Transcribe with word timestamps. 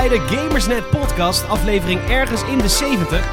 Bij 0.00 0.08
de 0.08 0.20
Gamersnet 0.20 0.90
podcast, 0.90 1.48
aflevering 1.48 2.00
ergens 2.00 2.42
in 2.42 2.58
de 2.58 2.68
70. 2.68 3.28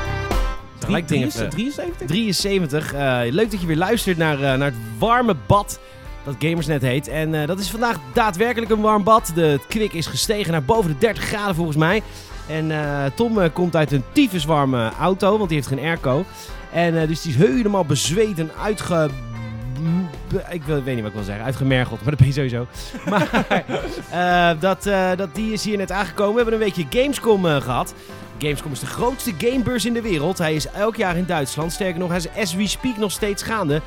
Gelijk 0.80 1.08
dingen 1.08 1.28
even. 1.28 1.50
73? 1.50 2.08
73. 2.08 2.94
Eh, 2.94 3.20
leuk 3.30 3.52
dat 3.52 3.62
je 3.62 3.68
weer 3.68 3.78
luistert 3.78 4.18
naar, 4.18 4.34
eh, 4.34 4.42
naar 4.42 4.72
het 4.72 5.00
warme 5.00 5.36
bad 5.46 5.80
dat 6.24 6.36
Gamersnet 6.40 6.82
heet. 6.82 7.08
En 7.08 7.42
eh, 7.42 7.48
dat 7.48 7.60
is 7.60 7.70
vandaag 7.70 7.98
daadwerkelijk 8.14 8.72
een 8.72 8.82
warm 8.82 9.04
bad. 9.04 9.32
De 9.36 9.60
kwik 9.68 9.94
is 9.94 10.08
gestegen 10.08 10.52
naar 10.52 10.64
boven 10.64 10.92
de 10.92 10.98
30 10.98 11.24
graden 11.24 11.56
volgens 11.56 11.78
mij. 11.78 12.04
En 12.48 12.72
eh, 12.72 13.06
Tom 13.16 13.52
komt 13.54 13.76
uit 13.76 13.92
een 13.92 14.04
tyfuswarme 14.12 14.92
auto, 15.00 15.38
want 15.38 15.50
die 15.50 15.58
heeft 15.58 15.70
geen 15.70 15.86
airco. 15.86 16.26
En 16.72 17.08
dus 17.08 17.22
die 17.22 17.32
is 17.32 17.38
helemaal 17.38 17.86
bezweet 17.86 18.40
en 18.40 18.52
uitge... 18.62 19.10
Ik 20.50 20.64
weet 20.64 20.86
niet 20.86 21.00
wat 21.00 21.06
ik 21.06 21.14
wil 21.14 21.24
zeggen, 21.24 21.46
uitgemergeld, 21.46 22.02
maar 22.02 22.10
dat 22.10 22.20
ben 22.20 22.28
je 22.28 22.34
sowieso. 22.34 22.68
Maar 23.10 23.46
eh, 24.12 24.62
dat, 24.62 24.86
eh, 24.86 25.10
dat, 25.16 25.36
die 25.36 25.54
is 25.54 25.64
hier 25.64 25.78
net 25.78 25.92
aangekomen. 25.92 26.34
We 26.34 26.42
hebben 26.42 26.54
een 26.54 26.74
weekje 26.74 27.00
Gamescom 27.02 27.46
eh, 27.46 27.62
gehad. 27.62 27.94
Gamescom 28.38 28.72
is 28.72 28.80
de 28.80 28.86
grootste 28.86 29.34
gamebeurs 29.38 29.86
in 29.86 29.94
de 29.94 30.02
wereld. 30.02 30.38
Hij 30.38 30.56
is 30.56 30.70
elk 30.72 30.96
jaar 30.96 31.18
in 31.18 31.26
Duitsland. 31.26 31.72
Sterker 31.72 32.00
nog, 32.00 32.10
hij 32.10 32.18
is 32.18 32.42
as 32.42 32.54
we 32.54 32.68
speak 32.68 32.98
nog 32.98 33.12
steeds 33.12 33.44
gaande. 33.44 33.82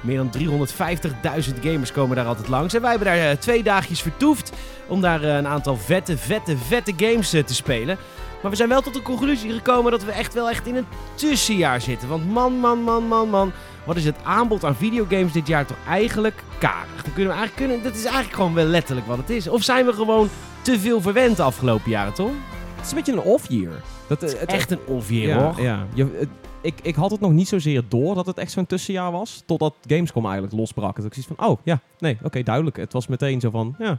Meer 0.00 0.16
dan 0.16 0.30
350.000 0.38 1.60
gamers 1.62 1.92
komen 1.92 2.16
daar 2.16 2.26
altijd 2.26 2.48
langs. 2.48 2.74
En 2.74 2.80
wij 2.80 2.90
hebben 2.90 3.08
daar 3.08 3.38
twee 3.38 3.62
dagjes 3.62 4.02
vertoefd 4.02 4.52
om 4.86 5.00
daar 5.00 5.22
een 5.22 5.46
aantal 5.46 5.76
vette, 5.76 6.18
vette, 6.18 6.56
vette 6.56 6.92
games 6.96 7.30
te 7.30 7.54
spelen. 7.54 7.98
Maar 8.42 8.50
we 8.50 8.56
zijn 8.56 8.68
wel 8.68 8.80
tot 8.80 8.94
de 8.94 9.02
conclusie 9.02 9.52
gekomen 9.52 9.90
dat 9.90 10.04
we 10.04 10.12
echt 10.12 10.34
wel 10.34 10.50
echt 10.50 10.66
in 10.66 10.76
een 10.76 10.86
tussenjaar 11.14 11.80
zitten. 11.80 12.08
Want 12.08 12.30
man, 12.30 12.52
man, 12.52 12.82
man, 12.82 13.04
man, 13.04 13.28
man. 13.28 13.52
Wat 13.88 13.96
is 13.96 14.04
het 14.04 14.16
aanbod 14.24 14.64
aan 14.64 14.74
videogames 14.76 15.32
dit 15.32 15.46
jaar 15.46 15.66
toch 15.66 15.76
eigenlijk 15.88 16.42
karig? 16.58 17.02
Dan 17.04 17.12
kunnen 17.14 17.32
we 17.32 17.38
eigenlijk, 17.38 17.54
kunnen, 17.56 17.82
dat 17.82 17.94
is 17.94 18.04
eigenlijk 18.04 18.34
gewoon 18.34 18.54
wel 18.54 18.64
letterlijk 18.64 19.06
wat 19.06 19.16
het 19.18 19.30
is. 19.30 19.48
Of 19.48 19.62
zijn 19.62 19.86
we 19.86 19.92
gewoon 19.92 20.28
te 20.62 20.78
veel 20.80 21.00
verwend 21.00 21.36
de 21.36 21.42
afgelopen 21.42 21.90
jaren, 21.90 22.14
Tom? 22.14 22.32
Het 22.76 22.84
is 22.84 22.90
een 22.90 22.96
beetje 22.96 23.12
een 23.12 23.20
off-year. 23.20 23.72
Dat, 24.06 24.22
eh, 24.22 24.40
het, 24.40 24.50
Echt 24.52 24.70
een 24.70 24.78
ja, 25.08 25.38
hoor. 25.52 25.62
Ja. 25.62 25.86
Je, 25.94 26.16
het- 26.18 26.28
ik, 26.60 26.74
ik 26.82 26.94
had 26.94 27.10
het 27.10 27.20
nog 27.20 27.32
niet 27.32 27.48
zozeer 27.48 27.82
door 27.88 28.14
dat 28.14 28.26
het 28.26 28.38
echt 28.38 28.52
zo'n 28.52 28.66
tussenjaar 28.66 29.12
was. 29.12 29.42
Totdat 29.46 29.74
Gamescom 29.86 30.24
eigenlijk 30.24 30.54
losbrak. 30.54 30.96
Dat 30.96 31.04
ik 31.04 31.14
zoiets 31.14 31.32
van, 31.36 31.48
oh 31.48 31.58
ja, 31.64 31.80
nee, 31.98 32.18
oké, 32.22 32.42
duidelijk. 32.42 32.76
Het 32.76 32.92
was 32.92 33.06
meteen 33.06 33.40
zo 33.40 33.50
van, 33.50 33.74
ja. 33.78 33.98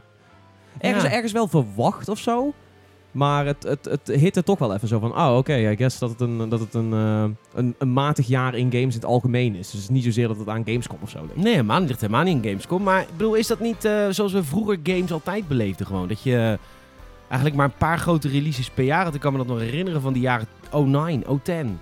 Ergens, 0.78 1.04
Ja. 1.04 1.10
ergens 1.10 1.32
wel 1.32 1.48
verwacht 1.48 2.08
of 2.08 2.18
zo. 2.18 2.52
Maar 3.12 3.46
het, 3.46 3.62
het, 3.62 3.84
het 3.84 4.08
hitte 4.08 4.42
toch 4.42 4.58
wel 4.58 4.74
even 4.74 4.88
zo 4.88 4.98
van, 4.98 5.16
oh 5.16 5.36
oké, 5.36 5.70
I 5.70 5.76
guess 5.76 5.98
dat 5.98 6.10
het, 6.10 6.20
een, 6.20 6.48
dat 6.48 6.60
het 6.60 6.74
een, 6.74 6.92
eh, 6.92 7.24
een, 7.54 7.74
een 7.78 7.92
matig 7.92 8.26
jaar 8.26 8.54
in 8.54 8.70
games 8.70 8.94
in 8.94 9.00
het 9.00 9.04
algemeen 9.04 9.54
is. 9.54 9.70
Dus 9.70 9.88
niet 9.88 10.04
zozeer 10.04 10.28
dat 10.28 10.38
het 10.38 10.48
aan 10.48 10.62
Gamescom 10.64 10.98
of 11.02 11.10
zo. 11.10 11.18
Nee, 11.34 11.62
niet. 11.62 11.88
ligt 11.88 12.00
helemaal 12.00 12.22
niet 12.22 12.44
in 12.44 12.50
Gamescom. 12.50 12.82
Maar 12.82 13.00
ik 13.00 13.16
bedoel, 13.16 13.34
is 13.34 13.46
dat 13.46 13.60
niet 13.60 13.84
eh, 13.84 14.06
zoals 14.10 14.32
we 14.32 14.44
vroeger 14.44 14.78
games 14.82 15.12
altijd 15.12 15.48
beleefden 15.48 15.86
gewoon? 15.86 16.08
Dat 16.08 16.22
je 16.22 16.58
eigenlijk 17.20 17.54
maar 17.54 17.66
een 17.66 17.78
paar 17.78 17.98
grote 17.98 18.28
releases 18.28 18.70
per 18.70 18.84
jaar 18.84 19.04
had. 19.04 19.14
Ik 19.14 19.20
kan 19.20 19.32
me 19.32 19.38
dat 19.38 19.46
nog 19.46 19.58
herinneren 19.58 20.00
van 20.00 20.12
die 20.12 20.22
jaren 20.22 20.46
09, 20.72 21.40
010. 21.42 21.78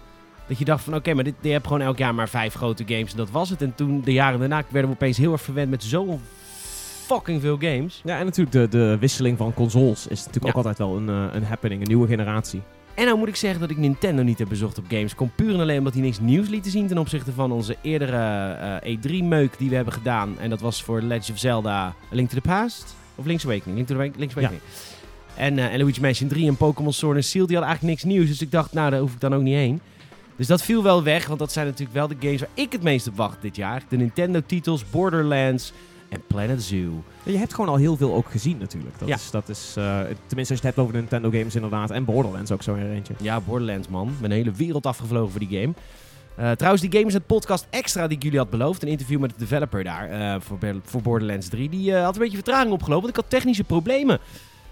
Dat 0.47 0.59
je 0.59 0.65
dacht 0.65 0.85
van, 0.85 0.95
oké, 0.95 1.15
maar 1.15 1.25
dit, 1.25 1.35
je 1.41 1.49
hebt 1.49 1.67
gewoon 1.67 1.83
elk 1.83 1.99
jaar 1.99 2.15
maar 2.15 2.29
vijf 2.29 2.55
grote 2.55 2.85
games 2.87 3.11
en 3.11 3.17
dat 3.17 3.31
was 3.31 3.51
het. 3.51 3.63
En 3.63 3.75
toen, 3.75 4.01
de 4.05 4.13
jaren 4.13 4.39
daarna, 4.39 4.63
werden 4.71 4.91
we 4.91 4.97
opeens 4.97 5.17
heel 5.17 5.33
erg 5.33 5.43
verwend 5.43 5.71
met 5.71 5.85
zo'n 5.85 6.21
fucking 7.15 7.41
veel 7.41 7.57
games. 7.61 8.01
Ja, 8.05 8.19
en 8.19 8.25
natuurlijk 8.25 8.53
de, 8.53 8.69
de 8.79 8.97
wisseling 9.01 9.39
van 9.39 9.55
consoles 9.55 10.07
is 10.07 10.19
natuurlijk 10.19 10.45
Ja. 10.45 10.51
ook 10.51 10.57
altijd 10.57 10.79
wel 10.79 10.97
een, 10.97 11.09
eh, 11.09 11.25
een 11.37 11.45
happening, 11.45 11.81
een 11.81 11.89
nieuwe 11.89 12.07
generatie. 12.07 12.63
En 12.95 13.05
nou 13.05 13.19
moet 13.19 13.29
ik 13.29 13.37
zeggen 13.37 13.61
dat 13.61 13.71
ik 13.71 13.77
Nintendo 13.77 14.23
niet 14.23 14.39
heb 14.39 14.49
bezocht 14.49 14.79
op 14.79 14.85
Gamescom. 14.89 15.31
Puur 15.35 15.55
en 15.55 15.61
alleen 15.61 15.79
omdat 15.79 15.93
hij 15.93 16.03
niks 16.03 16.21
nieuws 16.21 16.49
lieten 16.49 16.71
zien 16.71 16.87
ten 16.87 16.99
opzichte 16.99 17.33
van 17.33 17.53
onze 17.53 17.77
eerdere 17.83 18.53
eh, 18.83 18.97
E3-meuk 18.97 19.59
die 19.59 19.69
we 19.69 19.75
hebben 19.75 19.93
gedaan. 19.95 20.39
En 20.39 20.51
dat 20.51 20.61
was 20.61 20.83
voor 20.83 21.01
Legend 21.03 21.31
of 21.31 21.39
Zelda 21.39 21.77
A 21.87 21.95
Link 22.11 22.29
to 22.29 22.35
the 22.35 22.49
Past. 22.49 22.95
Of 23.15 23.25
Link's 23.27 23.45
Awakening. 23.45 23.77
Link 23.77 23.87
to 23.89 23.95
the. 23.97 24.19
Link's 24.19 24.37
Awakening. 24.37 24.63
En, 25.35 25.59
eh 25.59 25.73
en 25.73 25.79
Luigi 25.79 26.01
Mansion 26.01 26.29
3 26.29 26.49
en 26.49 26.57
Pokémon 26.57 26.93
Sword 26.93 27.15
and 27.17 27.25
Shield, 27.25 27.49
die 27.49 27.57
hadden 27.57 27.75
eigenlijk 27.77 28.03
niks 28.05 28.15
nieuws. 28.17 28.29
Dus 28.29 28.41
ik 28.43 28.51
dacht, 28.51 28.73
nou, 28.73 28.91
daar 28.91 29.01
hoef 29.01 29.13
ik 29.13 29.21
dan 29.21 29.35
ook 29.35 29.43
niet 29.43 29.55
heen. 29.55 29.81
Dus 30.37 30.47
dat 30.47 30.63
viel 30.63 30.83
wel 30.83 31.03
weg, 31.03 31.27
want 31.27 31.39
dat 31.39 31.53
zijn 31.53 31.67
natuurlijk 31.67 31.95
wel 31.97 32.09
de 32.09 32.17
games 32.21 32.41
waar 32.41 32.49
ik 32.55 32.73
het 32.73 32.83
meest 32.83 33.09
op 33.09 33.17
wacht 33.17 33.43
dit 33.43 33.57
jaar. 33.57 33.83
De 33.89 33.97
Nintendo-titels, 33.97 34.91
Borderlands 34.91 35.73
en 36.09 36.23
Planet 36.27 36.63
Zoo. 36.63 37.03
Ja, 37.23 37.33
Je 37.33 37.39
hebt 37.39 37.55
gewoon 37.55 37.71
al 37.71 37.77
heel 37.77 37.97
veel 37.97 38.15
ook 38.15 38.31
gezien 38.31 38.59
natuurlijk. 38.59 38.99
Dat 38.99 39.09
Ja. 39.09 39.15
is, 39.15 39.31
dat 39.31 39.49
is, 39.49 39.75
eh, 39.77 40.01
tenminste 40.27 40.37
als 40.37 40.47
je 40.49 40.55
het 40.55 40.63
hebt 40.63 40.79
over 40.79 40.93
de 40.93 40.99
Nintendo 40.99 41.31
games 41.31 41.55
inderdaad. 41.55 41.91
En 41.91 42.05
Borderlands 42.05 42.51
ook 42.51 42.63
zo 42.63 42.75
in 42.75 42.91
eentje. 42.93 43.15
Ja, 43.21 43.41
Borderlands, 43.41 43.89
man. 43.89 44.07
Met 44.21 44.31
een 44.31 44.37
hele 44.37 44.53
wereld 44.53 44.87
afgevlogen 44.87 45.31
voor 45.31 45.41
die 45.49 45.61
game. 45.61 45.73
Eh, 46.37 46.51
trouwens, 46.51 46.83
die 46.83 46.93
game 46.93 47.07
is 47.07 47.15
het 47.15 47.27
podcast 47.27 47.67
extra 47.71 48.07
die 48.07 48.17
ik 48.17 48.23
jullie 48.23 48.39
had 48.39 48.51
beloofd. 48.51 48.83
Een 48.83 48.89
interview 48.89 49.21
met 49.21 49.31
de 49.31 49.37
developer 49.39 49.85
daar 49.85 50.09
eh, 50.11 50.41
voor, 50.41 50.59
voor 50.85 51.03
Borderlands 51.03 51.49
3. 51.49 51.69
Die 51.69 51.95
had 51.95 52.15
een 52.15 52.21
beetje 52.21 52.37
vertraging 52.37 52.73
opgelopen, 52.73 53.03
want 53.05 53.17
ik 53.17 53.23
had 53.23 53.31
technische 53.31 53.65
problemen. 53.65 54.19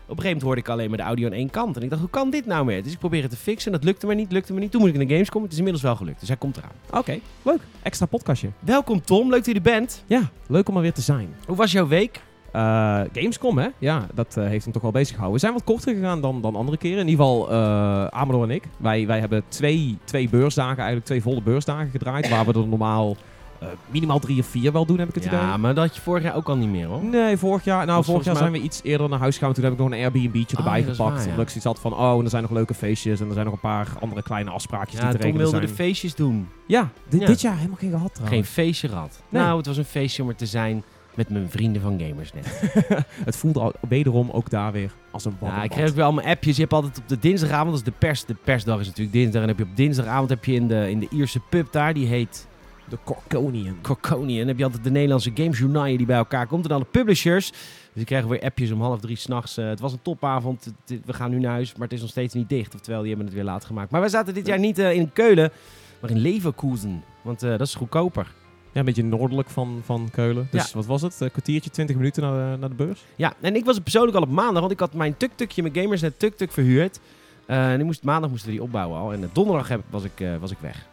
Op 0.08 0.16
een 0.16 0.22
gegeven 0.22 0.38
moment 0.38 0.42
hoorde 0.42 0.60
ik 0.60 0.68
alleen 0.68 0.88
maar 0.88 0.98
de 0.98 1.04
audio 1.04 1.26
aan 1.26 1.32
één 1.32 1.50
kant. 1.50 1.76
En 1.76 1.82
ik 1.82 1.88
dacht, 1.88 2.00
hoe 2.00 2.10
kan 2.10 2.30
dit 2.30 2.46
nou 2.46 2.64
meer? 2.64 2.82
Dus 2.82 2.92
ik 2.92 2.98
probeerde 2.98 3.26
het 3.26 3.36
te 3.36 3.42
fixen. 3.42 3.72
Dat 3.72 3.84
lukte 3.84 4.06
me 4.06 4.14
niet, 4.14 4.32
lukte 4.32 4.52
me 4.52 4.60
niet. 4.60 4.70
Toen 4.70 4.80
moest 4.80 4.92
ik 4.92 4.98
naar 4.98 5.06
de 5.06 5.12
games 5.12 5.28
komen. 5.28 5.42
Het 5.42 5.52
is 5.52 5.58
inmiddels 5.58 5.84
wel 5.84 5.96
gelukt. 5.96 6.20
Dus 6.20 6.28
hij 6.28 6.36
komt 6.36 6.56
eraan. 6.56 6.70
Oké, 6.90 7.18
leuk. 7.42 7.60
Extra 7.82 8.06
podcastje. 8.06 8.48
Welkom 8.58 9.02
Tom, 9.02 9.28
leuk 9.28 9.36
dat 9.36 9.46
je 9.46 9.54
er 9.54 9.60
bent. 9.60 10.02
Ja, 10.06 10.30
leuk 10.46 10.68
om 10.68 10.76
er 10.76 10.82
weer 10.82 10.92
te 10.92 11.00
zijn. 11.00 11.34
Hoe 11.46 11.56
was 11.56 11.72
jouw 11.72 11.86
week? 11.86 12.20
Eh, 12.52 13.00
Gamescom, 13.12 13.58
hè? 13.58 13.68
Ja, 13.78 14.06
dat 14.14 14.36
eh, 14.36 14.46
heeft 14.46 14.64
hem 14.64 14.72
toch 14.72 14.82
wel 14.82 14.90
bezig 14.90 15.14
gehouden. 15.14 15.34
We 15.34 15.46
zijn 15.46 15.52
wat 15.52 15.64
korter 15.64 15.94
gegaan 15.94 16.20
dan, 16.20 16.40
dan 16.40 16.56
andere 16.56 16.76
keren. 16.76 16.98
In 16.98 17.08
ieder 17.08 17.24
geval 17.24 17.50
eh 17.50 18.06
Amador 18.06 18.42
en 18.42 18.50
ik. 18.50 18.64
Wij, 18.78 19.06
wij 19.06 19.18
hebben 19.20 19.42
twee, 19.48 19.98
twee 20.04 20.28
beursdagen, 20.28 20.76
eigenlijk 20.76 21.06
twee 21.06 21.22
volle 21.22 21.42
beursdagen 21.42 21.90
gedraaid. 21.90 22.28
waar 22.28 22.44
we 22.44 22.52
er 22.52 22.66
normaal 22.66 23.16
eh, 23.60 23.68
minimaal 23.90 24.18
drie 24.18 24.40
of 24.40 24.46
vier 24.46 24.72
wel 24.72 24.86
doen, 24.86 24.98
heb 24.98 25.08
ik 25.08 25.14
het 25.14 25.24
idee. 25.24 25.38
Ja, 25.38 25.56
maar 25.56 25.74
dat 25.74 25.86
had 25.86 25.94
je 25.96 26.02
vorig 26.02 26.22
jaar 26.22 26.34
ook 26.34 26.48
al 26.48 26.56
niet 26.56 26.68
meer 26.68 26.86
hoor. 26.86 27.04
Nee, 27.04 27.36
vorig 27.36 27.64
jaar, 27.64 27.86
nou, 27.86 28.04
vorig 28.04 28.24
jaar 28.24 28.36
zijn 28.36 28.52
we 28.52 28.60
iets 28.60 28.80
eerder 28.82 29.08
naar 29.08 29.18
huis 29.18 29.36
gegaan. 29.38 29.52
Toen 29.54 29.64
heb 29.64 29.72
ik 29.72 29.78
nog 29.78 29.86
een 29.90 29.98
Airbnb'tje 29.98 30.56
Oh, 30.58 30.64
erbij 30.64 30.78
ja, 30.80 30.84
gepakt. 30.86 30.98
waar, 30.98 31.22
ja. 31.22 31.30
Omdat 31.30 31.38
ik 31.44 31.48
zoiets 31.48 31.64
had 31.64 31.80
van, 31.80 31.92
oh, 31.94 32.18
en 32.18 32.24
er 32.24 32.30
zijn 32.30 32.42
nog 32.42 32.50
leuke 32.52 32.74
feestjes. 32.74 33.20
En 33.20 33.26
er 33.26 33.32
zijn 33.32 33.44
nog 33.44 33.54
een 33.54 33.60
paar 33.60 33.88
andere 34.00 34.22
kleine 34.22 34.50
afspraakjes 34.50 35.00
die 35.00 35.08
te 35.10 35.16
regelen 35.16 35.36
wilde 35.36 35.50
zijn. 35.56 35.62
de 35.68 35.74
feestjes 35.74 36.14
doen. 36.14 36.48
ja, 36.66 36.88
di- 37.08 37.18
Ja. 37.20 37.26
dit 37.26 37.40
jaar 37.40 37.56
helemaal 37.56 37.76
geen 37.78 37.90
gehad 37.90 38.20
Geen 38.24 38.44
feestje 38.44 38.88
gehad. 38.88 39.22
Nee. 39.28 39.42
Nou, 39.42 39.56
het 39.56 39.66
was 39.66 39.76
een 39.76 39.84
feestje 39.84 40.22
om 40.22 40.28
er 40.28 40.36
te 40.36 40.46
zijn 40.46 40.82
met 41.14 41.28
mijn 41.30 41.50
vrienden 41.50 41.82
van 41.82 42.00
Gamersnet. 42.00 42.62
Het 43.24 43.36
voelde 43.36 43.60
al, 43.60 43.72
wederom 43.88 44.30
ook 44.30 44.50
daar 44.50 44.72
weer 44.72 44.92
als 45.10 45.24
een 45.24 45.36
Ja, 45.40 45.62
ik 45.62 45.70
kreeg 45.70 45.88
ook 45.88 45.94
weer 45.94 46.04
allemaal 46.04 46.24
appjes. 46.24 46.54
Je 46.56 46.60
hebt 46.60 46.72
altijd 46.74 46.98
op 46.98 47.08
de 47.08 47.18
dinsdagavond, 47.18 47.68
dat 47.70 47.78
is 47.78 47.84
de 47.84 47.92
pers. 47.98 48.24
De 48.24 48.34
persdag 48.44 48.80
is 48.80 48.86
natuurlijk 48.86 49.16
dinsdag. 49.16 49.42
En 49.42 49.48
heb 49.48 49.58
je 49.58 49.64
op 49.64 49.76
dinsdagavond 49.76 50.28
heb 50.30 50.44
je 50.44 50.52
in 50.54 50.68
de, 50.68 50.90
in 50.90 50.98
de 51.00 51.06
Ierse 51.10 51.40
pub 51.50 51.72
daar, 51.72 51.94
die 51.94 52.06
heet 52.06 52.46
De 52.88 52.98
Corconian. 53.04 53.76
Corconian. 53.82 54.38
Dan 54.38 54.46
heb 54.46 54.58
je 54.58 54.64
altijd 54.64 54.84
de 54.84 54.90
Nederlandse 54.90 55.30
gamesjournaal 55.34 55.84
die 55.84 56.06
bij 56.06 56.16
elkaar 56.16 56.46
komt. 56.46 56.62
En 56.62 56.68
dan 56.68 56.80
de 56.80 56.86
publishers. 56.90 57.50
Dus 57.50 57.60
die 57.94 58.04
krijgen 58.04 58.28
weer 58.28 58.42
appjes 58.42 58.70
om 58.70 58.80
half 58.80 59.00
drie 59.00 59.16
s'nachts. 59.16 59.56
nachts. 59.56 59.70
het 59.70 59.80
was 59.80 59.92
een 59.92 60.02
topavond. 60.02 60.72
We 61.04 61.12
gaan 61.12 61.30
nu 61.30 61.38
naar 61.38 61.52
huis, 61.52 61.72
maar 61.72 61.82
het 61.82 61.92
is 61.92 62.00
nog 62.00 62.10
steeds 62.10 62.34
niet 62.34 62.48
dicht. 62.48 62.74
Oftewel, 62.74 62.98
die 63.00 63.08
hebben 63.08 63.26
het 63.26 63.34
weer 63.34 63.44
laat 63.44 63.64
gemaakt. 63.64 63.90
Maar 63.90 64.00
wij 64.00 64.10
zaten 64.10 64.34
dit 64.34 64.46
jaar 64.46 64.58
niet 64.58 64.78
eh, 64.78 64.92
in 64.92 65.12
Keulen, 65.12 65.52
maar 66.00 66.10
in 66.10 66.18
Leverkusen. 66.18 67.04
Want 67.22 67.42
eh, 67.42 67.50
dat 67.50 67.60
is 67.60 67.74
goedkoper. 67.74 68.34
Ja, 68.72 68.78
een 68.78 68.84
beetje 68.84 69.04
noordelijk 69.04 69.50
van, 69.50 69.80
van 69.84 70.08
Keulen. 70.12 70.48
Dus 70.50 70.72
wat 70.72 70.86
was 70.86 71.02
het? 71.02 71.20
Een 71.20 71.30
kwartiertje, 71.30 71.70
20 71.70 71.96
minuten 71.96 72.22
naar 72.22 72.52
de, 72.52 72.58
naar 72.58 72.68
de 72.68 72.74
beurs? 72.74 73.04
Ja, 73.16 73.34
en 73.40 73.56
ik 73.56 73.64
was 73.64 73.76
er 73.76 73.82
persoonlijk 73.82 74.16
al 74.16 74.22
op 74.22 74.30
maandag, 74.30 74.60
want 74.60 74.72
ik 74.72 74.80
had 74.80 74.94
mijn 74.94 75.16
tuk-tukje 75.16 75.62
met 75.62 75.78
Gamersnet 75.78 76.18
tuk-tuk 76.18 76.52
verhuurd. 76.52 77.00
Eh, 77.46 77.72
en 77.72 77.78
ik 77.78 77.84
moest, 77.84 78.02
maandag 78.02 78.30
moesten 78.30 78.48
we 78.48 78.54
die 78.54 78.64
opbouwen 78.64 78.98
al. 78.98 79.12
En 79.12 79.30
donderdag 79.32 79.68
heb, 79.68 79.82
was, 79.90 80.04
ik, 80.04 80.24
was 80.40 80.50
ik 80.50 80.58
weg. 80.58 80.86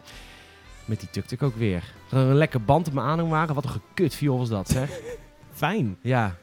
Met 0.84 1.00
die 1.00 1.10
tuk-tuk 1.10 1.42
ook 1.42 1.56
weer. 1.56 1.84
Een 2.10 2.34
lekker 2.34 2.62
band 2.62 2.86
op 2.86 2.92
mijn 2.92 3.06
aanhangwagen. 3.06 3.54
Wat 3.54 3.64
een 3.64 3.70
gekut 3.70 4.14
viool 4.14 4.38
was 4.38 4.48
dat, 4.48 4.68
zeg. 4.68 4.90
Fijn. 5.52 5.96
ja. 6.00 6.34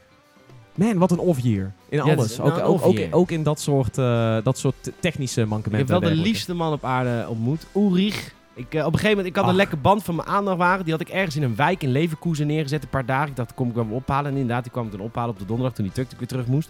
Man, 0.74 0.98
wat 0.98 1.10
een 1.10 1.18
off-year. 1.18 1.72
In 1.88 2.00
alles. 2.00 2.40
Ook, 2.40 2.58
ook, 2.58 2.84
ook, 2.84 2.98
ook 3.10 3.30
in 3.30 3.42
dat 3.42 3.60
soort, 3.60 3.98
eh, 3.98 4.36
dat 4.42 4.58
soort 4.58 4.92
technische 5.00 5.40
Ik 5.40 5.48
mankementen. 5.48 5.94
heb 5.94 6.02
wel 6.02 6.12
de 6.14 6.20
liefste 6.20 6.54
man 6.54 6.72
op 6.72 6.84
aarde 6.84 7.26
ontmoet. 7.28 7.66
Ulrich. 7.74 8.34
Ik, 8.54 8.74
eh, 8.74 8.80
op 8.80 8.92
een 8.92 8.98
gegeven 8.98 9.16
moment, 9.16 9.26
ik 9.26 9.36
had 9.36 9.48
een 9.48 9.54
lekker 9.56 9.80
band 9.80 10.02
van 10.04 10.14
mijn 10.14 10.28
aanhangwagen. 10.28 10.84
Die 10.84 10.92
had 10.92 11.00
ik 11.00 11.08
ergens 11.08 11.36
in 11.36 11.42
een 11.42 11.56
wijk 11.56 11.82
in 11.82 11.90
Leverkusen 11.92 12.46
neergezet. 12.46 12.82
Een 12.82 12.88
paar 12.88 13.06
dagen. 13.06 13.28
Ik 13.28 13.36
dacht, 13.36 13.54
kom 13.54 13.68
ik 13.68 13.74
hem 13.74 13.92
ophalen. 13.92 14.30
En 14.30 14.36
inderdaad, 14.36 14.62
die 14.62 14.72
kwam 14.72 14.84
ik 14.86 14.90
dan 14.92 15.00
ophalen 15.00 15.30
op 15.30 15.38
de 15.38 15.44
donderdag 15.44 15.74
toen 15.74 15.84
die 15.84 15.94
tuk-tuk 15.94 16.18
weer 16.18 16.28
terug 16.28 16.46
moest. 16.46 16.68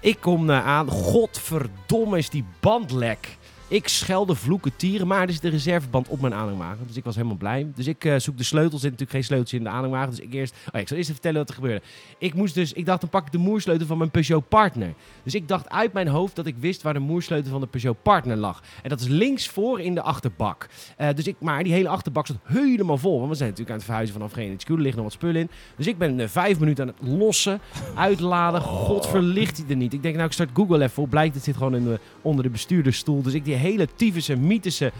Ik 0.00 0.16
kom 0.20 0.44
naar 0.44 0.62
aan. 0.62 0.88
Godverdomme 0.88 2.18
is 2.18 2.30
die 2.30 2.44
band 2.60 2.90
lek. 2.92 3.36
Ik 3.70 3.88
schelde 3.88 4.34
vloeken 4.34 4.76
tieren, 4.76 5.06
maar 5.06 5.26
er 5.26 5.32
zit 5.32 5.44
een 5.44 5.50
reserveband 5.50 6.08
op 6.08 6.20
mijn 6.20 6.34
aanhangwagen. 6.34 6.86
Dus 6.86 6.96
ik 6.96 7.04
was 7.04 7.14
helemaal 7.14 7.36
blij. 7.36 7.66
Dus 7.74 7.86
ik 7.86 8.04
eh, 8.04 8.16
zoek 8.16 8.38
de 8.38 8.44
sleutel. 8.44 8.72
Er 8.72 8.78
zit 8.78 8.90
natuurlijk 8.90 9.10
geen 9.10 9.24
sleuteltje 9.24 9.56
in 9.56 9.62
de 9.62 9.68
aanhangwagen. 9.68 10.10
Dus 10.10 10.20
ik 10.20 10.34
eerst... 10.34 10.52
Oh, 10.52 10.72
ja, 10.72 10.78
ik 10.78 10.88
zal 10.88 10.96
eerst 10.96 11.10
even 11.10 11.22
vertellen 11.22 11.38
wat 11.38 11.48
er 11.48 11.54
gebeurde. 11.54 11.82
Ik 12.18 12.34
moest 12.34 12.54
dus... 12.54 12.72
Ik 12.72 12.86
dacht, 12.86 13.00
dan 13.00 13.10
pak 13.10 13.26
ik 13.26 13.32
de 13.32 13.38
moersleutel 13.38 13.86
van 13.86 13.98
mijn 13.98 14.10
Peugeot 14.10 14.48
Partner. 14.48 14.94
Dus 15.22 15.34
ik 15.34 15.48
dacht 15.48 15.68
uit 15.68 15.92
mijn 15.92 16.08
hoofd 16.08 16.36
dat 16.36 16.46
ik 16.46 16.54
wist 16.58 16.82
waar 16.82 16.92
de 16.92 16.98
moersleutel 16.98 17.50
van 17.50 17.60
de 17.60 17.66
Peugeot 17.66 18.02
Partner 18.02 18.36
lag. 18.36 18.62
En 18.82 18.88
dat 18.88 19.00
is 19.00 19.06
links 19.06 19.48
voor 19.48 19.80
in 19.80 19.94
de 19.94 20.02
achterbak. 20.02 20.68
Eh, 20.96 21.08
dus 21.14 21.26
ik, 21.26 21.36
maar 21.38 21.62
die 21.62 21.72
hele 21.72 21.88
achterbak 21.88 22.26
zat 22.26 22.36
helemaal 22.42 22.98
vol. 22.98 23.18
Want 23.18 23.30
we 23.30 23.36
zijn 23.36 23.48
natuurlijk 23.48 23.70
aan 23.70 23.76
het 23.76 23.84
verhuizen 23.84 24.14
vanaf 24.14 24.32
geen 24.32 24.52
HQ. 24.52 24.68
Er 24.68 24.74
liggen 24.74 25.02
nog 25.02 25.04
wat 25.04 25.12
spullen 25.12 25.40
in. 25.40 25.50
Dus 25.76 25.86
ik 25.86 25.98
ben 25.98 26.20
eh, 26.20 26.28
vijf 26.28 26.58
minuten 26.58 26.88
aan 26.88 26.94
het 26.98 27.18
lossen, 27.18 27.60
uitladen. 27.94 28.60
God 28.60 29.06
verlicht 29.06 29.56
hij 29.56 29.66
er 29.68 29.76
niet. 29.76 29.92
Ik 29.92 30.02
denk, 30.02 30.14
nou, 30.14 30.26
ik 30.26 30.32
start 30.32 30.50
Google 30.54 30.82
even 30.82 31.02
op. 31.02 31.10
Blijkt, 31.10 31.34
het 31.34 31.44
zit 31.44 31.56
gewoon 31.56 31.74
in 31.74 31.84
de, 31.84 32.00
onder 32.22 32.44
de 32.44 32.50
bestuurdersstoel. 32.50 33.22
Dus 33.22 33.34
ik 33.34 33.44
die 33.44 33.58
hele 33.60 33.88
tyfusche, 33.96 34.36
mythische 34.36 34.92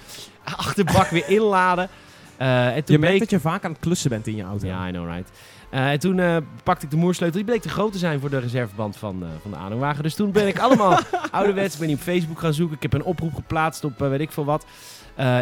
achterbak 0.45 1.09
weer 1.09 1.29
inladen. 1.29 1.89
Eh, 2.37 2.77
en 2.77 2.85
toen 2.85 2.95
Je 2.95 3.01
merkt 3.01 3.19
dat 3.19 3.31
je 3.31 3.41
vaak 3.41 3.65
aan 3.65 3.71
het 3.71 3.81
klussen 3.81 4.11
bent 4.11 4.27
in 4.27 4.37
je 4.37 4.43
auto. 4.43 4.67
Ja, 4.67 4.89
I 4.89 4.91
know, 4.91 5.07
right. 5.07 5.31
Eh, 5.71 5.91
en 5.91 5.99
toen 5.99 6.19
eh, 6.19 6.37
pakte 6.63 6.85
ik 6.85 6.91
de 6.91 6.97
moersleutel. 6.97 7.37
Die 7.37 7.47
bleek 7.47 7.63
te 7.63 7.69
groot 7.69 7.93
te 7.93 7.99
zijn 7.99 8.21
voor 8.21 8.31
de 8.31 8.39
reserveband 8.39 8.97
van, 8.97 9.25
van 9.43 9.51
de 9.51 9.57
aanhangwagen. 9.57 10.03
Dus 10.03 10.15
toen 10.15 10.33
ben 10.33 10.47
ik 10.47 10.59
allemaal 10.59 10.99
ouderwets 11.31 11.77
ben 11.77 11.89
ik 11.89 11.95
op 11.95 12.01
Facebook 12.01 12.39
gaan 12.39 12.55
zoeken. 12.55 12.77
Ik 12.77 12.83
heb 12.83 12.93
een 12.93 13.05
oproep 13.05 13.35
geplaatst 13.35 13.85
op 13.85 13.99
weet 13.99 14.21
ik 14.21 14.33
veel 14.33 14.45
wat. 14.45 14.67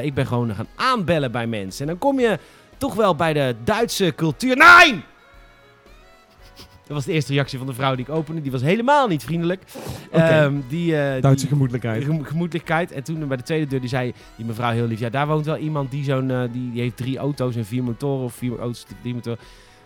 Ik 0.03 0.15
ben 0.15 0.27
gewoon 0.27 0.55
gaan 0.55 0.69
aanbellen 0.75 1.33
bij 1.33 1.47
mensen. 1.47 1.81
En 1.81 1.87
dan 1.87 1.99
kom 1.99 2.21
je 2.21 2.39
toch 2.77 2.95
wel 2.95 3.15
bij 3.15 3.33
de 3.33 3.55
Duitse 3.65 4.13
cultuur. 4.17 4.57
Nee! 4.57 5.05
Dat 6.89 6.97
was 6.97 7.07
de 7.07 7.13
eerste 7.13 7.33
reactie 7.33 7.59
van 7.59 7.67
de 7.67 7.73
vrouw 7.75 7.95
die 7.95 8.05
ik 8.05 8.11
opende. 8.13 8.41
Die 8.43 8.51
was 8.51 8.61
helemaal 8.63 9.09
niet 9.09 9.25
vriendelijk. 9.25 9.63
Oké. 10.09 10.19
Ehm, 10.23 10.55
die, 10.69 10.97
eh, 10.97 11.23
Duitse 11.23 11.41
die- 11.41 11.49
gemoedelijkheid. 11.49 12.05
Gemo- 12.05 12.23
gemoedelijkheid. 12.23 12.93
En 12.93 13.03
toen 13.05 13.29
bij 13.29 13.37
de 13.37 13.43
tweede 13.43 13.67
deur, 13.67 13.81
die 13.81 13.89
zei 13.89 14.13
die 14.37 14.47
mevrouw 14.47 14.71
heel 14.73 14.87
lief. 14.87 14.99
Ja, 15.01 15.09
daar 15.11 15.27
woont 15.27 15.45
wel 15.47 15.57
iemand 15.57 15.91
die 15.91 16.05
zo'n, 16.05 16.31
eh, 16.31 16.43
die, 16.53 16.71
die 16.73 16.81
heeft 16.81 16.97
drie 16.97 17.19
auto's 17.19 17.57
en 17.57 17.65
vier 17.65 17.83
motoren. 17.85 18.25
Of 18.25 18.35
vier 18.35 18.59
auto's, 18.59 18.87
drie 19.03 19.15
motoren. 19.15 19.39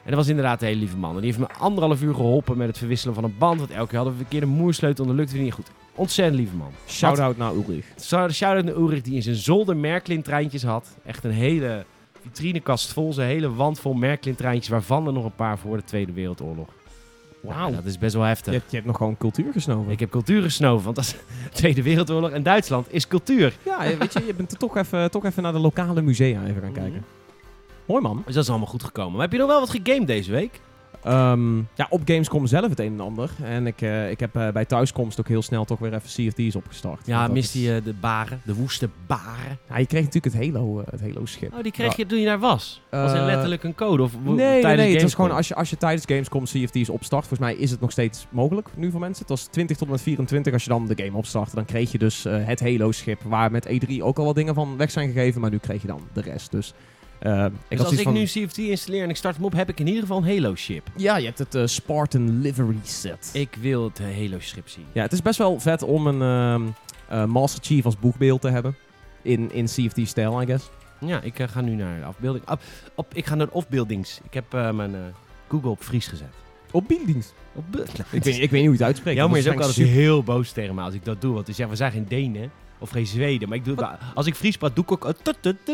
En 0.03 0.09
dat 0.09 0.19
was 0.19 0.29
inderdaad 0.29 0.61
een 0.63 0.67
hele 0.67 0.79
lieve 0.81 0.97
man. 0.97 1.11
En 1.15 1.17
die 1.23 1.27
heeft 1.35 1.39
me 1.39 1.59
anderhalf 1.59 2.03
uur 2.03 2.15
geholpen 2.15 2.57
met 2.57 2.67
het 2.67 2.79
verwisselen 2.79 3.15
van 3.15 3.25
een 3.25 3.35
band. 3.39 3.59
Want 3.59 3.71
elke 3.71 3.89
keer 3.89 3.97
hadden 3.99 4.17
we 4.17 4.23
een 4.23 4.29
keer 4.29 4.43
een 4.43 4.49
moersleutel 4.49 5.05
en 5.05 5.11
dat 5.11 5.19
lukte 5.19 5.35
weer 5.35 5.43
niet 5.45 5.53
goed. 5.53 5.71
Ontzettend 5.95 6.37
lieve 6.39 6.57
man. 6.57 6.71
Shout-out 6.89 7.37
naar 7.37 7.53
Ulrich. 7.55 7.85
Shout- 8.01 8.33
Shout-out 8.35 8.65
naar 8.65 8.75
Ulrich 8.75 9.03
die 9.03 9.15
in 9.15 9.23
zijn 9.23 9.37
zolder 9.37 9.77
Merklin-treintjes 9.77 10.63
had. 10.63 10.97
Echt 11.05 11.25
een 11.25 11.31
hele 11.31 11.85
vitrinekast 12.23 12.93
vol. 12.93 13.13
Zijn 13.13 13.29
hele 13.29 13.55
wand 13.55 13.81
vol 13.81 13.93
Merklin-treintjes. 13.95 14.69
Waarvan 14.69 15.07
er 15.07 15.13
nog 15.13 15.25
een 15.25 15.35
paar 15.35 15.59
voor 15.59 15.77
de 15.77 15.85
Tweede 15.85 16.13
Wereldoorlog. 16.13 16.69
Wauw, 17.43 17.71
dat 17.71 17.85
is 17.85 17.99
best 17.99 18.15
wel 18.15 18.23
heftig. 18.23 18.53
Je 18.53 18.59
hebt, 18.59 18.71
je 18.71 18.77
hebt 18.77 18.89
nog 18.89 18.97
gewoon 18.97 19.17
cultuur 19.17 19.53
gesnoven. 19.53 19.93
Ik 19.93 20.01
heb 20.01 20.11
cultuur 20.11 20.43
gesnoven, 20.43 20.85
want 20.85 20.97
dat 20.97 21.05
is 21.05 21.15
Tweede 21.53 21.83
Wereldoorlog 21.83 22.31
en 22.31 22.43
Duitsland 22.43 22.87
is 22.91 23.09
cultuur. 23.09 23.53
Ja, 23.63 23.97
weet 23.99 24.13
je, 24.13 24.27
je 24.27 24.35
bent 24.35 24.59
toch 24.59 24.77
even, 24.77 25.11
toch 25.11 25.25
even 25.25 25.43
naar 25.43 25.53
de 25.53 25.59
lokale 25.59 26.03
musea 26.03 26.45
even 26.47 26.63
gaan 26.63 26.73
kijken. 26.73 27.05
Mooi 27.87 28.03
man. 28.03 28.23
Dus 28.27 28.35
dat 28.35 28.43
is 28.43 28.51
allemaal 28.51 28.69
goed 28.69 28.85
gekomen. 28.85 29.13
Maar 29.13 29.21
heb 29.21 29.33
je 29.33 29.39
nog 29.39 29.49
wel 29.49 29.61
wat 29.61 29.71
gegamed 29.71 30.07
deze 30.07 30.31
week? 30.31 30.61
Ehm, 31.05 31.57
ja, 31.59 31.87
op 31.91 32.01
Gamescom 32.05 32.47
zelf 32.47 32.69
het 32.69 32.81
een 32.81 32.93
en 32.93 33.01
ander. 33.01 33.31
En 33.43 33.67
ik, 33.67 33.81
eh, 33.81 34.11
ik 34.11 34.21
heb 34.21 34.37
eh, 34.37 34.49
bij 34.49 34.65
thuiskomst 34.65 35.21
ook 35.21 35.29
heel 35.29 35.43
snel 35.43 35.65
toch 35.65 35.79
weer 35.79 35.95
even 35.95 36.09
CFD's 36.33 36.55
opgestart. 36.57 37.07
Ja, 37.07 37.29
mist 37.29 37.45
is- 37.55 37.61
die 37.61 37.75
eh, 37.75 37.85
de 37.85 37.95
baren, 38.01 38.41
de 38.45 38.55
woeste 38.55 38.89
baren. 39.07 39.59
Ja, 39.69 39.79
je 39.79 39.87
kreeg 39.87 40.05
natuurlijk 40.05 40.35
het 40.35 40.45
Halo, 40.45 40.85
het 40.91 41.01
Halo 41.01 41.27
schip. 41.27 41.55
Oh, 41.55 41.63
die 41.63 41.73
kreeg 41.73 41.97
je 41.97 42.07
toen 42.07 42.19
je 42.19 42.27
daar 42.27 42.39
was. 42.39 42.83
Was 42.91 43.13
er 43.13 43.25
letterlijk 43.25 43.63
een 43.63 43.75
code? 43.75 44.03
Of 44.03 44.13
Nee, 44.25 44.35
nee, 44.35 44.61
tijdens 44.61 44.65
nee. 44.65 44.75
Het 44.91 44.97
Gamescom? 44.97 45.11
gewoon 45.25 45.37
als 45.37 45.49
je, 45.49 45.55
als 45.55 45.71
je 45.71 45.77
tijdens 45.77 46.05
Gamescom 46.07 46.45
CFD's 46.45 46.89
opstart. 46.89 47.27
Volgens 47.27 47.49
mij 47.51 47.55
is 47.59 47.71
het 47.71 47.81
nog 47.81 47.91
steeds 47.91 48.27
mogelijk 48.31 48.69
nu 48.75 48.91
voor 48.91 49.01
mensen. 49.01 49.19
Het 49.21 49.29
was 49.31 49.45
20 49.45 49.77
tot 49.77 49.87
en 49.87 49.93
met 49.93 50.03
24. 50.03 50.53
Als 50.53 50.63
je 50.65 50.69
dan 50.69 50.87
de 50.87 51.03
game 51.05 51.17
opstart, 51.17 51.55
dan 51.55 51.65
kreeg 51.65 51.93
je 51.93 51.99
dus 51.99 52.25
het 52.29 52.61
Halo-schip. 52.61 53.23
Waar 53.23 53.51
met 53.51 53.67
E3 53.69 54.03
ook 54.03 54.19
al 54.19 54.25
wat 54.25 54.35
dingen 54.35 54.55
van 54.55 54.77
weg 54.77 54.91
zijn 54.91 55.13
gegeven. 55.13 55.41
Maar 55.41 55.51
nu 55.51 55.59
kreeg 55.59 55.81
je 55.81 55.87
dan 55.89 56.01
de 56.13 56.21
rest. 56.21 56.51
Dus, 56.51 56.75
eh, 57.23 57.45
ik 57.69 57.77
Dus 57.77 57.87
als 57.87 57.93
ik 57.97 58.03
van, 58.03 58.13
nu 58.13 58.25
CFT 58.25 58.59
installeer 58.59 59.03
en 59.03 59.11
ik 59.11 59.17
start 59.17 59.37
hem 59.37 59.45
op, 59.45 59.53
heb 59.53 59.69
ik 59.69 59.81
in 59.81 59.87
ieder 59.87 60.01
geval 60.03 60.17
een 60.17 60.29
Halo-ship. 60.29 60.89
Ja, 60.97 61.17
je 61.17 61.25
hebt 61.27 61.39
het 61.39 61.55
eh, 61.55 61.67
Spartan 61.67 62.41
Livery 62.41 62.79
Set. 62.83 63.31
Ik 63.33 63.57
wil 63.61 63.85
het 63.85 64.01
eh, 64.01 64.07
Halo-schip 64.17 64.69
zien. 64.69 64.85
Ja, 64.93 65.03
het 65.03 65.13
is 65.13 65.23
best 65.23 65.39
wel 65.39 65.61
vet 65.61 65.83
om 65.83 66.07
een 66.07 66.23
ehm, 66.23 66.63
eh, 67.09 67.25
Master 67.25 67.65
Chief 67.65 67.85
als 67.85 67.99
boegbeeld 67.99 68.41
te 68.41 68.49
hebben. 68.49 68.75
In, 69.23 69.53
in 69.53 69.65
CFD-stijl, 69.65 70.43
I 70.43 70.47
guess. 70.47 70.71
Ja, 71.01 71.21
ik 71.21 71.35
ga 71.51 71.61
nu 71.61 71.75
naar 71.75 71.99
de 71.99 72.05
afbeelding. 72.05 72.51
Op, 72.51 72.61
op, 72.95 73.15
ik 73.15 73.27
ga 73.27 73.35
naar 73.35 73.47
de 73.47 73.53
afbeeldings. 73.53 74.21
Ik 74.25 74.35
heb 74.35 74.55
eh, 74.55 74.71
mijn 74.71 74.95
eh, 74.95 75.01
Google 75.49 75.71
op 75.71 75.83
Fries 75.83 76.07
gezet. 76.07 76.33
Op 76.71 76.89
beeldings. 76.89 77.33
Op 77.55 77.65
be- 77.71 77.85
Ik 78.11 78.25
weet, 78.25 78.39
ik 78.39 78.51
weet 78.51 78.51
niet 78.51 78.53
hoe 78.53 78.63
je 78.63 78.71
het 78.71 78.83
uitspreekt. 78.83 79.17
Jammer 79.17 79.39
is 79.39 79.45
Dat 79.45 79.55
ook 79.55 79.61
altijd 79.61 79.89
heel 79.89 80.23
boos 80.23 80.51
tegen 80.53 80.75
me 80.75 80.81
als 80.83 80.95
ik 80.95 81.05
dat 81.05 81.21
doe. 81.21 81.35
Want 81.35 81.47
hij 81.47 81.55
zegt, 81.55 81.71
we 81.71 81.77
zijn 81.77 81.93
geen 81.93 82.07
Denen 82.09 82.51
of 82.83 82.91
geen 82.91 83.07
Zweden. 83.07 83.49
Maar 83.49 83.59
ik 83.59 83.65
doe, 83.65 83.89
als 84.15 84.27
ik 84.27 84.35
Fries 84.35 84.57
praat, 84.57 84.75
doe 84.75 84.85
ik 84.85 84.91
ook... 84.91 85.13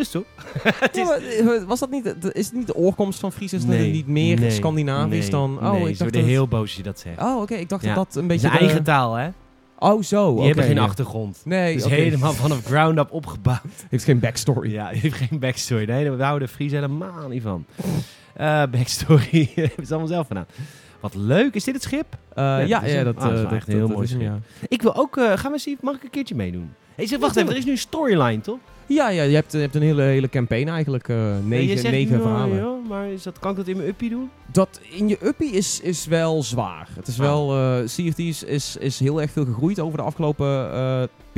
zo. 0.05 0.25
Het 0.63 0.97
Ja, 0.97 1.65
was 1.67 1.79
dat 1.81 1.91
niet, 1.91 2.15
is 2.33 2.45
het 2.47 2.55
niet 2.55 2.67
de 2.67 2.75
oorkomst 2.75 3.21
van 3.21 3.33
Fries? 3.33 3.53
Is 3.53 3.61
het 3.63 3.71
Nee, 3.71 3.93
niet 3.93 4.07
meer 4.07 4.41
nee, 4.41 4.51
Scandinavisch 4.51 5.21
nee, 5.21 5.31
dan? 5.31 5.59
Oh, 5.59 5.63
nee, 5.63 5.71
ik 5.73 5.79
ze 5.81 5.87
dacht 5.89 5.99
worden 5.99 6.21
dat... 6.21 6.31
heel 6.31 6.49
boos 6.49 6.61
als 6.61 6.75
je 6.75 6.83
dat 6.83 6.99
zegt. 6.99 7.21
Oh, 7.21 7.41
oké. 7.41 7.55
Ik 7.55 7.69
dacht 7.69 7.83
Ja. 7.85 7.95
dat 7.95 8.07
dat 8.07 8.15
een 8.15 8.21
Het 8.23 8.29
beetje 8.29 8.47
een 8.47 8.53
de- 8.53 8.59
eigen 8.59 8.83
taal, 8.83 9.15
hè? 9.15 9.29
Oh, 9.79 10.03
zo. 10.03 10.35
Die 10.35 10.45
hebben 10.45 10.65
oké, 10.65 10.73
geen 10.73 10.83
ja. 10.83 10.89
achtergrond. 10.89 11.41
Nee, 11.45 11.67
Het 11.73 11.77
is 11.81 11.85
oké. 11.85 11.95
helemaal 11.95 12.33
vanaf 12.33 12.65
ground 12.65 12.99
up 12.99 13.13
opgebouwd. 13.13 13.61
Heeft 13.91 14.05
geen 14.05 14.19
backstory. 14.19 14.73
Ja, 14.73 14.87
heeft 14.87 15.15
geen 15.17 15.39
backstory. 15.39 15.85
Nee, 15.85 16.11
we 16.11 16.23
houden 16.23 16.49
de 16.49 16.55
Fries 16.55 16.73
helemaal 16.73 17.29
niet 17.29 17.43
van. 17.43 17.65
Eh, 18.35 18.63
backstory 18.71 19.51
hebben 19.55 19.87
ze 19.87 19.91
allemaal 19.93 20.07
zelf 20.13 20.27
gedaan. 20.27 20.47
Wat 21.01 21.15
leuk. 21.15 21.55
Is 21.55 21.65
dit 21.65 21.75
het 21.75 21.83
schip? 21.83 22.07
Eh, 22.35 22.45
Ja, 22.67 22.85
ja, 22.85 23.05
dat 23.05 23.17
Ah, 23.17 23.23
dat 23.23 23.33
is 23.33 23.39
eh, 23.39 23.45
dat- 23.45 23.53
echt 23.53 23.67
een 23.69 23.75
heel 23.75 23.87
dat 23.89 23.97
mooi 23.97 24.09
hem, 24.09 24.19
schip. 24.21 24.31
ja. 24.31 24.67
Ik 24.69 24.83
wil 24.83 24.97
ook... 24.97 25.17
eh, 25.17 25.33
gaan 25.37 25.53
we 25.53 25.59
zien... 25.59 25.77
Mag 25.81 25.95
ik 25.97 26.03
een 26.03 26.11
keertje 26.11 26.35
meedoen? 26.35 26.71
Hey, 26.95 27.07
zeg, 27.07 27.19
wacht 27.19 27.35
Ja, 27.35 27.41
even. 27.41 27.53
Er 27.53 27.59
is 27.59 27.65
nu 27.65 27.71
een 27.71 27.79
storyline, 27.79 28.41
toch? 28.41 28.59
Ja, 28.87 29.09
ja, 29.09 29.23
je 29.23 29.35
hebt, 29.35 29.53
je 29.53 29.59
hebt 29.59 29.75
een 29.75 29.83
hele, 29.83 30.03
hele 30.03 30.29
campaign 30.29 30.69
eigenlijk. 30.69 31.09
Nee, 31.09 31.17
je 31.43 31.43
negen 31.49 31.79
zegt 31.79 31.95
negen 31.95 32.17
nu, 32.17 32.23
verhalen. 32.23 32.57
ja, 32.57 32.75
maar 32.89 33.07
is 33.09 33.23
dat, 33.23 33.39
kan 33.39 33.51
ik 33.51 33.57
dat 33.57 33.67
in 33.69 33.77
mijn 33.77 33.89
uppie 33.89 34.11
doen? 34.11 34.31
Dat 34.53 34.81
in 34.91 35.09
je 35.09 35.19
uppie 35.23 35.51
is, 35.51 35.81
is 35.81 36.07
wel 36.07 36.43
zwaar. 36.43 36.89
Het 36.95 37.07
is 37.09 37.21
Ah. 37.21 37.27
wel, 37.27 37.55
CFD's 37.85 38.43
is, 38.43 38.77
is 38.77 38.99
heel 39.01 39.21
erg 39.21 39.31
veel 39.31 39.45
gegroeid 39.45 39.81
over 39.81 39.99
de 39.99 40.05
afgelopen 40.05 40.49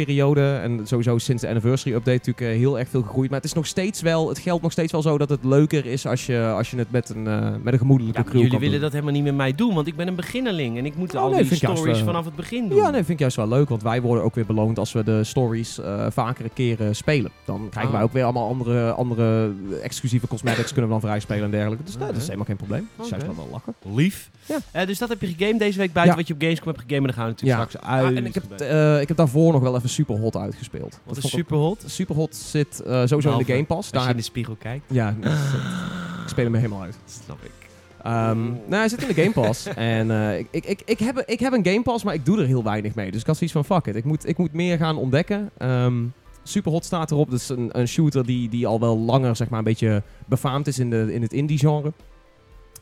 periode. 0.05 0.55
En 0.62 0.81
sowieso 0.87 1.19
sinds 1.19 1.43
de 1.43 1.49
anniversary 1.49 1.94
update 1.97 2.17
natuurlijk 2.17 2.41
eh, 2.52 2.58
heel 2.58 2.79
erg 2.79 2.88
veel 2.88 3.02
gegroeid. 3.02 3.31
Maar 3.31 3.38
het 3.41 3.49
is 3.49 3.55
nog 3.55 3.67
steeds 3.67 4.00
wel, 4.00 4.29
het 4.29 4.38
geldt 4.38 4.62
nog 4.62 4.73
steeds 4.73 4.93
wel 4.93 5.02
zo 5.02 5.19
dat 5.19 5.29
het 5.29 5.44
leuker 5.44 5.87
is 5.87 6.06
als 6.06 6.26
je, 6.26 6.52
als 6.56 6.70
je 6.70 6.76
het 6.76 6.91
met 6.91 7.08
een, 7.08 7.26
eh, 7.26 7.50
met 7.62 7.73
een 7.73 7.79
gemoedelijke 7.79 8.19
Ja, 8.19 8.25
maar 8.25 8.32
crew 8.35 8.43
jullie 8.44 8.58
willen 8.58 8.73
doen. 8.73 8.81
dat 8.82 8.93
helemaal 8.93 9.12
niet 9.14 9.25
met 9.25 9.35
mij 9.35 9.55
doen, 9.55 9.75
want 9.75 9.87
ik 9.87 9.97
ben 9.97 10.08
een 10.08 10.14
beginnerling. 10.14 10.79
En 10.79 10.87
ik 10.87 10.97
moet 10.97 11.14
Oh, 11.14 11.20
al 11.20 11.31
nee, 11.31 11.43
die 11.49 11.58
juist, 11.58 11.76
stories 11.79 11.99
vanaf 11.99 12.25
het 12.25 12.37
begin 12.37 12.69
doen. 12.69 12.79
Ja, 12.79 12.85
nee, 12.91 12.93
vind 13.00 13.08
ik 13.08 13.19
juist 13.19 13.37
wel 13.37 13.49
leuk. 13.49 13.69
Want 13.69 13.82
wij 13.82 14.02
worden 14.02 14.25
ook 14.25 14.35
weer 14.35 14.47
beloond 14.47 14.79
als 14.79 14.93
we 14.93 15.05
de 15.05 15.25
stories 15.25 15.79
eh 15.81 16.06
vakere 16.11 16.49
keren 16.55 16.96
spelen. 16.96 17.31
Dan 17.44 17.67
krijgen 17.70 17.93
wij 17.93 18.03
ook 18.03 18.12
weer 18.12 18.25
allemaal 18.25 18.49
andere, 18.49 18.91
andere 18.93 19.53
exclusieve 19.82 20.26
cosmetics 20.26 20.73
kunnen 20.73 20.85
we 20.85 20.91
dan 21.00 21.00
vrij 21.00 21.20
spelen 21.20 21.44
en 21.44 21.50
dergelijke. 21.50 21.85
Dus 21.85 21.96
nee, 21.96 22.06
dat 22.06 22.11
is 22.17 22.23
Oké. 22.23 22.25
helemaal 22.26 22.46
geen 22.46 22.56
probleem. 22.56 22.88
Dat 22.96 23.05
is 23.05 23.11
juist 23.11 23.26
wel 23.26 23.37
wel 23.37 23.49
lachen. 23.53 23.75
Lief. 23.94 24.31
Ja. 24.46 24.56
Eh, 24.73 24.87
dus 24.87 24.99
dat 24.99 25.08
heb 25.08 25.20
je 25.20 25.26
gegamed 25.26 25.58
deze 25.58 25.79
week 25.79 25.93
buiten 25.93 26.14
Ja. 26.14 26.20
wat 26.20 26.29
je 26.29 26.35
op 26.35 26.41
Gamescom 26.41 26.67
hebt 26.69 26.81
gegamed. 26.88 27.05
Dan 27.05 27.14
gaan 27.14 27.25
we 27.25 27.31
natuurlijk 27.31 27.61
Ja. 27.61 27.67
straks 27.67 27.87
uit. 27.87 28.11
Ah, 28.11 28.17
en 28.17 28.26
ik 28.26 28.35
heb, 28.35 28.61
eh, 28.61 29.00
ik 29.00 29.08
heb 29.08 29.17
daarvoor 29.17 29.53
nog 29.53 29.62
wel 29.62 29.76
even 29.76 29.88
super 29.91 30.19
hot 30.19 30.37
uitgespeeld. 30.37 30.91
Wat 30.91 31.01
Dat 31.07 31.17
is 31.17 31.21
vond 31.23 31.33
ik- 31.33 31.39
super 31.39 31.57
hot. 31.57 31.83
Superhot 31.87 32.37
zit 32.37 32.81
eh, 32.81 33.03
sowieso 33.07 33.33
in 33.33 33.39
de 33.39 33.53
Game 33.53 33.65
Pass. 33.65 33.77
Als 33.79 33.87
je 33.87 33.93
Daar 33.93 34.03
in 34.03 34.09
heb, 34.09 34.17
de 34.17 34.23
spiegel 34.23 34.57
kijkt. 34.59 34.85
ja, 34.91 35.15
dat 35.21 35.33
ik 36.23 36.29
speel 36.29 36.45
hem 36.45 36.55
helemaal 36.55 36.83
uit. 36.83 36.97
Snap 37.25 37.39
ik. 37.45 37.51
Ehm, 38.03 38.43
nou, 38.45 38.75
hij 38.75 38.89
zit 38.89 39.03
in 39.03 39.15
de 39.15 39.23
Game 39.23 39.33
Pass. 39.47 39.67
en 39.75 40.11
eh, 40.11 40.39
ik, 40.39 40.47
ik, 40.51 40.65
ik, 40.65 40.83
ik, 40.85 40.99
heb, 40.99 41.19
ik 41.27 41.41
heb 41.41 41.53
een 41.53 41.65
Game 41.67 41.83
Pass, 41.83 42.05
maar 42.05 42.15
ik 42.15 42.25
doe 42.25 42.41
er 42.41 42.47
heel 42.47 42.63
weinig 42.65 42.94
mee. 42.94 43.11
Dus 43.11 43.20
ik 43.20 43.27
had 43.27 43.37
zoiets 43.37 43.55
van, 43.56 43.65
fuck 43.65 43.87
it. 43.87 43.97
Ik 43.97 44.05
moet, 44.05 44.29
ik 44.29 44.39
moet 44.39 44.53
meer 44.53 44.77
gaan 44.79 44.97
ontdekken. 44.97 45.51
Ehm 45.59 45.94
Superhot 46.43 46.85
staat 46.85 47.11
erop. 47.11 47.31
Dat 47.31 47.41
is 47.41 47.49
een, 47.49 47.69
een 47.79 47.89
shooter 47.89 48.27
die, 48.27 48.49
die 48.49 48.67
al 48.67 48.81
wel 48.81 48.99
langer, 48.99 49.37
zeg 49.37 49.49
maar, 49.49 49.59
een 49.59 49.65
beetje 49.65 50.03
befaamd 50.27 50.67
is 50.67 50.79
in, 50.79 50.91
de, 50.91 51.13
in 51.15 51.23
het 51.23 51.32
indie-genre. 51.32 51.93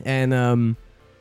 En 0.02 0.32
ehm, 0.32 0.72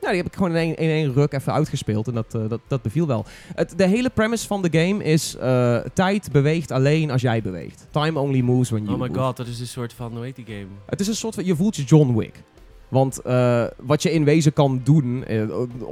nou, 0.07 0.19
die 0.19 0.23
heb 0.23 0.31
ik 0.31 0.37
gewoon 0.37 0.51
in 0.51 0.57
één, 0.57 0.75
in 0.75 0.89
één 0.89 1.13
ruk 1.13 1.33
even 1.33 1.53
uitgespeeld. 1.53 2.07
En 2.07 2.13
dat, 2.13 2.35
eh, 2.35 2.41
dat, 2.49 2.59
dat 2.67 2.81
beviel 2.81 3.07
wel. 3.07 3.25
Het, 3.55 3.73
de 3.77 3.87
hele 3.87 4.09
premise 4.09 4.47
van 4.47 4.61
de 4.61 4.79
game 4.79 5.03
is... 5.03 5.35
eh, 5.35 5.77
tijd 5.93 6.31
beweegt 6.31 6.71
alleen 6.71 7.11
als 7.11 7.21
jij 7.21 7.41
beweegt. 7.41 7.87
Time 7.91 8.19
only 8.19 8.41
moves 8.41 8.69
when 8.69 8.83
you 8.83 8.93
Oh 8.95 9.01
my 9.01 9.07
move. 9.07 9.19
god, 9.19 9.37
dat 9.37 9.47
is 9.47 9.59
een 9.59 9.67
soort 9.67 9.93
van, 9.93 10.11
hoe 10.15 10.23
heet 10.23 10.35
die 10.35 10.45
game? 10.45 10.67
Het 10.85 10.99
is 10.99 11.07
een 11.07 11.15
soort 11.15 11.35
van, 11.35 11.45
je 11.45 11.55
voelt 11.55 11.75
je 11.75 11.83
John 11.83 12.15
Wick. 12.17 12.43
Want 12.87 13.21
eh, 13.21 13.63
wat 13.77 14.03
je 14.03 14.11
in 14.11 14.23
wezen 14.23 14.53
kan 14.53 14.81
doen, 14.83 15.25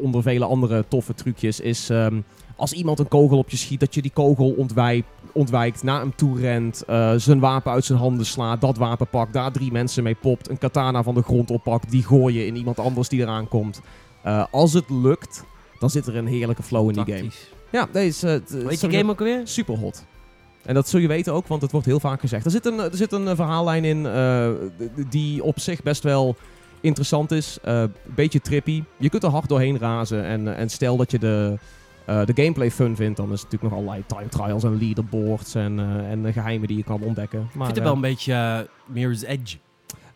onder 0.01 0.22
vele 0.22 0.45
andere 0.45 0.86
toffe 0.88 1.13
trucjes, 1.13 1.60
is 1.60 1.89
ehm, 1.89 2.19
als 2.55 2.74
iemand 2.74 3.00
een 3.00 3.07
kogel 3.07 3.38
op 3.38 3.50
je 3.50 3.57
schiet, 3.57 3.79
dat 3.79 3.93
je 3.95 4.01
die 4.01 4.12
kogel 4.13 4.50
ontwijkt, 4.57 5.07
ontwijkt 5.31 5.84
naar 5.84 6.00
hem 6.00 6.15
toe 6.15 6.39
rent, 6.39 6.84
zijn 7.15 7.39
wapen 7.39 7.72
uit 7.72 7.86
zijn 7.86 8.00
handen 8.00 8.25
slaat, 8.25 8.62
dat 8.62 8.77
wapen 8.77 9.07
pakt, 9.07 9.34
daar 9.34 9.51
drie 9.51 9.72
mensen 9.72 10.03
mee 10.03 10.15
popt, 10.15 10.50
een 10.50 10.57
katana 10.57 11.03
van 11.03 11.13
de 11.15 11.22
grond 11.22 11.51
oppakt, 11.51 11.91
die 11.91 12.03
gooi 12.03 12.38
je 12.38 12.45
in 12.45 12.55
iemand 12.55 12.79
anders 12.79 13.10
die 13.10 13.22
eraan 13.22 13.48
komt. 13.48 13.81
Eh, 14.25 14.46
als 14.51 14.74
het 14.74 14.89
lukt, 14.89 15.44
dan 15.79 15.89
zit 15.89 16.08
er 16.08 16.15
een 16.15 16.27
heerlijke 16.27 16.63
flow 16.63 16.89
in 16.89 17.03
die 17.03 17.15
game. 17.15 17.29
Ja, 17.72 17.88
deze 17.91 18.41
is 18.46 18.55
eh, 18.55 18.67
Weet 18.67 18.82
je 18.82 18.91
game 18.91 19.12
ook 19.12 19.20
alweer? 19.20 19.41
super 19.44 19.77
hot. 19.77 20.05
En 20.63 20.74
dat 20.74 20.89
zul 20.89 21.00
je 21.00 21.08
weten 21.08 21.34
ook, 21.34 21.48
want 21.48 21.62
het 21.62 21.72
wordt 21.72 21.86
heel 21.86 22.00
vaak 22.00 22.20
gezegd. 22.20 22.46
Er 22.46 22.51
zit 22.51 22.65
een, 22.65 22.79
er 22.79 22.96
zit 22.96 23.12
een 23.12 23.27
eh, 23.27 23.36
verhaallijn 23.36 23.86
in 23.86 24.08
die 25.10 25.44
op 25.44 25.60
zich 25.60 25.84
best 25.84 26.03
wel 26.03 26.36
interessant 26.82 27.32
is. 27.32 27.58
Een 27.62 27.94
beetje 28.15 28.41
trippy. 28.41 28.84
Je 28.98 29.10
kunt 29.10 29.24
er 29.24 29.29
hard 29.29 29.50
doorheen 29.50 29.77
razen. 29.77 30.24
En, 30.24 30.55
en 30.55 30.70
stel 30.70 30.98
dat 30.98 31.12
je 31.12 31.20
de, 31.20 31.58
de 32.05 32.34
gameplay 32.36 32.72
fun 32.72 32.96
vindt, 32.96 33.17
dan 33.17 33.32
is 33.32 33.41
het 33.41 33.51
natuurlijk 33.51 33.72
nog 33.74 33.82
allerlei 33.82 34.03
time 34.08 34.29
trials 34.29 34.63
en 34.63 34.77
leaderboards 34.77 35.55
en, 35.55 35.79
en 36.10 36.34
geheimen 36.34 36.67
die 36.67 36.77
je 36.77 36.84
kan 36.84 37.01
ontdekken. 37.01 37.39
Ik 37.39 37.55
Maar, 37.55 37.65
vind 37.65 37.77
het 37.77 37.86
wel 37.86 37.96
een 37.96 38.01
beetje 38.01 38.67
Mirror's 38.86 39.24
Edge. 39.24 39.58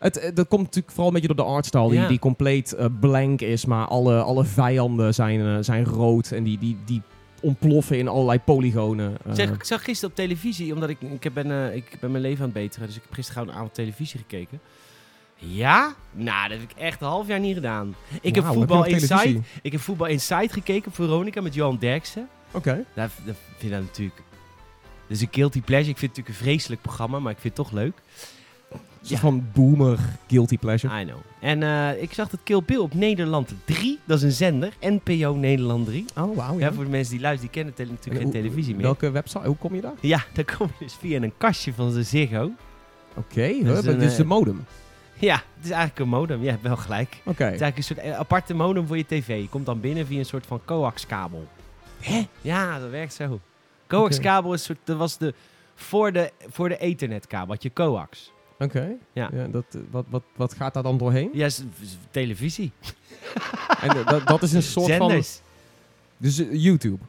Het, 0.00 0.18
eh, 0.18 0.34
dat 0.34 0.48
komt 0.48 0.62
natuurlijk 0.62 0.88
vooral 0.90 1.06
een 1.06 1.12
beetje 1.20 1.34
door 1.34 1.46
de 1.46 1.52
artstyle, 1.52 1.92
Ja. 1.92 2.00
die, 2.00 2.08
die 2.08 2.18
compleet 2.18 2.72
eh, 2.72 2.86
blank 3.00 3.40
is, 3.40 3.64
maar 3.64 3.86
alle, 3.86 4.22
alle 4.22 4.44
vijanden 4.44 5.14
zijn, 5.14 5.40
eh, 5.40 5.56
zijn 5.60 5.84
rood 5.84 6.30
en 6.30 6.42
die, 6.42 6.58
die, 6.58 6.76
die 6.84 7.02
ontploffen 7.40 7.98
in 7.98 8.08
allerlei 8.08 8.38
polygonen. 8.38 9.16
Zeg, 9.32 9.50
ik 9.50 9.64
zag 9.64 9.84
gisteren 9.84 10.10
op 10.10 10.16
televisie, 10.16 10.74
omdat 10.74 10.88
ik, 10.88 10.98
ik, 11.20 11.34
ben, 11.34 11.76
ik 11.76 11.96
ben 12.00 12.10
mijn 12.10 12.22
leven 12.22 12.44
aan 12.44 12.50
het 12.54 12.62
beteren, 12.62 12.86
dus 12.86 12.96
ik 12.96 13.02
heb 13.02 13.12
gisteren 13.12 13.48
een 13.48 13.54
avond 13.54 13.74
televisie 13.74 14.20
gekeken. 14.20 14.60
Ja? 15.36 15.94
Nou, 16.12 16.48
dat 16.48 16.58
heb 16.58 16.70
ik 16.70 16.76
echt 16.76 17.00
een 17.00 17.06
half 17.08 17.26
jaar 17.26 17.40
niet 17.40 17.54
gedaan. 17.54 17.94
Ik 18.20 18.34
heb 18.34 18.44
Voetbal 18.44 18.84
Inside. 18.84 19.40
Ik 19.62 19.72
heb 19.72 19.80
Voetbal 19.80 20.06
Inside 20.06 20.48
gekeken 20.48 20.88
op 20.88 20.94
Veronica 20.94 21.40
met 21.40 21.54
Johan 21.54 21.78
Derksen. 21.78 22.28
Oké. 22.52 22.84
Dat, 22.94 23.10
vind 23.58 23.72
ik 23.72 23.80
natuurlijk... 23.80 24.22
Dat 25.08 25.18
is 25.18 25.20
een 25.20 25.28
guilty 25.30 25.60
pleasure. 25.62 25.90
Ik 25.90 25.98
vind 25.98 26.16
het 26.16 26.18
natuurlijk 26.18 26.28
een 26.28 26.44
vreselijk 26.52 26.82
programma, 26.82 27.18
maar 27.18 27.32
ik 27.32 27.38
vind 27.38 27.56
het 27.56 27.66
toch 27.66 27.74
leuk. 27.74 27.94
Soort 29.02 29.20
van 29.20 29.46
boomer 29.52 29.98
guilty 30.28 30.58
pleasure. 30.58 31.00
I 31.00 31.04
know. 31.04 31.18
En 31.40 31.62
eh, 31.62 32.02
ik 32.02 32.12
zag 32.12 32.28
dat 32.28 32.40
Kill 32.42 32.62
Bill 32.66 32.78
op 32.78 32.94
Nederland 32.94 33.54
3, 33.64 33.98
dat 34.04 34.16
is 34.16 34.22
een 34.24 34.32
zender, 34.32 34.72
NPO 34.80 35.34
Nederland 35.34 35.86
3. 35.86 36.04
Oh, 36.16 36.36
wauw. 36.36 36.58
Ja, 36.58 36.72
voor 36.72 36.84
de 36.84 36.90
mensen 36.90 37.12
die 37.12 37.22
luisteren, 37.22 37.52
die 37.52 37.62
kennen 37.62 37.74
tele- 37.74 37.90
natuurlijk 37.90 38.22
geen 38.22 38.32
televisie 38.42 38.74
meer. 38.74 38.82
Welke 38.82 39.10
website? 39.10 39.46
Hoe 39.46 39.56
kom 39.56 39.74
je 39.74 39.80
daar? 39.80 39.92
Ja, 40.00 40.24
dan 40.34 40.44
kom 40.58 40.70
je 40.78 40.84
dus 40.84 40.94
via 40.94 41.20
een 41.22 41.32
kastje 41.36 41.72
van 41.72 41.92
de 41.92 42.02
Ziggo. 42.02 42.50
Oké, 43.16 43.42
is 43.42 43.80
dit 43.82 44.02
is 44.02 44.16
de 44.16 44.22
eh, 44.22 44.28
modem. 44.28 44.64
Ja, 45.18 45.34
het 45.34 45.64
is 45.64 45.70
eigenlijk 45.70 46.00
een 46.00 46.08
modem. 46.08 46.42
Ja, 46.42 46.56
wel 46.62 46.76
gelijk. 46.76 47.10
Het 47.10 47.32
Oké. 47.32 47.44
is 47.44 47.60
eigenlijk 47.60 47.76
een 47.76 47.82
soort 47.82 47.98
eh, 47.98 48.18
aparte 48.18 48.54
modem 48.54 48.86
voor 48.86 48.96
je 48.96 49.06
tv. 49.06 49.40
Je 49.40 49.48
komt 49.48 49.66
dan 49.66 49.80
binnen 49.80 50.06
via 50.06 50.18
een 50.18 50.24
soort 50.24 50.46
van 50.46 50.60
coax-kabel. 50.64 51.46
Hè? 52.00 52.26
Ja, 52.40 52.78
dat 52.78 52.90
werkt 52.90 53.14
zo. 53.14 53.40
Coax-kabel 53.86 54.52
is 54.52 54.58
een 54.60 54.64
soort, 54.66 54.78
dat 54.84 54.96
was 54.96 55.18
de, 55.18 55.34
voor 55.74 56.12
de, 56.12 56.32
voor 56.48 56.68
de 56.68 56.78
ethernetkabel, 56.78 57.54
had 57.54 57.62
je 57.62 57.72
coax. 57.72 58.32
Oké. 58.60 58.92
Ja. 59.12 59.30
dat, 59.50 59.64
eh, 59.70 59.80
wat, 59.90 60.04
wat, 60.08 60.22
wat 60.36 60.54
gaat 60.54 60.74
daar 60.74 60.82
dan 60.82 60.98
doorheen? 60.98 61.30
Ja, 61.32 61.46
is- 61.46 61.62
is 61.80 61.96
televisie. 62.10 62.70
En 63.80 63.88
eh, 63.88 64.06
dat, 64.06 64.26
dat 64.26 64.42
is 64.42 64.52
een 64.52 64.62
soort 64.62 64.92
van... 64.96 65.08
Zenders. 65.08 65.40
Dus 66.16 66.38
eh, 66.38 66.46
YouTube. 66.52 67.04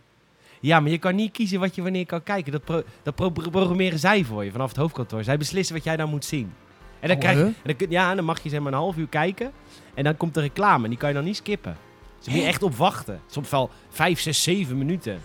Ja, 0.60 0.80
maar 0.80 0.92
je 0.92 0.98
kan 0.98 1.16
niet 1.16 1.32
kiezen 1.32 1.60
wat 1.60 1.76
je 1.76 1.82
wanneer 1.82 2.06
kan 2.06 2.24
kijken. 2.24 2.52
Dat, 2.52 2.64
pro- 2.64 2.84
dat 3.04 3.16
pro- 3.16 3.30
programmeren 3.30 4.00
zij 4.00 4.24
voor 4.24 4.44
je 4.46 4.52
vanaf 4.52 4.68
het 4.70 4.78
hoofdkantoor. 4.78 5.24
Zij 5.24 5.38
beslissen 5.38 5.76
wat 5.76 5.84
jij 5.84 5.98
dan 5.98 6.10
moet 6.10 6.26
zien. 6.26 6.54
En 7.00 7.08
dan, 7.08 7.18
Oh, 7.18 7.22
krijg, 7.24 7.38
en 7.38 7.56
dan, 7.64 7.76
kun- 7.76 7.90
ja, 7.90 8.16
dan 8.16 8.26
mag 8.26 8.44
je 8.44 8.50
zeg 8.50 8.60
maar 8.60 8.72
een 8.72 8.78
half 8.78 8.98
uur 8.98 9.08
kijken. 9.08 9.52
En 9.94 10.04
dan 10.04 10.18
komt 10.18 10.34
de 10.34 10.42
reclame. 10.42 10.84
En 10.84 10.90
die 10.90 11.00
kan 11.00 11.10
je 11.10 11.16
dan 11.16 11.24
niet 11.24 11.36
skippen. 11.36 11.78
Dus 12.18 12.26
daar 12.26 12.34
moet 12.36 12.44
je 12.44 12.50
echt 12.50 12.64
op 12.64 12.76
wachten. 12.76 13.22
Soms 13.28 13.50
wel 13.50 13.70
vijf, 13.90 14.20
zes, 14.20 14.44
zeven 14.44 14.78
minuten. 14.78 15.20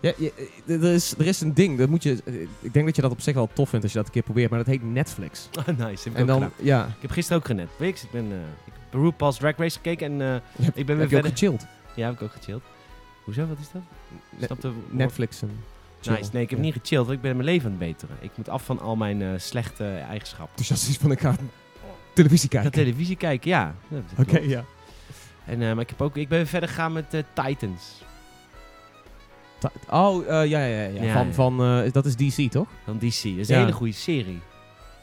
Ja, 0.00 0.12
je- 0.16 0.32
eh, 0.66 0.74
er, 0.82 0.92
is, 0.94 1.14
er 1.18 1.26
is 1.26 1.40
een 1.40 1.54
ding, 1.54 1.78
dat 1.78 1.88
moet 1.88 2.02
je, 2.02 2.18
eh, 2.24 2.34
ik 2.60 2.72
denk 2.72 2.86
dat 2.86 2.96
je 2.96 3.02
dat 3.02 3.10
op 3.10 3.20
zich 3.20 3.34
wel 3.34 3.48
tof 3.52 3.68
vindt 3.68 3.84
als 3.84 3.92
je 3.92 3.98
dat 3.98 4.06
een 4.06 4.12
keer 4.14 4.22
probeert, 4.22 4.50
maar 4.50 4.58
dat 4.58 4.68
heet 4.68 4.82
Netflix. 4.92 5.48
Oh, 5.58 5.66
nice. 5.86 6.08
Ik 6.08 6.14
En 6.16 6.26
dan, 6.26 6.50
ja, 6.56 6.86
Ik 6.86 7.02
heb 7.02 7.10
gisteren 7.10 7.38
ook 7.38 7.46
genetflix. 7.46 8.02
Ik 8.02 8.10
ben 8.10 8.24
uh, 8.24 8.36
ik 8.66 8.72
heb 8.90 9.00
RuPaul's 9.00 9.36
Drag 9.36 9.56
Race 9.56 9.76
gekeken. 9.76 10.06
En 10.20 10.34
eh, 10.34 10.64
hebt, 10.64 10.78
ik 10.78 10.86
ben 10.86 10.96
weer 10.96 10.98
heb 10.98 11.10
je 11.10 11.16
ook 11.16 11.22
verder. 11.22 11.30
gechilled. 11.38 11.66
Ja, 11.94 12.04
heb 12.06 12.14
ik 12.14 12.22
ook 12.22 12.32
gechilled. 12.32 12.62
Hoezo? 13.24 13.46
Wat 13.46 13.58
is 13.60 13.70
dat? 13.72 13.82
Ne- 14.38 14.46
Snap 14.46 14.60
de- 14.60 14.72
Netflix 14.90 15.42
en 15.42 15.50
chill. 16.00 16.12
Nice. 16.14 16.30
Nee, 16.32 16.42
ik 16.42 16.50
heb 16.50 16.58
Ja. 16.58 16.64
niet 16.64 16.74
gechilled. 16.74 17.04
Want 17.06 17.16
ik 17.16 17.22
ben 17.22 17.32
mijn 17.36 17.48
leven 17.48 17.64
aan 17.72 17.76
het 17.78 17.86
beteren. 17.88 18.16
Ik 18.20 18.30
moet 18.34 18.48
af 18.48 18.64
van 18.64 18.80
al 18.80 18.96
mijn 18.96 19.22
eh, 19.22 19.28
slechte 19.36 19.84
eigenschappen. 20.08 20.56
Dus 20.56 20.68
dat 20.68 20.78
is 20.78 20.96
van, 20.96 21.10
ik 21.10 21.20
ga 21.20 21.34
televisie 22.14 22.48
Ik 22.48 22.54
ga 22.56 22.60
kijken. 22.62 22.80
televisie 22.84 23.16
kijken, 23.16 23.50
ja. 23.50 23.74
Oké, 24.18 24.38
ja. 24.38 24.64
En, 25.44 25.62
eh, 25.62 25.72
maar 25.72 25.82
ik, 25.82 25.88
heb 25.88 26.00
ook, 26.02 26.16
ik 26.16 26.28
ben 26.28 26.46
verder 26.46 26.68
gegaan 26.68 26.92
met 26.92 27.14
eh, 27.14 27.22
Titans. 27.34 28.02
Oh, 29.90 30.22
eh, 30.28 30.48
ja, 30.48 30.64
ja, 30.64 30.82
ja. 30.82 31.02
ja. 31.02 31.12
Van, 31.12 31.32
van 31.32 31.62
eh, 31.62 31.92
dat 31.92 32.04
is 32.06 32.16
DC, 32.16 32.50
toch? 32.50 32.68
Van 32.84 32.98
DC. 32.98 33.22
Dat 33.22 33.38
is 33.38 33.48
een 33.48 33.58
hele 33.58 33.72
goede 33.72 33.92
serie. 33.92 34.40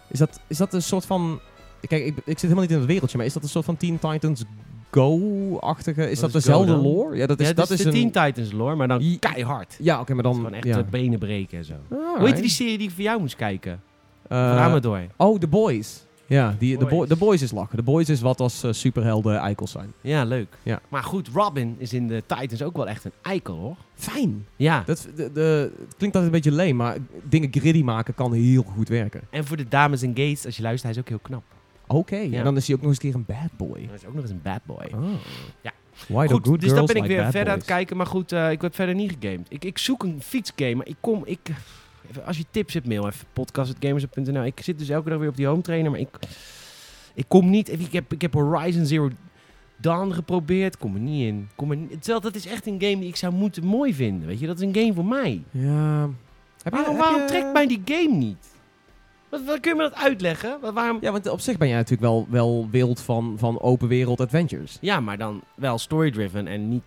Is 0.08 0.20
dat, 0.20 0.40
is 0.48 0.58
dat 0.58 0.74
een 0.74 0.82
soort 0.82 1.06
van... 1.06 1.40
Kijk, 1.88 2.06
ik, 2.06 2.16
ik 2.18 2.24
zit 2.26 2.42
helemaal 2.42 2.62
niet 2.62 2.72
in 2.72 2.78
het 2.78 2.88
wereldje, 2.88 3.18
maar 3.18 3.26
is 3.26 3.34
dat 3.34 3.44
een 3.44 3.50
soort 3.50 3.66
van 3.66 3.78
Teen 3.78 4.00
Titans 4.00 4.44
Go-achtige? 4.92 6.10
Is 6.10 6.20
dat 6.20 6.28
is 6.28 6.44
dezelfde 6.44 6.76
lore? 6.76 7.16
Ja, 7.16 7.26
dat 7.26 7.40
is, 7.40 7.48
ja, 7.48 7.54
dat 7.54 7.70
is 7.70 7.80
de 7.80 7.86
een... 7.86 8.12
Teen 8.12 8.26
Titans 8.26 8.52
lore, 8.52 8.76
maar 8.76 8.88
dan 8.88 9.18
keihard. 9.20 9.78
Ja, 9.80 10.00
oké, 10.00 10.14
maar 10.14 10.24
Dan, 10.24 10.36
gewoon 10.36 10.54
echt 10.54 10.64
ja. 10.64 10.84
benen 10.84 11.20
breken 11.20 11.58
en 11.58 11.66
zo. 11.66 11.74
Alright. 11.92 12.18
Hoe 12.18 12.28
heet 12.28 12.38
die 12.38 12.50
serie 12.50 12.78
die 12.78 12.88
ik 12.88 12.94
voor 12.94 13.04
jou 13.04 13.20
moest 13.20 13.36
kijken? 13.36 13.82
Eh, 14.28 14.50
Van 14.50 14.58
Amador. 14.58 15.02
Oh, 15.18 15.40
The 15.40 15.48
Boys. 15.48 16.06
Ja, 16.28 16.56
die, 16.60 16.78
Boys. 16.78 16.90
boy, 16.90 17.08
the 17.08 17.16
Boys 17.16 17.42
is 17.42 17.52
lachen. 17.52 17.78
The 17.78 17.84
Boys 17.84 18.10
is 18.10 18.22
wat 18.22 18.40
als 18.40 18.64
eh, 18.64 18.72
superhelden 18.72 19.38
eikels 19.38 19.72
zijn. 19.72 19.94
Ja, 20.02 20.24
leuk. 20.24 20.58
Ja. 20.64 20.82
Maar 20.90 21.04
goed, 21.04 21.28
Robin 21.34 21.76
is 21.78 21.94
in 21.94 22.08
de 22.08 22.24
Titans 22.26 22.62
ook 22.62 22.76
wel 22.76 22.88
echt 22.88 23.06
een 23.06 23.12
eikel, 23.22 23.56
hoor. 23.56 23.76
Fijn. 23.96 24.46
Ja. 24.56 24.84
Dat, 24.86 25.08
de, 25.16 25.32
de, 25.32 25.72
het 25.80 25.96
klinkt 25.98 26.16
altijd 26.16 26.24
een 26.26 26.32
beetje 26.32 26.52
leem, 26.52 26.76
maar 26.76 26.98
dingen 27.24 27.50
gritty 27.52 27.82
maken 27.84 28.16
kan 28.16 28.34
heel 28.34 28.64
goed 28.64 28.88
werken. 28.90 29.22
En 29.30 29.46
voor 29.46 29.58
de 29.58 29.68
dames 29.68 30.02
en 30.02 30.12
gays, 30.16 30.46
als 30.46 30.56
je 30.56 30.62
luistert, 30.62 30.84
hij 30.84 30.92
is 30.92 31.00
ook 31.00 31.10
heel 31.10 31.20
knap. 31.30 31.44
Oké, 31.88 32.16
Ja. 32.18 32.38
en 32.38 32.44
dan 32.44 32.58
is 32.58 32.68
hij 32.68 32.76
ook 32.76 32.82
nog 32.82 32.92
eens 32.92 33.04
een 33.04 33.12
keer 33.12 33.20
een 33.20 33.26
bad 33.58 33.68
boy. 33.68 33.80
Hij 33.86 33.96
is 33.96 34.06
ook 34.06 34.14
nog 34.14 34.22
eens 34.22 34.32
een 34.32 34.42
bad 34.44 34.60
boy. 34.66 34.92
Oh. 34.96 35.10
Ja. 35.62 35.72
Why 36.08 36.28
Goed, 36.28 36.48
good 36.48 36.62
dus 36.62 36.74
dan 36.74 36.86
ben 36.86 36.96
ik 36.96 37.02
like 37.02 37.14
weer 37.16 37.24
verder 37.24 37.42
aan 37.42 37.58
het 37.58 37.68
boys? 37.68 37.78
kijken. 37.78 37.98
Maar 37.98 38.06
goed, 38.06 38.32
eh, 38.32 38.52
ik 38.52 38.62
heb 38.62 38.76
verder 38.76 38.96
niet 38.96 39.16
gegamed. 39.20 39.46
Ik, 39.50 39.66
ik 39.66 39.78
zoek 39.78 40.04
een 40.04 40.22
fietsgame, 40.22 40.76
maar 40.76 40.88
ik 40.88 40.96
kom... 41.00 41.22
Ik, 41.26 41.40
even, 42.10 42.26
als 42.26 42.38
je 42.38 42.46
tips 42.52 42.74
hebt, 42.74 42.88
mail 42.88 43.08
even 43.08 43.26
podcast.gamers.nl. 43.34 44.44
Ik 44.46 44.60
zit 44.64 44.80
dus 44.80 44.90
elke 44.90 45.10
dag 45.10 45.20
weer 45.20 45.30
op 45.30 45.36
die 45.38 45.46
home 45.48 45.62
trainer, 45.62 45.92
maar 45.92 46.00
ik, 46.00 46.10
ik 47.14 47.26
kom 47.28 47.50
niet... 47.50 47.72
Ik 47.72 47.94
heb, 47.94 48.14
ik 48.14 48.22
heb 48.22 48.34
Horizon 48.34 48.86
Zero 48.86 49.10
Dawn 49.78 50.12
geprobeerd, 50.12 50.78
kom 50.78 50.94
er 50.94 51.00
niet 51.02 51.28
in. 51.28 51.50
Kom 51.56 51.72
er, 51.72 51.78
niet- 51.78 51.90
terwijl 52.02 52.22
dat 52.22 52.36
is 52.36 52.46
echt 52.46 52.66
een 52.68 52.82
game 52.82 53.00
die 53.00 53.08
ik 53.08 53.16
zou 53.16 53.34
moeten 53.34 53.64
mooi 53.66 53.94
vinden, 53.94 54.28
weet 54.28 54.40
je. 54.40 54.48
Dat 54.48 54.60
is 54.60 54.66
een 54.68 54.76
game 54.76 54.94
voor 54.94 55.06
mij. 55.06 55.42
Ja. 55.52 56.02
Heb 56.02 56.74
je- 56.74 56.80
Waarom, 56.80 56.96
heb 56.96 57.04
waarom 57.04 57.22
je- 57.22 57.28
trekt 57.28 57.54
mij 57.54 57.68
die 57.68 57.82
game 57.86 58.16
niet? 58.16 58.54
Wat, 59.30 59.44
wat, 59.46 59.60
kun 59.60 59.72
je 59.72 59.78
me 59.78 59.84
dat 59.90 59.96
uitleggen? 59.96 60.58
Wat, 60.62 60.74
waarom... 60.74 60.98
Ja, 61.02 61.12
want 61.12 61.30
op 61.30 61.40
zich 61.40 61.58
ben 61.58 61.68
jij 61.68 61.78
natuurlijk 61.78 62.02
wel, 62.12 62.28
wel 62.30 62.68
wild 62.72 63.02
van, 63.02 63.36
van 63.38 63.62
open 63.62 63.88
wereld 63.88 64.20
adventures. 64.22 64.78
Ja, 64.82 65.00
maar 65.00 65.18
dan 65.18 65.42
wel 65.56 65.78
story-driven 65.78 66.48
en 66.48 66.70
niet 66.70 66.84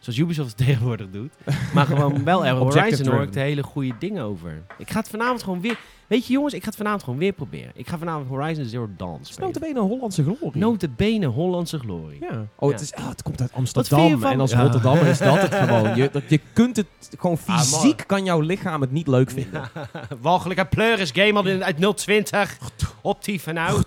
zoals 0.00 0.18
Ubisoft 0.18 0.48
het 0.48 0.56
tegenwoordig 0.66 1.10
doet. 1.10 1.32
Maar 1.74 1.86
gewoon 1.86 2.24
wel 2.24 2.46
er 2.46 2.54
Horizon 2.54 3.08
hoor 3.08 3.22
ik 3.22 3.32
de 3.32 3.40
hele 3.40 3.62
goede 3.62 3.92
dingen 3.98 4.22
over. 4.24 4.62
Ik 4.78 4.90
ga 4.90 4.98
het 4.98 5.08
vanavond 5.08 5.42
gewoon 5.42 5.60
weer... 5.60 5.78
Weet 6.06 6.26
je 6.26 6.32
jongens, 6.32 6.54
ik 6.54 6.60
ga 6.62 6.66
het 6.68 6.76
vanavond 6.76 7.02
gewoon 7.02 7.18
weer 7.18 7.32
proberen. 7.32 7.70
Ik 7.74 7.88
ga 7.88 7.98
vanavond 7.98 8.28
Horizon 8.28 8.64
Zero 8.64 8.88
Dawn 8.96 9.12
Het 9.12 9.20
is 9.22 9.28
spelen. 9.28 9.48
notabene 9.52 9.80
een 9.80 9.86
Hollandse 9.86 10.22
glorie. 10.22 10.60
Notabene 10.60 11.26
Hollandse 11.26 11.78
glorie. 11.78 12.18
Ja. 12.20 12.46
Oh, 12.56 12.68
Ja. 12.70 12.74
Het, 12.76 12.84
is, 12.84 12.94
ah, 12.94 13.08
het 13.08 13.22
komt 13.22 13.40
uit 13.40 13.52
Amsterdam. 13.52 14.20
van- 14.20 14.30
En 14.32 14.40
als 14.40 14.50
Ja. 14.50 14.62
Rotterdammer 14.62 15.06
is 15.06 15.18
dat 15.18 15.40
het 15.42 15.54
gewoon. 15.54 15.96
Je, 15.96 16.08
dat, 16.12 16.22
je 16.28 16.40
kunt 16.52 16.76
het 16.76 16.86
gewoon 17.18 17.38
Ah, 17.46 17.58
fysiek, 17.60 18.04
kan 18.06 18.24
jouw 18.24 18.40
lichaam 18.40 18.80
het 18.80 18.90
niet 18.90 19.06
leuk 19.06 19.30
vinden. 19.30 19.62
Walgelijke 20.20 20.64
pleuris 20.64 21.10
game 21.14 21.62
uit 21.64 21.96
020. 21.96 22.58
Optief 23.02 23.46
en 23.46 23.54
nou. 23.54 23.82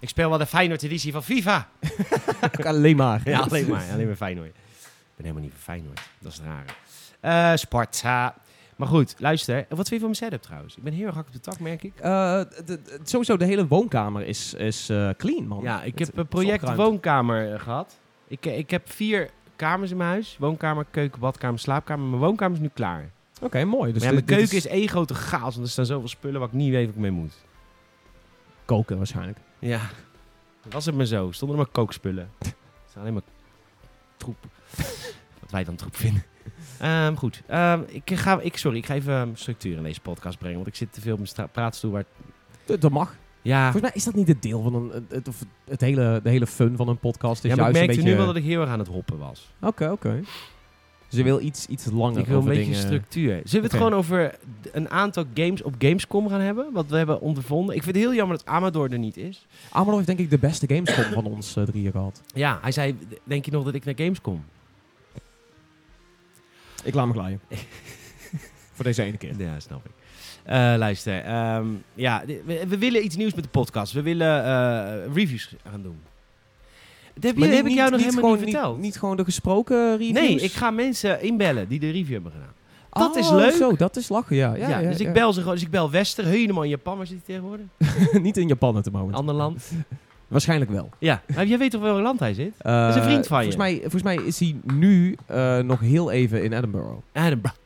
Ik 0.00 0.08
speel 0.08 0.28
wel 0.28 0.38
de 0.38 0.46
Feyenoord 0.46 0.82
editie 0.82 1.12
van 1.12 1.22
FIFA. 1.22 1.68
Alleen 2.64 2.96
maar. 2.96 3.20
Ja, 3.24 3.38
alleen 3.38 3.68
maar. 3.68 3.84
Alleen 3.92 4.06
maar 4.06 4.16
Feyenoord. 4.16 4.50
Ik 5.16 5.22
ben 5.22 5.26
helemaal 5.26 5.42
niet 5.42 5.52
van 5.52 5.60
Feyenoord. 5.62 6.00
Dat 6.18 6.32
is 6.32 6.38
het 6.38 6.46
rare. 6.46 7.50
Eh 7.52 7.56
Sparta. 7.56 8.34
Maar 8.76 8.88
goed, 8.88 9.14
luister. 9.18 9.56
Wat 9.68 9.76
vind 9.76 9.88
je 9.88 9.94
van 9.98 10.00
mijn 10.00 10.14
setup 10.14 10.42
trouwens? 10.42 10.76
Ik 10.76 10.82
ben 10.82 10.92
heel 10.92 11.06
erg 11.06 11.14
hard 11.14 11.26
op 11.26 11.32
de 11.32 11.40
tak, 11.40 11.60
merk 11.60 11.82
ik. 11.82 11.92
Eh, 11.96 12.02
de- 12.40 12.62
de- 12.64 12.98
sowieso, 13.02 13.36
de 13.36 13.44
hele 13.44 13.66
woonkamer 13.66 14.26
is, 14.26 14.54
is 14.54 14.88
eh, 14.88 15.10
clean, 15.16 15.46
man. 15.46 15.62
Ja, 15.62 15.82
ik 15.82 15.98
Het- 15.98 16.06
heb 16.06 16.16
een 16.16 16.22
is 16.22 16.28
project 16.28 16.74
woonkamer 16.74 17.52
eh, 17.52 17.60
gehad. 17.60 17.98
Ik, 18.28 18.46
ik 18.46 18.70
heb 18.70 18.90
vier 18.90 19.30
kamers 19.56 19.90
in 19.90 19.96
mijn 19.96 20.08
huis. 20.08 20.36
Woonkamer, 20.38 20.86
keuken, 20.90 21.20
badkamer, 21.20 21.58
slaapkamer. 21.58 22.06
Mijn 22.06 22.20
woonkamer 22.20 22.56
is 22.56 22.62
nu 22.62 22.70
klaar. 22.74 23.10
Oké, 23.42 23.64
mooi. 23.64 23.92
Dus 23.92 24.02
maar 24.02 24.12
ja, 24.12 24.14
mijn 24.24 24.38
keuken 24.38 24.56
is 24.56 24.66
één 24.66 24.88
grote 24.88 25.14
chaos. 25.14 25.54
Want 25.54 25.66
er 25.66 25.72
staan 25.72 25.86
zoveel 25.86 26.08
spullen 26.08 26.40
waar 26.40 26.48
ik 26.48 26.54
niet 26.54 26.70
weet 26.70 26.86
wat 26.86 26.94
ik 26.94 27.00
mee 27.00 27.10
moet. 27.10 27.34
koken 28.64 28.96
waarschijnlijk. 28.96 29.38
Ja, 29.58 29.80
was 30.70 30.86
het 30.86 30.94
maar 30.94 31.06
zo. 31.06 31.30
Stonden 31.32 31.58
er 31.58 31.62
maar 31.64 31.72
kookspullen. 31.72 32.30
Er 32.38 32.52
staan 32.90 33.02
alleen 33.02 33.12
maar 33.14 33.22
troep. 34.16 34.36
Wat 35.40 35.50
wij 35.50 35.64
dan 35.64 35.76
troep 35.76 35.96
vinden. 35.96 36.22
Ehm, 36.78 37.14
goed. 37.14 37.42
Ehm, 37.46 37.80
ik 37.86 38.10
ga, 38.14 38.40
ik, 38.40 38.56
sorry, 38.56 38.78
ik 38.78 38.86
ga 38.86 38.94
even 38.94 39.14
ehm, 39.14 39.28
structuur 39.34 39.76
in 39.76 39.82
deze 39.82 40.00
podcast 40.00 40.38
brengen. 40.38 40.56
Want 40.56 40.68
ik 40.68 40.74
zit 40.74 40.92
te 40.92 41.00
veel 41.00 41.12
op 41.12 41.18
mijn 41.18 41.48
praatstoel. 41.50 41.90
Waar 41.90 42.04
Dat, 42.64 42.80
dat 42.80 42.90
mag. 42.90 43.16
ja, 43.42 43.62
Volgens 43.62 43.82
mij 43.82 43.92
is 43.94 44.04
dat 44.04 44.14
niet 44.14 44.28
het 44.28 44.42
deel 44.42 44.62
van 44.62 44.74
een, 44.74 45.06
het, 45.08 45.28
of 45.28 45.44
het 45.64 45.80
hele, 45.80 46.20
de 46.22 46.30
hele 46.30 46.46
fun 46.46 46.76
van 46.76 46.88
een 46.88 46.98
podcast. 46.98 47.44
Is 47.44 47.50
ja, 47.50 47.56
maar 47.56 47.68
ik 47.68 47.72
merkte 47.72 47.94
beetje... 47.96 48.10
nu 48.10 48.16
wel 48.16 48.26
dat 48.26 48.36
ik 48.36 48.44
heel 48.44 48.60
erg 48.60 48.70
aan 48.70 48.78
het 48.78 48.88
hoppen 48.88 49.18
was. 49.18 49.52
Oké, 49.60 49.90
oké. 49.90 50.20
Je 51.08 51.22
wil 51.22 51.40
iets, 51.40 51.66
iets 51.66 51.86
langer 51.90 52.18
Ik 52.18 52.26
wil 52.26 52.38
een 52.38 52.44
beetje 52.44 52.62
dingen... 52.62 52.78
structuur. 52.78 53.40
Zullen 53.44 53.64
we 53.64 53.68
het 53.70 53.82
gewoon 53.82 53.94
over 53.94 54.34
een 54.72 54.90
aantal 54.90 55.24
games 55.34 55.62
op 55.62 55.74
Gamescom 55.78 56.28
gaan 56.28 56.40
hebben? 56.40 56.72
Wat 56.72 56.86
we 56.86 56.96
hebben 56.96 57.20
ondervonden. 57.20 57.74
Ik 57.74 57.82
vind 57.82 57.94
het 57.94 58.04
heel 58.04 58.14
jammer 58.14 58.36
dat 58.36 58.46
Amador 58.46 58.92
er 58.92 58.98
niet 58.98 59.16
is. 59.16 59.46
Amador 59.70 59.94
heeft 59.94 60.06
denk 60.06 60.18
ik 60.18 60.30
de 60.30 60.38
beste 60.38 60.66
Gamescom 60.66 61.04
van 61.12 61.24
ons 61.24 61.56
eh, 61.56 61.64
drieën 61.64 61.90
gehad. 61.90 62.22
Ja, 62.34 62.58
hij 62.62 62.72
zei, 62.72 62.98
denk 63.24 63.44
je 63.44 63.50
nog 63.50 63.64
dat 63.64 63.74
ik 63.74 63.84
naar 63.84 63.94
Games 63.96 64.20
kom? 64.20 64.44
Ik 66.86 66.94
laat 66.94 67.06
me 67.06 67.12
glijden. 67.12 67.40
Voor 68.74 68.84
deze 68.84 69.02
ene 69.02 69.16
keer. 69.16 69.34
Ja, 69.38 69.60
snap 69.60 69.84
ik. 69.84 69.90
Eh, 70.42 70.74
luister, 70.76 71.22
ehm, 71.24 71.66
ja, 71.94 72.22
we, 72.44 72.64
we 72.68 72.78
willen 72.78 73.04
iets 73.04 73.16
nieuws 73.16 73.34
met 73.34 73.44
de 73.44 73.50
podcast. 73.50 73.92
We 73.92 74.02
willen 74.02 74.44
eh, 74.44 75.14
reviews 75.14 75.54
gaan 75.70 75.82
doen. 75.82 75.98
Dat 77.14 77.22
heb, 77.24 77.36
je, 77.36 77.44
niet- 77.44 77.54
heb 77.54 77.66
ik 77.66 77.72
jou 77.72 77.90
nog 77.90 78.00
niet 78.00 78.08
helemaal 78.08 78.30
gewoon, 78.30 78.44
niet 78.44 78.54
verteld. 78.54 78.78
Niet, 78.78 78.98
gewoon 78.98 79.16
de 79.16 79.24
gesproken 79.24 79.90
reviews? 79.96 80.12
nee, 80.12 80.40
ik 80.40 80.52
ga 80.52 80.70
mensen 80.70 81.22
inbellen 81.22 81.68
die 81.68 81.78
de 81.80 81.90
review 81.90 82.12
hebben 82.12 82.32
gedaan. 82.32 82.52
dat 82.90 83.16
is 83.16 83.28
Oh, 83.28 83.34
leuk. 83.36 83.52
zo, 83.52 83.76
dat 83.76 83.96
is 83.96 84.08
lachen, 84.08 84.36
ja. 84.36 84.54
Ja, 84.54 84.68
ja, 84.68 84.78
ja, 84.78 84.88
dus 84.90 85.00
ik 85.00 85.06
ja. 85.06 85.12
bel 85.12 85.32
ze 85.32 85.38
gewoon. 85.40 85.54
Dus 85.54 85.64
ik 85.64 85.70
bel 85.70 85.90
Wester, 85.90 86.24
helemaal 86.24 86.62
in 86.62 86.68
Japan. 86.68 86.96
Waar 86.96 87.06
zit 87.06 87.16
hij 87.16 87.26
tegenwoordig? 87.26 87.66
niet 88.22 88.36
in 88.36 88.48
Japan 88.48 88.82
the 88.82 88.90
moment. 88.90 89.14
Ander 89.16 89.34
land. 89.34 89.70
Waarschijnlijk 90.28 90.70
wel. 90.70 90.90
Ja, 90.98 91.22
maar 91.34 91.46
jij 91.46 91.58
weet 91.58 91.70
toch 91.70 91.80
welk 91.80 92.00
land 92.00 92.20
hij 92.20 92.34
zit? 92.34 92.52
Eh, 92.58 92.88
is 92.88 92.94
een 92.94 93.02
vriend 93.02 93.26
van 93.26 93.44
je. 93.44 93.50
volgens 93.50 93.56
Mij, 93.56 93.80
volgens 93.80 94.02
mij 94.02 94.16
is 94.16 94.38
hij 94.38 94.56
nu 94.62 95.16
eh, 95.26 95.58
nog 95.58 95.80
heel 95.80 96.10
even 96.10 96.42
in 96.42 96.52
Edinburgh. 96.52 96.96
Edinburgh. 97.12 97.56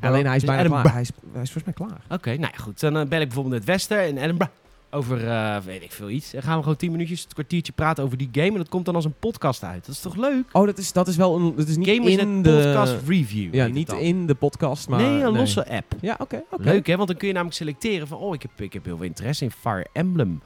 Alleen 0.00 0.26
hij 0.26 0.36
is 0.36 0.42
het 0.42 0.50
bijna 0.50 0.58
Edinburgh. 0.58 0.82
klaar. 0.82 0.92
Hij 0.92 1.02
is, 1.02 1.10
hij 1.32 1.42
is 1.42 1.50
volgens 1.50 1.76
mij 1.76 1.86
klaar. 1.86 2.00
Oké, 2.18 2.28
nou 2.28 2.52
ja, 2.56 2.62
goed. 2.62 2.80
Dan 2.80 2.96
eh, 2.96 3.06
bel 3.06 3.20
ik 3.20 3.26
bijvoorbeeld 3.26 3.54
met 3.54 3.64
Wester 3.64 4.02
in 4.02 4.16
Edinburgh. 4.16 4.52
over, 4.90 5.18
weet 5.64 5.82
ik 5.82 5.92
veel 5.92 6.10
iets. 6.10 6.30
Dan 6.30 6.42
gaan 6.42 6.56
we 6.56 6.62
gewoon 6.62 6.76
10 6.76 6.90
minuutjes, 6.90 7.22
een 7.22 7.32
kwartiertje 7.32 7.72
praten 7.72 8.04
over 8.04 8.16
die 8.16 8.28
game. 8.32 8.48
En 8.48 8.56
dat 8.56 8.68
komt 8.68 8.84
dan 8.84 8.94
als 8.94 9.04
een 9.04 9.14
podcast 9.18 9.64
uit. 9.64 9.86
Dat 9.86 9.94
is 9.94 10.00
toch 10.00 10.16
leuk? 10.16 10.44
Oh, 10.52 10.66
dat 10.66 10.78
is, 10.78 10.92
dat 10.92 11.08
is 11.08 11.16
wel 11.16 11.36
een... 11.36 11.56
Dat 11.56 11.68
is 11.68 11.76
niet 11.76 11.88
Gamers 11.88 12.16
in 12.16 12.42
de... 12.42 12.50
podcast 12.50 13.08
review. 13.08 13.54
Ja, 13.54 13.64
het 13.64 13.72
niet 13.72 13.92
in 13.92 14.26
de 14.26 14.34
podcast, 14.34 14.88
maar... 14.88 15.00
nee, 15.00 15.22
een 15.22 15.36
losse 15.36 15.68
app. 15.68 15.94
Ja, 16.00 16.16
oké. 16.18 16.42
oké. 16.50 16.62
Leuk 16.62 16.86
hè, 16.86 16.96
want 16.96 17.08
dan 17.08 17.16
kun 17.16 17.26
je 17.26 17.32
namelijk 17.32 17.58
selecteren 17.58 18.08
van... 18.08 18.18
Oh, 18.18 18.34
ik 18.34 18.42
heb, 18.42 18.60
ik 18.60 18.72
heb 18.72 18.84
heel 18.84 18.96
veel 18.96 19.06
interesse 19.06 19.44
in 19.44 19.50
Fire 19.50 19.86
Emblem. 19.92 20.40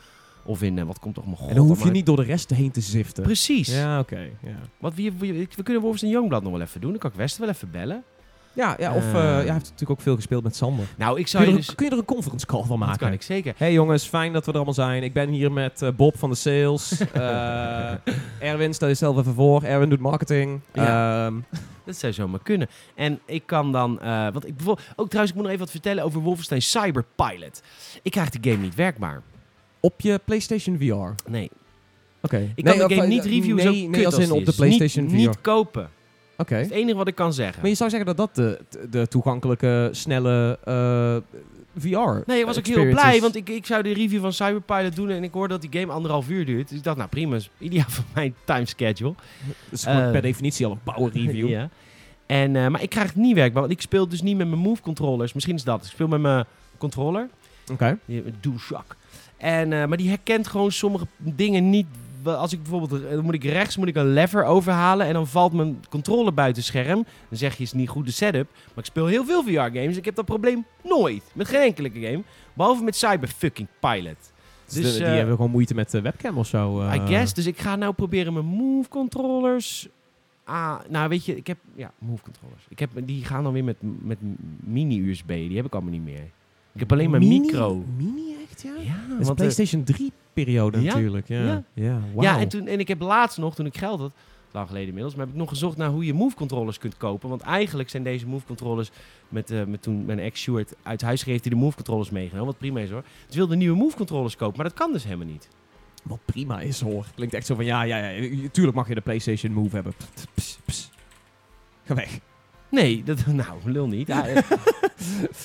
Of 0.47 0.63
in, 0.63 0.79
eh, 0.79 0.85
wat 0.85 0.99
komt 0.99 1.15
toch 1.15 1.25
mijn 1.25 1.37
god 1.37 1.49
En 1.49 1.55
dan 1.55 1.67
hoef 1.67 1.85
je 1.85 1.91
niet 1.91 2.07
door 2.07 2.17
de 2.17 2.23
rest 2.23 2.51
heen 2.51 2.71
te 2.71 2.81
ziften. 2.81 3.23
Precies. 3.23 3.69
Ja, 3.75 3.99
oké. 3.99 4.19
ja. 4.43 4.57
Wat, 4.79 4.95
wie, 4.95 5.13
wie- 5.13 5.49
we 5.57 5.63
kunnen 5.63 5.83
Wolfs 5.83 6.03
en 6.03 6.09
Youngblood 6.09 6.43
nog 6.43 6.53
wel 6.53 6.61
even 6.61 6.81
doen. 6.81 6.91
Dan 6.91 6.99
kan 6.99 7.11
ik 7.11 7.17
Wester 7.17 7.41
wel 7.41 7.51
even 7.51 7.71
bellen. 7.71 8.03
Ja, 8.53 8.77
ja 8.79 8.95
of 8.95 9.03
Eh. 9.03 9.09
eh, 9.09 9.15
ja, 9.15 9.21
hij 9.21 9.39
heeft 9.53 9.63
natuurlijk 9.65 9.91
ook 9.91 10.01
veel 10.01 10.15
gespeeld 10.15 10.43
met 10.43 10.57
Sander. 10.57 10.85
Nou, 10.97 11.11
ik 11.19 11.23
Kun 11.23 11.29
zou 11.31 11.43
je, 11.45 11.51
je 11.51 11.57
er, 11.57 11.65
dus... 11.65 11.75
kun 11.75 11.87
je 11.87 11.93
er 11.93 11.99
een 11.99 12.05
conference 12.05 12.47
call 12.47 12.61
van 12.65 12.69
Dat 12.79 12.79
maken? 12.79 12.99
kan 12.99 13.13
ik 13.13 13.23
zeker. 13.23 13.55
Hey 13.57 13.73
jongens, 13.73 14.05
fijn 14.07 14.33
dat 14.33 14.43
we 14.45 14.51
er 14.51 14.57
allemaal 14.57 14.75
zijn. 14.75 15.03
Ik 15.03 15.13
ben 15.13 15.29
hier 15.29 15.53
met 15.53 15.83
eh, 15.83 15.89
Bob 15.97 16.19
van 16.19 16.31
de 16.31 16.37
sales. 16.37 17.01
Eh, 17.13 17.93
Erwin, 18.39 18.75
stel 18.75 18.89
jezelf 18.89 19.19
even 19.19 19.35
voor. 19.35 19.63
Erwin 19.63 19.89
doet 19.89 20.01
marketing. 20.01 20.61
Ja. 20.73 21.27
Ehm, 21.27 21.35
Dat 21.87 21.97
zou 21.97 22.13
zomaar 22.13 22.41
kunnen. 22.43 22.69
En 22.95 23.21
ik 23.27 23.43
kan 23.47 23.73
dan... 23.73 24.01
eh 24.01 24.23
want 24.33 24.47
ik 24.47 24.57
bijvoorbeeld... 24.57 24.87
Ook 24.97 25.07
trouwens, 25.07 25.31
ik 25.31 25.35
moet 25.35 25.43
nog 25.43 25.47
even 25.47 25.59
wat 25.59 25.71
vertellen 25.71 26.05
over 26.05 26.21
Wolfenstein 26.21 26.63
Cyberpilot. 26.63 27.63
Ik 28.03 28.11
krijg 28.11 28.31
de 28.31 28.51
game 28.51 28.63
niet 28.63 28.75
werkbaar. 28.75 29.23
Op 29.81 30.01
je 30.01 30.21
PlayStation 30.25 30.79
VR. 30.79 30.93
Oké. 30.93 31.15
Nee. 31.29 31.51
Ik 32.55 32.65
kan 32.65 32.77
de 32.77 32.83
game 32.83 33.03
eh, 33.03 33.09
niet 33.09 33.25
reviewen 33.25 33.63
zo 33.63 33.71
nee, 33.73 34.07
als 34.07 34.19
in 34.19 34.31
op 34.31 34.45
de 34.45 34.53
PlayStation 34.53 35.05
niet, 35.05 35.15
VR. 35.15 35.19
Niet 35.19 35.41
kopen. 35.41 35.91
Oké. 36.37 36.55
Dat 36.55 36.65
is 36.65 36.69
het 36.69 36.79
enige 36.79 36.97
wat 36.97 37.09
ik 37.09 37.15
kan 37.15 37.33
zeggen. 37.33 37.61
Maar 37.61 37.71
je 37.71 37.77
zou 37.77 37.91
zeggen 37.91 38.17
dat 38.17 38.17
dat 38.17 38.35
de, 38.35 38.87
de 38.91 39.09
toegankelijke, 39.09 39.89
snelle 39.93 40.59
eh, 40.65 41.17
VR 41.79 42.23
Nee, 42.27 42.39
ik 42.39 42.47
was 42.47 42.59
ook 42.59 42.67
heel 42.67 42.77
experience 42.77 43.01
blij, 43.01 43.15
is. 43.15 43.21
want 43.21 43.37
ik, 43.37 43.49
ik 43.49 43.67
zou 43.67 43.83
de 43.83 43.93
review 43.93 44.21
van 44.21 44.33
Cyberpilot 44.33 44.97
doen 44.97 45.11
en 45.11 45.25
ik 45.25 45.33
hoorde 45.33 45.59
dat 45.59 45.71
die 45.71 45.81
game 45.81 45.93
anderhalf 45.93 46.29
uur 46.29 46.45
duurt. 46.45 46.69
Dus 46.69 46.79
ik 46.79 46.85
dacht, 46.85 46.97
nou 46.97 47.09
prima, 47.09 47.37
is 47.37 47.51
ideaal 47.59 47.89
voor 47.97 48.05
mijn 48.15 48.35
timeschedule. 48.45 49.15
Dat 49.47 49.55
is 49.71 49.85
gewoon 49.85 50.03
eh, 50.03 50.11
per 50.11 50.23
definitie 50.23 50.67
al 50.67 50.73
een 50.73 50.95
power 50.95 51.13
review. 51.25 51.49
ja. 51.49 51.69
En, 52.27 52.57
eh, 52.57 52.69
maar 52.69 52.83
ik 52.83 52.91
krijg 52.91 53.07
het 53.07 53.17
niet 53.17 53.35
werkbaar, 53.35 53.61
want 53.61 53.75
ik 53.75 53.81
speel 53.81 54.09
dus 54.09 54.23
niet 54.23 54.37
met 54.37 54.49
mijn 54.49 54.61
Move 54.61 54.83
controllers. 54.83 55.33
Misschien 55.33 55.55
is 55.55 55.65
dat. 55.65 55.85
Ik 55.85 55.91
speel 55.91 56.09
met 56.09 56.21
mijn 56.21 56.45
controller, 56.79 57.29
Oké. 57.73 57.99
die 58.05 58.23
met 58.23 58.35
DualShock. 58.41 58.97
En, 59.37 59.73
eh, 59.73 59.87
maar 59.87 59.97
die 59.97 60.09
herkent 60.09 60.47
gewoon 60.47 60.73
sommige 60.73 61.07
dingen 61.17 61.71
niet. 61.71 61.87
Als 62.25 62.53
ik 62.53 62.63
bijvoorbeeld, 62.63 63.05
eh, 63.05 63.11
dan 63.11 63.25
moet 63.25 63.35
ik 63.35 63.45
rechts 63.45 63.77
moet 63.77 63.89
ik 63.89 63.97
een 63.97 64.13
lever 64.13 64.45
overhalen 64.45 65.07
en 65.07 65.13
dan 65.13 65.27
valt 65.27 65.53
mijn 65.53 65.85
controller 65.89 66.35
buiten 66.35 66.63
scherm. 66.63 67.05
Dan 67.29 67.39
zeg 67.39 67.57
je, 67.57 67.63
is 67.63 67.73
niet 67.73 67.89
goed 67.89 68.07
de 68.07 68.13
setup. 68.13 68.49
Maar 68.53 68.79
ik 68.79 68.85
speel 68.85 69.07
heel 69.07 69.25
veel 69.25 69.43
VR-games. 69.43 69.97
Ik 69.97 70.05
heb 70.05 70.15
dat 70.15 70.25
probleem 70.25 70.65
nooit. 70.83 71.23
Met 71.35 71.49
geen 71.49 71.61
enkele 71.61 71.91
game. 71.91 72.23
Behalve 72.55 72.83
met 72.85 72.97
Cyber 72.97 73.29
fucking 73.29 73.69
Pilot. 73.81 74.17
Dus, 74.65 74.75
Dus, 74.75 74.93
de- 74.93 74.99
die 74.99 75.07
eh, 75.07 75.15
hebben 75.17 75.37
gewoon 75.37 75.51
moeite 75.51 75.75
met 75.75 75.91
de 75.91 76.01
webcam 76.01 76.39
of 76.39 76.47
zo. 76.47 76.83
I 76.93 77.01
guess. 77.07 77.35
Dus 77.35 77.47
ik 77.47 77.59
ga 77.59 77.77
nou 77.77 77.93
proberen 77.93 78.33
mijn 78.33 78.45
Move 78.47 78.89
controllers. 78.89 79.89
Ah, 80.45 80.75
nou 80.89 81.09
weet 81.09 81.25
je, 81.25 81.37
ik 81.37 81.47
heb 81.47 81.59
ja, 81.75 81.91
Move 81.99 82.23
controllers. 82.23 82.63
Ik 82.69 82.79
heb, 82.79 82.91
die 83.05 83.25
gaan 83.25 83.43
dan 83.43 83.53
weer 83.53 83.65
met, 83.65 83.77
met 83.81 84.19
mini 84.61 85.09
USB. 85.09 85.29
Die 85.29 85.57
heb 85.57 85.67
ik 85.67 85.73
allemaal 85.73 85.93
niet 85.93 86.05
meer. 86.05 86.25
Ik 86.73 86.81
heb 86.81 86.93
alleen 86.93 87.11
maar 87.11 87.21
Mini- 87.21 87.41
micro. 87.41 87.85
Mini 87.97 88.35
echt, 88.65 88.77
ja? 88.77 88.83
Ja, 88.83 89.09
Dat 89.09 89.21
is 89.21 89.27
want, 89.27 89.29
eh, 89.29 89.35
PlayStation 89.35 89.85
3 89.85 90.13
periode 90.33 90.81
Ja, 90.81 90.85
natuurlijk. 90.85 91.29
Ja, 91.29 91.43
ja. 91.43 91.63
ja. 91.75 92.01
ja 92.21 92.39
en, 92.39 92.49
toen, 92.49 92.67
en 92.67 92.81
ik 92.81 92.89
heb 92.89 93.01
laatst 93.01 93.39
nog, 93.39 93.55
toen 93.55 93.67
ik 93.67 93.77
geld 93.77 94.01
had, 94.01 94.13
lang 94.51 94.67
geleden 94.67 94.89
inmiddels, 94.89 95.15
maar 95.15 95.25
heb 95.25 95.35
ik 95.35 95.41
nog 95.41 95.49
gezocht 95.49 95.77
naar 95.77 95.89
hoe 95.89 96.05
je 96.05 96.15
Move 96.15 96.37
controllers 96.37 96.79
kunt 96.79 96.97
kopen. 96.97 97.29
Want 97.29 97.43
eigenlijk 97.43 97.91
zijn 97.91 98.03
deze 98.03 98.27
Move 98.27 98.47
controllers, 98.47 98.91
met, 99.29 99.51
eh, 99.51 99.65
met 99.65 99.83
toen 99.83 100.05
mijn 100.05 100.19
ex 100.19 100.41
Stuart 100.41 100.75
uit 100.83 101.03
huis 101.03 101.23
geeft 101.23 101.45
hij 101.45 101.51
de 101.51 101.59
Move 101.59 101.75
controllers 101.75 102.11
meegenomen. 102.11 102.47
Wat 102.47 102.59
prima 102.59 102.81
is 102.81 102.91
hoor. 102.91 103.05
Dus 103.27 103.37
wilde 103.37 103.57
nieuwe 103.57 103.77
Move 103.77 103.97
controllers 103.97 104.37
kopen, 104.37 104.57
maar 104.57 104.69
dat 104.69 104.79
kan 104.79 104.93
dus 104.93 105.05
helemaal 105.05 105.27
niet. 105.27 105.49
Wat 106.03 106.21
prima 106.25 106.61
is 106.61 106.81
hoor. 106.81 107.07
Klinkt 107.15 107.35
echt 107.35 107.47
zo 107.47 107.55
van 107.55 107.65
ja, 107.65 107.83
ja, 107.83 108.09
ja. 108.09 108.49
Tuurlijk 108.53 108.77
mag 108.77 108.89
je 108.89 108.95
de 108.95 109.01
PlayStation 109.01 109.53
Move 109.53 109.75
hebben. 109.75 109.93
Pst, 110.15 110.27
pst, 110.35 110.59
pst. 110.65 110.91
Ga 111.85 111.95
weg. 111.95 112.19
Nee, 112.83 113.03
dat, 113.05 113.27
nou, 113.43 113.59
lul 113.65 113.87
niet. 113.89 114.07
Ja, 114.07 114.25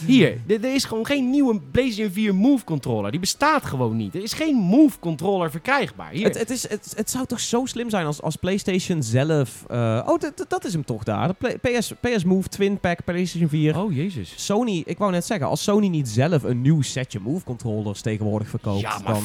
Hier, 0.05 0.37
er 0.47 0.73
is 0.73 0.83
gewoon 0.85 1.05
geen 1.05 1.29
nieuwe 1.29 1.59
PlayStation 1.71 2.13
4 2.13 2.35
Move 2.35 2.63
controller. 2.63 3.11
Die 3.11 3.19
bestaat 3.19 3.65
gewoon 3.65 3.95
niet. 3.95 4.15
Er 4.15 4.21
is 4.23 4.33
geen 4.33 4.55
Move 4.55 4.99
controller 4.99 5.51
verkrijgbaar. 5.51 6.11
Hier. 6.11 6.23
Het, 6.25 6.37
het, 6.37 6.49
is, 6.49 6.69
het, 6.69 6.93
het 6.95 7.09
zou 7.09 7.25
toch 7.25 7.39
zo 7.39 7.65
slim 7.65 7.89
zijn 7.89 8.05
als, 8.05 8.21
als 8.21 8.35
PlayStation 8.35 9.03
zelf. 9.03 9.63
eh, 9.67 10.01
oh, 10.05 10.19
dat- 10.47 10.65
is 10.65 10.73
hem 10.73 10.85
toch 10.85 11.03
daar. 11.03 11.31
De 11.39 11.57
PS, 11.61 11.93
PS 12.01 12.23
Move 12.23 12.47
Twin 12.49 12.79
Pack 12.79 13.03
PlayStation 13.03 13.49
4. 13.49 13.77
oh, 13.77 13.95
jezus. 13.95 14.33
Sony, 14.45 14.83
ik 14.85 14.97
wou 14.97 15.11
net 15.11 15.25
zeggen, 15.25 15.47
als 15.47 15.63
Sony 15.63 15.87
niet 15.87 16.09
zelf 16.09 16.43
een 16.43 16.61
nieuw 16.61 16.81
setje 16.81 17.19
Move 17.19 17.43
controllers 17.43 18.01
tegenwoordig 18.01 18.49
verkoopt, 18.49 18.81
Ja, 18.81 18.99
maar 19.03 19.13
dan... 19.13 19.23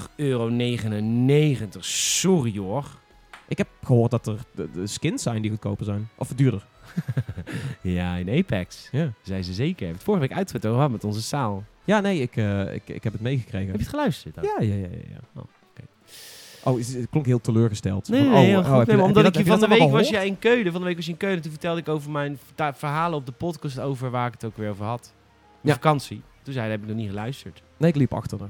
84,99 0.00 0.06
euro. 0.16 0.50
Sorry 1.80 2.56
hoor. 2.58 2.84
Ik 3.48 3.58
heb 3.58 3.68
gehoord 3.84 4.10
dat 4.10 4.26
er 4.26 4.36
de, 4.54 4.68
de 4.72 4.86
skins 4.86 5.22
zijn 5.22 5.42
die 5.42 5.50
goedkoper 5.50 5.84
zijn. 5.84 6.08
Of 6.18 6.28
duurder. 6.28 6.66
Ja, 7.80 8.16
in 8.16 8.38
Apex. 8.38 8.88
Ja. 8.92 9.12
Zei 9.22 9.42
ze 9.42 9.52
zeker. 9.52 9.88
Het 9.88 10.02
vorige 10.02 10.26
week 10.28 10.36
uitgezet 10.36 10.64
over 10.64 10.76
gehad 10.76 10.90
met 10.92 11.04
onze 11.04 11.20
zaal. 11.20 11.64
Ja, 11.84 12.00
nee, 12.00 12.20
ik, 12.20 12.36
eh, 12.36 12.74
ik, 12.74 12.88
ik 12.88 13.04
heb 13.04 13.12
het 13.12 13.22
meegekregen. 13.22 13.66
Heb 13.66 13.76
je 13.76 13.80
het 13.82 13.90
geluisterd? 13.90 14.34
Ja, 14.34 14.42
ja, 14.58 14.74
ja, 14.74 14.74
ja. 14.74 14.88
ja. 15.10 15.40
Oh. 15.40 15.44
Oh, 16.64 16.78
is- 16.78 16.94
het 16.94 17.06
klonk 17.10 17.26
heel 17.26 17.40
teleurgesteld. 17.40 18.08
Nee, 18.08 18.20
nee, 18.20 18.30
oh, 18.30 18.38
heel 18.38 18.58
oh, 18.58 18.76
goed. 18.76 18.86
Nee, 18.86 18.96
je- 18.96 19.02
omdat 19.02 19.26
ik 19.26 19.36
je 19.36 19.44
van 19.44 19.60
de 19.60 19.68
week 19.68 19.90
was 19.90 20.08
jij 20.08 20.26
in 20.26 20.38
Keulen. 20.38 20.72
Van 20.72 20.80
de 20.80 20.86
week 20.86 20.96
was 20.96 21.04
je 21.04 21.10
in 21.10 21.16
Keulen. 21.16 21.42
Toen 21.42 21.50
vertelde 21.50 21.80
ik 21.80 21.88
over 21.88 22.10
mijn 22.10 22.38
verhalen 22.54 23.18
op 23.18 23.26
de 23.26 23.32
podcast 23.32 23.80
over 23.80 24.10
waar 24.10 24.26
ik 24.26 24.32
het 24.32 24.44
ook 24.44 24.56
weer 24.56 24.70
over 24.70 24.84
had. 24.84 25.12
Ja. 25.60 25.72
vakantie. 25.72 26.22
Toen 26.42 26.52
zei 26.52 26.64
hij, 26.64 26.74
heb 26.74 26.82
ik 26.82 26.88
nog 26.88 26.96
niet 26.96 27.08
geluisterd. 27.08 27.62
Nee, 27.76 27.90
ik 27.90 27.96
liep 27.96 28.14
achter 28.14 28.38
haar. 28.40 28.48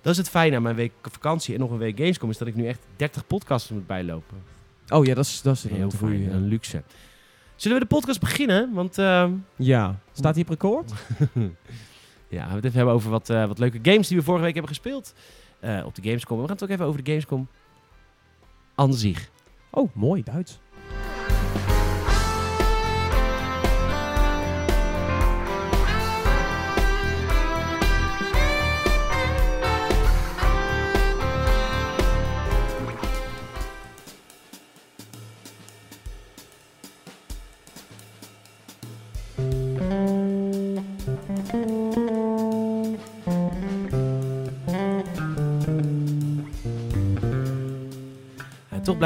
Dat 0.00 0.12
is 0.12 0.16
het 0.16 0.28
fijne 0.28 0.56
aan 0.56 0.62
mijn 0.62 0.76
week 0.76 0.92
vakantie 1.02 1.54
en 1.54 1.60
nog 1.60 1.70
een 1.70 1.78
week 1.78 1.96
Gamescom. 1.96 2.30
Is 2.30 2.38
dat 2.38 2.48
ik 2.48 2.54
nu 2.54 2.66
echt 2.66 2.80
30 2.96 3.26
podcasts 3.26 3.70
moet 3.70 3.86
bijlopen. 3.86 4.36
Oh 4.88 5.04
ja, 5.04 5.14
dat 5.14 5.24
is, 5.24 5.42
dat 5.42 5.54
is 5.54 5.68
Heel 5.68 5.90
een 6.02 6.22
ja. 6.22 6.36
Luxe. 6.36 6.82
Zullen 7.56 7.78
we 7.78 7.82
de 7.88 7.94
podcast 7.94 8.20
beginnen? 8.20 8.72
Want 8.72 8.98
ehm, 8.98 9.32
Ja. 9.56 9.98
Staat 10.12 10.34
hier 10.34 10.44
op 10.44 10.50
record? 10.50 10.92
ja, 12.28 12.48
we 12.48 12.54
het 12.54 12.64
even 12.64 12.76
hebben 12.76 12.94
over 12.94 13.10
wat, 13.10 13.30
eh, 13.30 13.46
wat 13.46 13.58
leuke 13.58 13.78
games 13.82 14.08
die 14.08 14.16
we 14.16 14.22
vorige 14.22 14.44
week 14.44 14.54
hebben 14.54 14.72
gespeeld. 14.72 15.14
eh, 15.60 15.82
op 15.86 15.94
de 15.94 16.02
Gamescom. 16.02 16.36
We 16.40 16.44
gaan 16.44 16.52
het 16.54 16.62
ook 16.62 16.68
even 16.70 16.84
over 16.86 17.02
de 17.02 17.10
Gamescom 17.10 17.48
aan 18.74 18.94
zich. 18.94 19.30
Oh, 19.70 19.94
mooi, 19.94 20.22
Duits. 20.22 20.58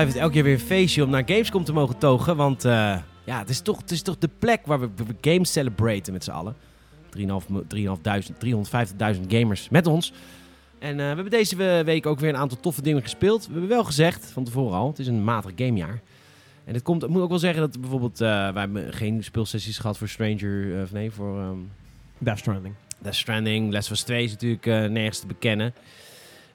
Blijft 0.01 0.13
het 0.19 0.23
elke 0.23 0.35
keer 0.35 0.45
weer 0.45 0.61
een 0.61 0.67
feestje 0.77 1.05
om 1.05 1.11
naar 1.11 1.23
Gamescom 1.27 1.65
te 1.65 1.73
mogen 1.73 1.99
togen. 1.99 2.37
Want 2.37 2.65
eh, 2.65 2.99
ja, 3.25 3.39
het 3.39 3.49
is, 3.49 3.61
toch, 3.61 3.81
het 3.81 3.91
is 3.91 4.03
toch 4.03 4.19
de 4.19 4.29
plek 4.39 4.67
waar 4.67 4.81
we, 4.81 4.89
games 5.21 5.53
celebraten 5.53 6.13
met 6.13 6.25
z'n 6.25 6.31
allen. 6.31 6.55
3.500 7.19 7.25
350.000 8.45 9.21
gamers 9.29 9.69
met 9.69 9.87
ons. 9.87 10.13
En 10.79 10.91
eh, 10.91 10.97
we 10.97 11.03
hebben 11.03 11.31
deze 11.31 11.57
we- 11.57 11.83
week 11.85 12.07
ook 12.07 12.21
weer 12.21 12.29
een 12.29 12.37
aantal 12.37 12.61
toffe 12.61 12.83
dingen 12.83 13.03
gespeeld. 13.03 13.47
We 13.47 13.51
hebben 13.53 13.69
wel 13.71 13.85
gezegd, 13.85 14.31
van 14.33 14.45
tevoren 14.45 14.77
al, 14.79 14.89
het 14.89 14.99
is 14.99 15.07
een 15.07 15.25
matig 15.25 15.53
gamejaar. 15.57 16.01
En 16.65 16.75
het 16.75 16.83
komt, 16.83 17.03
ik 17.03 17.09
moet 17.09 17.23
ook 17.23 17.29
wel 17.29 17.39
zeggen 17.39 17.61
dat 17.61 17.81
bijvoorbeeld, 17.81 18.21
eh 18.21 18.29
wij 18.29 18.61
hebben 18.63 18.93
geen 18.93 19.25
speelsessies 19.25 19.79
gehad 19.79 19.99
voor 19.99 20.09
Stranger, 20.09 20.83
of 20.83 20.93
nee, 20.93 21.11
voor 21.11 21.39
ehm 21.41 21.57
Death 22.19 22.39
Stranding. 22.39 22.75
Death 22.99 23.15
Stranding, 23.15 23.73
Last 23.73 23.87
of 23.91 23.93
Us 23.97 24.03
2 24.03 24.25
is 24.25 24.31
natuurlijk 24.31 24.65
nergens 24.91 25.19
te 25.19 25.27
bekennen. 25.27 25.75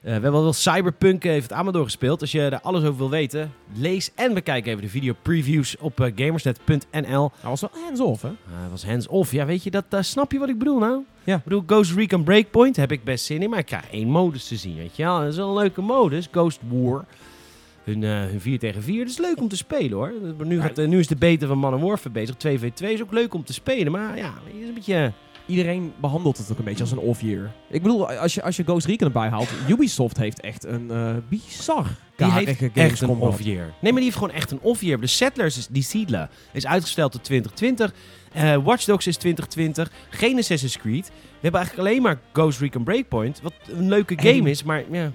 Eh, 0.06 0.14
we 0.14 0.20
hebben 0.20 0.42
wel 0.42 0.52
Cyberpunk 0.52 1.22
heeft 1.22 1.52
Amador 1.52 1.84
gespeeld. 1.84 2.20
Als 2.20 2.32
je 2.32 2.50
daar 2.50 2.60
alles 2.60 2.82
over 2.82 2.96
wil 2.96 3.10
weten, 3.10 3.52
lees 3.74 4.10
en 4.14 4.34
bekijk 4.34 4.66
even 4.66 4.82
de 4.82 4.88
video 4.88 5.14
previews 5.22 5.76
op 5.78 6.00
eh, 6.00 6.12
gamersnet.nl. 6.14 7.30
Hij 7.40 7.50
was 7.50 7.60
wel 7.60 7.70
hands-off, 7.84 8.22
hè? 8.22 8.28
Uh, 8.28 8.70
was 8.70 8.84
hands-off. 8.84 9.32
Ja, 9.32 9.46
weet 9.46 9.62
je, 9.62 9.70
dat, 9.70 9.84
snap 10.00 10.32
je 10.32 10.38
wat 10.38 10.48
ik 10.48 10.58
bedoel 10.58 10.78
nou? 10.78 11.00
Ja. 11.24 11.36
Ik 11.36 11.44
bedoel, 11.44 11.62
Ghost 11.66 11.94
Recon 11.94 12.24
Breakpoint 12.24 12.76
heb 12.76 12.92
ik 12.92 13.04
best 13.04 13.24
zin 13.24 13.42
in, 13.42 13.50
maar 13.50 13.58
ik 13.58 13.66
krijg 13.66 13.90
één 13.90 14.08
modus 14.08 14.48
te 14.48 14.56
zien, 14.56 14.76
weet 14.76 14.96
je 14.96 15.02
wel. 15.02 15.18
Dat 15.18 15.28
is 15.28 15.36
wel 15.36 15.48
een 15.48 15.56
leuke 15.56 15.80
modus, 15.80 16.28
Ghost 16.30 16.60
War. 16.68 17.04
Hun, 17.84 18.02
hun 18.02 18.40
4 18.40 18.58
tegen 18.58 18.82
4, 18.82 18.98
dat 18.98 19.08
is 19.08 19.18
leuk 19.18 19.40
om 19.40 19.48
te 19.48 19.56
spelen 19.56 19.92
hoor. 19.92 20.12
Nu, 20.44 20.60
gaat, 20.60 20.76
nu 20.76 20.98
is 20.98 21.06
de 21.06 21.16
beta 21.16 21.46
van 21.46 21.58
Man 21.58 21.80
Warfare 21.80 22.10
bezig, 22.10 22.34
2v2 22.46 22.86
is 22.86 23.02
ook 23.02 23.12
leuk 23.12 23.34
om 23.34 23.44
te 23.44 23.52
spelen. 23.52 23.92
Maar 23.92 24.16
ja, 24.16 24.34
is 24.60 24.68
een 24.68 24.74
beetje 24.74 25.12
iedereen 25.46 25.92
behandelt 26.00 26.38
het 26.38 26.50
ook 26.52 26.58
een 26.58 26.64
beetje 26.64 26.82
als 26.82 26.92
een 26.92 26.98
off-year. 26.98 27.50
Ik 27.70 27.82
bedoel, 27.82 28.08
als 28.10 28.34
je, 28.34 28.42
als 28.42 28.56
je 28.56 28.62
Ghost 28.62 28.86
Recon 28.86 29.06
erbij 29.06 29.28
haalt, 29.28 29.48
Ubisoft 29.68 30.16
heeft 30.16 30.40
echt 30.40 30.64
een 30.64 30.90
eh 30.90 31.14
bizar 31.28 31.86
Die 32.16 32.30
heeft 32.30 32.72
echt 32.74 33.00
een 33.00 33.08
off-year. 33.08 33.64
Nee, 33.64 33.74
maar 33.80 33.92
die 33.92 34.02
heeft 34.02 34.16
gewoon 34.16 34.30
echt 34.34 34.50
een 34.50 34.58
off-year. 34.62 35.00
De 35.00 35.06
Settlers, 35.06 35.58
is, 35.58 35.66
die 35.66 35.82
Siedler, 35.82 36.28
is 36.52 36.66
uitgesteld 36.66 37.12
tot 37.12 37.24
2020. 37.24 37.92
Eh 38.32 38.56
Watch 38.56 38.84
Dogs 38.84 39.06
is 39.06 39.16
2020. 39.16 39.90
Geen 40.10 40.38
Assassin's 40.38 40.78
Creed. 40.78 41.06
We 41.08 41.12
hebben 41.40 41.60
eigenlijk 41.60 41.88
alleen 41.88 42.02
maar 42.02 42.18
Ghost 42.32 42.60
Recon 42.60 42.84
Breakpoint. 42.84 43.40
Wat 43.42 43.52
een 43.66 43.88
leuke 43.88 44.16
En- 44.16 44.34
game 44.34 44.50
is, 44.50 44.62
maar 44.62 44.82
ja. 44.90 45.10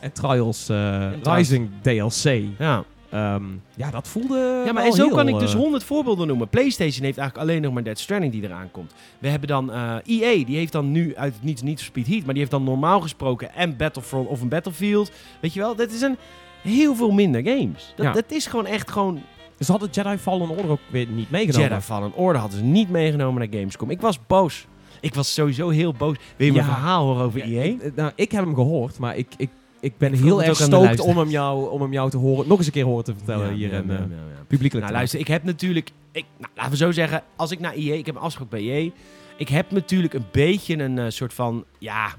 En 0.00 0.12
Trials 0.12 0.68
eh, 0.68 1.08
Trials. 1.22 1.36
Rising 1.36 1.70
DLC. 1.82 2.44
Ja, 2.58 2.84
Ehm, 3.14 3.42
ja, 3.76 3.90
dat 3.90 4.08
voelde 4.08 4.62
ja 4.66 4.72
maar 4.72 4.84
en 4.84 4.92
zo 4.92 5.04
heel, 5.06 5.14
kan 5.14 5.28
ik 5.28 5.38
dus 5.38 5.52
eh, 5.54 5.58
honderd 5.60 5.84
voorbeelden 5.84 6.26
noemen. 6.26 6.48
PlayStation 6.48 7.04
heeft 7.04 7.18
eigenlijk 7.18 7.48
alleen 7.48 7.62
nog 7.62 7.72
maar 7.72 7.82
Dead 7.82 7.98
Stranding 7.98 8.32
die 8.32 8.42
eraan 8.42 8.70
komt. 8.70 8.92
We 9.18 9.28
hebben 9.28 9.48
dan 9.48 9.72
eh 9.72 9.94
EA, 10.04 10.44
die 10.44 10.56
heeft 10.56 10.72
dan 10.72 10.90
nu 10.92 11.16
uit 11.16 11.34
het 11.34 11.42
niets 11.42 11.62
niet 11.62 11.80
Speed 11.80 12.06
Heat, 12.06 12.18
maar 12.24 12.28
die 12.34 12.38
heeft 12.38 12.50
dan 12.50 12.64
normaal 12.64 13.00
gesproken 13.00 13.54
en 13.54 13.76
Battlefront 13.76 14.28
of 14.28 14.40
een 14.40 14.48
Battlefield. 14.48 15.10
Weet 15.40 15.52
je 15.52 15.60
wel, 15.60 15.74
dat 15.74 15.90
is 15.90 16.00
een 16.00 16.16
heel 16.62 16.94
veel 16.94 17.10
minder 17.10 17.42
games. 17.44 17.92
Dat, 17.96 18.06
Ja. 18.06 18.12
dat 18.12 18.24
is 18.32 18.46
gewoon 18.46 18.66
echt 18.66 18.90
gewoon 18.90 19.22
Ze 19.58 19.70
hadden 19.70 19.88
Jedi 19.90 20.16
Fallen 20.18 20.48
Order 20.48 20.70
ook 20.70 20.80
weer 20.90 21.06
niet 21.06 21.30
meegenomen. 21.30 21.68
Jedi 21.68 21.80
Fallen 21.80 22.14
Order 22.14 22.40
hadden 22.40 22.58
ze 22.58 22.64
niet 22.64 22.90
meegenomen 22.90 23.48
naar 23.48 23.58
Gamescom. 23.60 23.90
Ik 23.90 24.00
was 24.00 24.26
boos. 24.26 24.66
Ik 25.00 25.14
was 25.14 25.34
sowieso 25.34 25.68
heel 25.68 25.92
boos. 25.92 26.16
Wil 26.36 26.46
je 26.46 26.52
mijn 26.52 26.64
verhaal 26.64 27.04
horen 27.06 27.24
over 27.24 27.48
Ja, 27.48 27.60
EA? 27.62 27.62
ik, 27.72 27.82
eh, 27.82 27.90
nou, 27.94 28.12
ik 28.14 28.32
heb 28.32 28.44
hem 28.44 28.54
gehoord, 28.54 28.98
maar 28.98 29.16
ik, 29.16 29.26
ik, 29.36 29.50
ik 29.84 29.98
ben 29.98 30.12
Ik 30.12 30.18
heel 30.20 30.42
erg 30.42 30.58
luisteraars. 30.58 31.00
om 31.00 31.18
hem, 31.18 31.30
jou, 31.30 31.70
om 31.70 31.80
hem 31.82 31.92
jou 31.92 32.10
te 32.10 32.16
horen, 32.16 32.48
nog 32.48 32.58
eens 32.58 32.66
een 32.66 32.72
keer 32.72 32.84
horen 32.84 33.04
te 33.04 33.14
vertellen 33.14 33.52
hier 33.54 33.70
Ja, 33.70 33.76
en 33.76 33.86
ja, 33.86 33.94
eh, 33.94 34.00
publiekelijk. 34.46 34.86
Nou, 34.86 34.96
luister, 34.96 35.20
ik 35.20 35.26
heb 35.28 35.42
natuurlijk... 35.42 35.90
Ik, 36.12 36.24
nou, 36.38 36.52
laten 36.56 36.70
we 36.70 36.76
zo 36.76 36.90
zeggen, 36.92 37.22
als 37.36 37.50
ik 37.50 37.60
naar 37.60 37.72
EA... 37.74 37.94
Ik 37.94 38.06
heb 38.06 38.14
een 38.14 38.20
afspraak 38.20 38.48
bij 38.50 38.60
EA. 38.60 38.90
Ik 39.36 39.48
heb 39.48 39.70
natuurlijk 39.70 40.14
een 40.14 40.26
beetje 40.32 40.78
een 40.78 40.98
eh, 40.98 41.04
soort 41.08 41.34
van... 41.34 41.64
Ja, 41.78 42.14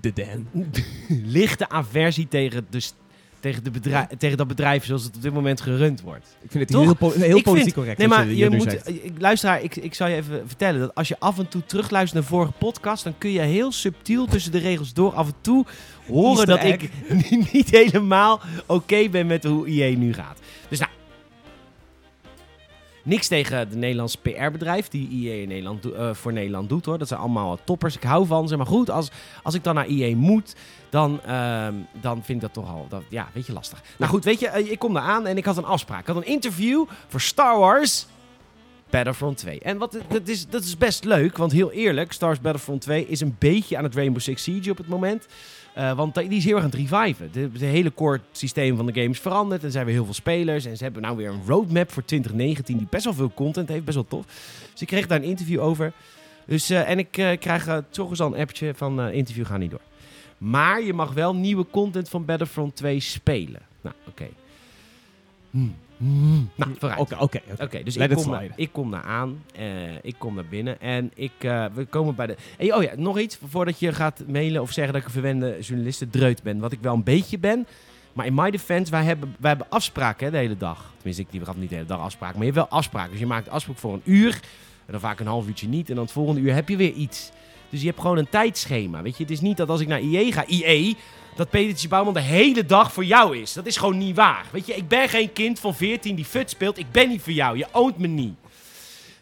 de 0.00 0.12
Dan. 0.12 0.46
lichte 1.38 1.68
aversie 1.68 2.28
tegen, 2.28 2.66
de, 2.70 2.82
tegen, 3.40 3.64
de 3.64 3.70
bedrijf, 3.70 4.06
tegen 4.18 4.36
dat 4.36 4.46
bedrijf 4.48 4.84
zoals 4.84 5.04
het 5.04 5.16
op 5.16 5.22
dit 5.22 5.32
moment 5.32 5.60
gerund 5.60 6.00
wordt. 6.00 6.36
Ik 6.42 6.50
vind 6.50 6.68
het 6.70 6.78
heel, 6.78 6.94
po- 6.94 7.10
heel 7.10 7.42
politiek 7.42 7.62
vind- 7.62 7.74
correct. 7.74 7.98
Nee, 7.98 8.08
maar 8.08 8.26
je, 8.26 8.50
moet... 8.50 8.62
zegt. 8.70 8.88
Ik, 8.88 9.12
luisteraar, 9.18 9.62
ik, 9.62 9.76
ik 9.76 9.94
zal 9.94 10.06
je 10.08 10.16
even 10.16 10.42
vertellen 10.46 10.80
dat 10.80 10.94
als 10.94 11.08
je 11.08 11.16
af 11.18 11.38
en 11.38 11.48
toe 11.48 11.64
terugluistert 11.64 12.20
naar 12.20 12.30
vorige 12.30 12.52
podcast, 12.52 13.04
dan 13.04 13.14
kun 13.18 13.30
je 13.30 13.40
heel 13.40 13.72
subtiel 13.72 14.26
tussen 14.26 14.52
de 14.52 14.58
regels 14.58 14.92
door 14.92 15.12
af 15.12 15.26
en 15.26 15.34
toe 15.40 15.64
horen 16.06 16.46
dat 16.46 16.64
ik 16.64 16.90
niet- 17.52 17.70
helemaal 17.70 18.40
oké 18.66 19.08
ben 19.08 19.26
met 19.26 19.44
hoe 19.44 19.66
IE 19.66 19.96
nu 19.96 20.12
gaat. 20.12 20.38
Dus 20.68 20.78
nou, 20.78 20.90
niks 23.02 23.28
tegen 23.28 23.70
de 23.70 23.76
Nederlandse 23.76 24.18
PR-bedrijf 24.18 24.88
die 24.88 25.08
IE 25.08 25.40
in 25.42 25.48
Nederland, 25.48 25.92
eh, 25.92 26.14
voor 26.14 26.32
Nederland 26.32 26.68
doet 26.68 26.84
hoor. 26.84 26.98
Dat 26.98 27.08
zijn 27.08 27.20
allemaal 27.20 27.58
toppers. 27.64 27.96
Ik 27.96 28.02
hou 28.02 28.26
van 28.26 28.48
ze. 28.48 28.56
Maar 28.56 28.66
goed, 28.66 28.90
als, 28.90 29.10
als 29.42 29.54
ik 29.54 29.64
dan 29.64 29.74
naar 29.74 29.86
IE 29.86 30.16
moet, 30.16 30.54
dan, 30.90 31.20
ehm, 31.22 31.74
dan 32.00 32.14
vind 32.24 32.28
ik 32.28 32.40
dat 32.40 32.52
toch 32.52 32.74
al, 32.74 32.86
dat, 32.88 33.02
ja, 33.08 33.28
weet 33.32 33.46
je, 33.46 33.52
lastig. 33.52 33.82
Nou 33.98 34.10
goed, 34.10 34.24
weet 34.24 34.40
je, 34.40 34.48
eh, 34.48 34.70
ik 34.70 34.78
kom 34.78 34.94
daar 34.94 35.02
aan 35.02 35.26
en 35.26 35.36
ik 35.36 35.44
had 35.44 35.56
een 35.56 35.64
afspraak. 35.64 36.00
Ik 36.00 36.06
had 36.06 36.16
een 36.16 36.26
interview 36.26 36.84
voor 37.08 37.20
Star 37.20 37.58
Wars 37.58 38.06
Battlefront 38.90 39.36
2. 39.36 39.60
En 39.60 39.78
wat, 39.78 39.98
dat, 40.08 40.28
is, 40.28 40.48
dat 40.48 40.62
is 40.64 40.76
best 40.78 41.04
leuk, 41.04 41.36
want 41.36 41.52
heel 41.52 41.72
eerlijk, 41.72 42.12
Star 42.12 42.28
Wars 42.28 42.40
Battlefront 42.40 42.80
2 42.80 43.06
is 43.08 43.20
een 43.20 43.36
beetje 43.38 43.76
aan 43.76 43.84
het 43.84 43.94
Rainbow 43.94 44.20
Six 44.20 44.42
Siege 44.42 44.70
op 44.70 44.76
het 44.76 44.88
moment. 44.88 45.26
Eh, 45.74 45.96
want 45.96 46.14
die 46.14 46.28
is 46.28 46.44
heel 46.44 46.54
erg 46.54 46.64
aan 46.64 46.70
het 46.70 46.90
reviven. 46.90 47.30
De 47.32 47.66
hele 47.66 47.94
core 47.94 48.20
systeem 48.32 48.76
van 48.76 48.86
de 48.86 48.92
game 48.92 49.08
is 49.08 49.20
veranderd. 49.20 49.60
En 49.60 49.66
er 49.66 49.72
zijn 49.72 49.84
weer 49.84 49.94
heel 49.94 50.04
veel 50.04 50.14
spelers. 50.14 50.64
En 50.64 50.76
ze 50.76 50.82
hebben 50.82 51.02
nou 51.02 51.16
weer 51.16 51.28
een 51.28 51.42
roadmap 51.46 51.92
voor 51.92 52.04
2019 52.04 52.76
die 52.76 52.86
best 52.90 53.04
wel 53.04 53.14
veel 53.14 53.32
content 53.34 53.68
heeft. 53.68 53.84
Best 53.84 53.96
wel 53.96 54.06
tof. 54.08 54.24
Dus 54.72 54.80
ik 54.80 54.86
kreeg 54.86 55.06
daar 55.06 55.18
een 55.18 55.24
interview 55.24 55.60
over. 55.60 55.92
Dus, 56.46 56.70
eh, 56.70 56.88
en 56.88 56.98
ik 56.98 57.16
eh, 57.16 57.38
krijg 57.38 57.68
uh, 57.68 57.78
toch 57.88 58.10
eens 58.10 58.20
al 58.20 58.34
een 58.34 58.40
appje 58.40 58.74
van 58.74 59.00
interview 59.00 59.46
gaat 59.46 59.58
niet 59.58 59.70
door. 59.70 59.80
Maar 60.38 60.82
je 60.82 60.92
mag 60.92 61.12
wel 61.12 61.34
nieuwe 61.34 61.66
content 61.70 62.08
van 62.08 62.24
Battlefront 62.24 62.76
2 62.76 63.00
spelen. 63.00 63.60
Nou, 63.80 63.94
oké. 64.08 64.28
Hmm. 65.50 65.74
Nou, 65.96 66.70
vooruit. 66.78 67.00
Oké, 67.00 67.14
oké. 67.14 67.40
oké. 67.52 67.62
Oké, 67.62 67.82
dus 67.82 67.96
ik 67.96 68.10
kom, 68.10 68.30
daar, 68.30 68.40
slide. 68.40 68.52
ik 68.56 68.72
kom 68.72 68.90
daar 68.90 69.02
aan. 69.02 69.42
eh, 69.54 69.66
ik 70.02 70.14
kom 70.18 70.34
naar 70.34 70.46
binnen. 70.46 70.80
En 70.80 71.10
ik, 71.14 71.32
eh, 71.38 71.64
we 71.74 71.84
komen 71.84 72.14
bij 72.14 72.26
de... 72.26 72.36
Hey, 72.56 72.74
oh 72.74 72.82
ja, 72.82 72.90
nog 72.96 73.18
iets. 73.18 73.38
Voordat 73.48 73.78
je 73.78 73.92
gaat 73.92 74.22
mailen 74.26 74.62
of 74.62 74.72
zeggen 74.72 74.92
dat 74.92 75.02
ik 75.02 75.08
een 75.08 75.14
verwende 75.14 75.56
journaliste 75.60 76.10
dreut 76.10 76.42
ben. 76.42 76.58
Wat 76.58 76.72
ik 76.72 76.78
wel 76.80 76.94
een 76.94 77.02
beetje 77.02 77.38
ben. 77.38 77.66
Maar 78.12 78.26
in 78.26 78.34
my 78.34 78.50
defense, 78.50 78.90
wij 78.90 79.04
hebben, 79.04 79.34
wij 79.38 79.48
hebben 79.50 79.70
afspraken 79.70 80.24
hè, 80.26 80.30
de 80.32 80.38
hele 80.38 80.56
dag. 80.56 80.92
Tenminste, 80.96 81.22
ik 81.22 81.30
die 81.30 81.40
had 81.44 81.56
niet 81.56 81.68
de 81.68 81.74
hele 81.74 81.86
dag 81.86 82.00
afspraken. 82.00 82.36
Maar 82.38 82.46
je 82.46 82.52
hebt 82.52 82.68
wel 82.68 82.78
afspraken. 82.78 83.10
Dus 83.10 83.20
je 83.20 83.26
maakt 83.26 83.48
afspraak 83.48 83.78
voor 83.78 83.92
een 83.92 84.02
uur. 84.04 84.40
En 84.86 84.92
dan 84.92 85.00
vaak 85.00 85.20
een 85.20 85.26
half 85.26 85.46
uurtje 85.46 85.68
niet. 85.68 85.88
En 85.88 85.94
dan 85.94 86.04
het 86.04 86.12
volgende 86.12 86.40
uur 86.40 86.54
heb 86.54 86.68
je 86.68 86.76
weer 86.76 86.92
iets. 86.92 87.30
Dus 87.68 87.80
je 87.80 87.86
hebt 87.88 88.00
gewoon 88.00 88.18
een 88.18 88.28
tijdschema. 88.28 89.02
Weet 89.02 89.16
je, 89.16 89.22
het 89.22 89.32
is 89.32 89.40
niet 89.40 89.56
dat 89.56 89.68
als 89.68 89.80
ik 89.80 89.88
naar 89.88 90.00
IE 90.00 90.32
ga... 90.32 90.46
IE, 90.46 90.96
dat 91.36 91.50
Petertje 91.50 91.88
Bouwman 91.88 92.14
de 92.14 92.20
hele 92.20 92.66
dag 92.66 92.92
voor 92.92 93.04
jou 93.04 93.38
is. 93.38 93.52
Dat 93.52 93.66
is 93.66 93.76
gewoon 93.76 93.98
niet 93.98 94.16
waar. 94.16 94.46
Weet 94.52 94.66
je, 94.66 94.74
ik 94.74 94.88
ben 94.88 95.08
geen 95.08 95.32
kind 95.32 95.60
van 95.60 95.74
14 95.74 96.14
die 96.14 96.24
fut 96.24 96.50
speelt. 96.50 96.78
Ik 96.78 96.90
ben 96.90 97.08
niet 97.08 97.22
voor 97.22 97.32
jou. 97.32 97.58
Je 97.58 97.66
oont 97.72 97.98
me 97.98 98.06
niet. 98.06 98.34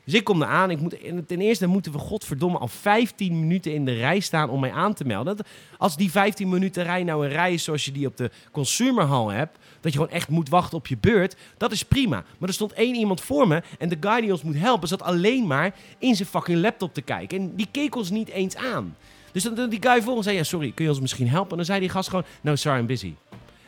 Dus 0.04 0.14
ik 0.14 0.24
kom 0.24 0.42
eraan. 0.42 0.70
Ik 0.70 0.80
moet, 0.80 0.96
ten 1.26 1.40
eerste 1.40 1.66
moeten 1.66 1.92
we 1.92 1.98
godverdomme 1.98 2.58
al 2.58 2.68
15 2.68 3.40
minuten 3.40 3.74
in 3.74 3.84
de 3.84 3.94
rij 3.94 4.20
staan 4.20 4.50
om 4.50 4.60
mij 4.60 4.72
aan 4.72 4.94
te 4.94 5.04
melden. 5.04 5.36
Als 5.78 5.96
die 5.96 6.10
15 6.10 6.48
minuten 6.48 6.84
rij 6.84 7.04
nou 7.04 7.24
een 7.24 7.32
rij 7.32 7.52
is 7.52 7.64
zoals 7.64 7.84
je 7.84 7.92
die 7.92 8.06
op 8.06 8.16
de 8.16 8.30
consumerhal 8.52 9.30
hebt, 9.30 9.58
dat 9.80 9.92
je 9.92 9.98
gewoon 9.98 10.14
echt 10.14 10.28
moet 10.28 10.48
wachten 10.48 10.78
op 10.78 10.86
je 10.86 10.96
beurt, 11.00 11.36
dat 11.56 11.72
is 11.72 11.82
prima. 11.82 12.24
Maar 12.38 12.48
er 12.48 12.54
stond 12.54 12.72
één 12.72 12.94
iemand 12.94 13.20
voor 13.20 13.48
me 13.48 13.62
en 13.78 13.88
de 13.88 13.96
guy 14.00 14.20
die 14.20 14.32
ons 14.32 14.42
moet 14.42 14.58
helpen 14.58 14.88
zat 14.88 15.02
alleen 15.02 15.46
maar 15.46 15.74
in 15.98 16.16
zijn 16.16 16.28
fucking 16.28 16.60
laptop 16.60 16.94
te 16.94 17.02
kijken. 17.02 17.38
En 17.38 17.54
die 17.54 17.68
keek 17.70 17.96
ons 17.96 18.10
niet 18.10 18.28
eens 18.28 18.56
aan. 18.56 18.96
Dus 19.32 19.42
dan, 19.42 19.68
die 19.68 19.82
guy 19.82 20.02
voor 20.02 20.14
ons 20.14 20.24
zei, 20.24 20.36
ja 20.36 20.42
sorry, 20.42 20.72
kun 20.74 20.84
je 20.84 20.90
ons 20.90 21.00
misschien 21.00 21.28
helpen? 21.28 21.50
En 21.50 21.56
dan 21.56 21.66
zei 21.66 21.80
die 21.80 21.88
gast 21.88 22.08
gewoon, 22.08 22.24
no 22.40 22.56
sorry, 22.56 22.78
I'm 22.78 22.86
busy. 22.86 23.14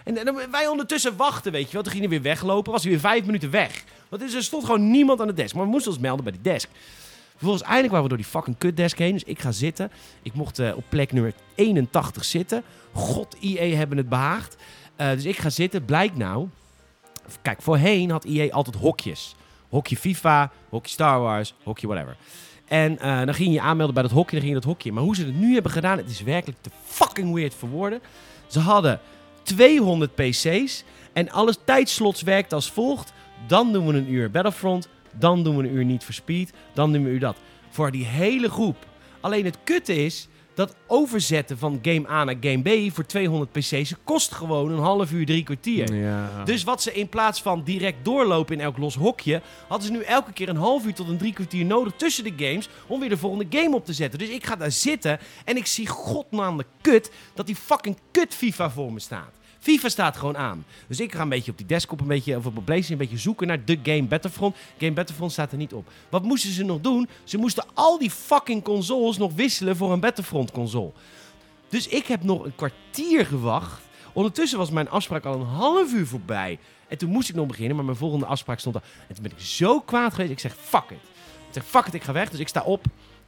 En, 0.04 0.26
en 0.26 0.50
wij 0.50 0.66
ondertussen 0.66 1.16
wachten, 1.16 1.52
weet 1.52 1.66
je 1.66 1.72
wel. 1.72 1.82
Toen 1.82 1.92
ging 1.92 2.04
hij 2.04 2.12
weer 2.12 2.22
weglopen, 2.22 2.72
was 2.72 2.82
hij 2.82 2.90
weer 2.90 3.00
vijf 3.00 3.24
minuten 3.24 3.50
weg. 3.50 3.84
Want 4.08 4.34
er 4.34 4.42
stond 4.42 4.64
gewoon 4.64 4.90
niemand 4.90 5.20
aan 5.20 5.26
de 5.26 5.34
desk. 5.34 5.54
Maar 5.54 5.64
we 5.64 5.70
moesten 5.70 5.92
ons 5.92 6.00
melden 6.00 6.24
bij 6.24 6.32
die 6.32 6.42
desk. 6.42 6.68
Vervolgens 7.30 7.62
eindelijk 7.62 7.90
waren 7.90 8.02
we 8.02 8.08
door 8.08 8.22
die 8.22 8.32
fucking 8.32 8.58
kutdesk 8.58 8.98
heen. 8.98 9.12
Dus 9.12 9.24
ik 9.24 9.40
ga 9.40 9.52
zitten. 9.52 9.90
Ik 10.22 10.34
mocht 10.34 10.58
eh, 10.58 10.76
op 10.76 10.84
plek 10.88 11.12
nummer 11.12 11.32
81 11.54 12.24
zitten. 12.24 12.62
God, 12.92 13.36
IE 13.40 13.74
hebben 13.74 13.96
het 13.96 14.08
behaagd. 14.08 14.56
Eh, 14.96 15.10
dus 15.10 15.24
ik 15.24 15.36
ga 15.36 15.50
zitten. 15.50 15.84
Blijkt 15.84 16.16
nou... 16.16 16.48
Kijk, 17.42 17.62
voorheen 17.62 18.10
had 18.10 18.24
IE 18.24 18.52
altijd 18.52 18.76
hokjes. 18.76 19.34
Hokje 19.68 19.96
FIFA, 19.96 20.50
hokje 20.68 20.92
Star 20.92 21.20
Wars, 21.20 21.54
hokje 21.62 21.86
whatever. 21.86 22.16
En 22.74 22.98
eh, 22.98 23.24
dan 23.24 23.34
ging 23.34 23.52
je 23.52 23.60
aanmelden 23.60 23.94
bij 23.94 24.02
dat 24.02 24.12
hokje, 24.12 24.30
dan 24.30 24.40
ging 24.40 24.54
je 24.54 24.60
dat 24.60 24.70
hokje. 24.70 24.92
Maar 24.92 25.02
hoe 25.02 25.16
ze 25.16 25.24
het 25.24 25.36
nu 25.36 25.52
hebben 25.52 25.72
gedaan, 25.72 25.96
het 25.96 26.10
is 26.10 26.22
werkelijk 26.22 26.58
te 26.60 26.70
fucking 26.84 27.34
weird 27.34 27.54
voor 27.54 27.68
woorden. 27.68 28.00
Ze 28.46 28.58
hadden 28.60 29.00
200 29.42 30.14
PC's 30.14 30.84
en 31.12 31.30
alle 31.30 31.54
tijdslots 31.64 32.22
werkt 32.22 32.52
als 32.52 32.70
volgt. 32.70 33.12
Dan 33.46 33.72
doen 33.72 33.86
we 33.86 33.94
een 33.94 34.12
uur 34.12 34.30
Battlefront, 34.30 34.88
dan 35.12 35.42
doen 35.42 35.56
we 35.56 35.62
een 35.62 35.74
uur 35.74 35.84
niet 35.84 36.04
voor 36.04 36.14
Speed, 36.14 36.52
dan 36.72 36.92
doen 36.92 37.04
we 37.04 37.10
uur 37.10 37.20
dat. 37.20 37.36
Voor 37.70 37.90
die 37.90 38.04
hele 38.04 38.50
groep. 38.50 38.76
Alleen 39.20 39.44
het 39.44 39.58
kutte 39.64 40.04
is 40.04 40.28
dat 40.54 40.74
overzetten 40.86 41.58
van 41.58 41.78
game 41.82 42.08
A 42.08 42.24
naar 42.24 42.36
game 42.40 42.88
B 42.88 42.92
voor 42.92 43.06
200 43.06 43.52
PC's 43.52 43.94
kost 44.04 44.32
gewoon 44.32 44.70
een 44.70 44.78
half 44.78 45.12
uur, 45.12 45.26
drie 45.26 45.44
kwartier. 45.44 45.94
Ja. 45.94 46.44
Dus 46.44 46.64
wat 46.64 46.82
ze 46.82 46.92
in 46.92 47.08
plaats 47.08 47.42
van 47.42 47.62
direct 47.64 48.04
doorlopen 48.04 48.54
in 48.54 48.60
elk 48.60 48.78
los 48.78 48.94
hokje, 48.94 49.42
hadden 49.68 49.86
ze 49.86 49.92
nu 49.92 50.02
elke 50.02 50.32
keer 50.32 50.48
een 50.48 50.56
half 50.56 50.86
uur 50.86 50.94
tot 50.94 51.08
een 51.08 51.18
drie 51.18 51.32
kwartier 51.32 51.64
nodig 51.64 51.92
tussen 51.96 52.24
de 52.24 52.44
games 52.44 52.68
om 52.86 53.00
weer 53.00 53.08
de 53.08 53.16
volgende 53.16 53.58
game 53.58 53.74
op 53.74 53.84
te 53.84 53.92
zetten. 53.92 54.18
Dus 54.18 54.28
ik 54.28 54.46
ga 54.46 54.56
daar 54.56 54.72
zitten 54.72 55.18
en 55.44 55.56
ik 55.56 55.66
zie 55.66 55.86
godnaam 55.86 56.56
de 56.56 56.66
kut 56.80 57.10
dat 57.34 57.46
die 57.46 57.56
fucking 57.56 57.98
kut 58.10 58.34
FIFA 58.34 58.70
voor 58.70 58.92
me 58.92 59.00
staat. 59.00 59.42
FIFA 59.64 59.88
staat 59.88 60.16
gewoon 60.16 60.36
aan. 60.36 60.64
Dus 60.86 61.00
ik 61.00 61.14
ga 61.14 61.22
een 61.22 61.28
beetje 61.28 61.50
op 61.50 61.58
die 61.58 61.66
desktop, 61.66 62.00
een 62.00 62.06
beetje, 62.06 62.36
of 62.36 62.46
op 62.46 62.52
mijn 62.52 62.64
PlayStation, 62.64 63.00
een 63.00 63.06
beetje 63.06 63.22
zoeken 63.22 63.46
naar 63.46 63.64
de 63.64 63.78
game 63.82 64.02
Battlefront. 64.02 64.56
Game 64.78 64.92
Battlefront 64.92 65.32
staat 65.32 65.52
er 65.52 65.58
niet 65.58 65.72
op. 65.72 65.88
Wat 66.08 66.22
moesten 66.22 66.50
ze 66.50 66.64
nog 66.64 66.80
doen? 66.80 67.08
Ze 67.24 67.38
moesten 67.38 67.64
al 67.74 67.98
die 67.98 68.10
fucking 68.10 68.62
consoles 68.62 69.16
nog 69.16 69.34
wisselen 69.34 69.76
voor 69.76 69.92
een 69.92 70.00
Battlefront 70.00 70.50
console. 70.50 70.92
Dus 71.68 71.88
ik 71.88 72.06
heb 72.06 72.22
nog 72.22 72.44
een 72.44 72.54
kwartier 72.54 73.26
gewacht. 73.26 73.82
Ondertussen 74.12 74.58
was 74.58 74.70
mijn 74.70 74.90
afspraak 74.90 75.24
al 75.24 75.34
een 75.34 75.46
half 75.46 75.92
uur 75.92 76.06
voorbij. 76.06 76.58
En 76.88 76.98
toen 76.98 77.10
moest 77.10 77.28
ik 77.28 77.34
nog 77.34 77.46
beginnen, 77.46 77.76
maar 77.76 77.84
mijn 77.84 77.96
volgende 77.96 78.26
afspraak 78.26 78.58
stond 78.58 78.74
al. 78.74 78.82
En 79.08 79.14
toen 79.14 79.22
ben 79.22 79.32
ik 79.32 79.40
zo 79.40 79.80
kwaad 79.80 80.14
geweest. 80.14 80.32
Ik 80.32 80.38
zeg, 80.38 80.56
fuck 80.60 80.90
it. 80.90 80.98
Ik 81.48 81.62
zeg, 81.62 81.64
fuck 81.64 81.86
it, 81.86 81.94
ik 81.94 82.02
ga 82.02 82.12
weg. 82.12 82.30
Dus 82.30 82.40
ik 82.40 82.48
sta 82.48 82.62
op. 82.62 82.84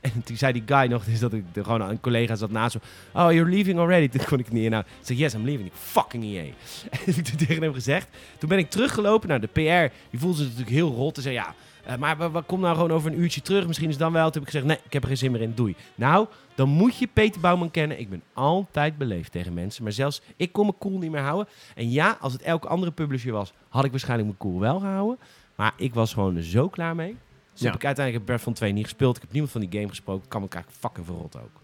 En 0.14 0.22
toen 0.24 0.36
zei 0.36 0.52
die 0.52 0.62
guy 0.66 0.86
nog, 0.86 1.04
dus 1.04 1.18
dat 1.18 1.32
ik 1.32 1.44
er 1.54 1.64
gewoon 1.64 1.80
een 1.80 2.00
collega 2.00 2.34
zat 2.34 2.50
naast 2.50 2.74
me. 2.74 2.80
Oh, 3.20 3.32
you're 3.32 3.50
leaving 3.50 3.78
already. 3.78 4.08
Toen 4.08 4.24
kon 4.24 4.38
ik 4.38 4.52
niet 4.52 4.64
inhouden. 4.64 4.92
Ik 5.00 5.06
zeg, 5.06 5.16
yes, 5.18 5.34
I'm 5.34 5.44
leaving. 5.44 5.70
Fucking 5.74 6.24
EA. 6.24 6.42
En 6.90 6.98
heb 7.04 7.14
ik 7.14 7.24
toen 7.24 7.36
tegen 7.46 7.62
hem 7.62 7.72
gezegd. 7.74 8.08
Toen 8.38 8.48
ben 8.48 8.58
ik 8.58 8.70
teruggelopen 8.70 9.28
naar 9.28 9.40
de 9.40 9.46
PR. 9.46 9.94
Die 10.10 10.20
voelde 10.20 10.36
zich 10.36 10.44
natuurlijk 10.46 10.70
heel 10.76 10.90
rot. 10.94 11.14
Te 11.14 11.20
zeggen, 11.20 11.42
ja, 11.42 11.54
eh, 11.92 11.98
maar 11.98 12.32
we- 12.32 12.42
kom 12.42 12.60
nou 12.60 12.74
gewoon 12.74 12.90
over 12.90 13.12
een 13.12 13.18
uurtje 13.20 13.42
terug. 13.42 13.66
Misschien 13.66 13.88
is 13.88 13.96
dan 13.96 14.12
wel. 14.12 14.24
Toen 14.24 14.32
heb 14.32 14.42
ik 14.42 14.48
gezegd, 14.48 14.64
nee, 14.66 14.78
ik 14.84 14.92
heb 14.92 15.02
er 15.02 15.08
geen 15.08 15.16
zin 15.18 15.32
meer 15.32 15.40
in. 15.42 15.52
Doei. 15.54 15.74
Nou, 15.94 16.26
dan 16.54 16.68
moet 16.68 16.96
je 16.96 17.06
Peter 17.12 17.40
Bouwman 17.40 17.70
kennen. 17.70 18.00
Ik 18.00 18.10
ben 18.10 18.22
altijd 18.32 18.98
beleefd 18.98 19.32
tegen 19.32 19.54
mensen. 19.54 19.82
Maar 19.82 19.92
zelfs 19.92 20.20
ik 20.36 20.52
kon 20.52 20.64
mijn 20.66 20.78
cool 20.78 20.98
niet 20.98 21.10
meer 21.10 21.20
houden. 21.20 21.46
En 21.74 21.90
ja, 21.90 22.16
als 22.20 22.32
het 22.32 22.42
elke 22.42 22.68
andere 22.68 22.92
publisher 22.92 23.32
was, 23.32 23.52
had 23.68 23.84
ik 23.84 23.90
waarschijnlijk 23.90 24.28
mijn 24.28 24.40
cool 24.40 24.60
wel 24.60 24.78
gehouden. 24.78 25.18
Maar 25.54 25.72
ik 25.76 25.94
was 25.94 26.12
gewoon 26.12 26.42
zo 26.42 26.68
klaar 26.68 26.94
mee. 26.94 27.16
Dus 27.56 27.64
Ja. 27.64 27.70
heb 27.70 27.80
ik 27.80 27.86
uiteindelijk 27.86 28.24
Battlefront 28.26 28.56
2 28.56 28.72
niet 28.72 28.84
gespeeld. 28.84 29.16
Ik 29.16 29.22
heb 29.22 29.30
niemand 29.32 29.52
van 29.52 29.60
die 29.60 29.70
game 29.72 29.88
gesproken. 29.88 30.28
Kan 30.28 30.40
me 30.42 30.48
eigenlijk 30.48 30.80
fucking 30.82 31.06
verrot 31.06 31.36
ook. 31.36 31.60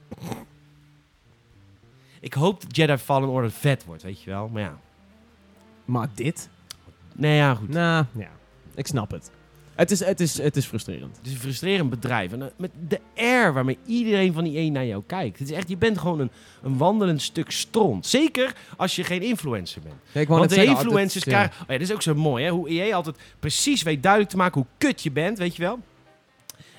Ik 2.21 2.35
hoop 2.35 2.61
dat 2.63 2.77
Jedi 2.77 2.97
Fallen 2.97 3.29
Order 3.29 3.51
vet 3.51 3.85
wordt, 3.85 4.03
weet 4.03 4.23
je 4.23 4.31
wel. 4.31 4.49
Maar 4.49 4.63
ja. 4.63 4.79
Maar 5.85 6.09
dit? 6.15 6.49
Nee, 7.15 7.37
ja, 7.37 7.55
goed. 7.55 7.69
Nou, 7.69 8.05
ja. 8.13 8.31
Ik 8.75 8.87
snap 8.87 9.11
het. 9.11 9.31
Het 9.75 9.91
is, 9.91 10.05
het 10.05 10.21
is, 10.21 10.39
het 10.39 10.57
is 10.57 10.67
frustrerend. 10.67 11.17
Het 11.17 11.27
is 11.27 11.33
een 11.33 11.39
frustrerend 11.39 11.91
bedrijf. 11.91 12.33
En 12.33 12.43
eh, 12.43 12.49
met 12.57 12.71
de 12.89 13.01
air 13.17 13.53
waarmee 13.53 13.79
iedereen 13.87 14.33
van 14.33 14.45
die 14.45 14.57
één 14.57 14.73
naar 14.73 14.87
jou 14.87 15.03
kijkt. 15.07 15.39
Het 15.39 15.51
is 15.51 15.57
echt, 15.57 15.69
je 15.69 15.77
bent 15.77 15.99
gewoon 15.99 16.21
een, 16.21 16.31
een 16.63 16.77
wandelend 16.77 17.23
stuk 17.23 17.51
stront. 17.51 18.07
Zeker 18.07 18.55
als 18.77 18.97
je 18.97 19.05
geen 19.05 19.23
influencer 19.23 19.83
bent. 19.83 19.95
Ja, 20.13 20.21
ik 20.21 20.29
wou 20.29 20.39
Want 20.39 20.51
de 20.51 20.57
zeggen, 20.57 20.77
influencers 20.77 21.25
ja. 21.25 21.31
krijgen... 21.31 21.53
Oh 21.63 21.69
ja, 21.69 21.73
dat 21.73 21.89
is 21.89 21.93
ook 21.93 22.03
zo 22.03 22.15
mooi, 22.15 22.45
hè? 22.45 22.51
Hoe 22.51 22.69
EA 22.69 22.95
altijd 22.95 23.17
precies 23.39 23.83
weet 23.83 24.03
duidelijk 24.03 24.31
te 24.31 24.37
maken 24.39 24.61
hoe 24.61 24.71
kut 24.79 25.03
je 25.03 25.11
bent, 25.11 25.39
weet 25.39 25.57
je 25.57 25.63
wel? 25.63 25.79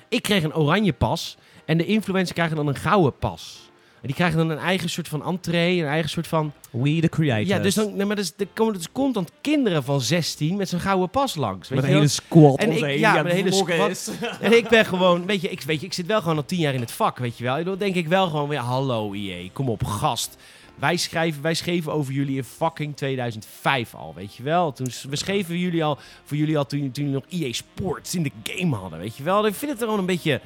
Ik 0.08 0.22
kreeg 0.22 0.42
een 0.42 0.54
oranje 0.54 0.92
pas 0.92 1.36
en 1.64 1.78
de 1.78 1.86
influencers 1.86 2.32
krijgen 2.32 2.56
dan 2.56 2.66
een 2.66 2.76
gouden 2.76 3.18
pas. 3.18 3.63
En 4.04 4.10
die 4.10 4.18
krijgen 4.18 4.38
dan 4.38 4.50
een 4.50 4.58
eigen 4.64 4.90
soort 4.90 5.08
van 5.08 5.24
entree, 5.24 5.80
een 5.82 5.88
eigen 5.88 6.10
soort 6.10 6.26
van... 6.26 6.52
We 6.70 6.98
the 7.00 7.08
creators. 7.08 7.48
Ja, 7.48 7.58
dus 7.58 7.74
dan... 7.74 7.96
Nee, 7.96 8.06
maar 8.06 8.16
dus, 8.16 8.32
er 8.36 8.46
komen 8.52 8.74
dus 8.74 8.92
constant 8.92 9.30
kinderen 9.40 9.84
van 9.84 10.00
16 10.00 10.56
met 10.56 10.68
zo'n 10.68 10.80
gouden 10.80 11.10
pas 11.10 11.34
langs, 11.34 11.68
weet 11.68 11.80
Met 11.80 11.88
een 11.88 11.94
hele 11.96 12.08
squad 12.08 12.58
En 12.58 12.72
ik- 12.72 12.98
ja, 12.98 13.12
met 13.22 13.24
een 13.24 13.36
hele 13.36 13.52
squad. 13.52 14.12
En 14.40 14.56
ik 14.56 14.68
ben 14.68 14.84
gewoon, 14.84 15.26
weet 15.26 15.40
je, 15.40 15.48
ik, 15.48 15.62
weet 15.62 15.80
je, 15.80 15.86
ik 15.86 15.92
zit 15.92 16.06
wel 16.06 16.20
gewoon 16.20 16.36
al 16.36 16.44
tien 16.44 16.58
jaar 16.58 16.74
in 16.74 16.80
het 16.80 16.92
vak, 16.92 17.18
weet 17.18 17.38
je 17.38 17.44
wel. 17.44 17.64
Dan 17.64 17.78
denk 17.78 17.94
ik 17.94 18.08
wel 18.08 18.28
gewoon, 18.28 18.50
ja, 18.50 18.62
hallo 18.62 19.12
IE, 19.12 19.50
kom 19.52 19.68
op, 19.68 19.84
gast. 19.84 20.36
Wij, 20.74 20.96
schrijven, 20.96 21.42
wij 21.42 21.54
schreven 21.54 21.92
over 21.92 22.12
jullie 22.12 22.36
in 22.36 22.44
fucking 22.44 22.96
2005 22.96 23.94
al, 23.94 24.14
weet 24.14 24.34
je 24.34 24.42
wel. 24.42 24.72
Toen, 24.72 24.86
we 25.08 25.16
schreven 25.16 25.58
jullie 25.58 25.84
al, 25.84 25.98
voor 26.24 26.36
jullie 26.36 26.58
al 26.58 26.66
toen, 26.66 26.90
toen 26.90 27.04
jullie 27.04 27.20
nog 27.20 27.42
EA 27.42 27.52
Sports 27.52 28.14
in 28.14 28.22
de 28.22 28.30
game 28.42 28.76
hadden, 28.76 28.98
weet 28.98 29.16
je 29.16 29.22
wel. 29.22 29.46
Ik 29.46 29.54
vind 29.54 29.70
het 29.70 29.80
er 29.80 29.86
gewoon 29.86 30.00
een 30.00 30.06
beetje, 30.06 30.40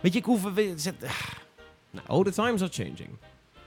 weet 0.00 0.12
je, 0.12 0.18
ik 0.18 0.24
hoef... 0.24 0.40
Oh, 2.08 2.24
the 2.24 2.30
times 2.32 2.62
are 2.62 2.70
changing. 2.72 3.08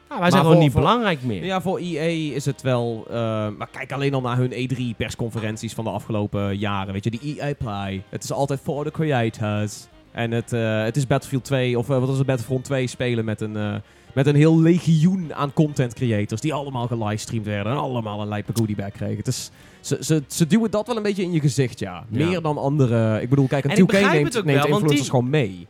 Nou, 0.10 0.22
wij 0.22 0.30
zijn 0.30 0.32
voor- 0.32 0.52
gewoon 0.52 0.58
niet 0.64 0.72
voor- 0.72 0.82
belangrijk 0.82 1.24
meer. 1.24 1.46
Ja, 1.46 1.62
voor 1.62 1.78
EA 1.80 2.34
is 2.36 2.46
het 2.46 2.62
wel... 2.62 3.06
eh, 3.10 3.14
maar 3.58 3.68
kijk 3.72 3.92
alleen 3.92 4.14
al 4.14 4.22
naar 4.22 4.38
hun 4.38 4.52
E3-persconferenties 4.52 5.74
van 5.74 5.84
de 5.84 5.90
afgelopen 5.90 6.58
jaren. 6.58 6.94
Weet 6.94 7.04
je, 7.04 7.10
die 7.10 7.40
EA 7.42 7.54
Play. 7.58 8.04
Het 8.10 8.24
is 8.24 8.32
altijd 8.32 8.60
for 8.60 8.84
the 8.86 8.92
creators. 8.92 9.88
En 10.12 10.32
het, 10.32 10.54
eh, 10.54 10.84
het 10.84 10.98
is 10.98 11.08
Battlefield 11.08 11.44
2, 11.44 11.78
of 11.78 11.90
eh, 11.90 12.00
wat 12.00 12.08
was 12.08 12.18
het, 12.18 12.26
Battlefront 12.28 12.64
2 12.64 12.88
spelen 12.88 13.26
met 13.26 13.42
een... 13.42 13.82
met 14.14 14.28
een 14.28 14.36
heel 14.36 14.60
legioen 14.60 15.34
aan 15.34 15.54
content 15.54 15.94
creators 15.94 16.42
die 16.42 16.54
allemaal 16.54 16.88
gelivestreamd 16.88 17.46
werden 17.46 17.72
en 17.72 17.78
allemaal 17.80 18.22
een 18.22 18.28
lijpe 18.28 18.52
goodiebag 18.56 18.92
kregen. 18.92 19.18
Het 19.18 19.28
is, 19.28 19.52
ze, 19.80 19.98
ze, 20.02 20.24
ze 20.28 20.48
duwen 20.48 20.72
dat 20.72 20.88
wel 20.88 20.98
een 20.98 21.04
beetje 21.04 21.24
in 21.24 21.32
je 21.32 21.40
gezicht, 21.40 21.80
ja. 21.80 22.06
Ja. 22.10 22.26
Meer 22.28 22.42
dan 22.42 22.58
andere... 22.58 23.22
Ik 23.22 23.30
bedoel, 23.30 23.48
kijk, 23.48 23.64
een 23.64 23.70
En 23.72 23.78
ik 23.78 23.84
2K 23.84 23.88
begrijp 23.88 24.12
neemt, 24.12 24.34
neemt 24.34 24.46
wel, 24.46 24.56
influencers 24.68 25.02
die- 25.02 25.10
gewoon 25.10 25.30
mee. 25.30 25.68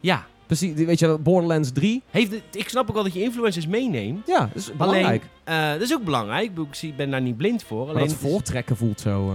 Ja, 0.00 0.26
Precies, 0.46 0.74
die- 0.74 0.86
weet 0.86 0.98
je, 0.98 1.18
Borderlands 1.18 1.72
3, 1.72 2.02
heeft 2.10 2.30
het, 2.30 2.42
ik 2.52 2.68
snap 2.68 2.88
ook 2.88 2.94
wel 2.94 3.02
dat 3.04 3.12
je 3.14 3.22
influencers 3.22 3.66
meeneemt. 3.66 4.26
ja, 4.26 4.38
dat 4.40 4.62
is 4.62 4.72
belangrijk. 4.76 5.28
Eh, 5.44 5.70
dat 5.72 5.80
is 5.80 5.94
ook 5.94 6.04
belangrijk. 6.04 6.50
Ik 6.80 6.96
ben 6.96 7.10
daar 7.10 7.22
niet 7.22 7.36
blind 7.36 7.62
voor. 7.62 7.78
maar 7.86 7.94
Alleen 7.94 8.08
dat 8.08 8.18
het 8.20 8.30
voortrekken 8.30 8.76
voelt 8.76 9.00
zo... 9.00 9.28
eh, 9.30 9.34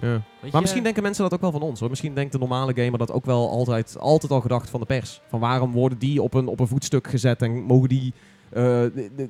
Maar 0.00 0.22
je, 0.52 0.60
misschien 0.60 0.82
denken 0.82 1.02
mensen 1.02 1.22
dat 1.22 1.34
ook 1.34 1.40
wel 1.40 1.50
van 1.52 1.62
ons 1.62 1.80
hoor. 1.80 1.88
Misschien 1.88 2.14
denkt 2.14 2.32
de 2.32 2.38
normale 2.38 2.72
gamer 2.74 2.98
dat 2.98 3.12
ook 3.12 3.24
wel 3.24 3.50
altijd, 3.50 3.96
altijd 3.98 4.32
al 4.32 4.40
gedacht 4.40 4.70
van 4.70 4.80
de 4.80 4.86
pers. 4.86 5.20
Van 5.28 5.40
waarom 5.40 5.72
worden 5.72 5.98
die 5.98 6.22
op 6.22 6.34
een, 6.34 6.46
op 6.46 6.60
een 6.60 6.66
voetstuk 6.68 7.06
gezet 7.08 7.42
en 7.42 7.62
mogen 7.62 7.88
die... 7.88 8.12
eh, 8.50 8.80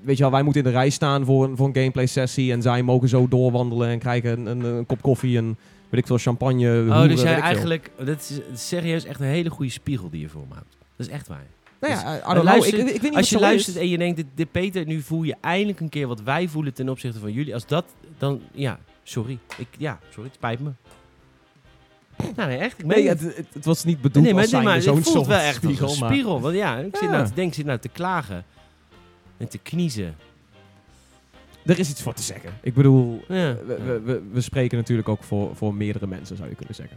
weet 0.03 0.17
je 0.17 0.23
wel, 0.23 0.31
wij 0.31 0.43
moeten 0.43 0.63
in 0.65 0.71
de 0.71 0.75
rij 0.75 0.91
staan 0.91 1.25
voor 1.25 1.45
een, 1.45 1.57
voor 1.57 1.67
een 1.67 1.75
gameplay 1.75 2.07
sessie 2.07 2.53
en 2.53 2.63
zij 2.63 2.83
mogen 2.83 3.09
zo 3.09 3.29
doorwandelen 3.29 3.89
en 3.89 3.99
krijgen 3.99 4.31
een, 4.39 4.47
een, 4.47 4.65
een 4.65 4.87
kop 4.87 5.03
koffie 5.03 5.37
en 5.39 5.59
weet 5.89 6.01
ik 6.01 6.07
veel 6.07 6.19
champagne. 6.19 6.69
Oh, 6.69 6.83
hoeren, 6.93 7.09
dus 7.09 7.23
jij 7.23 7.41
eigenlijk... 7.41 7.91
Dat 8.05 8.19
is 8.21 8.41
serieus 8.69 9.05
echt 9.05 9.21
een 9.21 9.27
hele 9.27 9.51
goede 9.51 9.71
spiegel 9.71 10.11
die 10.11 10.21
je 10.21 10.29
voor 10.29 10.45
me 10.49 10.55
houdt. 10.55 10.77
Dat 11.07 11.11
is 11.11 11.19
echt 11.19 11.29
waar. 11.29 11.47
Nou 11.81 11.93
dus- 11.95 12.03
ja, 12.03 12.13
don't 12.13 12.25
know. 12.33 12.45
luister- 12.45 12.79
ik, 12.79 12.87
ik, 12.87 12.93
weet 12.93 13.03
niet 13.03 13.15
Als 13.15 13.31
je 13.31 13.39
luistert 13.39 13.77
is. 13.77 13.83
en 13.83 13.89
je 13.89 13.99
denkt, 13.99 14.17
dit, 14.17 14.27
dit 14.35 14.51
Peter, 14.51 14.87
nu 14.87 15.01
voel 15.01 15.23
je 15.23 15.37
eindelijk 15.41 15.81
een 15.81 15.89
keer 15.89 16.07
wat 16.07 16.21
wij 16.23 16.49
voelen 16.49 16.75
ten 16.75 16.89
opzichte 16.89 17.19
van 17.19 17.33
jullie. 17.33 17.55
Als 17.55 17.67
dat, 17.67 17.85
dan, 18.19 18.41
ja, 18.53 18.79
sorry. 19.03 19.39
Ik, 19.57 19.69
ja, 19.79 19.99
sorry, 20.11 20.25
het 20.25 20.35
spijt 20.35 20.61
me. 20.61 20.71
Nou, 22.37 22.49
nee, 22.49 22.59
echt. 22.59 22.79
Ik 22.79 22.87
Nee, 22.87 23.09
het. 23.09 23.21
het, 23.53 23.65
was 23.65 23.85
niet 23.85 24.01
bedoeld 24.01 24.25
nee, 24.25 24.35
maar, 24.35 24.43
als 24.43 24.53
nee, 24.53 24.63
maar 24.63 24.83
zo'n 24.83 25.03
voelt 25.03 25.27
wel 25.27 25.39
echt 25.39 25.57
spiegel. 25.57 25.87
als 25.89 26.01
een 26.01 26.07
spiegel. 26.07 26.41
Want 26.41 26.55
ja, 26.57 26.77
ik 26.79 26.97
zit 26.97 27.05
Ja. 27.05 27.11
nou 27.11 27.27
te 27.27 27.35
denken, 27.35 27.55
zit 27.55 27.67
nou 27.67 27.79
te 27.79 27.89
klagen. 27.89 28.45
En 29.37 29.49
te 29.49 29.59
kniezen. 29.59 30.17
Er 31.67 31.79
is 31.79 31.91
iets 31.91 32.03
voor 32.03 32.15
te 32.15 32.23
zeggen. 32.23 32.51
Ik 32.63 32.75
bedoel, 32.75 33.25
Ja. 33.29 33.57
we, 33.67 33.79
we, 33.85 34.01
we, 34.01 34.23
we 34.33 34.41
spreken 34.41 34.79
natuurlijk 34.79 35.09
ook 35.09 35.23
voor, 35.23 35.57
voor 35.57 35.75
meerdere 35.75 36.07
mensen, 36.07 36.37
zou 36.37 36.49
je 36.49 36.55
kunnen 36.55 36.75
zeggen. 36.75 36.97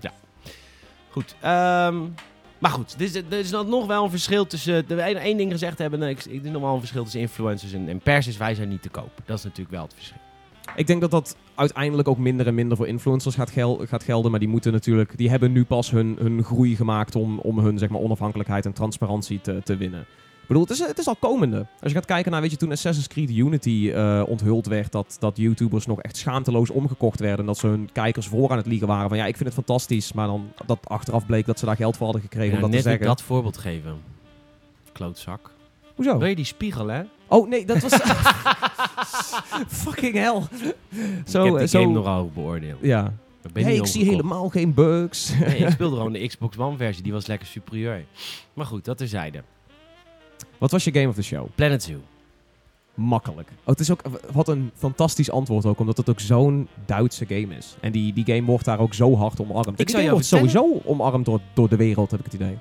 Goed. 1.10 1.36
ehm, 1.42 1.96
maar 2.60 2.72
goed, 2.72 2.94
er 2.94 3.02
is, 3.02 3.16
er 3.16 3.34
is 3.34 3.50
dan 3.50 3.70
nog 3.70 3.86
wel 3.86 4.04
een 4.04 4.10
verschil 4.10 4.48
tussen... 4.48 4.88
De 4.88 5.02
één 5.02 5.38
ding 5.38 5.52
gezegd 5.52 5.78
hebben, 5.78 6.00
nee, 6.00 6.10
ik, 6.10 6.26
ik 6.26 6.44
nog 6.44 6.62
wel 6.62 6.74
een 6.74 6.80
verschil 6.80 7.04
tussen 7.04 7.22
influencers 7.22 7.74
en, 7.74 7.90
en 7.90 8.00
pers 8.00 8.28
is 8.28 8.38
wij 8.38 8.56
zijn 8.56 8.70
niet 8.70 8.82
te 8.82 8.90
koop. 8.90 9.12
Dat 9.26 9.38
is 9.38 9.44
natuurlijk 9.44 9.72
wel 9.72 9.84
het 9.84 9.94
verschil. 9.94 10.18
Ik 10.76 10.88
denk 10.88 11.02
dat 11.02 11.12
dat 11.12 11.36
uiteindelijk 11.56 12.08
ook 12.08 12.18
minder 12.18 12.48
en 12.48 12.56
minder 12.56 12.78
voor 12.78 12.88
influencers 12.88 13.36
gaat, 13.36 13.52
gaat 13.80 14.04
gelden. 14.04 14.32
Maar 14.32 14.40
die 14.40 14.50
moeten 14.50 14.72
natuurlijk, 14.72 15.18
die 15.18 15.30
hebben 15.30 15.52
nu 15.52 15.66
pas 15.66 15.92
hun, 15.92 16.16
hun 16.20 16.44
groei 16.44 16.76
gemaakt 16.76 17.16
om, 17.16 17.40
om 17.40 17.60
hun 17.60 17.78
zeg 17.78 17.90
maar, 17.90 18.02
onafhankelijkheid 18.02 18.66
en 18.66 18.74
transparantie 18.74 19.42
te, 19.42 19.62
te 19.64 19.78
winnen. 19.78 20.06
Ik 20.46 20.52
bedoel, 20.52 20.64
het 20.64 20.80
is, 20.80 20.88
het 20.88 20.98
is 20.98 21.08
al 21.08 21.16
komende. 21.16 21.58
Als 21.58 21.92
je 21.92 21.98
gaat 21.98 22.06
kijken 22.06 22.32
naar, 22.32 22.42
weet 22.42 22.52
je, 22.52 22.58
toen 22.58 22.72
Assassin's 22.72 23.08
Creed 23.08 23.30
Unity 23.30 23.92
eh, 23.94 24.24
onthuld 24.28 24.66
werd, 24.66 24.92
dat, 24.92 25.18
dat 25.20 25.38
YouTubers 25.38 25.86
nog 25.86 26.02
echt 26.02 26.18
schaamteloos 26.18 26.70
omgekocht 26.70 27.20
werden. 27.20 27.40
En 27.40 27.46
dat 27.46 27.58
ze 27.58 27.68
hun 27.68 27.90
kijkers 27.92 28.28
voor 28.28 28.52
aan 28.52 28.58
het 28.58 28.66
liegen 28.66 28.88
waren 28.88 29.10
van, 29.10 29.18
ja, 29.18 29.26
ik 29.26 29.36
vind 29.36 29.46
het 29.46 29.54
fantastisch. 29.54 30.14
Maar 30.14 30.28
dan 30.28 30.52
dat 30.66 30.80
achteraf 30.88 31.26
bleek 31.26 31.46
dat 31.46 31.60
ze 31.60 31.66
daar 31.66 31.76
geld 31.76 31.98
voor 31.98 32.06
hadden 32.06 32.24
gekregen 32.24 32.50
Ik 32.50 32.56
om 32.56 32.62
dat 32.62 32.70
te 32.70 32.76
net 32.76 32.86
zeggen. 32.86 33.06
dat 33.06 33.22
voorbeeld 33.22 33.58
geven. 33.58 33.96
Klootzak. 34.92 35.52
Hoezo? 35.96 36.18
Wil 36.18 36.28
je 36.28 36.36
die 36.36 36.46
spiegel, 36.46 36.88
hè? 36.88 37.02
Oh, 37.28 37.50
nee, 37.50 37.66
dat 37.66 37.82
was... 37.82 37.94
Fucking 39.84 40.14
hell. 40.14 40.42
Zo, 41.26 41.44
ik 41.44 41.46
heb 41.46 41.54
die 41.54 41.58
eh, 41.58 41.68
zo... 41.68 41.82
game 41.82 41.94
nogal 41.94 42.32
beoordeeld. 42.34 42.80
Ja. 42.82 43.14
Niet 43.54 43.68
ik 43.68 43.86
zie 43.86 44.06
helemaal 44.06 44.50
geen 44.50 44.74
bugs. 44.74 45.34
Nee, 45.40 45.58
ik 45.58 45.70
speelde 45.80 45.96
gewoon 45.96 46.14
de 46.14 46.28
Xbox 46.28 46.58
One 46.58 46.78
versie. 46.78 47.04
Die 47.04 47.14
was 47.14 47.26
lekker 47.26 47.48
superieur. 47.48 48.06
Maar 48.54 48.66
goed, 48.66 48.86
dat 48.86 48.98
terzijde. 48.98 49.44
Wat 50.58 50.72
was 50.72 50.84
je 50.84 50.94
game 50.94 51.08
of 51.08 51.16
the 51.16 51.24
show? 51.24 51.48
Planet 51.56 51.84
Zoo. 51.84 52.02
Makkelijk. 52.94 53.50
Oh, 53.50 53.66
het 53.66 53.80
is 53.80 53.92
ook, 53.92 54.02
wat 54.32 54.48
een 54.48 54.72
fantastisch 54.76 55.32
antwoord 55.32 55.66
ook, 55.66 55.80
omdat 55.80 55.98
het 55.98 56.10
ook 56.10 56.20
zo'n 56.20 56.68
Duitse 56.86 57.26
game 57.26 57.56
is. 57.56 57.76
En 57.80 57.92
die, 57.92 58.14
die 58.14 58.26
game 58.26 58.44
wordt 58.44 58.66
daar 58.66 58.80
ook 58.80 58.94
zo 58.94 59.16
hard 59.16 59.42
omarmd. 59.42 59.68
Ik 59.68 59.80
Ik 59.80 59.90
zou 59.90 60.02
die 60.02 60.12
jou 60.12 60.12
wordt 60.12 60.26
sowieso 60.26 60.82
omarmd 60.86 61.26
door, 61.26 61.40
door 61.54 61.70
de 61.70 61.76
wereld, 61.76 62.12
heb 62.12 62.20
ik 62.20 62.26
het 62.26 62.34
idee. 62.34 62.58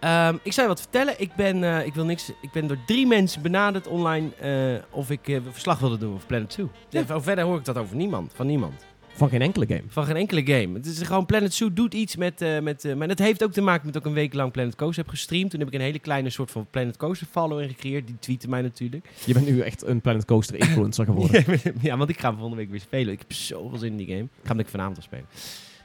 Ehm, 0.00 0.36
ik 0.42 0.52
zou 0.52 0.68
je 0.68 0.72
wat 0.72 0.82
vertellen. 0.82 1.14
Ik 1.16 1.34
ben, 1.34 1.64
eh, 1.64 1.86
ik, 1.86 1.94
wil 1.94 2.04
niks, 2.04 2.32
ik 2.40 2.50
ben 2.52 2.66
door 2.66 2.78
drie 2.86 3.06
mensen 3.06 3.42
benaderd 3.42 3.86
online 3.86 4.34
eh, 4.36 4.82
of 4.90 5.10
ik 5.10 5.28
eh, 5.28 5.38
verslag 5.50 5.78
wilde 5.78 5.98
doen 5.98 6.14
over 6.14 6.26
Planet 6.26 6.52
Zoo. 6.52 6.70
Ja. 6.88 7.04
Ja. 7.08 7.20
Verder 7.20 7.44
hoor 7.44 7.58
ik 7.58 7.64
dat 7.64 7.78
over 7.78 7.96
niemand. 7.96 8.32
Van 8.34 8.46
niemand. 8.46 8.84
Van 9.12 9.28
geen 9.28 9.42
enkele 9.42 9.66
game. 9.66 9.82
Van 9.88 10.04
geen 10.04 10.16
enkele 10.16 10.42
game. 10.46 10.74
Het 10.74 10.86
is 10.86 11.02
gewoon 11.02 11.26
Planet 11.26 11.54
Zoo 11.54 11.72
doet 11.72 11.94
iets 11.94 12.16
met... 12.16 12.42
eh, 12.42 12.60
met 12.60 12.84
eh, 12.84 12.94
maar 12.94 13.08
dat 13.08 13.18
heeft 13.18 13.44
ook 13.44 13.52
te 13.52 13.60
maken 13.60 13.84
met 13.84 13.94
dat 13.94 14.02
ik 14.02 14.08
een 14.08 14.14
week 14.14 14.34
lang 14.34 14.52
Planet 14.52 14.76
Coaster 14.76 15.02
heb 15.02 15.12
gestreamd. 15.12 15.50
Toen 15.50 15.60
heb 15.60 15.68
ik 15.68 15.74
een 15.74 15.80
hele 15.80 15.98
kleine 15.98 16.30
soort 16.30 16.50
van 16.50 16.66
Planet 16.70 16.96
Coaster 16.96 17.26
follower 17.30 17.68
gecreëerd. 17.68 18.06
Die 18.06 18.18
tweette 18.18 18.48
mij 18.48 18.62
natuurlijk. 18.62 19.10
Je 19.24 19.32
bent 19.32 19.46
nu 19.46 19.60
echt 19.60 19.84
een 19.86 20.00
Planet 20.00 20.24
Coaster 20.24 20.56
influencer 20.56 21.04
geworden. 21.04 21.44
ja, 21.80 21.96
want 21.96 22.10
ik 22.10 22.20
ga 22.20 22.28
hem 22.28 22.38
volgende 22.38 22.62
week 22.62 22.70
weer 22.70 22.80
spelen. 22.80 23.12
Ik 23.12 23.18
heb 23.18 23.32
zoveel 23.32 23.78
zin 23.78 23.90
in 23.90 23.96
die 23.96 24.06
game. 24.06 24.22
Ik 24.22 24.28
ga 24.42 24.48
hem 24.48 24.56
denk 24.56 24.68
vanavond 24.68 24.96
al 24.96 25.02
spelen. 25.02 25.26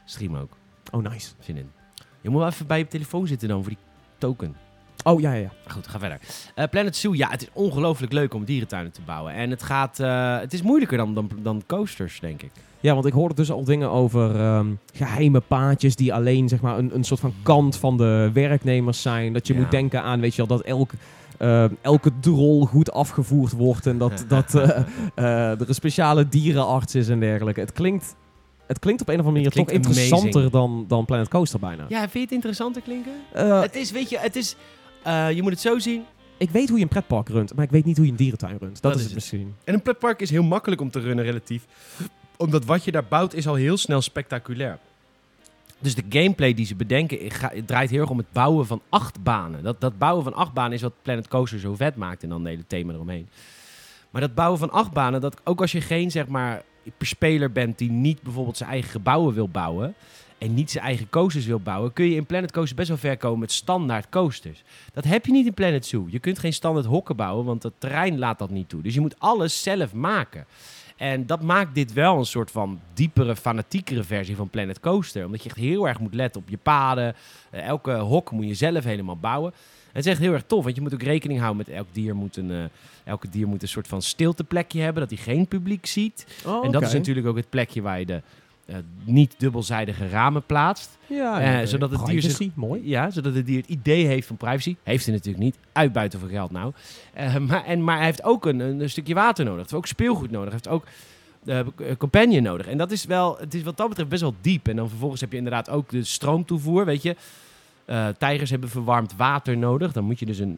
Stream 0.06 0.36
ook. 0.36 0.52
Oh, 0.92 1.04
nice. 1.04 1.32
Zin 1.40 1.58
in. 1.58 1.72
Je 2.22 2.30
moet 2.30 2.40
wel 2.40 2.50
even 2.50 2.68
bij 2.68 2.78
je 2.78 2.88
telefoon 2.88 3.28
zitten 3.28 3.48
dan 3.48 3.64
voor 3.64 3.72
die 3.72 3.82
token. 4.18 4.56
Oh, 5.08 5.20
ja, 5.22 5.34
ja, 5.34 5.40
ja. 5.42 5.52
Goed, 5.68 5.88
ga 5.88 6.00
verder. 6.00 6.20
Eh, 6.56 6.66
Planet 6.70 6.96
Zoo, 6.96 7.14
ja, 7.16 7.30
het 7.30 7.42
is 7.42 7.48
ongelooflijk 7.54 8.12
leuk 8.14 8.34
om 8.34 8.46
dierentuinen 8.46 8.92
te 8.92 9.02
bouwen. 9.06 9.34
En 9.34 9.50
het 9.50 9.64
gaat, 9.64 10.00
eh, 10.00 10.40
het 10.40 10.54
is 10.54 10.62
moeilijker 10.62 10.98
dan, 10.98 11.14
dan, 11.14 11.30
dan 11.42 11.64
coasters, 11.68 12.20
denk 12.20 12.42
ik. 12.42 12.52
Ja, 12.80 12.94
want 12.94 13.06
ik 13.06 13.14
hoorde 13.14 13.36
dus 13.36 13.52
al 13.52 13.64
dingen 13.64 13.90
over 13.92 14.40
ehm, 14.40 14.68
geheime 14.94 15.40
paadjes 15.40 15.96
die 15.96 16.14
alleen 16.14 16.50
zeg 16.50 16.62
maar, 16.62 16.78
een, 16.78 16.96
een 16.96 17.04
soort 17.04 17.20
van 17.20 17.34
kant 17.44 17.78
van 17.78 17.98
de 17.98 18.30
werknemers 18.34 19.02
zijn. 19.02 19.34
Dat 19.34 19.48
je 19.48 19.54
Ja. 19.54 19.60
moet 19.60 19.72
denken 19.72 20.02
aan, 20.04 20.20
weet 20.20 20.36
je 20.36 20.46
wel, 20.46 20.58
dat 20.58 20.66
elk, 20.66 20.92
eh, 21.38 21.66
elke 21.82 22.12
drol 22.20 22.66
goed 22.66 22.92
afgevoerd 22.92 23.52
wordt 23.52 23.86
en 23.86 23.98
dat, 23.98 24.26
dat 24.28 24.56
eh, 24.56 25.52
er 25.52 25.70
een 25.70 25.76
speciale 25.76 26.28
dierenarts 26.30 26.96
is 26.96 27.10
en 27.10 27.20
dergelijke. 27.20 27.60
Het 27.60 27.72
klinkt, 27.72 28.16
het 28.68 28.80
klinkt 28.80 29.02
op 29.02 29.08
een 29.08 29.20
of 29.20 29.26
andere 29.26 29.44
manier 29.44 29.58
Het 29.60 29.68
toch 29.68 29.76
interessanter 29.76 30.52
dan, 30.52 30.86
dan 30.88 31.06
Planet 31.06 31.28
Coaster 31.28 31.60
bijna. 31.60 31.86
Ja, 31.88 32.00
vind 32.00 32.14
je 32.14 32.20
het 32.20 32.32
interessanter 32.32 32.82
klinken? 32.82 33.14
Het 33.62 33.76
is, 33.76 33.92
weet 33.92 34.10
je, 34.10 34.18
het 34.20 34.36
is... 34.36 34.56
eh, 35.06 35.32
je 35.32 35.42
moet 35.42 35.52
het 35.52 35.62
zo 35.62 35.80
zien. 35.80 36.04
ik 36.38 36.50
weet 36.50 36.68
hoe 36.70 36.78
je 36.78 36.84
een 36.84 36.90
pretpark 36.90 37.30
runt, 37.30 37.56
maar 37.56 37.66
ik 37.66 37.72
weet 37.72 37.86
niet 37.86 37.96
hoe 37.98 38.06
je 38.06 38.12
een 38.12 38.18
dierentuin 38.18 38.58
runt. 38.60 38.82
Dat, 38.82 38.82
Dat 38.82 38.92
is 38.96 38.98
is 38.98 39.04
het 39.04 39.14
het. 39.14 39.32
misschien. 39.32 39.56
En 39.64 39.74
een 39.74 39.82
pretpark 39.82 40.22
is 40.22 40.30
heel 40.30 40.44
makkelijk 40.44 40.82
om 40.82 40.92
te 40.92 41.00
runnen, 41.00 41.26
relatief. 41.26 41.66
Omdat 42.38 42.66
wat 42.66 42.84
je 42.84 42.92
daar 42.92 43.06
bouwt 43.06 43.34
is 43.34 43.48
al 43.48 43.56
heel 43.56 43.78
snel 43.78 44.02
spectaculair. 44.02 44.78
Dus 45.80 45.96
de 45.96 46.04
gameplay 46.10 46.54
die 46.54 46.66
ze 46.66 46.76
bedenken 46.76 47.20
eh, 47.20 47.62
draait 47.66 47.90
heel 47.90 48.00
erg 48.02 48.10
om 48.10 48.18
het 48.18 48.32
bouwen 48.32 48.66
van 48.66 48.82
acht 48.90 49.24
banen. 49.24 49.64
Dat, 49.64 49.82
dat 49.82 49.98
bouwen 49.98 50.24
van 50.24 50.34
acht 50.34 50.54
banen 50.54 50.72
is 50.74 50.82
wat 50.82 50.94
Planet 51.02 51.28
Coaster 51.28 51.60
zo 51.60 51.76
vet 51.76 51.96
maakt 51.96 52.24
en 52.24 52.30
dan 52.30 52.40
het 52.40 52.48
hele 52.50 52.64
thema 52.68 52.94
eromheen. 52.94 53.28
Maar 54.10 54.22
dat 54.22 54.36
bouwen 54.36 54.60
van 54.60 54.72
acht 54.72 54.92
banen, 54.92 55.22
dat 55.22 55.38
ook 55.44 55.62
als 55.62 55.72
je 55.72 55.82
geen 55.82 56.12
zeg 56.12 56.28
maar 56.28 56.64
per 56.98 57.08
speler 57.08 57.52
bent 57.52 57.78
die 57.78 57.92
niet 57.92 58.22
bijvoorbeeld 58.22 58.58
zijn 58.58 58.70
eigen 58.70 58.92
gebouwen 58.92 59.34
wil 59.34 59.50
bouwen 59.50 59.94
en 60.38 60.54
niet 60.54 60.72
zijn 60.72 60.84
eigen 60.84 61.10
coasters 61.10 61.46
wil 61.46 61.60
bouwen, 61.60 61.94
kun 61.94 62.06
je 62.06 62.16
in 62.16 62.26
Planet 62.26 62.52
Coaster 62.52 62.76
best 62.76 62.88
wel 62.88 62.98
ver 62.98 63.18
komen 63.18 63.40
met 63.40 63.52
standaard 63.52 64.10
coasters. 64.10 64.64
Dat 64.94 65.04
heb 65.04 65.26
je 65.26 65.32
niet 65.32 65.46
in 65.46 65.54
Planet 65.54 65.86
Zoo. 65.86 66.06
Je 66.10 66.20
kunt 66.20 66.40
geen 66.40 66.54
standaard 66.54 66.86
hokken 66.86 67.16
bouwen, 67.16 67.46
want 67.46 67.64
het 67.64 67.74
terrein 67.78 68.20
laat 68.20 68.40
dat 68.40 68.50
niet 68.50 68.70
toe. 68.70 68.82
Dus 68.82 68.94
je 68.94 69.02
moet 69.02 69.20
alles 69.20 69.64
zelf 69.64 69.94
maken. 69.94 70.46
En 70.96 71.26
dat 71.26 71.42
maakt 71.42 71.76
dit 71.76 71.94
wel 71.94 72.18
een 72.18 72.26
soort 72.26 72.52
van 72.52 72.80
diepere, 72.94 73.36
fanatiekere 73.36 74.04
versie 74.04 74.36
van 74.36 74.50
Planet 74.50 74.80
Coaster. 74.80 75.26
Omdat 75.26 75.44
je 75.44 75.50
echt 75.50 75.58
heel 75.58 75.88
erg 75.88 76.00
moet 76.00 76.14
letten 76.14 76.42
op 76.42 76.50
je 76.50 76.58
paden. 76.58 77.16
Eh, 77.50 77.66
elke 77.66 77.92
hok 77.92 78.32
moet 78.32 78.48
je 78.48 78.54
zelf 78.54 78.84
helemaal 78.84 79.18
bouwen. 79.18 79.54
Het 79.92 80.06
is 80.06 80.12
echt 80.12 80.22
heel 80.22 80.34
erg 80.34 80.44
tof, 80.48 80.64
want 80.64 80.76
je 80.76 80.82
moet 80.82 80.94
ook 80.94 81.02
rekening 81.02 81.40
houden 81.40 81.66
met 81.68 81.76
elk 81.76 81.88
dier 81.92 82.16
moet 82.16 82.38
een, 82.38 82.52
eh, 82.52 82.64
elke 83.04 83.30
dier 83.30 83.48
moet 83.48 83.62
een 83.62 83.68
soort 83.68 83.88
van 83.88 84.02
stilteplekje 84.02 84.82
hebben, 84.82 85.08
dat 85.08 85.18
hij 85.18 85.34
geen 85.34 85.48
publiek 85.48 85.86
ziet. 85.86 86.28
Oh, 86.46 86.66
En 86.66 86.72
dat 86.72 86.82
is 86.82 86.94
natuurlijk 86.94 87.28
ook 87.28 87.36
het 87.36 87.50
plekje 87.50 87.82
waar 87.82 88.00
je 88.00 88.06
de 88.06 88.22
eh, 88.66 88.76
niet 89.04 89.36
dubbelzijdige 89.38 90.08
ramen 90.08 90.44
plaatst. 90.46 90.98
Ja, 91.08 91.40
Eh, 91.42 91.60
ja, 91.60 91.66
zodat 91.66 91.92
het 91.92 92.06
dier 92.06 92.22
zich- 92.22 92.56
mooi. 92.56 92.82
Ja, 92.90 93.10
zodat 93.10 93.36
het 93.36 93.46
dier 93.46 93.58
het 93.62 93.70
idee 93.70 94.06
heeft 94.06 94.28
van 94.28 94.38
privacy. 94.38 94.76
Heeft 94.84 95.06
hij 95.06 95.14
natuurlijk 95.14 95.44
niet. 95.44 95.58
Uitbuiten 95.72 96.20
voor 96.20 96.30
geld 96.30 96.52
nou. 96.52 96.74
Eh, 97.14 97.38
maar, 97.38 97.66
en, 97.66 97.84
maar 97.84 97.96
hij 97.98 98.06
heeft 98.06 98.24
ook 98.24 98.46
een, 98.46 98.60
een 98.60 98.90
stukje 98.90 99.14
water 99.14 99.46
nodig. 99.46 99.60
Hij 99.62 99.70
heeft 99.72 99.74
ook 99.74 99.88
speelgoed 99.88 100.32
nodig. 100.32 100.50
Hij 100.54 100.60
heeft 100.64 100.68
ook 100.68 100.86
eh, 101.46 101.96
companion 101.98 102.44
nodig. 102.44 102.68
En 102.68 102.78
dat 102.78 102.92
is 102.92 103.06
wel, 103.06 103.38
het 103.40 103.54
is 103.54 103.64
wat 103.64 103.78
dat 103.78 103.88
betreft 103.88 104.10
best 104.10 104.22
wel 104.22 104.36
diep. 104.42 104.68
En 104.68 104.76
dan 104.76 104.90
vervolgens 104.90 105.22
heb 105.22 105.32
je 105.32 105.38
inderdaad 105.38 105.70
ook 105.70 105.90
de 105.90 106.04
stroomtoevoer, 106.04 106.86
weet 106.86 107.02
je. 107.02 107.16
Eh, 107.86 108.08
tijgers 108.08 108.50
hebben 108.50 108.70
verwarmd 108.70 109.16
water 109.16 109.58
nodig. 109.58 109.92
Dan 109.92 110.04
moet 110.04 110.20
je 110.20 110.26
dus 110.26 110.40
een 110.40 110.58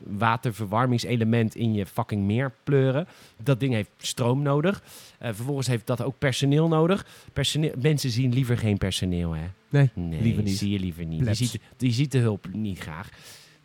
waterverwarmingselement 0.62 1.56
in 1.56 1.74
je 1.74 1.86
fucking 1.86 2.24
meer 2.24 2.52
pleuren. 2.64 3.08
Dat 3.44 3.60
ding 3.60 3.74
heeft 3.74 3.90
stroom 3.98 4.42
nodig. 4.42 4.84
Eh, 5.20 5.30
vervolgens 5.34 5.68
heeft 5.68 5.88
dat 5.88 6.02
ook 6.02 6.18
personeel 6.18 6.68
nodig. 6.68 7.06
Personeel, 7.34 7.74
mensen 7.82 8.10
zien 8.10 8.34
liever 8.34 8.58
geen 8.58 8.78
personeel, 8.78 9.32
hè? 9.36 9.44
Nee, 9.70 9.90
Nee, 9.94 10.22
liever 10.22 10.44
niet. 10.44 10.58
zie 10.58 10.72
je 10.72 10.80
liever 10.80 11.06
niet. 11.06 11.18
Je 11.18 11.24
Plebs. 11.24 11.38
ziet, 11.38 11.60
je 11.78 11.92
ziet 11.92 12.12
de 12.12 12.18
hulp 12.18 12.48
niet 12.54 12.80
graag. 12.80 13.10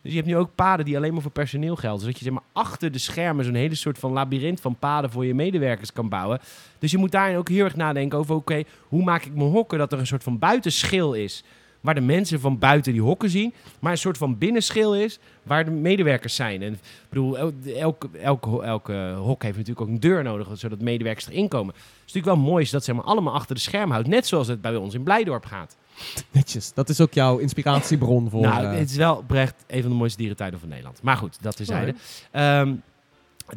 Dus 0.01 0.11
je 0.11 0.17
hebt 0.17 0.29
nu 0.29 0.37
ook 0.37 0.55
paden 0.55 0.85
die 0.85 0.97
alleen 0.97 1.13
maar 1.13 1.21
voor 1.21 1.31
personeel 1.31 1.75
gelden. 1.75 1.99
Zodat 2.01 2.17
je 2.17 2.23
zeg 2.23 2.33
maar, 2.33 2.43
achter 2.51 2.91
de 2.91 2.97
schermen 2.97 3.45
zo'n 3.45 3.53
hele 3.53 3.75
soort 3.75 3.99
van 3.99 4.11
labyrint 4.11 4.61
van 4.61 4.75
paden 4.75 5.09
voor 5.09 5.25
je 5.25 5.33
medewerkers 5.33 5.93
kan 5.93 6.09
bouwen. 6.09 6.39
Dus 6.79 6.91
je 6.91 6.97
moet 6.97 7.11
daarin 7.11 7.37
ook 7.37 7.49
heel 7.49 7.63
erg 7.65 7.75
nadenken 7.75 8.17
over, 8.17 8.35
oké, 8.35 8.63
hoe 8.87 9.03
maak 9.03 9.25
ik 9.25 9.35
mijn 9.35 9.49
hokken 9.49 9.77
dat 9.77 9.91
er 9.93 9.99
een 9.99 10.07
soort 10.07 10.23
van 10.23 10.39
buitenschil 10.39 11.13
is. 11.13 11.43
Waar 11.83 11.95
de 11.95 12.01
mensen 12.01 12.39
van 12.39 12.59
buiten 12.59 12.91
die 12.91 13.01
hokken 13.01 13.29
zien. 13.29 13.53
Maar 13.79 13.91
een 13.91 13.97
soort 13.97 14.17
van 14.17 14.37
binnenschil 14.37 14.95
is 14.95 15.19
waar 15.43 15.65
de 15.65 15.71
medewerkers 15.71 16.35
zijn. 16.35 16.61
En 16.61 16.73
ik 16.73 16.79
bedoel, 17.09 17.37
el- 17.37 17.53
elke, 17.75 18.07
elke, 18.19 18.63
elke 18.63 19.13
hok 19.17 19.43
heeft 19.43 19.57
natuurlijk 19.57 19.81
ook 19.87 19.93
een 19.93 19.99
deur 19.99 20.23
nodig, 20.23 20.47
zodat 20.53 20.81
medewerkers 20.81 21.27
erin 21.27 21.47
komen. 21.47 21.73
Het 21.73 21.83
is 22.05 22.13
natuurlijk 22.13 22.35
wel 22.35 22.45
mooi 22.51 22.65
je 22.65 22.71
dat 22.71 22.87
maar, 22.87 23.05
allemaal 23.05 23.33
achter 23.33 23.55
de 23.55 23.61
scherm 23.61 23.91
houdt. 23.91 24.07
Net 24.07 24.27
zoals 24.27 24.47
het 24.47 24.61
bij 24.61 24.75
ons 24.75 24.93
in 24.93 25.03
Blijdorp 25.03 25.45
gaat. 25.45 25.75
Netjes. 26.31 26.73
Dat 26.73 26.89
is 26.89 27.01
ook 27.01 27.13
jouw 27.13 27.37
inspiratiebron 27.37 28.29
voor... 28.29 28.41
nou, 28.41 28.65
eh, 28.65 28.77
het 28.77 28.89
is 28.89 28.95
wel 28.95 29.15
oprecht 29.15 29.55
een 29.67 29.81
van 29.81 29.91
de 29.91 29.97
mooiste 29.97 30.17
dierentuinen 30.17 30.59
van 30.59 30.69
Nederland. 30.69 31.01
Maar 31.01 31.17
goed, 31.17 31.37
dat 31.41 31.55
terzijde. 31.55 31.95
Ehm 32.31 32.73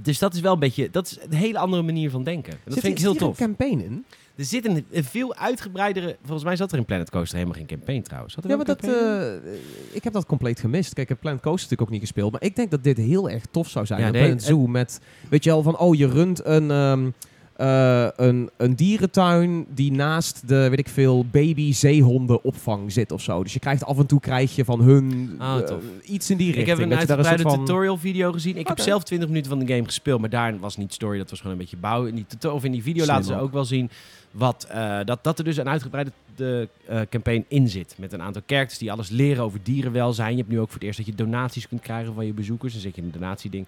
dus 0.00 0.18
dat 0.18 0.34
is 0.34 0.40
wel 0.40 0.52
een 0.52 0.58
beetje, 0.58 0.90
dat 0.90 1.06
is 1.06 1.18
een 1.30 1.36
hele 1.36 1.58
andere 1.58 1.82
manier 1.82 2.10
van 2.10 2.24
denken. 2.24 2.52
En 2.52 2.58
dat 2.64 2.72
zit 2.72 2.82
vind 2.82 2.94
ik 2.98 3.02
heel 3.04 3.12
zit 3.12 3.20
tof. 3.20 3.38
hier 3.38 3.46
een 3.48 3.56
campaign 3.56 3.84
in? 3.84 4.04
Er 4.36 4.44
zit 4.44 4.66
een, 4.66 4.86
een 4.90 5.04
veel 5.04 5.34
uitgebreidere, 5.34 6.16
volgens 6.22 6.44
mij 6.44 6.56
zat 6.56 6.72
er 6.72 6.78
in 6.78 6.84
Planet 6.84 7.10
Coaster 7.10 7.38
helemaal 7.38 7.58
geen 7.58 7.66
campaign 7.66 8.02
trouwens. 8.02 8.34
Zat 8.34 8.44
er 8.44 8.50
Ja, 8.50 8.56
maar 8.56 8.64
dat, 8.64 8.84
eh, 8.84 9.52
ik 9.92 10.04
heb 10.04 10.12
dat 10.12 10.26
compleet 10.26 10.60
gemist. 10.60 10.94
Kijk, 10.94 10.98
ik 10.98 11.08
heb 11.08 11.20
Planet 11.20 11.40
Coaster 11.40 11.62
natuurlijk 11.62 11.82
ook 11.82 11.90
niet 11.90 12.00
gespeeld. 12.00 12.32
Maar 12.32 12.42
ik 12.42 12.56
denk 12.56 12.70
dat 12.70 12.84
dit 12.84 12.96
heel 12.96 13.30
erg 13.30 13.44
tof 13.50 13.68
zou 13.68 13.86
zijn. 13.86 14.00
Ja, 14.00 14.10
nee, 14.10 14.22
Planet 14.22 14.42
Zoo 14.42 14.66
met, 14.66 15.00
weet 15.28 15.44
je 15.44 15.50
wel, 15.50 15.62
van 15.62 15.78
oh, 15.78 15.94
je 15.94 16.08
runt 16.08 16.44
een, 16.44 16.70
ehm, 16.70 17.10
eh, 17.56 18.06
een, 18.16 18.50
een 18.56 18.74
dierentuin 18.76 19.66
die 19.68 19.92
naast 19.92 20.48
de, 20.48 20.68
weet 20.68 20.78
ik 20.78 20.88
veel, 20.88 21.24
baby 21.30 21.72
zeehondenopvang 21.72 22.92
zit 22.92 23.12
of 23.12 23.22
zo. 23.22 23.42
Dus 23.42 23.52
je 23.52 23.58
krijgt 23.58 23.84
af 23.84 23.98
en 23.98 24.06
toe 24.06 24.20
krijg 24.20 24.54
je 24.56 24.64
van 24.64 24.80
hun 24.80 25.34
Ah, 25.38 25.58
eh, 25.70 25.76
iets 26.04 26.30
in 26.30 26.36
die 26.36 26.48
ik 26.48 26.54
richting. 26.54 26.78
heb 26.78 26.90
een 26.90 26.96
uitgebreide 26.98 27.42
van- 27.42 27.58
tutorial 27.64 27.96
video 27.98 28.32
gezien. 28.32 28.56
Ik 28.56 28.68
heb 28.68 28.80
zelf 28.80 29.02
20 29.04 29.28
minuten 29.28 29.50
van 29.50 29.58
de 29.58 29.66
game 29.72 29.84
gespeeld, 29.84 30.20
maar 30.20 30.30
daar 30.30 30.58
was 30.58 30.76
niet 30.76 30.92
story, 30.92 31.18
dat 31.18 31.30
was 31.30 31.38
gewoon 31.38 31.52
een 31.52 31.58
beetje 31.60 31.76
bouwen. 31.76 32.08
In 32.16 32.26
die, 32.38 32.52
of 32.52 32.64
in 32.64 32.72
die 32.72 32.82
video 32.82 33.02
Slim 33.04 33.14
laten 33.16 33.34
ze 33.34 33.40
ook. 33.40 33.52
wel 33.52 33.64
zien 33.64 33.90
wat, 34.30 34.66
eh, 34.70 34.98
dat, 35.04 35.24
dat 35.24 35.38
er 35.38 35.44
dus 35.44 35.56
een 35.56 35.68
uitgebreide 35.68 36.10
de, 36.36 36.68
eh, 36.86 37.00
campaign 37.10 37.44
in 37.48 37.68
zit. 37.68 37.94
Met 37.98 38.12
een 38.12 38.22
aantal 38.22 38.42
characters 38.46 38.78
die 38.78 38.92
alles 38.92 39.08
leren 39.08 39.44
over 39.44 39.58
dierenwelzijn. 39.62 40.30
Je 40.30 40.36
hebt 40.36 40.48
nu 40.48 40.58
ook 40.60 40.66
voor 40.66 40.74
het 40.74 40.82
eerst 40.84 40.96
dat 40.98 41.06
je 41.06 41.14
donaties 41.14 41.68
kunt 41.68 41.80
krijgen 41.80 42.14
van 42.14 42.26
je 42.26 42.32
bezoekers. 42.32 42.72
Dan 42.72 42.82
zit 42.82 42.94
je 42.94 43.00
in 43.00 43.06
een 43.06 43.20
donatieding. 43.20 43.66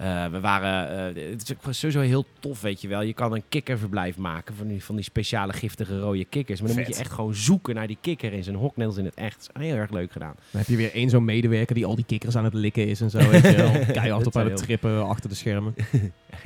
Eh, 0.00 0.26
we 0.26 0.40
waren, 0.40 1.14
eh, 1.16 1.30
het 1.30 1.54
is 1.68 1.78
sowieso 1.78 2.00
heel 2.00 2.24
tof, 2.38 2.60
weet 2.60 2.80
je 2.80 2.88
wel. 2.88 3.02
Je 3.02 3.12
kan 3.12 3.34
een 3.34 3.42
kikkerverblijf 3.48 4.16
maken 4.16 4.54
van 4.54 4.68
die, 4.68 4.84
van 4.84 4.94
die 4.94 5.04
speciale 5.04 5.52
giftige 5.52 5.98
rode 5.98 6.24
kikkers. 6.24 6.60
Maar 6.60 6.68
dan 6.68 6.78
moet 6.78 6.94
je 6.94 7.00
echt 7.00 7.12
gewoon 7.12 7.34
zoeken 7.34 7.74
naar 7.74 7.86
die 7.86 7.98
kikker 8.00 8.32
in 8.32 8.44
zijn 8.44 8.56
hok, 8.56 8.76
net 8.76 8.86
als 8.86 8.96
in 8.96 9.04
het 9.04 9.14
echt. 9.14 9.50
Dat 9.52 9.62
is 9.62 9.68
heel 9.68 9.76
erg 9.78 9.90
leuk 9.90 10.12
gedaan. 10.12 10.34
Dan 10.50 10.60
heb 10.60 10.66
je 10.68 10.76
weer 10.76 10.92
één 10.94 11.10
zo'n 11.10 11.24
medewerker 11.24 11.74
die 11.74 11.86
al 11.86 11.94
die 11.94 12.04
kikkers 12.04 12.36
aan 12.36 12.44
het 12.44 12.54
likken 12.54 12.86
is 12.86 13.00
en 13.00 13.10
zo. 13.10 13.18
Keihard 13.92 14.26
op 14.26 14.36
aan 14.36 14.44
het 14.50 14.56
trippen 14.56 15.06
achter 15.08 15.28
de 15.28 15.34
schermen. 15.34 15.74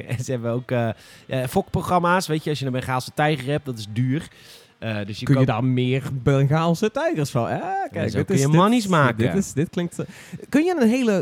En 0.06 0.18
ze 0.24 0.30
hebben 0.30 0.50
ook 0.50 0.70
eh 0.70 0.88
eh, 1.26 1.46
fokprogramma's. 1.48 2.26
Weet 2.26 2.44
je, 2.44 2.50
als 2.50 2.58
je 2.58 2.66
een 2.66 2.72
Bengaalse 2.72 3.10
tijger 3.14 3.46
hebt, 3.50 3.64
dat 3.64 3.78
is 3.78 3.86
duur. 3.92 4.28
Eh, 4.78 4.96
dus 5.06 5.18
je 5.18 5.24
Kun 5.26 5.40
je 5.40 5.46
daar 5.46 5.64
meer 5.64 6.02
Bengaalse 6.12 6.90
tijgers 6.90 7.30
van? 7.30 7.44
Ah, 7.46 7.60
kijk, 7.92 8.10
zo 8.10 8.16
dit 8.16 8.26
kun 8.26 8.34
is, 8.34 8.40
je 8.40 8.46
dit- 8.46 8.56
monies 8.56 8.86
maken. 8.86 9.16
Dit, 9.16 9.34
is, 9.34 9.52
dit 9.52 9.70
klinkt... 9.70 9.98
eh, 9.98 10.06
kun 10.48 10.64
je 10.64 10.76
een 10.80 10.88
hele 10.88 11.20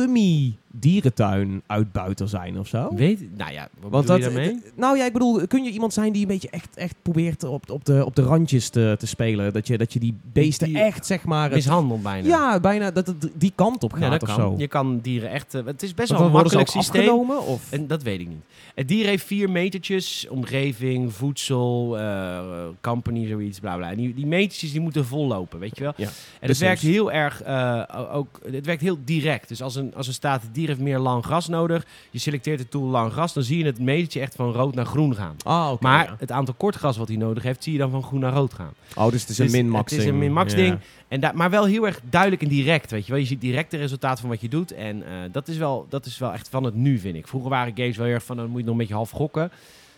scummy 0.00 0.56
dierentuin 0.78 1.62
uitbuiter 1.66 2.28
zijn 2.28 2.58
of 2.58 2.68
zo? 2.68 2.88
Weet, 2.94 3.36
nou 3.36 3.52
ja, 3.52 3.68
wat 3.80 3.90
Want 3.90 4.06
dat, 4.06 4.16
je 4.16 4.22
daarmee? 4.22 4.62
nou 4.74 4.96
ja, 4.98 5.04
ik 5.04 5.12
bedoel, 5.12 5.46
kun 5.46 5.64
je 5.64 5.70
iemand 5.70 5.92
zijn 5.92 6.12
die 6.12 6.22
een 6.22 6.28
beetje 6.28 6.50
echt, 6.50 6.76
echt 6.76 6.94
probeert 7.02 7.44
op, 7.44 7.70
op, 7.70 7.84
de, 7.84 8.04
op 8.04 8.16
de 8.16 8.22
randjes 8.22 8.68
te, 8.68 8.96
te 8.98 9.06
spelen? 9.06 9.52
Dat 9.52 9.66
je, 9.66 9.78
dat 9.78 9.92
je 9.92 9.98
die 9.98 10.14
beesten 10.32 10.68
Die- 10.68 10.78
echt, 10.78 11.06
zeg 11.06 11.24
maar... 11.24 11.50
Mishandeld 11.50 12.02
bijna. 12.02 12.28
ja, 12.28 12.60
bijna 12.60 12.90
dat 12.90 13.06
het 13.06 13.28
die 13.34 13.52
kant 13.54 13.82
op 13.84 13.92
Ja, 13.92 13.98
gaat 13.98 14.10
dat 14.10 14.22
of 14.22 14.28
kan. 14.36 14.50
zo. 14.50 14.54
Je 14.58 14.68
kan 14.68 14.98
dieren 15.02 15.30
echt... 15.30 15.54
eh, 15.54 15.64
het 15.64 15.82
is 15.82 15.94
best 15.94 16.10
wel 16.10 16.20
een 16.20 16.30
makkelijk 16.30 16.68
systeem. 16.68 17.30
Of? 17.30 17.72
En 17.72 17.86
dat 17.86 18.02
weet 18.02 18.20
ik 18.20 18.28
niet. 18.28 18.42
Het 18.74 18.88
dier 18.88 19.06
heeft 19.06 19.24
vier 19.24 19.50
metertjes. 19.50 20.26
Omgeving, 20.28 21.12
voedsel, 21.12 21.98
eh, 21.98 22.40
company, 22.80 23.26
zoiets, 23.26 23.60
bla 23.60 23.76
bla. 23.76 23.90
En 23.90 23.96
die, 23.96 24.14
die 24.14 24.26
metertjes 24.26 24.72
die 24.72 24.80
moeten 24.80 25.04
vollopen, 25.06 25.58
weet 25.58 25.76
je 25.76 25.82
wel? 25.82 25.92
Ja, 25.96 26.08
En 26.40 26.48
het 26.48 26.58
werkt 26.58 26.80
heel 26.80 27.12
erg, 27.12 27.42
eh, 27.42 27.82
ook, 28.12 28.40
het 28.50 28.66
werkt 28.66 28.82
heel 28.82 28.98
direct. 29.04 29.48
Dus 29.48 29.62
als 29.62 29.74
een, 29.74 29.85
als 29.94 30.06
er 30.08 30.14
staat, 30.14 30.42
het 30.42 30.54
dier 30.54 30.68
heeft 30.68 30.80
meer 30.80 30.98
lang 30.98 31.24
gras 31.24 31.48
nodig. 31.48 31.86
Je 32.10 32.18
selecteert 32.18 32.58
het 32.58 32.70
tool 32.70 32.86
lang 32.86 33.12
gras. 33.12 33.32
Dan 33.32 33.42
zie 33.42 33.58
je 33.58 33.64
het 33.64 33.78
metertje 33.80 34.20
echt 34.20 34.34
van 34.34 34.52
rood 34.52 34.74
naar 34.74 34.86
groen 34.86 35.14
gaan. 35.14 35.36
Ah, 35.44 35.80
maar 35.80 36.04
ja. 36.04 36.16
het 36.18 36.32
aantal 36.32 36.54
kort 36.54 36.74
gras 36.76 36.96
wat 36.96 37.08
hij 37.08 37.16
nodig 37.16 37.42
heeft, 37.42 37.62
zie 37.62 37.72
je 37.72 37.78
dan 37.78 37.90
van 37.90 38.02
groen 38.02 38.20
naar 38.20 38.32
rood 38.32 38.54
gaan. 38.54 38.72
Oh, 38.94 39.10
dus 39.10 39.20
het 39.20 39.30
is 39.30 39.38
een 39.38 39.44
Dus 39.44 39.54
min-max 39.54 39.90
Het 39.90 40.00
is 40.00 40.06
een 40.06 40.10
ding. 40.12 40.22
min-max 40.24 40.52
Ja. 40.52 40.58
ding. 40.58 40.78
En 41.08 41.20
da- 41.20 41.32
maar 41.34 41.50
wel 41.50 41.64
heel 41.64 41.86
erg 41.86 42.00
duidelijk 42.10 42.42
en 42.42 42.48
direct, 42.48 42.90
weet 42.90 43.06
je 43.06 43.12
wel. 43.12 43.20
Je 43.20 43.26
ziet 43.26 43.40
direct 43.40 43.70
de 43.70 43.76
resultaten 43.76 44.20
van 44.20 44.28
wat 44.30 44.40
je 44.40 44.48
doet. 44.48 44.72
En 44.72 45.02
eh, 45.06 45.12
dat, 45.32 45.48
is 45.48 45.56
wel, 45.56 45.86
dat 45.88 46.06
is 46.06 46.18
wel 46.18 46.32
echt 46.32 46.48
van 46.48 46.64
het 46.64 46.74
nu, 46.74 46.98
vind 46.98 47.16
ik. 47.16 47.28
Vroeger 47.28 47.50
waren 47.50 47.72
games 47.76 47.96
wel 47.96 48.06
heel 48.06 48.14
erg 48.14 48.24
van, 48.24 48.36
dan 48.36 48.48
moet 48.48 48.58
je 48.58 48.62
nog 48.64 48.72
een 48.72 48.78
beetje 48.80 48.94
half 48.94 49.10
gokken. 49.10 49.50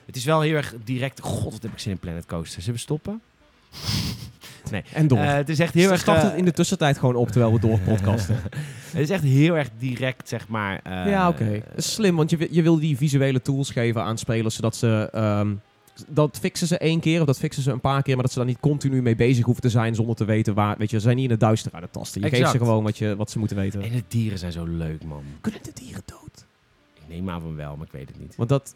Het 0.06 0.16
is 0.16 0.24
wel 0.24 0.40
heel 0.40 0.54
erg 0.54 0.74
direct. 0.84 1.20
God, 1.20 1.52
wat 1.52 1.62
heb 1.62 1.72
ik 1.72 1.78
zin 1.78 1.92
in 1.92 1.98
Planet 1.98 2.26
Coaster. 2.26 2.60
Zullen 2.62 2.74
we 2.76 2.80
stoppen? 2.80 3.20
En 4.92 5.06
door. 5.06 5.18
Eh, 5.18 5.32
het 5.32 5.48
is 5.48 5.58
echt 5.58 5.74
heel 5.74 5.90
erg... 5.90 6.00
Start 6.00 6.18
eh, 6.18 6.24
het 6.24 6.34
in 6.34 6.44
de 6.44 6.52
tussentijd 6.52 6.98
gewoon 6.98 7.14
op 7.14 7.28
terwijl 7.30 7.52
we 7.52 7.60
door 7.60 7.78
podcasten. 7.78 8.36
het 8.92 9.00
is 9.00 9.10
echt 9.10 9.22
heel 9.22 9.56
erg 9.56 9.68
direct, 9.78 10.28
zeg 10.28 10.48
maar. 10.48 10.80
eh, 10.82 11.10
ja, 11.10 11.28
oké. 11.28 11.62
Slim, 11.76 12.16
want 12.16 12.30
je, 12.30 12.48
je 12.50 12.62
wil 12.62 12.78
die 12.78 12.96
visuele 12.96 13.42
tools 13.42 13.70
geven 13.70 14.02
aan 14.02 14.18
spelers, 14.18 14.54
zodat 14.54 14.76
ze... 14.76 15.08
ehm, 15.12 15.54
dat 16.08 16.38
fixen 16.40 16.66
ze 16.66 16.78
één 16.78 17.00
keer 17.00 17.20
of 17.20 17.26
dat 17.26 17.38
fixen 17.38 17.62
ze 17.62 17.70
een 17.70 17.80
paar 17.80 18.02
keer, 18.02 18.14
maar 18.14 18.22
dat 18.22 18.32
ze 18.32 18.38
daar 18.38 18.48
niet 18.48 18.60
continu 18.60 19.02
mee 19.02 19.16
bezig 19.16 19.44
hoeven 19.44 19.62
te 19.62 19.70
zijn 19.70 19.94
zonder 19.94 20.16
te 20.16 20.24
weten 20.24 20.54
waar... 20.54 20.76
Weet 20.78 20.90
je, 20.90 20.96
ze 20.96 21.02
zijn 21.02 21.16
niet 21.16 21.24
in 21.24 21.30
het 21.30 21.40
duister 21.40 21.72
aan 21.74 21.82
het 21.82 21.92
tasten. 21.92 22.22
Je 22.22 22.28
geeft 22.28 22.50
ze 22.50 22.58
gewoon 22.58 22.82
wat, 22.82 22.98
je, 22.98 23.16
wat 23.16 23.30
ze 23.30 23.38
moeten 23.38 23.56
weten. 23.56 23.82
En 23.82 23.92
de 23.92 24.02
dieren 24.08 24.38
zijn 24.38 24.52
zo 24.52 24.64
leuk, 24.64 25.04
man. 25.04 25.22
Kunnen 25.40 25.60
de 25.62 25.70
dieren 25.74 26.02
dood? 26.04 26.46
Ik 26.94 27.02
neem 27.08 27.30
aan 27.30 27.40
van 27.40 27.56
wel, 27.56 27.76
maar 27.76 27.86
ik 27.86 27.92
weet 27.92 28.08
het 28.08 28.18
niet. 28.20 28.36
Want 28.36 28.48
dat... 28.48 28.74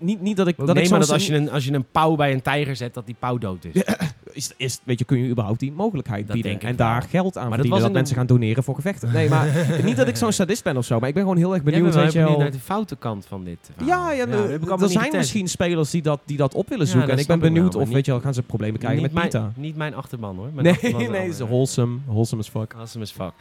Niet, 0.00 0.20
niet 0.20 0.36
dat 0.36 0.46
ik... 0.46 0.56
Dat 0.56 0.68
ik 0.68 0.76
aan 0.76 0.84
soms 0.86 1.00
dat 1.06 1.10
als 1.10 1.26
je, 1.26 1.34
een, 1.34 1.50
als 1.50 1.64
je 1.64 1.72
een 1.72 1.84
pauw 1.92 2.14
bij 2.16 2.32
een 2.32 2.42
tijger 2.42 2.76
zet, 2.76 2.94
dat 2.94 3.06
die 3.06 3.16
pauw 3.18 3.38
dood 3.38 3.64
is. 3.64 3.82
is, 4.32 4.52
is, 4.56 4.80
weet 4.84 4.98
je, 4.98 5.04
kun 5.04 5.18
je 5.18 5.28
überhaupt 5.30 5.60
die 5.60 5.72
mogelijkheid 5.72 6.26
Dat 6.26 6.34
bieden 6.34 6.52
en 6.60 6.66
wel. 6.66 6.76
daar 6.76 7.02
geld 7.02 7.36
aan 7.36 7.48
Maar 7.48 7.58
dat 7.58 7.66
verdienen, 7.66 7.78
dat, 7.78 7.88
de- 7.88 7.94
mensen 7.94 8.16
gaan 8.16 8.26
doneren 8.26 8.62
voor 8.64 8.74
gevechten. 8.74 9.12
Nee, 9.12 9.28
maar 9.28 9.66
niet 9.84 9.96
dat 9.96 10.08
ik 10.08 10.16
zo'n 10.16 10.32
sadist 10.32 10.64
ben 10.64 10.76
of 10.76 10.84
zo, 10.84 10.98
maar 10.98 11.08
ik 11.08 11.14
ben 11.14 11.22
gewoon 11.22 11.38
heel 11.38 11.54
erg 11.54 11.62
benieuwd, 11.62 11.94
weet 11.94 12.12
je 12.12 12.18
wel 12.18 12.38
naar 12.38 12.50
de 12.50 12.58
foute 12.58 12.96
kant 12.96 13.26
van 13.26 13.44
dit. 13.44 13.70
Ja, 13.86 14.12
ja, 14.12 14.26
dat 14.26 14.48
er- 14.48 14.82
er 14.82 14.88
zijn 14.88 15.10
misschien 15.16 15.48
spelers 15.48 15.90
die 15.90 16.02
dat, 16.02 16.20
die 16.24 16.36
dat 16.36 16.54
op 16.54 16.68
willen 16.68 16.84
Ja, 16.86 16.90
zoeken. 16.90 17.08
dat 17.08 17.16
en 17.18 17.22
ik 17.22 17.28
ben 17.40 17.52
benieuwd 17.52 17.74
of, 17.74 17.84
maar 17.84 17.92
weet 17.94 18.04
je 18.06 18.12
wel, 18.12 18.20
gaan 18.20 18.34
ze 18.34 18.42
problemen 18.42 18.78
krijgen 18.80 19.02
met 19.02 19.12
Pita. 19.22 19.52
Niet 19.56 19.76
mijn 19.76 19.94
achterban 19.94 20.36
hoor. 20.36 20.48
Nee, 20.62 20.78
nee, 21.10 21.28
is 21.28 21.40
eh, 21.40 21.46
wholesome, 21.46 21.98
wholesome 22.06 22.42
as 22.42 22.48
fuck. 22.48 22.74
Awesome 22.76 23.04
as 23.04 23.12
fuck. 23.12 23.32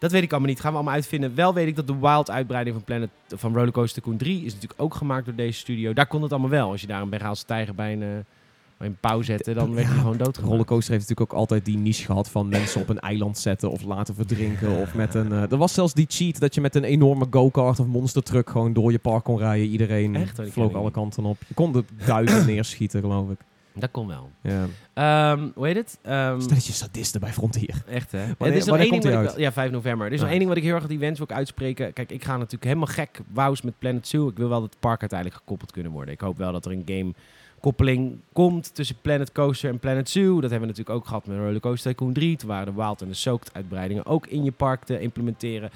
Dat 0.00 0.10
weet 0.12 0.22
ik 0.22 0.30
allemaal 0.30 0.48
niet. 0.48 0.60
Gaan 0.60 0.70
we 0.70 0.76
allemaal 0.76 0.94
uitvinden. 0.94 1.34
Wel 1.34 1.54
weet 1.54 1.66
ik 1.66 1.76
dat 1.76 1.86
de 1.86 1.98
Wild 2.00 2.30
uitbreiding 2.30 2.76
van 2.76 2.84
Planet 2.84 3.10
van 3.28 3.54
Rollercoaster 3.54 4.02
Tycoon 4.02 4.18
3 4.18 4.44
is 4.44 4.52
natuurlijk 4.54 4.80
ook 4.80 4.94
gemaakt 4.94 5.24
door 5.24 5.34
deze 5.34 5.58
studio. 5.58 5.92
Daar 5.92 6.06
kon 6.06 6.22
het 6.22 6.30
allemaal 6.32 6.50
wel. 6.50 6.70
Als 6.70 6.80
je 6.80 6.86
daar 6.86 7.02
een 7.02 7.08
Bengaalse 7.08 7.44
tijger 7.44 7.74
bij 7.74 7.92
een, 7.92 8.02
eh, 8.02 8.86
in 8.86 8.96
pauw 9.00 9.22
zetten, 9.22 9.54
dan 9.54 9.74
werd 9.74 9.86
hij 9.86 9.96
gewoon 9.96 10.16
dood. 10.16 10.36
Rollercoaster 10.36 10.92
heeft 10.92 11.08
natuurlijk 11.08 11.32
ook 11.32 11.38
altijd 11.38 11.64
die 11.64 11.76
niche 11.78 12.04
gehad 12.04 12.30
van 12.30 12.48
mensen 12.48 12.80
op 12.80 12.88
een 12.88 12.98
eiland 13.00 13.38
zetten 13.38 13.70
of 13.70 13.82
laten 13.82 14.14
verdrinken. 14.14 14.70
Of 14.80 14.94
met 14.94 15.14
een. 15.14 15.32
eh, 15.32 15.50
er 15.52 15.56
was 15.56 15.74
zelfs 15.74 15.94
die 15.94 16.06
cheat 16.08 16.40
dat 16.40 16.54
je 16.54 16.60
met 16.60 16.74
een 16.74 16.84
enorme 16.84 17.26
go-kart 17.30 17.80
of 17.80 17.86
monster 17.86 18.22
truck 18.22 18.50
gewoon 18.50 18.72
door 18.72 18.92
je 18.92 18.98
park 18.98 19.24
kon 19.24 19.38
rijden. 19.38 19.66
Iedereen 19.66 20.16
Echt? 20.16 20.38
Oh, 20.38 20.46
vloog 20.46 20.74
alle 20.74 20.90
kanten 20.90 21.24
op. 21.24 21.36
Je 21.48 21.54
kon 21.54 21.72
de 21.72 21.84
duiven 22.06 22.46
neerschieten, 22.52 23.00
geloof 23.00 23.30
ik. 23.30 23.38
Dat 23.74 23.90
kon 23.90 24.06
wel. 24.06 24.30
Ja. 24.42 24.66
Ehm, 24.94 25.48
hoe 25.54 25.66
heet 25.66 25.76
het? 25.76 25.98
Ehm, 26.02 26.40
Stelletje 26.40 26.72
sadisten 26.72 27.20
bij 27.20 27.32
Frontier. 27.32 27.82
Echt 27.88 28.12
hè? 28.12 28.18
Wanneer- 28.18 28.36
er 28.48 28.54
is 28.54 28.64
nog 28.64 28.76
één 28.76 28.90
ding 29.00 29.14
wat 29.14 29.32
ik 29.32 29.38
Ja, 29.38 29.52
5 29.52 29.70
november. 29.70 30.06
Er 30.06 30.12
is 30.12 30.18
nog 30.18 30.26
Ah. 30.26 30.30
één 30.30 30.38
ding 30.38 30.48
wat 30.50 30.58
ik 30.58 30.64
heel 30.66 30.74
erg 30.74 30.86
die 30.86 30.98
wens 30.98 31.18
wil 31.18 31.26
ik 31.30 31.36
uitspreken. 31.36 31.92
Kijk, 31.92 32.10
ik 32.10 32.24
ga 32.24 32.32
natuurlijk 32.36 32.64
helemaal 32.64 32.86
gek 32.86 33.20
wows 33.32 33.62
met 33.62 33.78
Planet 33.78 34.06
Zoo. 34.08 34.28
Ik 34.28 34.36
wil 34.36 34.48
wel 34.48 34.60
dat 34.60 34.70
het 34.70 34.80
park 34.80 35.00
uiteindelijk 35.00 35.40
gekoppeld 35.40 35.70
kunnen 35.72 35.92
worden. 35.92 36.14
Ik 36.14 36.20
hoop 36.20 36.36
wel 36.38 36.52
dat 36.52 36.64
er 36.64 36.72
een 36.72 36.82
game 36.86 37.12
koppeling 37.60 38.18
komt 38.32 38.74
tussen 38.74 38.96
Planet 39.02 39.32
Coaster 39.32 39.70
en 39.70 39.78
Planet 39.78 40.10
Zoo. 40.10 40.40
Dat 40.40 40.50
hebben 40.50 40.60
we 40.60 40.66
natuurlijk 40.66 40.96
ook 40.96 41.06
gehad 41.06 41.26
met 41.26 41.36
Roller 41.38 41.60
Coaster 41.60 41.90
Tycoon 41.90 42.12
3. 42.12 42.36
Toen 42.36 42.48
waren 42.48 42.74
de 42.74 42.82
Wild 42.82 43.02
en 43.02 43.08
de 43.08 43.14
Soaked 43.14 43.50
uitbreidingen 43.54 44.06
ook 44.06 44.26
in 44.26 44.44
je 44.44 44.52
park 44.52 44.84
te 44.84 45.00
implementeren. 45.00 45.70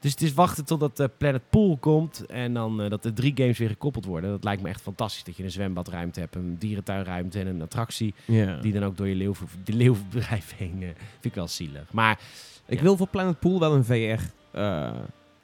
Dus 0.00 0.10
het 0.10 0.22
is 0.22 0.34
wachten 0.34 0.64
totdat 0.64 1.00
eh, 1.00 1.06
Planet 1.18 1.42
Pool 1.50 1.76
komt 1.76 2.26
en 2.26 2.54
dan 2.54 2.82
eh, 2.82 2.90
dat 2.90 3.02
de 3.02 3.12
drie 3.12 3.32
games 3.34 3.58
weer 3.58 3.68
gekoppeld 3.68 4.04
worden. 4.04 4.30
Dat 4.30 4.44
lijkt 4.44 4.62
me 4.62 4.68
echt 4.68 4.80
fantastisch 4.80 5.24
dat 5.24 5.36
je 5.36 5.44
een 5.44 5.50
zwembadruimte 5.50 6.20
hebt, 6.20 6.34
een 6.34 6.56
dierentuinruimte 6.58 7.38
en 7.40 7.46
een 7.46 7.62
attractie 7.62 8.14
die 8.62 8.72
dan 8.72 8.84
ook 8.84 8.96
door 8.96 9.08
je 9.08 9.14
leeuw, 9.14 9.34
de 9.64 9.72
leeuwbedrijf 9.72 10.54
heen. 10.58 10.76
eh, 10.82 10.88
vind 10.88 11.24
ik 11.24 11.34
wel 11.34 11.48
zielig. 11.48 11.82
Maar 11.92 12.18
Ik 12.66 12.76
Ja. 12.76 12.82
wil 12.82 12.96
voor 12.96 13.06
Planet 13.08 13.38
Pool 13.38 13.58
wel 13.60 13.74
een 13.74 13.84
VR 13.84 13.92
vet. 13.92 14.30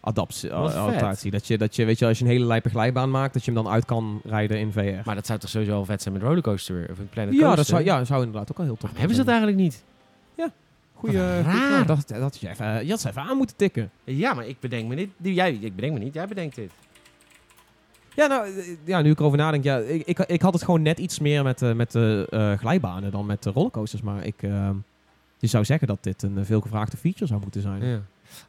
adaptatie. 0.00 1.30
Dat 1.30 1.46
je, 1.46 1.58
dat 1.58 1.76
je, 1.76 1.84
weet 1.84 1.98
je, 1.98 2.06
als 2.06 2.18
je 2.18 2.24
een 2.24 2.30
hele 2.30 2.44
lijpe 2.44 2.68
glijbaan 2.68 3.10
maakt, 3.10 3.32
dat 3.34 3.44
je 3.44 3.52
hem 3.52 3.62
dan 3.62 3.72
uit 3.72 3.84
kan 3.84 4.20
rijden 4.24 4.58
in 4.58 4.72
VR. 4.72 4.80
Maar 5.04 5.14
dat 5.14 5.26
zou 5.26 5.38
toch 5.38 5.50
sowieso 5.50 5.72
wel 5.72 5.84
vet 5.84 6.02
zijn 6.02 6.14
met 6.14 6.22
Rollercoaster 6.22 6.88
of 6.90 6.98
een 6.98 7.08
Planet 7.08 7.32
ja, 7.32 7.38
Coaster? 7.38 7.56
dat 7.56 7.66
zou, 7.66 7.84
ja, 7.84 7.98
dat 7.98 8.06
zou 8.06 8.24
inderdaad 8.24 8.50
ook 8.50 8.56
wel 8.56 8.66
heel 8.66 8.74
tof 8.76 8.82
Waarom 8.90 8.98
hebben 9.00 9.16
ze 9.16 9.24
dat 9.24 9.32
eigenlijk 9.34 9.62
niet? 9.62 9.84
Goeie, 10.96 11.42
raar. 11.42 11.86
dat, 11.86 12.08
dat 12.08 12.38
je 12.40 12.48
even, 12.48 12.84
je 12.84 12.90
had 12.90 13.00
ze 13.00 13.08
even 13.08 13.22
aan 13.22 13.36
moeten 13.36 13.56
tikken. 13.56 13.90
Ja, 14.04 14.34
maar 14.34 14.46
ik 14.46 14.60
bedenk 14.60 14.88
me 14.88 14.94
niet. 14.94 15.10
Jij, 15.16 15.52
ik 15.52 15.74
bedenk 15.74 15.92
me 15.92 15.98
niet. 15.98 16.14
Jij 16.14 16.26
bedenkt 16.26 16.54
dit. 16.54 16.72
Ja, 18.14 18.26
nou, 18.26 18.46
eh, 18.46 18.76
ja, 18.84 19.02
nu 19.02 19.10
ik 19.10 19.18
erover 19.18 19.38
nadenk, 19.38 19.64
ja, 19.64 19.78
ik, 19.78 20.06
ik, 20.06 20.18
ik 20.18 20.42
had 20.42 20.52
het 20.52 20.62
gewoon 20.62 20.82
net 20.82 20.98
iets 20.98 21.18
meer 21.18 21.42
met, 21.42 21.62
eh, 21.62 21.72
met 21.72 21.92
de 21.92 22.26
eh, 22.30 22.52
glijbanen 22.52 23.10
dan 23.10 23.26
met 23.26 23.42
de 23.42 23.50
rollercoasters. 23.50 24.02
Maar 24.02 24.24
ik, 24.24 24.42
eh, 24.42 24.70
je 25.38 25.46
zou 25.46 25.64
zeggen 25.64 25.88
dat 25.88 26.02
dit 26.02 26.22
een 26.22 26.44
veelgevraagde 26.44 26.96
feature 26.96 27.26
zou 27.26 27.40
moeten 27.40 27.60
zijn. 27.60 27.84
Ja. 27.84 28.00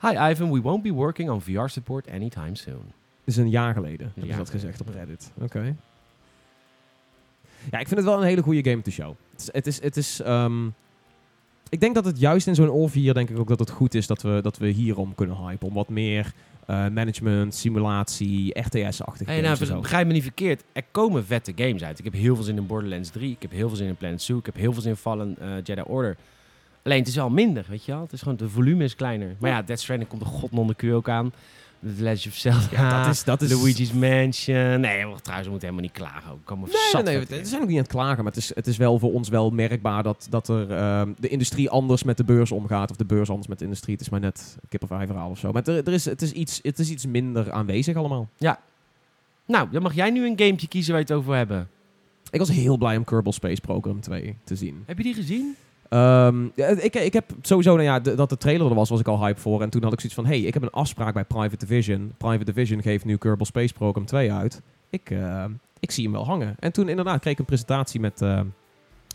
Hi 0.01 0.31
Ivan, 0.31 0.51
we 0.51 0.61
won't 0.61 0.83
be 0.83 0.91
working 0.91 1.29
on 1.29 1.41
VR 1.41 1.67
support 1.67 2.09
anytime 2.09 2.55
soon. 2.55 2.83
Dat 2.83 3.35
is 3.35 3.37
een 3.37 3.49
jaar 3.49 3.73
geleden, 3.73 4.11
ze 4.19 4.25
jaar 4.25 4.37
dat 4.37 4.49
gezegd 4.49 4.81
op 4.81 4.89
Reddit. 4.89 5.31
Oké. 5.41 5.75
Ja, 7.71 7.79
ik 7.79 7.87
vind 7.87 7.99
het 7.99 8.09
wel 8.09 8.17
een 8.17 8.27
hele 8.27 8.41
goede 8.41 8.69
game 8.69 8.81
to 8.81 8.91
show. 8.91 9.13
Het 9.31 9.41
is, 9.41 9.49
het 9.53 9.67
is, 9.67 9.81
het 9.81 9.97
is 9.97 10.21
ehm, 10.21 10.67
ik 11.69 11.79
denk 11.79 11.95
dat 11.95 12.05
het 12.05 12.19
juist 12.19 12.47
in 12.47 12.55
zo'n 12.55 12.89
OR4 12.89 13.11
denk 13.11 13.29
ik 13.29 13.39
ook 13.39 13.47
dat 13.47 13.59
het 13.59 13.69
goed 13.69 13.93
is 13.93 14.07
dat 14.07 14.21
we, 14.21 14.39
dat 14.41 14.57
we 14.57 14.67
hierom 14.67 15.15
kunnen 15.15 15.35
hypen. 15.35 15.67
Om 15.67 15.73
wat 15.73 15.89
meer 15.89 16.33
eh, 16.65 16.87
management, 16.87 17.55
simulatie, 17.55 18.59
RTS-achtige 18.59 19.31
Hey, 19.31 19.43
games 19.43 19.59
nou, 19.59 19.81
begrijp 19.81 20.07
me 20.07 20.13
niet 20.13 20.23
verkeerd. 20.23 20.63
Er 20.71 20.83
komen 20.91 21.25
vette 21.25 21.53
games 21.55 21.83
uit. 21.83 21.99
Ik 21.99 22.05
heb 22.05 22.13
heel 22.13 22.35
veel 22.35 22.43
zin 22.43 22.57
in 22.57 22.67
Borderlands 22.67 23.09
3. 23.09 23.31
Ik 23.31 23.41
heb 23.41 23.51
heel 23.51 23.67
veel 23.67 23.77
zin 23.77 23.87
in 23.87 23.95
Planet 23.95 24.21
Zoo. 24.21 24.37
Ik 24.37 24.45
heb 24.45 24.55
heel 24.55 24.73
veel 24.73 24.81
zin 24.81 24.91
in 24.91 24.97
Fallen 24.97 25.35
eh, 25.39 25.49
Jedi 25.63 25.81
Order. 25.81 26.17
Alleen 26.83 26.99
het 26.99 27.07
is 27.07 27.15
wel 27.15 27.29
minder, 27.29 27.65
weet 27.69 27.85
je 27.85 27.91
wel. 27.91 28.01
Het 28.01 28.13
is 28.13 28.21
gewoon, 28.21 28.37
de 28.37 28.49
volume 28.49 28.83
is 28.83 28.95
kleiner. 28.95 29.35
Maar 29.39 29.49
ja, 29.49 29.61
Death 29.61 29.79
Stranding 29.79 30.09
komt 30.09 30.21
er 30.21 30.27
godnonde 30.27 30.75
Q 30.75 30.83
ook 30.83 31.09
aan. 31.09 31.33
The 31.95 32.03
Legend 32.03 32.33
of 32.33 32.39
Zelda. 32.39 32.67
Ja, 32.71 33.03
dat 33.03 33.13
is, 33.13 33.23
dat 33.23 33.41
is 33.41 33.53
Luigi's 33.53 33.91
Mansion. 33.91 34.79
Nee, 34.79 34.99
trouwens, 34.99 35.23
we 35.23 35.49
moeten 35.49 35.69
helemaal 35.69 35.81
niet 35.81 35.91
klagen. 35.91 36.31
Ik 36.31 36.37
kan 36.43 36.59
me 36.59 36.91
Nee, 36.93 37.03
nee, 37.03 37.25
we 37.25 37.45
zijn 37.45 37.61
ook 37.61 37.67
niet 37.67 37.77
aan 37.77 37.83
het 37.83 37.91
klagen, 37.91 38.23
maar 38.23 38.33
het 38.33 38.41
is, 38.41 38.51
het 38.55 38.67
is 38.67 38.77
wel 38.77 38.99
voor 38.99 39.13
ons 39.13 39.29
wel 39.29 39.49
merkbaar 39.49 40.03
dat, 40.03 40.27
dat 40.29 40.47
er 40.47 40.71
ehm, 40.71 41.11
de 41.19 41.27
industrie 41.27 41.69
anders 41.69 42.03
met 42.03 42.17
de 42.17 42.23
beurs 42.23 42.51
omgaat. 42.51 42.91
Of 42.91 42.97
de 42.97 43.05
beurs 43.05 43.29
anders 43.29 43.47
met 43.47 43.59
de 43.59 43.65
industrie. 43.65 43.93
Het 43.93 44.01
is 44.01 44.09
maar 44.09 44.19
net 44.19 44.57
kip 44.69 44.83
of 44.83 44.91
ei 44.91 45.05
verhaal 45.05 45.29
of 45.29 45.39
zo. 45.39 45.51
Maar 45.51 45.67
er, 45.67 45.87
er 45.87 45.93
is, 45.93 46.05
het, 46.05 46.21
is 46.21 46.31
iets, 46.31 46.59
het 46.63 46.79
is 46.79 46.89
iets 46.89 47.05
minder 47.05 47.51
aanwezig 47.51 47.95
allemaal. 47.95 48.29
Nou, 49.45 49.67
dan 49.71 49.81
mag 49.81 49.93
jij 49.93 50.09
nu 50.09 50.25
een 50.25 50.39
gamepje 50.39 50.67
kiezen 50.67 50.93
waar 50.93 51.01
je 51.01 51.07
het 51.07 51.17
over 51.17 51.35
hebben. 51.35 51.69
Ik 52.29 52.39
was 52.39 52.49
heel 52.49 52.77
blij 52.77 52.97
om 52.97 53.03
Kerbal 53.03 53.33
Space 53.33 53.61
Program 53.61 54.01
2 54.01 54.37
te 54.43 54.55
zien. 54.55 54.83
Heb 54.85 54.97
je 54.97 55.03
die 55.03 55.13
gezien? 55.13 55.55
Ehm, 55.89 56.45
ik, 56.55 56.95
ik 56.95 57.13
heb 57.13 57.25
sowieso, 57.41 57.71
nou 57.75 57.83
ja, 57.83 57.99
dat 57.99 58.29
de 58.29 58.37
trailer 58.37 58.67
er 58.69 58.75
was, 58.75 58.89
was 58.89 58.99
ik 58.99 59.07
al 59.07 59.25
hype 59.25 59.39
voor. 59.39 59.61
En 59.61 59.69
toen 59.69 59.83
had 59.83 59.93
ik 59.93 59.99
zoiets 59.99 60.19
van, 60.19 60.25
hey, 60.25 60.39
ik 60.39 60.53
heb 60.53 60.63
een 60.63 60.69
afspraak 60.69 61.13
bij 61.13 61.23
Private 61.23 61.65
Division. 61.65 62.13
Private 62.17 62.43
Division 62.43 62.81
geeft 62.81 63.05
nu 63.05 63.17
Kerbal 63.17 63.45
Space 63.45 63.73
Program 63.73 64.05
2 64.05 64.31
uit. 64.31 64.61
Ik, 64.89 65.09
eh, 65.09 65.45
ik 65.79 65.91
zie 65.91 66.03
hem 66.03 66.13
wel 66.13 66.25
hangen. 66.25 66.55
En 66.59 66.71
toen 66.71 66.89
inderdaad 66.89 67.19
kreeg 67.19 67.33
ik 67.33 67.39
een 67.39 67.45
presentatie 67.45 67.99
met 67.99 68.21
eh, 68.21 68.39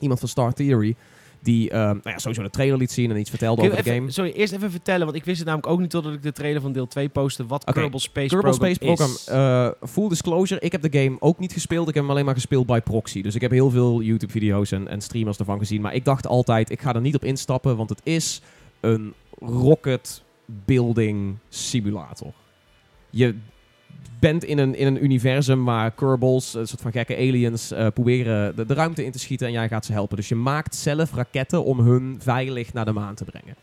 iemand 0.00 0.20
van 0.20 0.28
Star 0.28 0.52
Theory. 0.52 0.96
Die 1.42 1.70
eh, 1.70 1.78
nou 1.78 2.00
ja, 2.04 2.18
sowieso 2.18 2.42
de 2.42 2.50
trailer 2.50 2.78
liet 2.78 2.92
zien 2.92 3.10
en 3.10 3.16
iets 3.16 3.30
vertelde 3.30 3.62
over 3.62 3.82
de 3.84 3.90
game. 3.90 4.10
Sorry, 4.10 4.30
eerst 4.30 4.52
even 4.52 4.70
vertellen, 4.70 5.04
want 5.04 5.16
ik 5.16 5.24
wist 5.24 5.38
het 5.38 5.46
namelijk 5.46 5.72
ook 5.72 5.80
niet 5.80 5.90
totdat 5.90 6.12
ik 6.12 6.22
de 6.22 6.32
trailer 6.32 6.60
van 6.60 6.72
deel 6.72 6.86
2 6.86 7.08
postte. 7.08 7.46
Wat 7.46 7.62
Oké, 7.66 7.80
Kerbal 7.80 8.00
Space 8.00 8.28
Kerbal 8.28 8.50
Program 8.50 8.74
Space 8.74 8.94
Program, 8.94 9.10
is. 9.10 9.26
eh, 9.26 9.88
full 9.88 10.08
disclosure, 10.08 10.60
ik 10.60 10.72
heb 10.72 10.82
de 10.82 10.98
game 10.98 11.16
ook 11.20 11.38
niet 11.38 11.52
gespeeld. 11.52 11.88
Ik 11.88 11.94
heb 11.94 12.02
hem 12.02 12.12
alleen 12.12 12.24
maar 12.24 12.34
gespeeld 12.34 12.66
bij 12.66 12.80
proxy. 12.80 13.22
Dus 13.22 13.34
ik 13.34 13.40
heb 13.40 13.50
heel 13.50 13.70
veel 13.70 14.02
YouTube-video's 14.02 14.72
en, 14.72 14.88
en 14.88 15.00
streamers 15.00 15.38
ervan 15.38 15.58
gezien. 15.58 15.80
Maar 15.80 15.94
ik 15.94 16.04
dacht 16.04 16.26
altijd, 16.26 16.70
ik 16.70 16.80
ga 16.80 16.94
er 16.94 17.00
niet 17.00 17.14
op 17.14 17.24
instappen, 17.24 17.76
want 17.76 17.88
het 17.88 18.00
is 18.02 18.40
een 18.80 19.12
rocket 19.38 20.22
building 20.64 21.36
simulator. 21.48 22.32
Je 23.10 23.34
bent 24.22 24.44
in 24.44 24.58
een, 24.58 24.74
in 24.74 24.86
een 24.86 25.04
universum 25.04 25.64
waar 25.64 25.90
Kerbals, 25.90 26.54
een 26.54 26.66
soort 26.66 26.80
van 26.80 26.92
gekke 26.92 27.16
aliens, 27.16 27.70
eh, 27.70 27.86
proberen 27.94 28.56
de, 28.56 28.66
de 28.66 28.74
ruimte 28.74 29.04
in 29.04 29.12
te 29.12 29.18
schieten 29.18 29.46
en 29.46 29.52
jij 29.52 29.68
gaat 29.68 29.86
ze 29.86 29.92
helpen. 29.92 30.16
Dus 30.16 30.28
je 30.28 30.34
maakt 30.34 30.74
zelf 30.74 31.14
raketten 31.14 31.64
om 31.64 31.80
hun 31.80 32.16
veilig 32.20 32.72
naar 32.72 32.84
de 32.84 32.92
maan 32.92 33.14
te 33.14 33.24
brengen. 33.24 33.56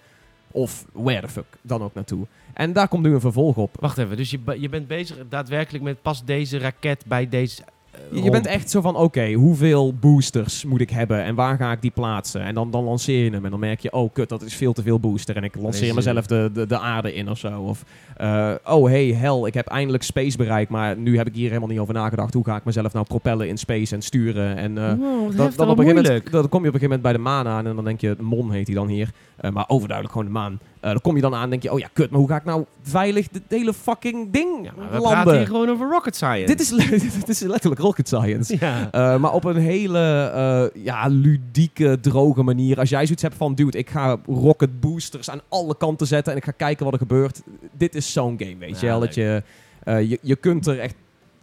Of 0.51 0.85
where 0.91 1.21
the 1.21 1.27
fuck 1.27 1.45
dan 1.61 1.81
ook 1.81 1.93
naartoe. 1.93 2.27
En 2.53 2.73
daar 2.73 2.87
komt 2.87 3.03
nu 3.03 3.13
een 3.13 3.19
vervolg 3.19 3.55
op. 3.55 3.75
Wacht 3.79 3.97
even, 3.97 4.17
dus 4.17 4.31
je, 4.31 4.39
je 4.59 4.69
bent 4.69 4.87
bezig 4.87 5.17
daadwerkelijk 5.29 5.83
met 5.83 6.01
pas 6.01 6.25
deze 6.25 6.57
raket 6.57 7.03
bij 7.07 7.29
deze. 7.29 7.61
Eh, 7.91 8.23
Je, 8.23 8.29
bent 8.29 8.45
echt 8.45 8.69
zo 8.69 8.81
van, 8.81 8.95
oké, 8.95 9.31
hoeveel 9.33 9.93
boosters 9.93 10.65
moet 10.65 10.81
ik 10.81 10.89
hebben 10.89 11.23
en 11.23 11.35
waar 11.35 11.57
ga 11.57 11.71
ik 11.71 11.81
die 11.81 11.91
plaatsen? 11.91 12.41
En 12.41 12.53
dan, 12.55 12.71
dan 12.71 12.83
lanceer 12.83 13.23
je 13.23 13.31
hem 13.31 13.45
en 13.45 13.51
dan 13.51 13.59
merk 13.59 13.79
je, 13.79 13.91
oh 13.91 14.13
kut, 14.13 14.29
dat 14.29 14.41
is 14.41 14.55
veel 14.55 14.73
te 14.73 14.81
veel 14.81 14.99
booster. 14.99 15.35
En 15.35 15.43
ik 15.43 15.55
lanceer 15.55 15.81
Deze- 15.81 15.93
mezelf 15.95 16.25
de, 16.25 16.49
de, 16.53 16.65
de 16.67 16.79
aarde 16.79 17.13
in 17.13 17.29
of 17.29 17.37
zo. 17.37 17.61
Of, 17.61 17.83
eh, 18.17 18.51
oh 18.65 18.87
hey, 18.87 19.05
hel, 19.07 19.47
ik 19.47 19.53
heb 19.53 19.67
eindelijk 19.67 20.03
space 20.03 20.37
bereikt, 20.37 20.69
maar 20.71 20.97
nu 20.97 21.17
heb 21.17 21.27
ik 21.27 21.35
hier 21.35 21.47
helemaal 21.47 21.69
niet 21.69 21.79
over 21.79 21.93
nagedacht. 21.93 22.33
Hoe 22.33 22.45
ga 22.45 22.55
ik 22.55 22.63
mezelf 22.65 22.93
nou 22.93 23.05
propellen 23.05 23.47
in 23.47 23.57
space 23.57 23.95
en 23.95 24.01
sturen? 24.01 24.55
En 24.57 24.77
eh, 24.77 24.93
Wow, 24.93 24.97
wat 24.99 24.99
dan, 24.99 25.25
heftig, 25.25 25.35
dan, 25.35 25.45
wat 25.45 25.59
op 25.59 25.59
een 25.59 25.67
gegeven 25.67 25.85
moeilijk. 25.93 26.07
moment, 26.25 26.31
dan 26.31 26.49
kom 26.49 26.61
je 26.63 26.67
op 26.69 26.73
een 26.73 26.79
gegeven 26.79 27.01
moment 27.01 27.01
bij 27.01 27.13
de 27.13 27.19
maan 27.19 27.47
aan 27.47 27.67
en 27.67 27.75
dan 27.75 27.85
denk 27.85 28.01
je, 28.01 28.15
Mon 28.19 28.51
heet 28.51 28.67
hij 28.67 28.75
dan 28.75 28.87
hier, 28.87 29.09
eh, 29.37 29.51
maar 29.51 29.65
overduidelijk 29.67 30.17
gewoon 30.17 30.33
de 30.33 30.39
maan. 30.39 30.59
Eh, 30.79 30.91
dan 30.91 31.01
kom 31.01 31.15
je 31.15 31.21
dan 31.21 31.35
aan 31.35 31.43
en 31.43 31.49
denk 31.49 31.63
je, 31.63 31.71
oh 31.71 31.79
ja, 31.79 31.89
kut, 31.93 32.09
maar 32.09 32.19
hoe 32.19 32.29
ga 32.29 32.35
ik 32.35 32.43
nou 32.45 32.65
veilig 32.81 33.27
dit 33.27 33.41
hele 33.47 33.73
fucking 33.73 34.31
ding 34.31 34.65
Ja, 34.65 34.71
maar 34.77 34.91
we 34.91 34.99
landen? 34.99 35.11
praten 35.11 35.37
hier 35.37 35.47
gewoon 35.47 35.69
over 35.69 35.89
rocket 35.89 36.15
science. 36.15 36.45
Dit 36.45 36.59
is, 36.59 36.69
dit 37.19 37.29
is 37.29 37.39
letterlijk 37.39 37.81
rocket 37.81 38.07
science. 38.07 38.57
Ja. 38.59 38.89
Uh, 38.95 39.19
maar 39.19 39.33
op 39.33 39.43
een 39.43 39.57
hele 39.57 40.31
uh, 40.75 40.83
ja, 40.83 41.07
ludieke, 41.07 41.99
droge 41.99 42.43
manier. 42.43 42.79
Als 42.79 42.89
jij 42.89 43.03
zoiets 43.03 43.23
hebt 43.23 43.35
van, 43.35 43.55
dude, 43.55 43.77
ik 43.77 43.89
ga 43.89 44.17
rocket 44.25 44.79
boosters 44.79 45.29
aan 45.29 45.41
alle 45.49 45.77
kanten 45.77 46.07
zetten 46.07 46.31
en 46.31 46.37
ik 46.37 46.45
ga 46.45 46.51
kijken 46.51 46.83
wat 46.83 46.93
er 46.93 46.99
gebeurt. 46.99 47.41
Dit 47.71 47.95
is 47.95 48.11
zo'n 48.11 48.35
game, 48.39 48.57
weet 48.57 48.79
je 48.79 48.85
wel. 48.85 48.99
Dat 48.99 49.15
je, 49.15 49.43
je, 49.85 50.19
je 50.21 50.35
kunt 50.35 50.67
er 50.67 50.79
echt 50.79 50.95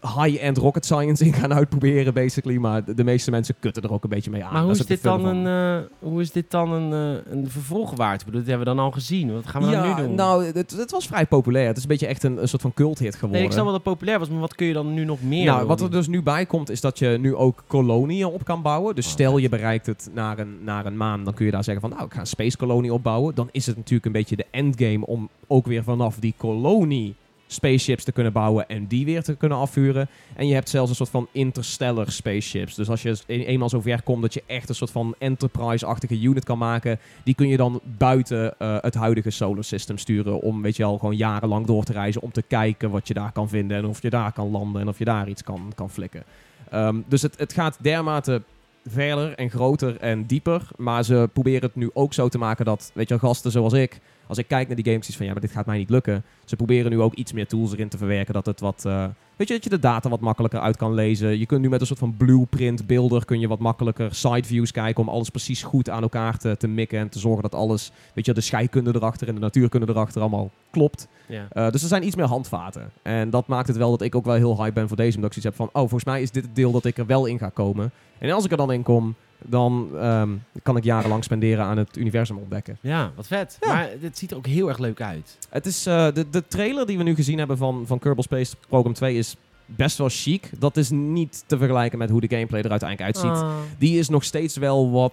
high-end 0.07 0.57
rocket 0.59 0.85
science 0.85 1.25
in 1.25 1.33
gaan 1.33 1.55
uitproberen, 1.55 2.15
basically. 2.15 2.57
Maar 2.57 2.85
de, 2.85 2.95
de 2.95 3.05
meeste 3.05 3.31
mensen 3.31 3.55
kutten 3.61 3.83
er 3.83 3.93
ook 3.93 4.05
een 4.05 4.11
beetje 4.11 4.31
mee 4.31 4.45
aan. 4.45 4.53
Maar 4.53 4.63
hoe 4.63 4.71
Dat 4.71 4.81
is, 4.81 4.87
dit 4.87 5.03
dan 5.03 5.21
van. 5.21 5.37
een, 5.37 5.81
uh, 5.81 5.87
hoe 5.99 6.21
is 6.21 6.31
dit 6.31 6.51
dan 6.51 6.73
een, 6.73 7.15
uh, 7.15 7.33
een 7.33 7.51
vervolg 7.51 7.97
waard? 7.97 8.21
Ik 8.21 8.27
bedoel, 8.27 8.41
dit 8.41 8.49
hebben 8.51 8.67
we 8.69 8.75
dan 8.75 8.85
al 8.85 8.91
gezien. 8.91 9.33
Wat 9.33 9.47
gaan 9.47 9.63
we 9.63 9.71
ja, 9.71 9.83
dan 9.95 9.97
nu 10.01 10.07
doen? 10.07 10.15
nou, 10.17 10.45
het, 10.45 10.71
het 10.71 10.91
was 10.91 11.07
vrij 11.07 11.27
populair. 11.27 11.67
Het 11.67 11.77
is 11.77 11.83
een 11.83 11.89
beetje 11.89 12.07
echt 12.07 12.23
een, 12.23 12.43
een 12.43 12.49
soort 12.49 12.63
van 12.63 12.75
culthit 12.75 13.13
geworden. 13.15 13.37
nee, 13.39 13.47
ik 13.47 13.53
snap 13.53 13.65
wel 13.65 13.73
dat 13.75 13.83
het 13.85 13.93
populair 13.93 14.19
was, 14.19 14.29
maar 14.29 14.41
wat 14.41 14.55
kun 14.55 14.67
je 14.67 14.73
dan 14.73 14.95
nu 14.95 15.05
nog 15.05 15.23
meer 15.23 15.45
Nou, 15.45 15.59
doen? 15.59 15.69
wat 15.69 15.81
er 15.81 15.91
dus 15.91 16.07
nu 16.09 16.23
bij 16.23 16.47
komt, 16.47 16.71
is 16.71 16.81
dat 16.81 16.99
je 16.99 17.17
nu 17.21 17.35
ook 17.35 17.65
koloniën 17.67 18.27
op 18.27 18.45
kan 18.45 18.63
bouwen. 18.63 18.95
Dus 18.95 19.05
Oh, 19.07 19.13
stel 19.13 19.39
je 19.39 19.49
bereikt 19.49 19.87
het 19.87 20.11
naar 20.15 20.39
een, 20.39 20.57
naar 20.65 20.87
een 20.87 20.97
maan, 20.97 21.25
dan 21.25 21.35
kun 21.35 21.45
je 21.45 21.51
daar 21.51 21.65
zeggen 21.65 21.89
van, 21.89 21.91
nou, 21.91 22.05
ik 22.07 22.13
ga 22.15 22.21
een 22.21 22.27
space 22.27 22.57
kolonie 22.57 22.93
opbouwen. 22.93 23.35
Dan 23.35 23.49
is 23.53 23.67
het 23.67 23.77
natuurlijk 23.77 24.07
een 24.07 24.13
beetje 24.13 24.37
de 24.37 24.47
endgame 24.51 25.07
om 25.07 25.29
ook 25.47 25.67
weer 25.67 25.83
vanaf 25.83 26.17
die 26.19 26.35
kolonie 26.37 27.15
spaceships 27.47 28.05
te 28.05 28.13
kunnen 28.13 28.33
bouwen 28.33 28.69
en 28.69 28.87
die 28.87 29.05
weer 29.05 29.23
te 29.23 29.35
kunnen 29.37 29.59
afvuren. 29.59 30.09
En 30.37 30.47
je 30.49 30.55
hebt 30.55 30.69
zelfs 30.69 30.91
een 30.91 30.97
soort 30.97 31.09
van 31.11 31.29
interstellar 31.33 32.11
spaceships. 32.11 32.75
Dus 32.75 32.89
als 32.89 33.03
je 33.03 33.17
een- 33.27 33.41
eenmaal 33.41 33.69
zover 33.69 34.03
komt 34.03 34.23
dat 34.23 34.35
je 34.35 34.43
echt 34.47 34.69
een 34.69 34.75
soort 34.75 34.91
van 34.91 35.15
enterprise-achtige 35.19 36.21
unit 36.21 36.45
kan 36.45 36.59
maken, 36.59 36.99
die 37.25 37.35
kun 37.35 37.49
je 37.49 37.57
dan 37.57 37.81
buiten 37.85 38.59
eh, 38.59 38.77
het 38.81 38.95
huidige 38.95 39.31
solar 39.31 39.65
system 39.65 39.99
sturen 39.99 40.41
om, 40.41 40.63
weet 40.63 40.77
je 40.77 40.83
wel, 40.83 40.99
gewoon 40.99 41.17
jarenlang 41.17 41.67
door 41.67 41.85
te 41.85 41.93
reizen 41.93 42.23
om 42.23 42.33
te 42.33 42.43
kijken 42.43 42.91
wat 42.91 43.09
je 43.09 43.15
daar 43.15 43.33
kan 43.33 43.49
vinden 43.49 43.77
en 43.77 43.87
of 43.87 44.03
je 44.03 44.11
daar 44.11 44.33
kan 44.33 44.51
landen 44.51 44.81
en 44.81 44.89
of 44.89 44.99
je 44.99 45.05
daar 45.05 45.29
iets 45.29 45.43
kan, 45.43 45.73
kan 45.75 45.91
flikken. 45.91 46.23
Ehm, 46.71 46.97
dus 47.09 47.23
het, 47.23 47.39
het 47.39 47.53
gaat 47.53 47.79
dermate 47.81 48.43
verder 48.89 49.35
en 49.35 49.51
groter 49.51 49.97
en 50.01 50.27
dieper, 50.27 50.63
maar 50.77 51.05
ze 51.05 51.29
proberen 51.33 51.61
het 51.63 51.75
nu 51.75 51.91
ook 51.95 52.13
zo 52.15 52.29
te 52.29 52.39
maken 52.39 52.65
dat, 52.65 52.91
weet 52.95 53.09
je 53.09 53.19
gasten 53.19 53.51
zoals 53.51 53.73
ik 53.73 54.01
als 54.27 54.39
ik 54.39 54.49
kijk 54.49 54.67
naar 54.67 54.77
die 54.77 54.85
games, 54.85 55.09
is 55.09 55.17
van 55.17 55.27
ja, 55.27 55.33
maar 55.33 55.41
dit 55.41 55.51
gaat 55.51 55.67
mij 55.67 55.79
niet 55.79 55.91
lukken. 55.91 56.25
Ze 56.45 56.57
proberen 56.57 56.91
nu 56.91 57.01
ook 57.01 57.15
iets 57.15 57.33
meer 57.33 57.47
tools 57.47 57.73
erin 57.73 57.89
te 57.89 57.99
verwerken, 57.99 58.35
dat 58.35 58.47
het 58.47 58.61
wat, 58.61 58.85
eh, 58.85 59.05
weet 59.37 59.49
je, 59.49 59.55
dat 59.55 59.65
je 59.65 59.71
de 59.71 59.79
data 59.79 60.09
wat 60.09 60.21
makkelijker 60.21 60.61
uit 60.61 60.77
kan 60.77 60.95
lezen. 60.95 61.39
Je 61.39 61.47
kunt 61.47 61.61
nu 61.61 61.69
met 61.69 61.81
een 61.81 61.87
soort 61.87 61.99
van 61.99 62.17
blueprint 62.17 62.87
beelder, 62.87 63.25
kun 63.25 63.41
je 63.41 63.49
wat 63.49 63.59
makkelijker 63.59 64.15
side 64.15 64.45
views 64.45 64.71
kijken 64.71 65.03
om 65.03 65.09
alles 65.09 65.31
precies 65.31 65.63
goed 65.63 65.91
aan 65.91 66.03
elkaar 66.03 66.39
te, 66.39 66.57
te 66.57 66.69
mikken 66.69 66.99
en 66.99 67.09
te 67.09 67.19
zorgen 67.19 67.43
dat 67.43 67.55
alles, 67.55 67.91
weet 68.15 68.27
je, 68.27 68.33
de 68.33 68.41
scheikunde 68.41 68.95
erachter 68.95 69.29
en 69.29 69.35
de 69.35 69.41
natuurkunde 69.41 69.87
erachter 69.89 70.21
allemaal 70.21 70.51
klopt. 70.71 71.09
Ja. 71.27 71.49
Uh, 71.53 71.71
dus 71.71 71.83
er 71.83 71.89
zijn 71.89 72.07
iets 72.07 72.17
meer 72.17 72.27
handvaten. 72.27 72.91
En 73.03 73.31
dat 73.31 73.47
maakt 73.47 73.69
het 73.69 73.77
wel 73.77 73.91
dat 73.91 74.03
ik 74.03 74.15
ook 74.15 74.25
wel 74.25 74.35
heel 74.35 74.57
hype 74.57 74.73
ben 74.73 74.89
voor 74.89 74.97
deze. 74.97 75.17
Omdat 75.17 75.37
ik 75.37 75.43
zoiets 75.43 75.59
heb 75.59 75.69
van, 75.69 75.83
oh, 75.83 75.89
volgens 75.89 76.05
mij 76.05 76.23
is 76.23 76.31
dit 76.31 76.45
het 76.45 76.57
deel 76.57 76.73
dat 76.73 76.85
ik 76.85 76.99
er 76.99 77.07
wel 77.07 77.27
in 77.27 77.39
ga 77.39 77.49
komen. 77.49 77.91
En 78.19 78.31
als 78.31 78.45
ik 78.45 78.51
er 78.51 78.57
dan 78.57 78.73
in 78.73 78.83
kom, 78.83 79.15
dan 79.39 79.91
um, 79.95 80.43
kan 80.63 80.77
ik 80.77 80.85
jarenlang 80.85 81.25
spenderen 81.25 81.65
aan 81.65 81.79
het 81.79 81.97
universum 81.97 82.37
ontdekken. 82.39 82.79
Ja, 82.81 83.13
wat 83.17 83.27
vet. 83.27 83.57
Ja. 83.61 83.69
Maar 83.69 83.91
het 84.01 84.19
ziet 84.19 84.31
er 84.31 84.37
ook 84.37 84.47
heel 84.47 84.69
erg 84.69 84.79
leuk 84.79 85.01
uit. 85.01 85.39
Het 85.51 85.67
is, 85.67 85.87
uh, 85.87 86.07
de, 86.13 86.31
de 86.31 86.45
trailer 86.49 86.87
die 86.87 86.99
we 86.99 87.03
nu 87.03 87.15
gezien 87.15 87.39
hebben 87.39 87.57
van, 87.57 87.87
van 87.87 87.99
Kerbal 87.99 88.23
Space 88.23 88.55
Program 88.69 88.93
2 88.93 89.17
is 89.17 89.37
best 89.67 89.99
wel 89.99 90.09
chic. 90.11 90.51
Dat 90.59 90.77
is 90.77 90.91
niet 90.91 91.45
te 91.47 91.59
vergelijken 91.59 91.99
met 91.99 92.11
hoe 92.11 92.21
de 92.21 92.29
gameplay 92.29 92.63
er 92.63 92.71
uiteindelijk 92.71 93.17
uitziet. 93.17 93.43
Oh. 93.43 93.57
Die 93.79 93.99
is 93.99 94.09
nog 94.09 94.25
steeds 94.25 94.57
wel 94.57 94.91
wat 94.91 95.13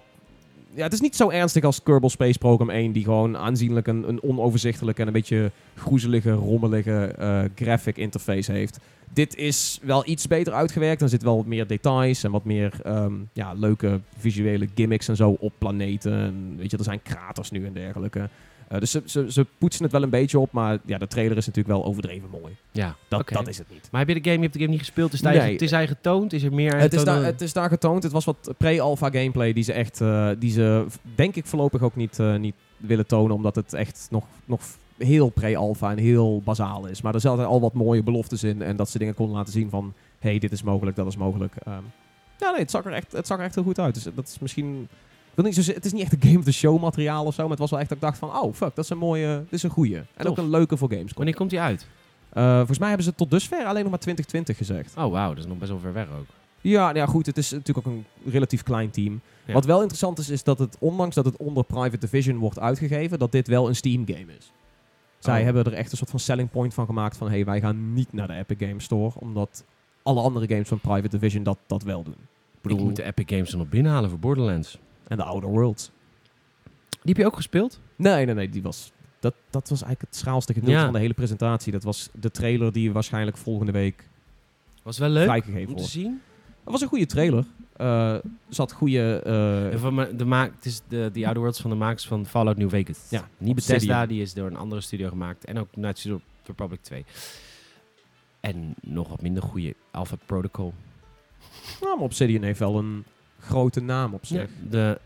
ja, 0.74 0.82
het 0.82 0.92
is 0.92 1.00
niet 1.00 1.16
zo 1.16 1.30
ernstig 1.30 1.64
als 1.64 1.82
Kerbal 1.82 2.10
Space 2.10 2.38
Program 2.38 2.70
1, 2.70 2.92
die 2.92 3.04
gewoon 3.04 3.36
aanzienlijk 3.36 3.86
een, 3.86 4.08
een 4.08 4.22
onoverzichtelijke 4.22 5.00
en 5.00 5.06
een 5.06 5.12
beetje 5.12 5.50
groezelige, 5.76 6.32
rommelige 6.32 7.14
uh, 7.18 7.40
graphic 7.54 7.96
interface 7.96 8.52
heeft. 8.52 8.78
Dit 9.12 9.36
is 9.36 9.80
wel 9.82 10.08
iets 10.08 10.26
beter 10.26 10.52
uitgewerkt. 10.52 11.02
Er 11.02 11.08
zit 11.08 11.22
wel 11.22 11.36
wat 11.36 11.46
meer 11.46 11.66
details 11.66 12.24
en 12.24 12.30
wat 12.30 12.44
meer 12.44 12.80
um, 12.86 13.28
ja, 13.32 13.52
leuke 13.52 14.00
visuele 14.16 14.68
gimmicks 14.74 15.08
en 15.08 15.16
zo 15.16 15.36
op 15.40 15.52
planeten. 15.58 16.12
En, 16.12 16.54
weet 16.56 16.70
je, 16.70 16.76
er 16.76 16.84
zijn 16.84 17.02
kraters 17.02 17.50
nu 17.50 17.66
en 17.66 17.72
dergelijke. 17.72 18.28
Uh, 18.72 18.78
dus 18.78 18.90
ze, 18.90 19.02
ze, 19.04 19.32
ze, 19.32 19.46
poetsen 19.58 19.82
het 19.82 19.92
wel 19.92 20.02
een 20.02 20.10
beetje 20.10 20.38
op, 20.38 20.52
maar 20.52 20.78
ja, 20.84 20.98
de 20.98 21.06
trailer 21.06 21.36
is 21.36 21.46
natuurlijk 21.46 21.76
wel 21.76 21.84
overdreven 21.84 22.28
mooi. 22.30 22.56
Ja, 22.72 22.96
dat, 23.08 23.20
okay. 23.20 23.38
dat 23.38 23.48
is 23.48 23.58
het 23.58 23.70
niet. 23.70 23.88
Maar 23.90 24.00
heb 24.00 24.08
je 24.08 24.20
de 24.20 24.30
game, 24.30 24.36
je 24.36 24.42
hebt 24.42 24.52
de 24.52 24.58
game 24.58 24.70
niet 24.70 24.80
gespeeld, 24.80 25.12
is, 25.12 25.20
nee. 25.20 25.38
het 25.38 25.62
is 25.62 25.70
hij 25.70 25.86
getoond? 25.86 26.32
Is 26.32 26.42
er 26.42 26.52
meer 26.52 26.76
het 26.76 26.92
is, 26.92 27.04
daar, 27.04 27.24
het 27.24 27.40
is 27.40 27.52
daar 27.52 27.68
getoond. 27.68 28.02
Het 28.02 28.12
was 28.12 28.24
wat 28.24 28.54
pre-alpha 28.58 29.10
gameplay 29.10 29.52
die 29.52 29.64
ze 29.64 29.72
echt, 29.72 30.00
uh, 30.00 30.30
die 30.38 30.50
ze 30.50 30.86
denk 31.14 31.34
ik 31.36 31.46
voorlopig 31.46 31.82
ook 31.82 31.96
niet, 31.96 32.18
uh, 32.18 32.36
niet 32.36 32.54
willen 32.76 33.06
tonen, 33.06 33.36
omdat 33.36 33.54
het 33.54 33.72
echt 33.72 34.06
nog, 34.10 34.24
nog 34.44 34.60
heel 34.98 35.28
pre-alpha 35.28 35.90
en 35.90 35.98
heel 35.98 36.42
bazaal 36.44 36.86
is. 36.86 37.02
Maar 37.02 37.14
er 37.14 37.20
zaten 37.20 37.46
al 37.46 37.60
wat 37.60 37.72
mooie 37.72 38.02
beloftes 38.02 38.42
in 38.42 38.62
en 38.62 38.76
dat 38.76 38.90
ze 38.90 38.98
dingen 38.98 39.14
konden 39.14 39.36
laten 39.36 39.52
zien 39.52 39.70
van, 39.70 39.92
hey, 40.18 40.38
dit 40.38 40.52
is 40.52 40.62
mogelijk, 40.62 40.96
dat 40.96 41.06
is 41.06 41.16
mogelijk. 41.16 41.54
Um, 41.68 41.92
ja, 42.38 42.50
nee, 42.50 42.60
het 42.60 42.70
zag, 42.70 42.84
er 42.84 42.92
echt, 42.92 43.12
het 43.12 43.26
zag 43.26 43.38
er 43.38 43.44
echt 43.44 43.54
heel 43.54 43.64
goed 43.64 43.78
uit. 43.78 43.94
Dus 43.94 44.06
dat 44.14 44.26
is 44.26 44.38
misschien 44.38 44.88
wil 45.34 45.44
niet 45.44 45.54
zo, 45.54 45.72
het 45.72 45.84
is 45.84 45.92
niet 45.92 46.02
echt 46.02 46.12
een 46.12 46.22
game 46.22 46.38
of 46.38 46.44
the 46.44 46.52
show 46.52 46.80
materiaal 46.80 47.24
of 47.24 47.34
zo, 47.34 47.42
maar 47.42 47.50
het 47.50 47.58
was 47.58 47.70
wel 47.70 47.80
echt 47.80 47.88
dat 47.88 47.98
ik 47.98 48.04
dacht 48.04 48.18
van, 48.18 48.28
oh 48.36 48.54
fuck, 48.54 48.74
dat 48.74 48.84
is 48.84 48.90
een 48.90 48.98
mooie, 48.98 49.36
dit 49.42 49.52
is 49.52 49.62
een 49.62 49.70
goeie. 49.70 49.96
En 49.96 50.06
Tof. 50.16 50.26
ook 50.26 50.38
een 50.38 50.50
leuke 50.50 50.76
voor 50.76 50.90
games. 50.92 51.12
Wanneer 51.12 51.34
komt 51.34 51.50
die 51.50 51.60
uit? 51.60 51.86
Uh, 52.34 52.56
volgens 52.56 52.78
mij 52.78 52.88
hebben 52.88 53.06
ze 53.06 53.14
tot 53.14 53.30
dusver 53.30 53.64
alleen 53.64 53.82
nog 53.82 53.90
maar 53.90 54.00
2020 54.00 54.56
gezegd. 54.56 54.92
Oh 54.96 55.10
wauw, 55.12 55.28
dat 55.28 55.38
is 55.38 55.46
nog 55.46 55.58
best 55.58 55.70
wel 55.70 55.80
ver 55.80 55.92
weg 55.92 56.06
ook. 56.18 56.26
Ja, 56.60 56.84
nou 56.84 56.96
ja, 56.96 57.06
goed, 57.06 57.26
het 57.26 57.38
is 57.38 57.50
natuurlijk 57.50 57.86
ook 57.86 57.92
een 57.92 58.04
relatief 58.32 58.62
klein 58.62 58.90
team. 58.90 59.20
Ja. 59.44 59.52
Wat 59.52 59.64
wel 59.64 59.78
interessant 59.78 60.18
is, 60.18 60.28
is 60.28 60.42
dat 60.42 60.58
het, 60.58 60.76
ondanks 60.80 61.14
dat 61.14 61.24
het 61.24 61.36
onder 61.36 61.64
Private 61.64 61.98
Division 61.98 62.36
wordt 62.36 62.58
uitgegeven, 62.58 63.18
dat 63.18 63.32
dit 63.32 63.48
wel 63.48 63.68
een 63.68 63.76
Steam 63.76 64.06
game 64.06 64.32
is. 64.38 64.52
Zij 65.18 65.38
Oh. 65.38 65.44
hebben 65.44 65.64
er 65.64 65.72
echt 65.72 65.90
een 65.92 65.96
soort 65.96 66.10
van 66.10 66.18
selling 66.18 66.50
point 66.50 66.74
van 66.74 66.86
gemaakt 66.86 67.16
van, 67.16 67.28
hey, 67.28 67.44
wij 67.44 67.60
gaan 67.60 67.92
niet 67.92 68.12
naar 68.12 68.26
de 68.26 68.34
Epic 68.34 68.66
Games 68.68 68.84
Store, 68.84 69.12
omdat 69.18 69.64
alle 70.02 70.20
andere 70.20 70.46
games 70.48 70.68
van 70.68 70.78
Private 70.80 71.08
Division 71.08 71.42
dat, 71.42 71.58
dat 71.66 71.82
wel 71.82 72.02
doen. 72.02 72.16
Ik 72.54 72.60
bedoel, 72.60 72.78
ik 72.78 72.84
moet 72.84 72.96
de 72.96 73.02
Epic 73.02 73.24
Games 73.28 73.52
er 73.52 73.58
nog 73.58 73.68
binnenhalen 73.68 74.10
voor 74.10 74.18
Borderlands. 74.18 74.78
En 75.08 75.16
de 75.16 75.22
Outer 75.22 75.50
Worlds. 75.50 75.90
Die 76.90 77.12
heb 77.14 77.16
je 77.16 77.26
ook 77.26 77.36
gespeeld? 77.36 77.80
Nee, 77.96 78.24
nee, 78.26 78.34
nee. 78.34 78.48
Die 78.48 78.62
was, 78.62 78.92
dat, 79.20 79.34
dat 79.50 79.68
was 79.68 79.82
eigenlijk 79.82 80.00
het 80.12 80.16
schaalste 80.20 80.52
gedeelte 80.52 80.74
Ja. 80.76 80.84
van 80.84 80.92
de 80.92 80.98
hele 80.98 81.14
presentatie. 81.14 81.72
Dat 81.72 81.82
was 81.82 82.08
de 82.12 82.30
trailer 82.30 82.72
die 82.72 82.92
waarschijnlijk 82.92 83.36
volgende 83.36 83.72
week 83.72 84.08
Was 84.82 84.98
wel 84.98 85.08
leuk 85.08 85.24
vrijgegeven 85.24 85.74
om 85.74 85.80
te 85.80 85.88
zien. 85.88 86.20
Dat 86.64 86.72
was 86.72 86.82
een 86.82 86.88
goede 86.88 87.06
trailer. 87.06 87.44
Eh, 87.76 88.16
zat 88.48 88.72
goede... 88.72 89.20
En 89.72 89.78
van 89.78 90.06
de 90.16 90.24
maak, 90.24 90.52
het 90.54 90.64
is 90.64 90.80
de, 90.88 91.10
die 91.12 91.24
Outer 91.24 91.42
Worlds 91.42 91.60
van 91.60 91.70
de 91.70 91.76
makers 91.76 92.06
van 92.06 92.26
Fallout 92.26 92.56
New 92.56 92.68
Vegas. 92.68 92.98
Ja, 93.10 93.28
Niet. 93.38 93.54
Bethesda, 93.54 94.06
die 94.06 94.22
is 94.22 94.34
door 94.34 94.46
een 94.46 94.56
andere 94.56 94.80
studio 94.80 95.08
gemaakt. 95.08 95.44
En 95.44 95.58
ook 95.58 95.68
the 95.72 96.18
Republic 96.46 96.82
2. 96.82 97.04
En 98.40 98.74
nog 98.80 99.08
wat 99.08 99.22
minder 99.22 99.42
goede 99.42 99.74
Alpha 99.90 100.16
Protocol. 100.26 100.74
nou, 101.80 101.94
maar 101.96 102.04
Obsidian 102.04 102.42
heeft 102.42 102.58
wel 102.58 102.78
een 102.78 103.04
grote 103.44 103.80
naam 103.80 104.14
op 104.14 104.26
zich. 104.26 104.40
Ja, 104.40 104.46
de 104.70 105.00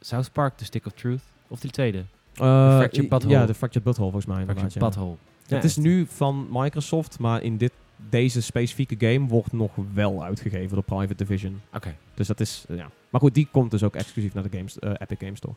South 0.00 0.32
Park, 0.32 0.56
The 0.56 0.64
Stick 0.64 0.86
of 0.86 0.92
Truth. 0.92 1.22
Of 1.48 1.60
die 1.60 1.70
tweede, 1.70 2.04
Eh, 2.34 2.76
Fractured 2.76 3.04
i- 3.06 3.08
Butthole. 3.08 3.34
Ja, 3.34 3.46
de 3.46 3.54
Fractured 3.54 3.84
Butthole 3.84 4.10
volgens 4.10 4.34
mij. 4.34 4.44
Fractured 4.44 4.72
ja. 4.72 4.80
Butthole. 4.80 5.16
Ja, 5.46 5.54
het 5.54 5.64
is 5.64 5.76
nu 5.76 6.06
van 6.08 6.46
Microsoft, 6.50 7.18
maar 7.18 7.42
in 7.42 7.56
dit, 7.56 7.72
deze 8.10 8.42
specifieke 8.42 8.94
game 8.98 9.26
wordt 9.28 9.52
nog 9.52 9.70
wel 9.94 10.24
uitgegeven 10.24 10.74
door 10.74 10.82
Private 10.84 11.14
Division. 11.14 11.60
Oké. 11.74 11.96
Dus 12.14 12.26
dat 12.26 12.40
is, 12.40 12.64
ja. 12.68 12.90
Maar 13.10 13.20
goed, 13.20 13.34
die 13.34 13.48
komt 13.50 13.70
dus 13.70 13.82
ook 13.82 13.94
exclusief 13.94 14.34
naar 14.34 14.42
de 14.50 14.56
games, 14.56 14.78
eh, 14.78 14.90
Epic 14.98 15.16
Games 15.20 15.38
Store. 15.38 15.54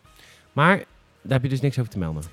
Maar 0.53 0.77
daar 1.21 1.31
heb 1.31 1.43
je 1.43 1.49
dus 1.49 1.61
niks 1.61 1.79
over 1.79 1.91
te 1.91 1.97
melden. 1.99 2.23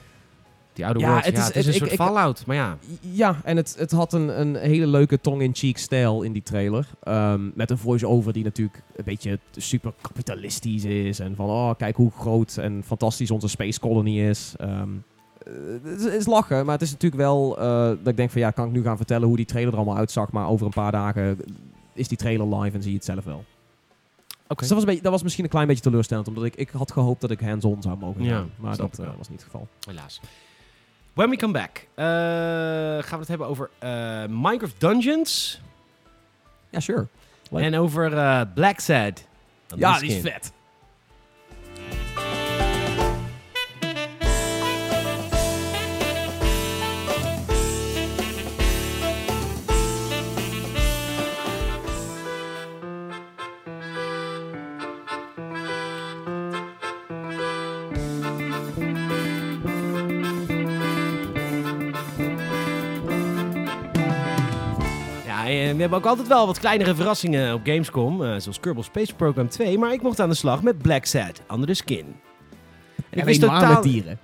Die 0.76 0.84
Ja, 0.84 0.92
Worlds, 0.92 1.26
het 1.26 1.34
ja, 1.36 1.40
is- 1.40 1.46
het 1.46 1.56
is 1.56 1.64
het- 1.66 1.66
een 1.66 1.72
ik- 1.72 1.78
soort 1.78 1.90
ik- 1.92 2.06
Fallout. 2.06 2.46
Maar 2.46 2.56
ja, 2.56 2.78
Ja, 3.00 3.36
en 3.44 3.56
het, 3.56 3.74
het 3.78 3.90
had 3.90 4.12
een, 4.12 4.40
een 4.40 4.56
hele 4.56 4.86
leuke 4.86 5.20
tong-in-cheek 5.20 5.78
stijl 5.78 6.22
in 6.22 6.32
die 6.32 6.42
trailer. 6.42 6.86
Ehm, 7.02 7.40
met 7.54 7.70
een 7.70 7.78
voice-over 7.78 8.32
die 8.32 8.44
natuurlijk 8.44 8.82
een 8.96 9.04
beetje 9.04 9.38
super 9.56 9.92
kapitalistisch 10.00 10.84
is. 10.84 11.18
En 11.18 11.34
van, 11.36 11.46
oh, 11.48 11.70
kijk 11.76 11.96
hoe 11.96 12.10
groot 12.10 12.56
en 12.56 12.82
fantastisch 12.86 13.30
onze 13.30 13.48
space 13.48 13.80
colony 13.80 14.28
is. 14.28 14.54
Ehm, 14.56 14.88
eh, 15.46 15.52
het, 15.82 16.00
is, 16.00 16.26
lachen, 16.26 16.64
maar 16.64 16.74
het 16.74 16.82
is 16.82 16.90
natuurlijk 16.92 17.22
wel 17.22 17.58
eh, 17.58 17.64
dat 17.88 18.06
ik 18.06 18.16
denk 18.16 18.30
van, 18.30 18.40
ja, 18.40 18.50
kan 18.50 18.66
ik 18.66 18.72
nu 18.72 18.82
gaan 18.82 18.96
vertellen 18.96 19.28
hoe 19.28 19.36
die 19.36 19.46
trailer 19.46 19.72
er 19.72 19.78
allemaal 19.78 19.96
uitzag. 19.96 20.32
Maar 20.32 20.48
over 20.48 20.66
een 20.66 20.72
paar 20.72 20.92
dagen 20.92 21.38
is 21.92 22.08
die 22.08 22.18
trailer 22.18 22.58
live 22.58 22.76
en 22.76 22.82
zie 22.82 22.90
je 22.90 22.96
het 22.96 23.06
zelf 23.06 23.24
wel. 23.24 23.44
oké. 24.48 24.54
Dus 24.60 24.68
dat 24.68 24.68
was, 24.68 24.78
een 24.80 24.86
beetje, 24.86 25.02
dat 25.02 25.12
was 25.12 25.22
misschien 25.22 25.44
een 25.44 25.50
klein 25.50 25.66
beetje 25.66 25.82
teleurstellend. 25.82 26.28
Omdat 26.28 26.44
ik, 26.44 26.56
ik 26.56 26.68
had 26.70 26.92
gehoopt 26.92 27.20
dat 27.20 27.30
ik 27.30 27.40
hands-on 27.40 27.82
zou 27.82 27.98
mogen 27.98 28.22
Ja, 28.24 28.44
maar 28.56 28.76
dat 28.76 28.98
eh, 28.98 29.06
was 29.18 29.28
niet 29.28 29.40
het 29.42 29.50
geval. 29.50 29.68
Helaas. 29.88 30.20
When 31.16 31.30
we 31.30 31.36
come 31.36 31.52
back, 31.52 31.86
eh, 31.94 32.04
gaan 32.04 33.10
we 33.10 33.16
het 33.18 33.28
hebben 33.28 33.46
over 33.46 33.70
eh, 33.78 34.24
Minecraft 34.28 34.80
Dungeons 34.80 35.60
Ja, 36.70 36.80
sure. 36.80 37.06
En 37.50 37.78
over 37.78 38.16
eh, 38.16 38.40
Black 38.54 38.80
Sad. 38.80 39.26
Ja, 39.76 39.98
die 39.98 40.10
is 40.10 40.20
vet. 40.20 40.52
Hebben 65.90 65.98
ook 65.98 66.06
altijd 66.16 66.28
wel 66.28 66.46
wat 66.46 66.58
kleinere 66.58 66.94
verrassingen 66.94 67.54
op 67.54 67.60
Gamescom, 67.64 68.22
eh, 68.24 68.28
zoals 68.38 68.60
Kerbal 68.60 68.82
Space 68.82 69.14
Program 69.14 69.48
2. 69.48 69.78
Maar 69.78 69.92
ik 69.92 70.02
mocht 70.02 70.20
aan 70.20 70.28
de 70.28 70.34
slag 70.34 70.62
met 70.62 70.78
Black 70.78 71.04
Sad, 71.04 71.42
Under 71.52 71.66
the 71.66 71.74
Skin. 71.74 71.98
En 71.98 72.14
ik 72.96 73.12
Alleen 73.12 73.24
wist 73.24 73.40
totaal- 73.40 73.72
met 73.72 73.82
dieren. 73.82 74.18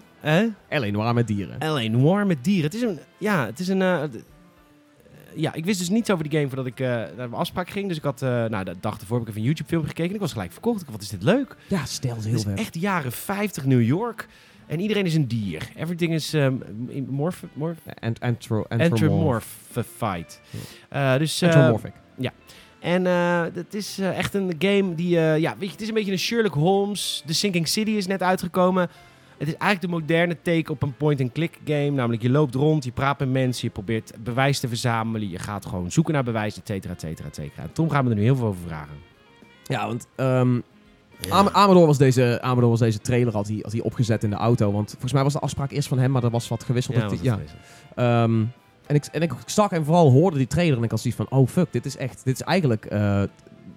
Alleen 0.70 0.92
noir 0.92 1.14
met 1.14 1.26
dieren. 1.26 1.56
L.A. 1.58 1.88
Noir 1.88 2.26
met 2.26 2.44
dieren. 2.44 2.64
Het 2.64 2.74
is 2.74 2.82
een... 2.82 2.98
Ja, 3.18 3.46
het 3.46 3.58
is 3.60 3.68
een... 3.68 3.82
eh, 3.82 4.02
ja, 5.34 5.52
ik 5.54 5.64
wist 5.64 5.78
dus 5.78 5.88
niets 5.88 6.10
over 6.10 6.28
die 6.28 6.32
game 6.38 6.46
voordat 6.48 6.66
ik 6.66 6.80
eh, 6.80 6.88
naar 6.88 7.12
mijn 7.16 7.32
afspraak 7.32 7.70
ging. 7.70 7.88
Dus 7.88 7.96
ik 7.96 8.02
had... 8.02 8.20
nou, 8.20 8.64
de 8.64 8.74
dag 8.80 9.00
ervoor 9.00 9.16
heb 9.18 9.22
ik 9.26 9.28
even 9.28 9.40
een 9.40 9.46
YouTube-film 9.46 9.82
gekeken. 9.86 10.08
En 10.08 10.14
ik 10.14 10.20
was 10.20 10.32
gelijk 10.32 10.52
verkocht. 10.52 10.80
Ik 10.80 10.86
dacht, 10.86 10.92
wat 10.98 11.02
is 11.06 11.08
dit 11.18 11.22
leuk. 11.22 11.56
Ja, 11.68 11.84
stel 11.84 12.14
heel 12.14 12.22
Het 12.24 12.34
is 12.34 12.42
vet. 12.42 12.58
echt 12.58 12.74
jaren 12.80 13.12
50 13.12 13.64
New 13.64 13.82
York. 13.82 14.28
En 14.66 14.80
iedereen 14.80 15.06
is 15.06 15.14
een 15.14 15.28
dier. 15.28 15.68
Everything 15.76 16.12
is 16.12 16.34
um, 16.34 16.62
morph, 17.08 17.42
morph, 17.52 17.80
Ant 18.00 18.20
antro. 18.20 18.64
Uh, 18.68 18.78
dus, 21.18 21.42
uh, 21.42 21.48
Anthropomorphic. 21.48 21.92
en 22.80 23.04
uh, 23.04 23.42
het 23.54 23.74
is 23.74 23.98
uh, 23.98 24.18
echt 24.18 24.34
een 24.34 24.54
game 24.58 24.94
die, 24.94 25.08
ja, 25.18 25.56
weet 25.58 25.66
je, 25.66 25.70
het 25.70 25.80
is 25.80 25.88
een 25.88 25.94
beetje 25.94 26.12
een 26.12 26.18
Sherlock 26.18 26.54
Holmes. 26.54 27.22
The 27.26 27.34
Sinking 27.34 27.68
City 27.68 27.90
is 27.90 28.06
net 28.06 28.22
uitgekomen. 28.22 28.88
Het 29.38 29.48
is 29.48 29.56
eigenlijk 29.56 29.92
de 29.92 30.00
moderne 30.00 30.36
take 30.42 30.72
op 30.72 30.82
een 30.82 30.96
point-and-click 30.96 31.58
game. 31.64 31.90
Namelijk, 31.90 32.22
je 32.22 32.30
loopt 32.30 32.54
rond, 32.54 32.84
je 32.84 32.92
praat 32.92 33.18
met 33.18 33.30
mensen, 33.30 33.66
je 33.66 33.72
probeert 33.72 34.12
bewijs 34.22 34.60
te 34.60 34.68
verzamelen. 34.68 35.28
Je 35.28 35.38
gaat 35.38 35.66
gewoon 35.66 35.90
zoeken 35.90 36.14
naar 36.14 36.24
bewijs, 36.24 36.58
et 36.58 36.66
cetera, 36.66 36.92
et 36.92 37.00
cetera, 37.00 37.28
et 37.28 37.34
cetera. 37.34 37.62
En 37.62 37.72
Tom 37.72 37.90
gaan 37.90 38.04
we 38.04 38.10
er 38.10 38.16
nu 38.16 38.22
heel 38.22 38.36
veel 38.36 38.46
over 38.46 38.62
vragen. 38.66 38.96
Ja, 39.62 39.86
want 39.86 40.06
um, 40.16 40.62
Am 41.28 41.48
Amador, 41.48 41.86
was 41.86 41.98
deze, 41.98 42.38
Amador 42.42 42.70
was 42.70 42.78
deze 42.78 42.98
trailer 43.00 43.32
had 43.32 43.46
hij, 43.48 43.58
had 43.62 43.72
hij 43.72 43.80
opgezet 43.80 44.24
in 44.24 44.30
de 44.30 44.36
auto. 44.36 44.72
Want 44.72 44.90
volgens 44.90 45.12
mij 45.12 45.22
was 45.22 45.32
de 45.32 45.38
afspraak 45.38 45.70
eerst 45.70 45.88
van 45.88 45.98
hem, 45.98 46.10
maar 46.10 46.24
er 46.24 46.30
was 46.30 46.48
wat 46.48 46.64
gewisseld. 46.64 47.20
Ja, 47.22 47.38
ja. 47.96 48.22
Um, 48.22 48.52
en, 48.86 48.94
ik, 48.94 49.04
en 49.04 49.22
ik 49.22 49.32
zag 49.46 49.70
en 49.70 49.84
vooral 49.84 50.10
hoorde 50.10 50.36
die 50.36 50.46
trailer 50.46 50.76
en 50.78 50.82
ik 50.84 50.90
had 50.90 51.00
zoiets 51.00 51.20
van, 51.28 51.38
oh 51.38 51.48
fuck, 51.48 51.72
dit 51.72 51.86
is 51.86 51.96
echt, 51.96 52.20
dit 52.24 52.34
is 52.34 52.42
eigenlijk 52.42 52.84
uh, 52.92 53.22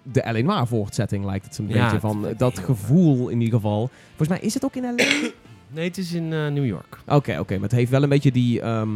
de 0.04 0.20
L.A. 0.32 0.42
Noir 0.42 0.68
voortzetting 0.68 1.26
lijkt 1.26 1.46
het 1.46 1.60
Ja, 1.68 1.84
beetje 1.84 2.00
van. 2.00 2.22
lijkt 2.22 2.40
Dat 2.40 2.60
gevoel 2.60 3.30
in 3.30 3.40
ieder 3.42 3.56
geval. 3.56 3.90
Volgens 4.08 4.30
mij 4.30 4.40
is 4.40 4.54
het 4.54 4.66
ook 4.66 4.76
in 4.76 4.84
L.A. 4.84 5.04
Nee, 5.68 5.88
het 5.88 5.98
is 5.98 6.14
in 6.14 6.34
eh, 6.34 6.48
New 6.48 6.66
York. 6.66 7.00
Oké, 7.08 7.38
oké. 7.40 7.54
Maar 7.54 7.64
het 7.64 7.72
heeft 7.72 7.92
wel 7.92 8.04
een 8.04 8.10
beetje 8.10 8.32
die 8.32 8.62
ehm, 8.62 8.90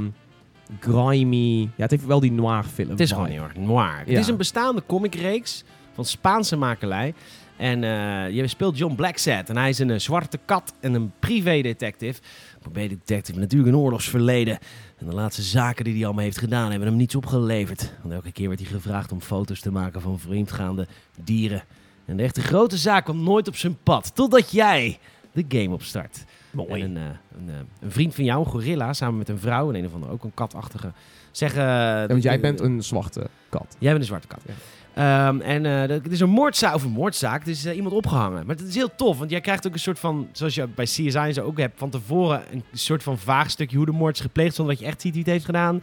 grimy... 0.80 1.62
Ja, 1.62 1.70
het 1.76 1.92
heeft 1.92 2.06
wel 2.06 2.20
die 2.20 2.32
noir 2.32 2.64
film. 2.64 2.90
Het 2.90 3.00
is 3.00 3.12
gewoon 3.12 3.28
heel 3.30 3.44
erg 3.44 3.56
noir. 3.56 3.98
Het 4.00 4.10
Ja. 4.10 4.20
is 4.20 4.28
een 4.28 4.38
bestaande 4.38 4.84
comicreeks 4.86 5.64
van 5.94 6.06
Spaanse 6.06 6.56
makelij. 6.56 7.14
En 7.60 7.84
eh, 7.84 8.36
je 8.36 8.48
speelt 8.48 8.78
John 8.78 8.96
Blacksad. 8.96 9.50
En 9.50 9.58
hij 9.58 9.70
is 9.70 9.80
een 9.80 9.90
eh, 9.90 10.00
zwarte 10.00 10.40
kat 10.46 10.74
en 10.80 10.94
een 10.94 11.12
privédetective. 11.20 12.22
Privédetective 12.60 13.40
natuurlijk 13.40 13.72
een 13.72 13.78
oorlogsverleden. 13.78 14.60
En 14.98 15.06
de 15.06 15.14
laatste 15.14 15.42
zaken 15.42 15.84
die 15.84 15.94
hij 15.94 16.06
allemaal 16.06 16.24
heeft 16.24 16.38
gedaan 16.38 16.70
hebben 16.70 16.88
hem 16.88 16.98
niets 16.98 17.16
opgeleverd. 17.16 17.94
Want 18.02 18.14
elke 18.14 18.32
keer 18.32 18.48
werd 18.48 18.60
hij 18.60 18.70
gevraagd 18.70 19.12
om 19.12 19.22
foto's 19.22 19.60
te 19.60 19.72
maken 19.72 20.02
van 20.02 20.20
vreemdgaande 20.20 20.88
dieren. 21.24 21.64
En 22.06 22.18
de 22.18 22.24
echte 22.24 22.42
grote 22.42 22.78
zaak 22.78 23.04
kwam 23.04 23.24
nooit 23.24 23.48
op 23.48 23.56
zijn 23.56 23.78
pad. 23.84 24.16
Totdat 24.16 24.52
jij 24.52 25.00
de 25.32 25.46
game 25.48 25.74
opstart. 25.74 26.24
Mooi. 26.52 26.82
En 26.82 26.96
een, 26.96 26.98
eh, 26.98 27.04
een, 27.38 27.68
een 27.80 27.92
vriend 27.92 28.16
van 28.16 28.24
jou, 28.24 28.40
een 28.40 28.52
gorilla, 28.52 28.94
samen 28.94 29.18
met 29.18 29.30
een 29.30 29.40
vrouw 29.40 29.70
en 29.70 29.76
een 29.76 29.86
of 29.86 29.94
andere 29.94 30.12
ook 30.12 30.24
een 30.24 30.34
katachtige, 30.34 30.92
zeggen... 31.32 31.64
Ja, 31.64 32.08
want 32.08 32.24
jij 32.24 32.40
bent 32.40 32.60
een 32.60 32.84
zwarte 32.84 33.28
kat. 33.50 33.76
Jij 33.80 33.90
bent 33.90 34.02
een 34.02 34.08
zwarte 34.08 34.28
kat. 34.28 34.42
Ja. 34.46 34.54
Ehm, 35.00 35.40
en 35.42 35.88
dat- 35.88 36.04
het 36.04 36.12
is 36.12 36.20
een 36.20 36.30
moordzaak, 36.30 36.76
of 36.76 36.84
een 36.84 36.90
moordzaak, 36.92 37.40
het 37.40 37.48
is 37.48 37.66
eh, 37.66 37.76
iemand 37.76 37.94
opgehangen. 37.96 38.46
Maar 38.46 38.56
het 38.56 38.68
is 38.68 38.76
heel 38.76 38.96
tof, 38.96 39.18
want 39.18 39.30
jij 39.32 39.42
krijgt 39.42 39.68
ook 39.68 39.74
een 39.74 39.80
soort 39.80 40.00
van, 40.00 40.28
zoals 40.32 40.56
je 40.56 40.68
bij 40.68 40.86
CSI 40.86 41.34
zo 41.34 41.42
ook 41.42 41.58
hebt, 41.58 41.78
van 41.80 41.90
tevoren 41.90 42.42
een 42.52 42.64
soort 42.74 43.04
van 43.04 43.18
vaag 43.18 43.50
stukje 43.50 43.78
hoe 43.78 43.86
de 43.86 43.92
moord 43.92 44.16
is 44.16 44.22
gepleegd, 44.22 44.56
zonder 44.56 44.74
dat 44.76 44.84
je 44.84 44.90
echt 44.90 45.02
ziet 45.02 45.12
wie 45.14 45.22
het 45.24 45.32
heeft 45.32 45.46
gedaan. 45.46 45.82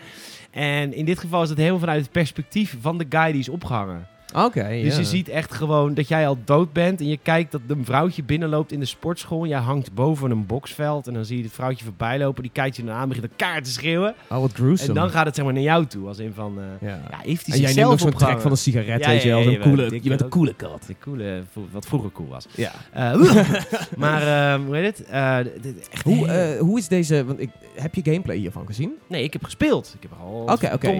En 0.50 0.92
in 0.94 1.04
dit 1.04 1.18
geval 1.18 1.42
is 1.42 1.48
het 1.48 1.58
helemaal 1.58 1.78
vanuit 1.80 2.00
het 2.02 2.10
perspectief 2.12 2.76
van 2.80 2.98
de 2.98 3.06
guy 3.08 3.30
die 3.32 3.40
is 3.40 3.48
opgehangen. 3.48 4.06
Oké, 4.34 4.80
Dus 4.82 4.96
je 4.96 5.04
ziet 5.04 5.28
echt 5.28 5.54
gewoon 5.54 5.94
dat 5.94 6.08
jij 6.08 6.26
al 6.28 6.38
dood 6.44 6.72
bent 6.72 7.00
en 7.00 7.06
je 7.06 7.18
kijkt 7.22 7.52
dat 7.52 7.60
een 7.66 7.84
vrouwtje 7.84 8.22
binnenloopt 8.22 8.72
in 8.72 8.80
de 8.80 8.86
sportschool. 8.86 9.42
En 9.42 9.48
jij 9.48 9.58
hangt 9.58 9.94
boven 9.94 10.30
een 10.30 10.46
boksveld 10.46 11.06
en 11.06 11.14
dan 11.14 11.24
zie 11.24 11.36
je 11.36 11.42
het 11.42 11.52
vrouwtje 11.52 11.84
voorbij 11.84 12.18
lopen. 12.18 12.42
Die 12.42 12.52
kijkt 12.52 12.76
je 12.76 12.84
dan 12.84 12.94
aan, 12.94 13.08
begint 13.08 13.28
elkaar 13.30 13.62
te 13.62 13.70
schreeuwen. 13.70 14.14
Oh, 14.30 14.40
wat 14.40 14.52
gruesome. 14.52 14.88
En 14.88 14.94
dan 14.94 15.10
gaat 15.10 15.26
het 15.26 15.34
zeg 15.34 15.44
maar 15.44 15.54
naar 15.54 15.62
jou 15.62 15.86
toe, 15.86 16.08
als 16.08 16.18
in 16.18 16.32
van, 16.34 16.58
eh, 16.58 16.88
Ja. 16.88 17.00
ja, 17.10 17.18
heeft 17.22 17.46
hij 17.46 17.54
en 17.54 17.60
jij 17.60 17.74
neemt 17.74 17.88
nog 17.90 18.00
zo'n 18.00 18.10
trek 18.10 18.40
van 18.40 18.50
een 18.50 18.56
sigaret, 18.56 19.04
Ja, 19.04 19.08
weet 19.08 19.22
je 19.22 19.28
wel. 19.28 19.38
ja, 19.38 19.58
coole, 19.58 19.82
je 19.82 19.90
bent 19.90 20.02
ben 20.02 20.22
een 20.22 20.28
coole 20.28 20.54
kat. 20.54 20.84
De 20.86 20.96
coole, 21.00 21.42
wat 21.70 21.86
vroeger 21.86 22.12
cool 22.12 22.28
was. 22.28 22.46
Ja. 22.54 22.72
Eh, 22.92 23.14
maar, 23.96 24.52
eh, 24.54 24.64
hoe 24.64 24.76
heet 24.76 24.98
het? 24.98 25.06
Echt 25.90 26.02
Hoe, 26.04 26.56
hoe 26.60 26.78
is 26.78 26.88
deze... 26.88 27.24
Want 27.24 27.40
ik, 27.40 27.50
heb 27.74 27.94
je 27.94 28.02
gameplay 28.04 28.36
hiervan 28.36 28.66
gezien? 28.66 28.92
nee, 29.06 29.22
ik 29.22 29.32
heb 29.32 29.44
gespeeld. 29.44 29.92
Ik 29.96 30.02
heb 30.02 30.10
al 30.20 30.48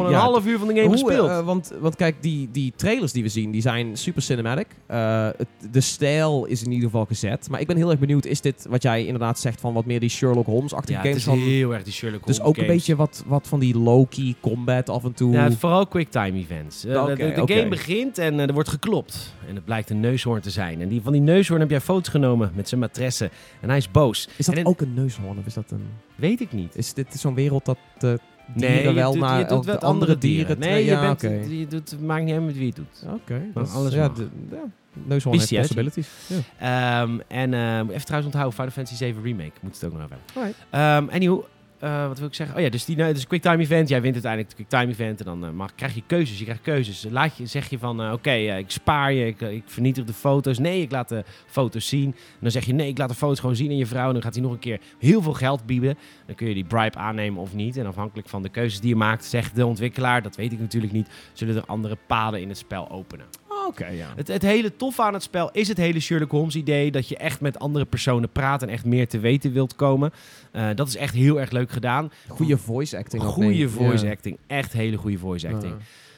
een 0.09 0.15
half 0.15 0.47
uur 0.47 0.59
van 0.59 0.69
de 0.69 0.75
game 0.75 0.91
gespeeld. 0.91 1.45
want, 1.45 1.73
want 1.81 1.97
kijk, 1.97 2.17
die, 2.21 2.49
die 2.53 2.73
trailers 2.77 3.13
die 3.17 3.25
we 3.25 3.31
zien, 3.31 3.51
die 3.51 3.61
zijn 3.61 3.97
super 3.97 4.23
cinematic. 4.23 4.67
Eh, 4.87 5.29
het, 5.37 5.49
de 5.71 5.81
stijl 5.81 6.45
is 6.45 6.63
in 6.63 6.71
ieder 6.71 6.85
geval 6.85 7.05
gezet. 7.05 7.49
Maar 7.51 7.61
ik 7.61 7.67
ben 7.67 7.77
heel 7.77 7.91
erg 7.91 7.99
benieuwd, 7.99 8.25
is 8.25 8.41
dit 8.41 8.67
wat 8.69 8.83
jij 8.83 9.05
inderdaad 9.05 9.39
zegt 9.39 9.61
van 9.61 9.75
wat 9.75 9.85
meer 9.85 10.01
die 10.01 10.09
Sherlock 10.09 10.47
Holmes-achtige 10.47 10.93
ja, 10.93 10.99
het 10.99 11.07
games? 11.07 11.27
is 11.27 11.45
Van, 11.45 11.53
heel 11.53 11.75
erg 11.75 11.83
die 11.83 11.93
Sherlock 11.93 12.21
Holmes 12.21 12.37
dus 12.37 12.47
ook 12.47 12.57
een 12.57 12.67
beetje 12.67 12.97
wat, 12.97 13.23
wat 13.27 13.49
van 13.49 13.61
die 13.61 13.79
low-key 13.79 14.35
combat 14.41 14.89
af 14.89 15.05
en 15.05 15.15
toe. 15.15 15.33
Ja, 15.33 15.51
vooral 15.51 15.87
quicktime 15.87 16.39
events. 16.39 16.85
Eh, 16.85 17.07
de 17.07 17.43
game 17.47 17.69
begint 17.69 18.19
en 18.19 18.41
eh, 18.41 18.47
er 18.47 18.55
wordt 18.55 18.69
geklopt. 18.69 19.35
En 19.49 19.55
het 19.55 19.65
blijkt 19.65 19.91
een 19.91 20.01
neushoorn 20.01 20.41
te 20.41 20.51
zijn. 20.51 20.81
En 20.81 20.89
die, 20.89 21.01
van 21.03 21.13
die 21.13 21.23
neushoorn 21.23 21.61
heb 21.61 21.71
jij 21.71 21.81
foto's 21.81 22.09
genomen 22.09 22.53
met 22.55 22.69
zijn 22.69 22.81
matresse. 22.81 23.31
En 23.61 23.69
hij 23.69 23.79
is 23.79 23.91
boos. 23.91 24.29
is 24.37 24.47
dat 24.47 24.55
en 24.55 24.67
ook 24.67 24.81
een 24.81 24.95
neushoorn 24.95 25.39
of 25.39 25.47
is 25.47 25.55
dat 25.55 25.71
een... 25.71 25.87
Weet 26.15 26.41
ik 26.41 26.53
niet. 26.53 26.77
Is 26.77 26.95
dit 26.95 27.15
zo'n 27.15 27.35
wereld 27.35 27.65
dat 27.65 27.79
dieren 28.55 28.83
je 28.83 28.93
wel 28.93 29.13
doet, 29.13 29.21
naar 29.21 29.39
je 29.39 29.45
doet 29.45 29.51
elke 29.53 29.67
wat 29.67 29.85
andere 29.85 30.19
dieren... 30.19 30.59
Nee, 30.59 30.85
ja, 30.85 30.95
je 30.95 31.07
bent, 31.07 31.25
oké. 31.25 31.55
je 31.55 31.67
doet, 31.67 31.91
het 31.91 32.01
maakt 32.01 32.25
niet 32.25 32.35
uit 32.35 32.45
met 32.45 32.57
wie 32.57 32.67
het 32.67 32.77
doet. 32.77 33.05
Oké, 33.13 33.33
Maar 33.39 33.51
dat 33.55 33.67
is- 33.67 33.75
alles 33.75 33.95
ja, 33.95 34.07
mag. 34.09 34.17
de, 34.17 34.29
ja, 34.51 34.57
hè? 35.55 35.61
possibilities. 35.61 36.09
Ja. 36.59 37.03
Ehm, 37.03 37.19
en 37.29 37.55
eh, 37.55 37.79
even 37.79 38.05
trouwens 38.05 38.25
onthouden, 38.27 38.53
Final 38.53 38.71
Fantasy 38.71 38.97
7 38.97 39.23
Remake. 39.23 39.53
Moet 39.61 39.75
het 39.81 39.85
ook 39.85 39.93
nog 39.93 40.03
even 40.03 40.17
hebben. 40.35 40.43
Alright. 40.43 40.67
Ehm 40.71 41.09
eh, 41.79 42.07
wat 42.07 42.19
wil 42.19 42.29
ik 42.29 42.35
zeggen? 42.35 42.57
Oh 42.57 42.63
ja, 42.63 42.69
dus 42.69 42.85
die 42.85 42.97
nou, 42.97 43.13
dus 43.13 43.27
quicktime 43.27 43.59
event. 43.59 43.89
Jij 43.89 44.01
wint 44.01 44.15
uiteindelijk 44.15 44.53
het 44.53 44.67
quicktime 44.67 44.93
event. 44.93 45.19
En 45.19 45.25
dan 45.25 45.45
eh, 45.45 45.51
mag, 45.51 45.75
krijg 45.75 45.95
je 45.95 46.03
keuzes. 46.07 46.39
Je 46.39 46.45
krijgt 46.45 46.63
keuzes. 46.63 47.07
Laat 47.11 47.37
je, 47.37 47.47
zeg 47.47 47.71
je 47.71 47.79
van, 47.79 48.03
eh, 48.03 48.13
oké, 48.13 48.33
ik 48.33 48.71
spaar 48.71 49.13
je. 49.13 49.27
Ik, 49.27 49.41
ik 49.41 49.63
vernietig 49.67 50.05
de 50.05 50.13
foto's. 50.13 50.59
Nee, 50.59 50.81
ik 50.81 50.91
laat 50.91 51.09
de 51.09 51.25
foto's 51.47 51.89
zien. 51.89 52.05
En 52.07 52.39
dan 52.41 52.51
zeg 52.51 52.65
je, 52.65 52.73
nee, 52.73 52.89
ik 52.89 52.99
laat 52.99 53.09
de 53.09 53.15
foto's 53.15 53.41
gewoon 53.41 53.57
zien 53.57 53.71
aan 53.71 53.77
je 53.77 53.87
vrouw. 53.87 54.07
En 54.07 54.13
dan 54.13 54.23
gaat 54.23 54.35
hij 54.35 54.43
nog 54.43 54.53
een 54.53 54.59
keer 54.59 54.81
heel 54.99 55.23
veel 55.23 55.33
geld 55.33 55.67
bieden. 55.67 55.99
Dan 56.27 56.35
kun 56.35 56.49
je 56.49 56.55
die 56.55 56.65
bribe 56.65 56.99
aannemen 56.99 57.43
of 57.43 57.55
niet. 57.55 57.77
En 57.77 57.87
afhankelijk 57.87 58.29
van 58.29 58.43
de 58.43 58.49
keuzes 58.49 58.81
die 58.81 58.89
je 58.89 58.97
maakt, 58.97 59.25
zegt 59.25 59.57
de 59.57 59.67
ontwikkelaar, 59.67 60.23
dat 60.23 60.37
weet 60.37 60.53
ik 60.53 60.59
natuurlijk 60.59 60.93
niet, 60.93 61.09
zullen 61.33 61.57
er 61.57 61.65
andere 61.67 61.97
paden 62.07 62.41
in 62.41 62.49
het 62.49 62.59
spel 62.59 62.91
openen. 62.91 63.46
Oké, 63.67 63.87
ja. 63.87 64.13
Het, 64.17 64.29
het 64.29 64.43
hele 64.43 64.77
toffe 64.77 65.03
aan 65.03 65.13
het 65.13 65.23
spel 65.23 65.51
is 65.53 65.69
het 65.69 65.77
hele 65.77 66.01
Sherlock 66.01 66.31
Holmes 66.31 66.57
idee. 66.57 66.91
Dat 66.91 67.09
je 67.09 67.17
echt 67.17 67.41
met 67.41 67.59
andere 67.59 67.85
personen 67.85 68.29
praat 68.29 68.63
en 68.63 68.69
echt 68.69 68.85
meer 68.85 69.09
te 69.09 69.19
weten 69.19 69.53
wilt 69.53 69.77
komen. 69.77 70.13
Eh, 70.53 70.69
dat 70.75 70.89
is 70.89 70.97
echt 70.97 71.15
heel 71.15 71.41
erg 71.41 71.51
leuk 71.51 71.71
gedaan. 71.71 72.13
Goede 72.29 72.59
voice 72.59 72.99
acting. 72.99 73.23
Goede 73.23 73.69
voice 73.69 74.11
acting. 74.11 74.39
Echt 74.47 74.73
hele 74.73 74.97
goede 74.97 75.19
voice 75.19 75.49
acting. 75.49 75.75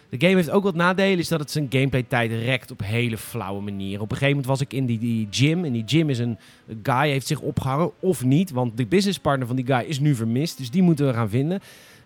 De 0.08 0.20
game 0.20 0.34
heeft 0.34 0.50
ook 0.50 0.62
wat 0.62 0.74
nadelen. 0.74 1.18
Is 1.18 1.28
dat 1.28 1.40
het 1.40 1.50
zijn 1.50 1.66
gameplay 1.70 2.02
tijd 2.02 2.30
rekt 2.30 2.70
op 2.70 2.80
hele 2.84 3.18
flauwe 3.18 3.62
manieren. 3.62 4.02
Op 4.02 4.10
een 4.10 4.16
gegeven 4.16 4.36
moment 4.36 4.46
was 4.46 4.60
ik 4.60 4.72
in 4.72 4.86
die, 4.86 4.98
die 4.98 5.28
gym. 5.30 5.64
En 5.64 5.72
die 5.72 5.82
gym 5.86 6.10
is 6.10 6.18
een, 6.18 6.38
een 6.66 6.80
guy 6.82 7.10
heeft 7.10 7.26
zich 7.26 7.40
opgehangen. 7.40 7.90
Of 8.00 8.24
niet. 8.24 8.50
Want 8.50 8.76
de 8.76 8.86
businesspartner 8.86 9.46
van 9.46 9.56
die 9.56 9.66
guy 9.66 9.84
is 9.86 10.00
nu 10.00 10.14
vermist. 10.14 10.58
Dus 10.58 10.70
die 10.70 10.82
moeten 10.82 11.06
we 11.06 11.12
gaan 11.12 11.30
vinden. 11.30 11.60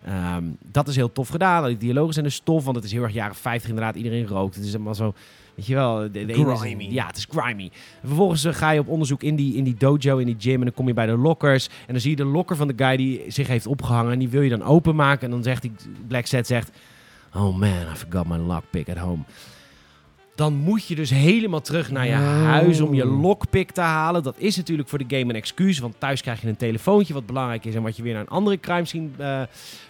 Ehm, 0.04 0.44
dat 0.72 0.88
is 0.88 0.96
heel 0.96 1.12
tof 1.12 1.28
gedaan. 1.28 1.66
Die 1.66 1.76
dialogen 1.76 2.12
zijn 2.12 2.24
dus 2.24 2.40
tof. 2.44 2.64
Want 2.64 2.76
het 2.76 2.84
is 2.84 2.92
heel 2.92 3.02
erg 3.02 3.12
jaren 3.12 3.34
50 3.34 3.68
inderdaad. 3.68 3.94
Iedereen 3.96 4.26
rookt. 4.26 4.54
Het 4.54 4.64
is 4.64 4.74
allemaal 4.74 4.94
zo... 4.94 5.14
Weet 5.54 5.66
je 5.66 5.74
wel, 5.74 5.98
de, 5.98 6.10
de 6.10 6.32
is- 6.32 6.60
Grimy. 6.60 6.88
ja, 6.90 7.06
het 7.06 7.16
is 7.16 7.26
grimy. 7.30 7.70
En 8.02 8.06
vervolgens 8.08 8.44
eh, 8.44 8.54
ga 8.54 8.70
je 8.70 8.80
op 8.80 8.88
onderzoek 8.88 9.22
in 9.22 9.36
die, 9.36 9.54
in 9.56 9.64
die 9.64 9.74
dojo, 9.74 10.18
in 10.18 10.26
die 10.26 10.36
gym. 10.38 10.54
En 10.54 10.60
dan 10.64 10.74
kom 10.74 10.86
je 10.86 10.94
bij 10.94 11.06
de 11.06 11.16
lockers. 11.16 11.66
En 11.66 11.92
dan 11.92 12.00
zie 12.00 12.10
je 12.10 12.16
de 12.16 12.24
locker 12.24 12.56
van 12.56 12.68
de 12.68 12.74
guy 12.84 12.96
die 12.96 13.22
zich 13.28 13.46
heeft 13.46 13.66
opgehangen. 13.66 14.12
En 14.12 14.18
die 14.18 14.28
wil 14.28 14.42
je 14.42 14.50
dan 14.50 14.62
openmaken. 14.62 15.24
En 15.24 15.30
dan 15.30 15.42
zegt 15.42 15.62
die 15.62 15.72
Black 16.06 16.26
Set 16.26 16.46
zegt... 16.46 16.70
Oh 17.34 17.56
man, 17.56 17.68
I 17.68 17.94
forgot 17.96 18.26
my 18.26 18.36
lockpick 18.36 18.88
at 18.88 18.96
home. 18.96 19.22
Dan 20.34 20.54
moet 20.54 20.86
je 20.86 20.94
dus 20.94 21.10
helemaal 21.10 21.60
terug 21.60 21.90
naar 21.90 22.06
je 22.06 22.12
huis 22.12 22.80
om 22.80 22.94
je 22.94 23.06
lockpick 23.06 23.70
te 23.70 23.80
halen. 23.80 24.22
Dat 24.22 24.34
is 24.38 24.56
natuurlijk 24.56 24.88
voor 24.88 24.98
de 24.98 25.16
game 25.16 25.28
een 25.32 25.34
excuus. 25.38 25.78
Want 25.78 25.94
thuis 25.98 26.20
krijg 26.22 26.40
je 26.42 26.48
een 26.48 26.56
telefoontje 26.56 27.14
wat 27.14 27.26
belangrijk 27.26 27.64
is. 27.64 27.74
En 27.74 27.82
wat 27.82 27.96
je 27.96 28.02
weer 28.02 28.12
naar 28.12 28.22
een 28.22 28.28
andere 28.28 28.60
crime 28.60 28.84
scene... 28.84 29.08
eh, 29.18 29.42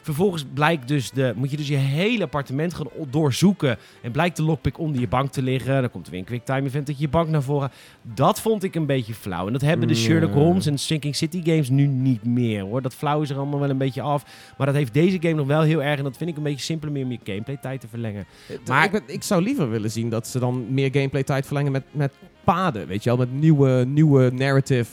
vervolgens 0.02 0.44
blijkt 0.54 0.88
dus 0.88 1.10
de, 1.10 1.32
moet 1.36 1.50
je 1.50 1.56
dus 1.56 1.68
je 1.68 1.76
hele 1.76 2.24
appartement 2.24 2.74
gaan 2.74 2.86
doorzoeken. 3.10 3.76
En 4.02 4.10
blijkt 4.12 4.36
de 4.36 4.42
lockpick 4.42 4.78
onder 4.78 5.00
je 5.00 5.08
bank 5.08 5.30
te 5.32 5.42
liggen. 5.42 5.80
Dan 5.80 5.90
komt 5.90 6.04
er 6.04 6.10
weer 6.10 6.20
een 6.20 6.26
quicktime 6.26 6.66
event 6.66 6.86
dat 6.86 6.96
je 6.96 7.02
je 7.02 7.08
bank 7.08 7.28
naar 7.28 7.42
voren... 7.42 7.70
Dat 8.14 8.40
vond 8.40 8.62
ik 8.64 8.74
een 8.74 8.86
beetje 8.86 9.14
flauw. 9.14 9.46
En 9.46 9.52
dat 9.52 9.62
hebben 9.62 9.88
de. 9.88 9.94
Sherlock 9.94 10.32
Holmes 10.32 10.66
en 10.66 10.78
Sinking 10.78 11.16
City 11.16 11.42
games 11.44 11.68
nu 11.68 11.86
niet 11.86 12.24
meer 12.24 12.62
hoor. 12.62 12.82
Dat 12.82 12.94
flauw 12.94 13.22
is 13.22 13.30
er 13.30 13.36
allemaal 13.36 13.60
wel 13.60 13.70
een 13.70 13.78
beetje 13.78 14.02
af. 14.02 14.24
Maar 14.56 14.66
dat 14.66 14.76
heeft 14.76 14.94
deze 14.94 15.16
game 15.20 15.34
nog 15.34 15.46
wel 15.46 15.62
heel 15.62 15.82
erg. 15.82 15.98
En 15.98 16.04
dat 16.04 16.16
vind 16.16 16.30
ik 16.30 16.36
een 16.36 16.42
beetje 16.42 16.64
simpeler 16.64 16.92
meer 16.94 17.04
om 17.04 17.10
je 17.12 17.18
gameplay 17.24 17.56
tijd 17.56 17.80
te 17.80 17.88
verlengen. 17.88 18.26
Maar 18.48 18.58
Maar- 18.66 18.84
ik, 18.84 18.90
ben- 18.90 19.02
ik 19.14 19.22
zou 19.22 19.42
liever 19.42 19.70
willen 19.70 19.90
zien 19.90 20.08
dat 20.08 20.26
ze 20.32 20.38
dan 20.38 20.66
meer 20.68 20.90
gameplay 20.92 21.22
tijd 21.22 21.46
verlengen 21.46 21.72
met, 21.72 21.82
met 21.90 22.12
paden, 22.44 22.86
weet 22.86 23.02
je 23.02 23.08
wel, 23.08 23.18
met 23.18 23.32
nieuwe, 23.32 23.84
nieuwe 23.88 24.30
narrative 24.30 24.90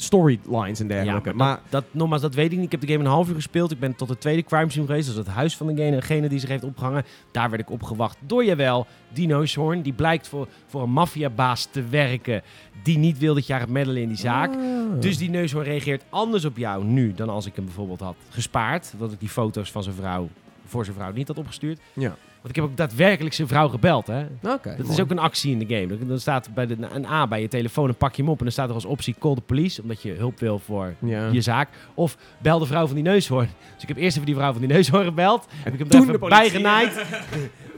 storylines 0.00 0.80
en 0.80 0.88
dergelijke. 0.88 1.28
Ja, 1.28 1.34
maar 1.34 1.46
maar 1.46 1.56
dat, 1.56 1.70
dat, 1.70 1.84
nogmaals, 1.90 2.22
dat 2.22 2.34
weet 2.34 2.52
ik 2.52 2.56
niet. 2.56 2.64
Ik 2.64 2.72
heb 2.72 2.80
de 2.80 2.86
game 2.86 2.98
een 2.98 3.10
half 3.10 3.28
uur 3.28 3.34
gespeeld. 3.34 3.70
Ik 3.70 3.80
ben 3.80 3.94
tot 3.94 4.08
de 4.08 4.18
tweede 4.18 4.42
crime 4.42 4.70
scene 4.70 4.86
geweest. 4.86 5.06
Dat 5.06 5.16
is 5.16 5.26
het 5.26 5.34
huis 5.34 5.56
van 5.56 5.74
degene, 5.74 6.28
die 6.28 6.38
zich 6.38 6.48
heeft 6.48 6.64
opgehangen. 6.64 7.04
Daar 7.32 7.50
werd 7.50 7.62
ik 7.62 7.70
opgewacht 7.70 8.16
door 8.20 8.44
Jawel, 8.44 8.86
Dino 9.12 9.46
Shorn. 9.46 9.82
Die 9.82 9.92
blijkt 9.92 10.28
voor, 10.28 10.48
voor 10.66 10.82
een 10.82 10.90
maffiabaas 10.90 11.64
te 11.64 11.82
werken. 11.82 12.42
Die 12.82 12.98
niet 12.98 13.18
wil 13.18 13.34
dat 13.34 13.46
je 13.46 13.52
gaat 13.52 13.68
meddelen 13.68 14.02
in 14.02 14.08
die 14.08 14.16
zaak. 14.16 14.54
Ah. 14.54 15.00
Dus 15.00 15.18
die 15.18 15.30
neushoorn 15.30 15.64
reageert 15.64 16.04
anders 16.08 16.44
op 16.44 16.56
jou 16.56 16.84
nu 16.84 17.12
dan 17.14 17.28
als 17.28 17.46
ik 17.46 17.56
hem 17.56 17.64
bijvoorbeeld 17.64 18.00
had 18.00 18.16
gespaard. 18.28 18.92
Dat 18.98 19.12
ik 19.12 19.20
die 19.20 19.28
foto's 19.28 19.70
van 19.70 19.82
zijn 19.82 19.94
vrouw 19.94 20.28
voor 20.66 20.84
zijn 20.84 20.96
vrouw 20.96 21.12
niet 21.12 21.28
had 21.28 21.38
opgestuurd. 21.38 21.80
Ja. 21.92 22.16
Want 22.48 22.56
ik 22.56 22.62
heb 22.62 22.64
ook 22.64 22.76
daadwerkelijk 22.88 23.34
zijn 23.34 23.48
vrouw 23.48 23.68
gebeld. 23.68 24.06
Hè? 24.06 24.24
Dat 24.40 24.88
is 24.88 25.00
ook 25.00 25.10
een 25.10 25.18
actie 25.18 25.52
in 25.52 25.58
de 25.66 25.74
game. 25.74 26.06
Dan- 26.06 26.20
staat 26.20 26.48
bij 26.54 26.66
de, 26.66 26.76
een 26.92 27.06
A 27.06 27.26
bij 27.26 27.40
je 27.40 27.48
telefoon 27.48 27.88
en 27.88 27.94
pak 27.96 28.14
je 28.14 28.22
hem 28.22 28.30
op. 28.30 28.38
En 28.38 28.44
dan 28.44 28.52
staat 28.52 28.68
er 28.68 28.74
als 28.74 28.84
optie 28.84 29.14
call 29.18 29.34
the 29.34 29.40
police. 29.40 29.82
Omdat 29.82 30.02
je 30.02 30.12
hulp 30.12 30.38
wil 30.38 30.58
voor 30.58 30.94
Ja. 30.98 31.28
je 31.32 31.40
zaak. 31.40 31.68
Of 31.94 32.16
bel 32.38 32.58
de 32.58 32.66
vrouw 32.66 32.86
van 32.86 32.94
die 32.94 33.04
neushoorn. 33.04 33.48
Dus 33.74 33.82
ik 33.82 33.88
heb 33.88 33.96
eerst 33.96 34.14
even 34.14 34.26
die 34.26 34.34
vrouw 34.36 34.50
van 34.52 34.60
die 34.60 34.70
neushoorn 34.70 35.04
gebeld. 35.04 35.46
Heb 35.50 35.72
ik 35.72 35.78
hem 35.78 35.88
er 35.90 36.06
de 36.06 36.12
even 36.14 36.28
bijgenaaid. 36.28 36.92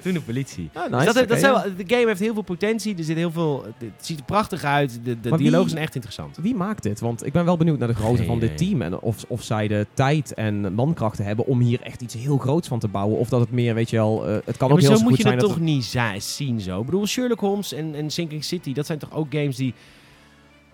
Toen 0.02 0.12
de 0.12 0.20
politie. 0.20 0.70
Ah, 0.72 0.82
Dus 1.04 1.14
dat, 1.14 1.28
dat 1.28 1.38
zijn 1.38 1.52
wel- 1.52 1.62
de 1.76 1.84
game 1.94 2.06
heeft 2.06 2.20
heel 2.20 2.32
veel 2.32 2.42
potentie. 2.42 2.96
Er 2.98 3.04
zit 3.04 3.16
heel 3.16 3.30
veel, 3.30 3.64
het 3.78 4.06
ziet 4.06 4.18
er 4.18 4.24
prachtig 4.24 4.64
uit. 4.64 5.00
De, 5.04 5.20
de 5.20 5.36
dialogen 5.36 5.70
zijn 5.70 5.82
echt 5.82 5.94
interessant. 5.94 6.36
Wie 6.36 6.54
maakt 6.54 6.82
dit? 6.82 7.00
Want 7.00 7.26
ik 7.26 7.32
ben 7.32 7.44
wel 7.44 7.56
benieuwd 7.56 7.78
naar 7.78 7.88
de 7.88 7.94
grootte 7.94 8.24
van 8.24 8.38
dit 8.38 8.56
team. 8.58 8.82
En 8.82 9.00
of, 9.00 9.24
of 9.28 9.42
zij 9.42 9.68
de 9.68 9.86
tijd 9.94 10.34
en 10.34 10.72
mankrachten 10.74 11.24
hebben 11.24 11.46
om 11.46 11.60
hier 11.60 11.80
echt 11.82 12.00
iets 12.00 12.14
heel 12.14 12.38
groots 12.38 12.68
van 12.68 12.78
te 12.78 12.88
bouwen. 12.88 13.18
Of 13.18 13.28
dat 13.28 13.40
het 13.40 13.50
meer, 13.50 13.74
weet 13.74 13.90
je 13.90 13.96
wel, 13.96 14.24
het 14.44 14.56
kan 14.61 14.68
Ja, 14.68 14.74
ook 14.74 14.88
maar 14.88 14.96
zo 14.98 15.02
moet 15.04 15.16
je 15.16 15.28
het 15.28 15.40
dat 15.40 15.48
toch 15.48 15.61
niet 15.61 15.98
zien 16.18 16.61
zo. 16.61 16.78
Ik 16.80 16.84
bedoel, 16.86 17.06
Sherlock 17.06 17.40
Holmes 17.40 17.72
en, 17.72 17.94
en 17.94 18.11
Sinking 18.11 18.44
City, 18.44 18.72
dat 18.72 18.86
zijn 18.86 18.98
toch 18.98 19.12
ook 19.12 19.26
games 19.30 19.56
die 19.56 19.74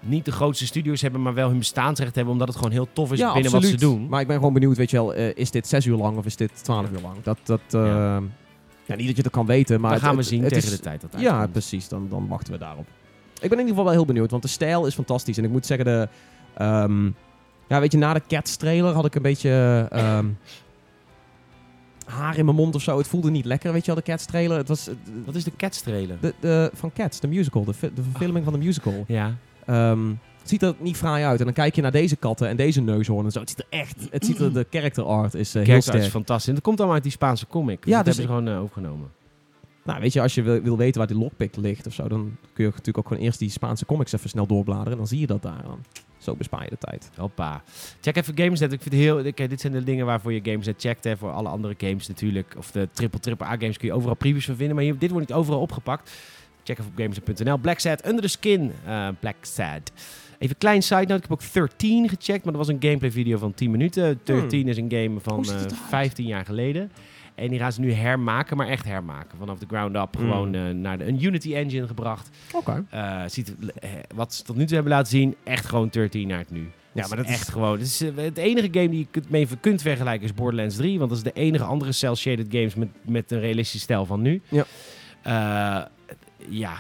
niet 0.01 0.24
de 0.24 0.32
grootste 0.32 0.66
studios 0.66 1.01
hebben, 1.01 1.22
maar 1.22 1.34
wel 1.34 1.49
hun 1.49 1.59
bestaansrecht 1.59 2.14
hebben, 2.14 2.32
omdat 2.32 2.49
het 2.49 2.57
gewoon 2.57 2.72
heel 2.72 2.89
tof 2.93 3.12
is 3.12 3.18
ja, 3.18 3.32
binnen 3.32 3.53
absoluut. 3.53 3.80
wat 3.80 3.80
ze 3.80 3.87
doen. 3.97 4.09
Maar 4.09 4.20
ik 4.20 4.26
ben 4.26 4.37
gewoon 4.37 4.53
benieuwd, 4.53 4.76
weet 4.76 4.91
je 4.91 4.97
wel, 4.97 5.14
eh, 5.14 5.30
is 5.34 5.51
dit 5.51 5.66
zes 5.66 5.87
uur 5.87 5.97
lang 5.97 6.16
of 6.16 6.24
is 6.26 6.37
dit 6.37 6.64
twaalf 6.64 6.91
uur 6.91 7.01
lang? 7.01 7.14
Dat, 7.22 7.39
dat, 7.45 7.61
eh, 7.70 7.84
Ja. 7.87 8.22
ja. 8.87 8.95
niet 8.95 9.07
dat 9.07 9.16
je 9.16 9.22
dat 9.22 9.32
kan 9.32 9.47
weten, 9.47 9.80
maar 9.80 9.91
dat 9.93 10.01
gaan 10.01 10.11
we 10.11 10.16
het- 10.16 10.26
zien 10.26 10.43
het 10.43 10.53
tegen 10.53 10.68
is- 10.70 10.76
de 10.76 10.82
tijd 10.82 11.01
dat 11.01 11.20
Ja, 11.20 11.47
precies. 11.47 11.89
Dan, 11.89 12.07
dan 12.11 12.26
wachten 12.28 12.53
we 12.53 12.59
daarop. 12.59 12.87
Ik 13.41 13.41
ben 13.41 13.51
in 13.53 13.59
ieder 13.59 13.68
geval 13.68 13.84
wel 13.84 13.93
heel 13.93 14.05
benieuwd, 14.05 14.30
want 14.30 14.43
de 14.43 14.49
stijl 14.49 14.87
is 14.87 14.95
fantastisch. 14.95 15.39
En 15.39 15.45
ik 15.45 15.51
moet 15.51 15.66
zeggen, 15.66 15.84
de, 15.87 16.09
ehm, 16.55 17.05
Ja, 17.68 17.80
weet 17.80 17.93
je, 17.93 17.99
na 17.99 18.12
de 18.14 18.22
Cats 18.28 18.57
trailer 18.57 18.93
had 18.95 19.05
ik 19.05 19.14
een 19.14 19.22
beetje 19.22 19.87
ehm, 19.91 20.26
haar 22.07 22.38
in 22.38 22.44
mijn 22.44 22.57
mond 22.57 22.74
of 22.74 22.82
zo. 22.82 22.98
Het 22.98 23.07
voelde 23.07 23.30
niet 23.30 23.44
lekker, 23.44 23.72
weet 23.72 23.84
je 23.84 23.86
wel, 23.94 24.02
de 24.04 24.11
Cats 24.11 24.24
trailer. 24.24 24.57
Het 24.57 24.68
was 24.68 24.88
eh, 24.88 24.94
Wat 25.24 25.34
is 25.34 25.44
de 25.44 25.52
Cats 25.57 25.80
trailer? 25.80 26.16
de, 26.20 26.34
de, 26.40 26.70
van 26.74 26.92
Cats, 26.92 27.20
de 27.20 27.28
musical, 27.28 27.64
de, 27.64 27.72
de 27.80 28.02
verfilming 28.02 28.44
van 28.44 28.52
de 28.52 28.59
musical. 28.59 29.04
Ja. 29.07 29.36
Ehm, 29.66 30.09
het 30.38 30.48
ziet 30.48 30.62
er 30.62 30.74
niet 30.78 30.96
fraai 30.96 31.24
uit. 31.24 31.38
En 31.38 31.44
dan 31.44 31.54
kijk 31.54 31.74
je 31.74 31.82
naar 31.82 31.90
deze 31.90 32.16
katten 32.16 32.48
en 32.48 32.57
deze 32.57 32.80
neushoorn 32.80 33.24
en 33.24 33.30
zo. 33.32 33.40
Het 33.40 33.48
ziet 33.48 33.59
er 33.59 33.66
echt, 33.78 34.09
het 34.11 34.24
ziet 34.24 34.40
er, 34.40 34.52
de 34.52 34.66
character 34.70 35.04
art 35.04 35.34
is 35.34 35.54
eh, 35.54 35.66
heel 35.66 35.80
sterk. 35.80 36.02
is 36.02 36.09
fantastisch. 36.09 36.48
En 36.48 36.54
dat 36.54 36.62
komt 36.62 36.76
allemaal 36.76 36.94
uit 36.94 37.04
die 37.04 37.12
Spaanse 37.12 37.46
comic. 37.46 37.84
Ja, 37.84 37.96
dat 37.96 38.04
dus 38.04 38.16
hebben 38.16 38.34
ze 38.34 38.40
gewoon 38.42 38.57
eh, 38.57 38.62
overgenomen. 38.62 39.11
Nou, 39.84 40.00
weet 40.00 40.12
je, 40.12 40.20
als 40.20 40.34
je 40.34 40.42
wil, 40.42 40.61
wil 40.61 40.76
weten 40.76 40.98
waar 40.98 41.07
die 41.07 41.18
lockpick 41.18 41.57
ligt 41.57 41.86
of 41.86 41.92
zo, 41.92 42.09
dan 42.09 42.36
kun 42.52 42.64
je 42.64 42.70
natuurlijk 42.70 42.98
ook 42.98 43.07
gewoon 43.07 43.22
eerst 43.22 43.38
die 43.38 43.50
Spaanse 43.50 43.86
comics 43.86 44.12
even 44.12 44.28
snel 44.28 44.46
doorbladeren. 44.46 44.92
En 44.92 44.98
dan 44.98 45.07
zie 45.07 45.20
je 45.20 45.26
dat 45.26 45.42
daar 45.42 45.62
dan. 45.62 45.78
Zo 46.27 46.35
bespaar 46.35 46.62
je 46.62 46.70
de 46.70 46.79
tijd. 46.79 47.11
Hoppa. 47.16 47.62
Check 48.01 48.16
even 48.16 48.39
Gamesnet. 48.39 48.72
Ik 48.72 48.83
vind 48.83 48.95
heel... 48.95 49.27
Oké, 49.27 49.47
dit 49.47 49.61
zijn 49.61 49.72
de 49.72 49.85
dingen 49.85 50.07
waarvoor 50.07 50.33
je 50.33 50.41
Gamesnet 50.43 50.81
checkt. 50.81 51.05
Hè. 51.05 51.16
Voor 51.16 51.31
alle 51.31 51.49
andere 51.49 51.74
games 51.79 52.09
natuurlijk. 52.09 52.55
Of 52.59 52.70
de 52.70 52.89
triple 52.93 53.20
triple 53.20 53.47
A 53.47 53.51
games 53.57 53.77
kun 53.79 53.89
je 53.89 53.95
overal 53.95 54.14
previews 54.16 54.45
van 54.45 54.57
vinden. 54.57 54.74
Maar 54.74 54.85
hier, 54.85 54.99
dit 54.99 55.11
wordt 55.11 55.29
niet 55.29 55.37
overal 55.37 55.61
opgepakt. 55.61 56.11
Check 56.64 56.79
even 56.79 56.91
op 56.91 56.99
gamesnet.nl. 56.99 57.57
Black 57.59 57.79
Sad, 57.79 58.07
Under 58.07 58.22
the 58.22 58.29
Skin. 58.29 58.72
eh, 58.85 59.09
Black 59.20 59.37
Sad. 59.41 59.93
Even 60.39 60.49
een 60.49 60.59
klein 60.59 60.83
side 60.83 61.01
note. 61.01 61.14
Ik 61.14 61.22
heb 61.22 61.33
ook 61.33 61.53
13 61.53 62.09
gecheckt. 62.09 62.45
Maar 62.45 62.53
dat 62.53 62.66
was 62.66 62.68
een 62.68 62.83
gameplay 62.83 63.11
video 63.11 63.39
van 63.39 63.55
10 63.55 63.70
minuten. 63.70 64.20
13 64.24 64.68
is 64.68 64.77
een 64.77 64.91
game 64.91 65.20
van 65.20 65.45
ziet 65.45 65.55
eh, 65.55 65.61
het 65.61 65.72
eruit? 65.72 65.89
15 65.89 66.27
jaar 66.27 66.45
geleden. 66.45 66.91
En 67.37 67.49
die 67.49 67.59
gaan 67.59 67.72
ze 67.72 67.80
nu 67.80 67.93
hermaken, 67.93 68.57
maar 68.57 68.68
echt 68.68 68.84
hermaken. 68.84 69.39
Vanaf 69.39 69.59
de 69.59 69.66
ground 69.68 69.97
up. 69.97 70.14
Hmm. 70.16 70.22
Gewoon 70.30 70.55
eh, 70.55 70.68
naar 70.70 70.99
de, 70.99 71.07
een 71.07 71.24
Unity 71.24 71.55
engine 71.55 71.87
gebracht. 71.87 72.30
Oké. 72.55 72.84
Eh, 72.91 73.22
ziet, 73.26 73.55
eh, 73.78 73.91
wat 74.14 74.34
ze 74.34 74.43
tot 74.43 74.57
nu 74.57 74.64
toe 74.64 74.74
hebben 74.74 74.93
laten 74.93 75.11
zien, 75.11 75.34
echt 75.45 75.66
gewoon 75.66 75.89
13 75.89 76.28
naar 76.28 76.39
het 76.39 76.51
nu. 76.51 76.68
Ja, 76.93 77.07
maar 77.09 77.16
dat 77.16 77.26
is- 77.26 77.32
echt 77.32 77.49
gewoon. 77.49 77.72
Het, 77.72 77.87
is, 77.87 78.01
het 78.14 78.37
enige 78.39 78.68
game 78.72 78.89
die 78.89 78.99
je 78.99 79.07
kunt, 79.11 79.30
mee 79.30 79.47
kunt 79.61 79.82
vergelijken 79.82 80.24
is 80.26 80.34
Borderlands 80.34 80.76
3. 80.76 80.99
Want 80.99 81.09
dat 81.11 81.18
is 81.18 81.24
de 81.24 81.32
enige 81.41 81.64
andere 81.64 81.93
cel-shaded 81.93 82.47
games 82.51 82.74
met, 82.74 82.89
met 83.03 83.30
een 83.30 83.41
realistisch 83.41 83.82
stijl 83.82 84.07
van 84.07 84.22
nu. 84.22 84.43
Ja. 84.49 84.64
Ja, 86.49 86.76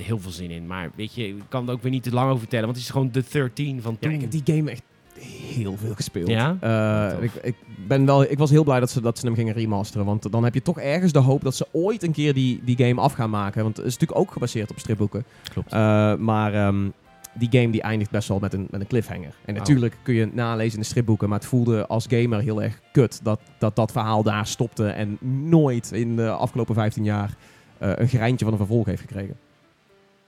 heel 0.00 0.18
veel 0.18 0.30
zin 0.30 0.50
in. 0.50 0.66
Maar 0.66 0.90
weet 0.94 1.14
je, 1.14 1.28
ik 1.28 1.42
kan 1.48 1.66
er 1.66 1.72
ook 1.74 1.82
weer 1.82 1.90
niet 1.90 2.02
te 2.02 2.12
lang 2.12 2.26
over 2.28 2.38
vertellen. 2.40 2.64
Want 2.64 2.76
het 2.76 2.86
is 2.86 2.92
gewoon 2.92 3.10
de 3.12 3.24
13 3.30 3.82
van 3.82 3.92
Ja, 3.92 3.98
toen. 3.98 4.10
ik 4.16 4.20
heb 4.20 4.30
die 4.30 4.42
game 4.56 4.70
echt 4.70 4.82
heel 5.52 5.76
veel 5.76 5.94
gespeeld. 5.94 6.28
Ja? 6.28 6.56
Eh, 6.60 7.22
ik, 7.22 7.32
ik, 7.42 7.54
ben 7.86 8.06
wel, 8.06 8.22
ik 8.22 8.38
was 8.38 8.50
heel 8.50 8.64
blij 8.64 8.80
dat 8.80 8.90
ze, 8.90 9.00
dat 9.00 9.18
ze 9.18 9.26
hem 9.26 9.34
gingen 9.34 9.54
remasteren. 9.54 10.06
Want 10.06 10.32
dan 10.32 10.44
heb 10.44 10.54
je 10.54 10.62
toch 10.62 10.78
ergens 10.80 11.12
de 11.12 11.18
hoop 11.18 11.42
dat 11.42 11.54
ze 11.54 11.66
ooit 11.72 12.02
een 12.02 12.12
keer 12.12 12.34
die, 12.34 12.60
die 12.64 12.76
game 12.86 13.00
af 13.00 13.12
gaan 13.12 13.30
maken. 13.30 13.62
Want 13.62 13.76
het 13.76 13.86
is 13.86 13.92
natuurlijk 13.92 14.20
ook 14.20 14.32
gebaseerd 14.32 14.70
op 14.70 14.78
stripboeken. 14.78 15.24
Klopt. 15.52 15.72
Eh, 15.72 16.14
maar 16.14 16.54
ehm, 16.54 16.88
die 17.34 17.48
game 17.50 17.70
die 17.70 17.82
eindigt 17.82 18.10
best 18.10 18.28
wel 18.28 18.38
met 18.38 18.52
een, 18.52 18.66
met 18.70 18.80
een 18.80 18.86
cliffhanger. 18.86 19.34
En 19.44 19.52
Oh. 19.54 19.58
natuurlijk 19.58 19.96
kun 20.02 20.14
je 20.14 20.28
nalezen 20.32 20.74
in 20.74 20.80
de 20.80 20.86
stripboeken. 20.86 21.28
Maar 21.28 21.38
het 21.38 21.48
voelde 21.48 21.86
als 21.86 22.06
gamer 22.08 22.40
heel 22.40 22.62
erg 22.62 22.80
kut 22.92 23.20
dat 23.22 23.40
dat, 23.58 23.76
dat 23.76 23.92
verhaal 23.92 24.22
daar 24.22 24.46
stopte. 24.46 24.86
En 24.88 25.18
nooit 25.48 25.92
in 25.92 26.16
de 26.16 26.30
afgelopen 26.30 26.74
15 26.74 27.04
jaar 27.04 27.34
eh, 27.78 27.90
een 27.94 28.08
gerijntje 28.08 28.44
van 28.44 28.54
een 28.54 28.60
vervolg 28.60 28.86
heeft 28.86 29.00
gekregen. 29.00 29.36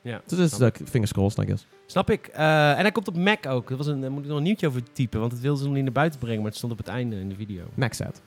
Ja, 0.04 0.20
Dus 0.26 0.38
is 0.38 0.54
snap 0.54 0.80
uh, 0.80 0.86
fingers 0.86 1.12
crossed, 1.12 1.44
I 1.44 1.46
guess. 1.46 1.66
Snap 1.86 2.10
ik. 2.10 2.26
Eh, 2.26 2.70
en 2.70 2.80
hij 2.80 2.92
komt 2.92 3.08
op 3.08 3.16
Mac 3.16 3.46
ook. 3.46 3.68
Dat 3.68 3.78
was 3.78 3.86
een, 3.86 4.00
daar 4.00 4.10
moet 4.10 4.22
ik 4.22 4.28
nog 4.28 4.36
een 4.36 4.42
nieuwtje 4.42 4.66
over 4.66 4.82
typen. 4.92 5.20
Want 5.20 5.32
het 5.32 5.40
wilden 5.40 5.58
ze 5.60 5.66
nog 5.66 5.74
niet 5.74 5.84
naar 5.84 5.92
buiten 5.92 6.18
brengen. 6.20 6.38
Maar 6.38 6.48
het 6.48 6.56
stond 6.56 6.72
op 6.72 6.78
het 6.78 6.88
einde 6.88 7.16
in 7.16 7.28
de 7.28 7.34
video. 7.34 7.64
Max 7.74 7.96
set. 7.96 8.22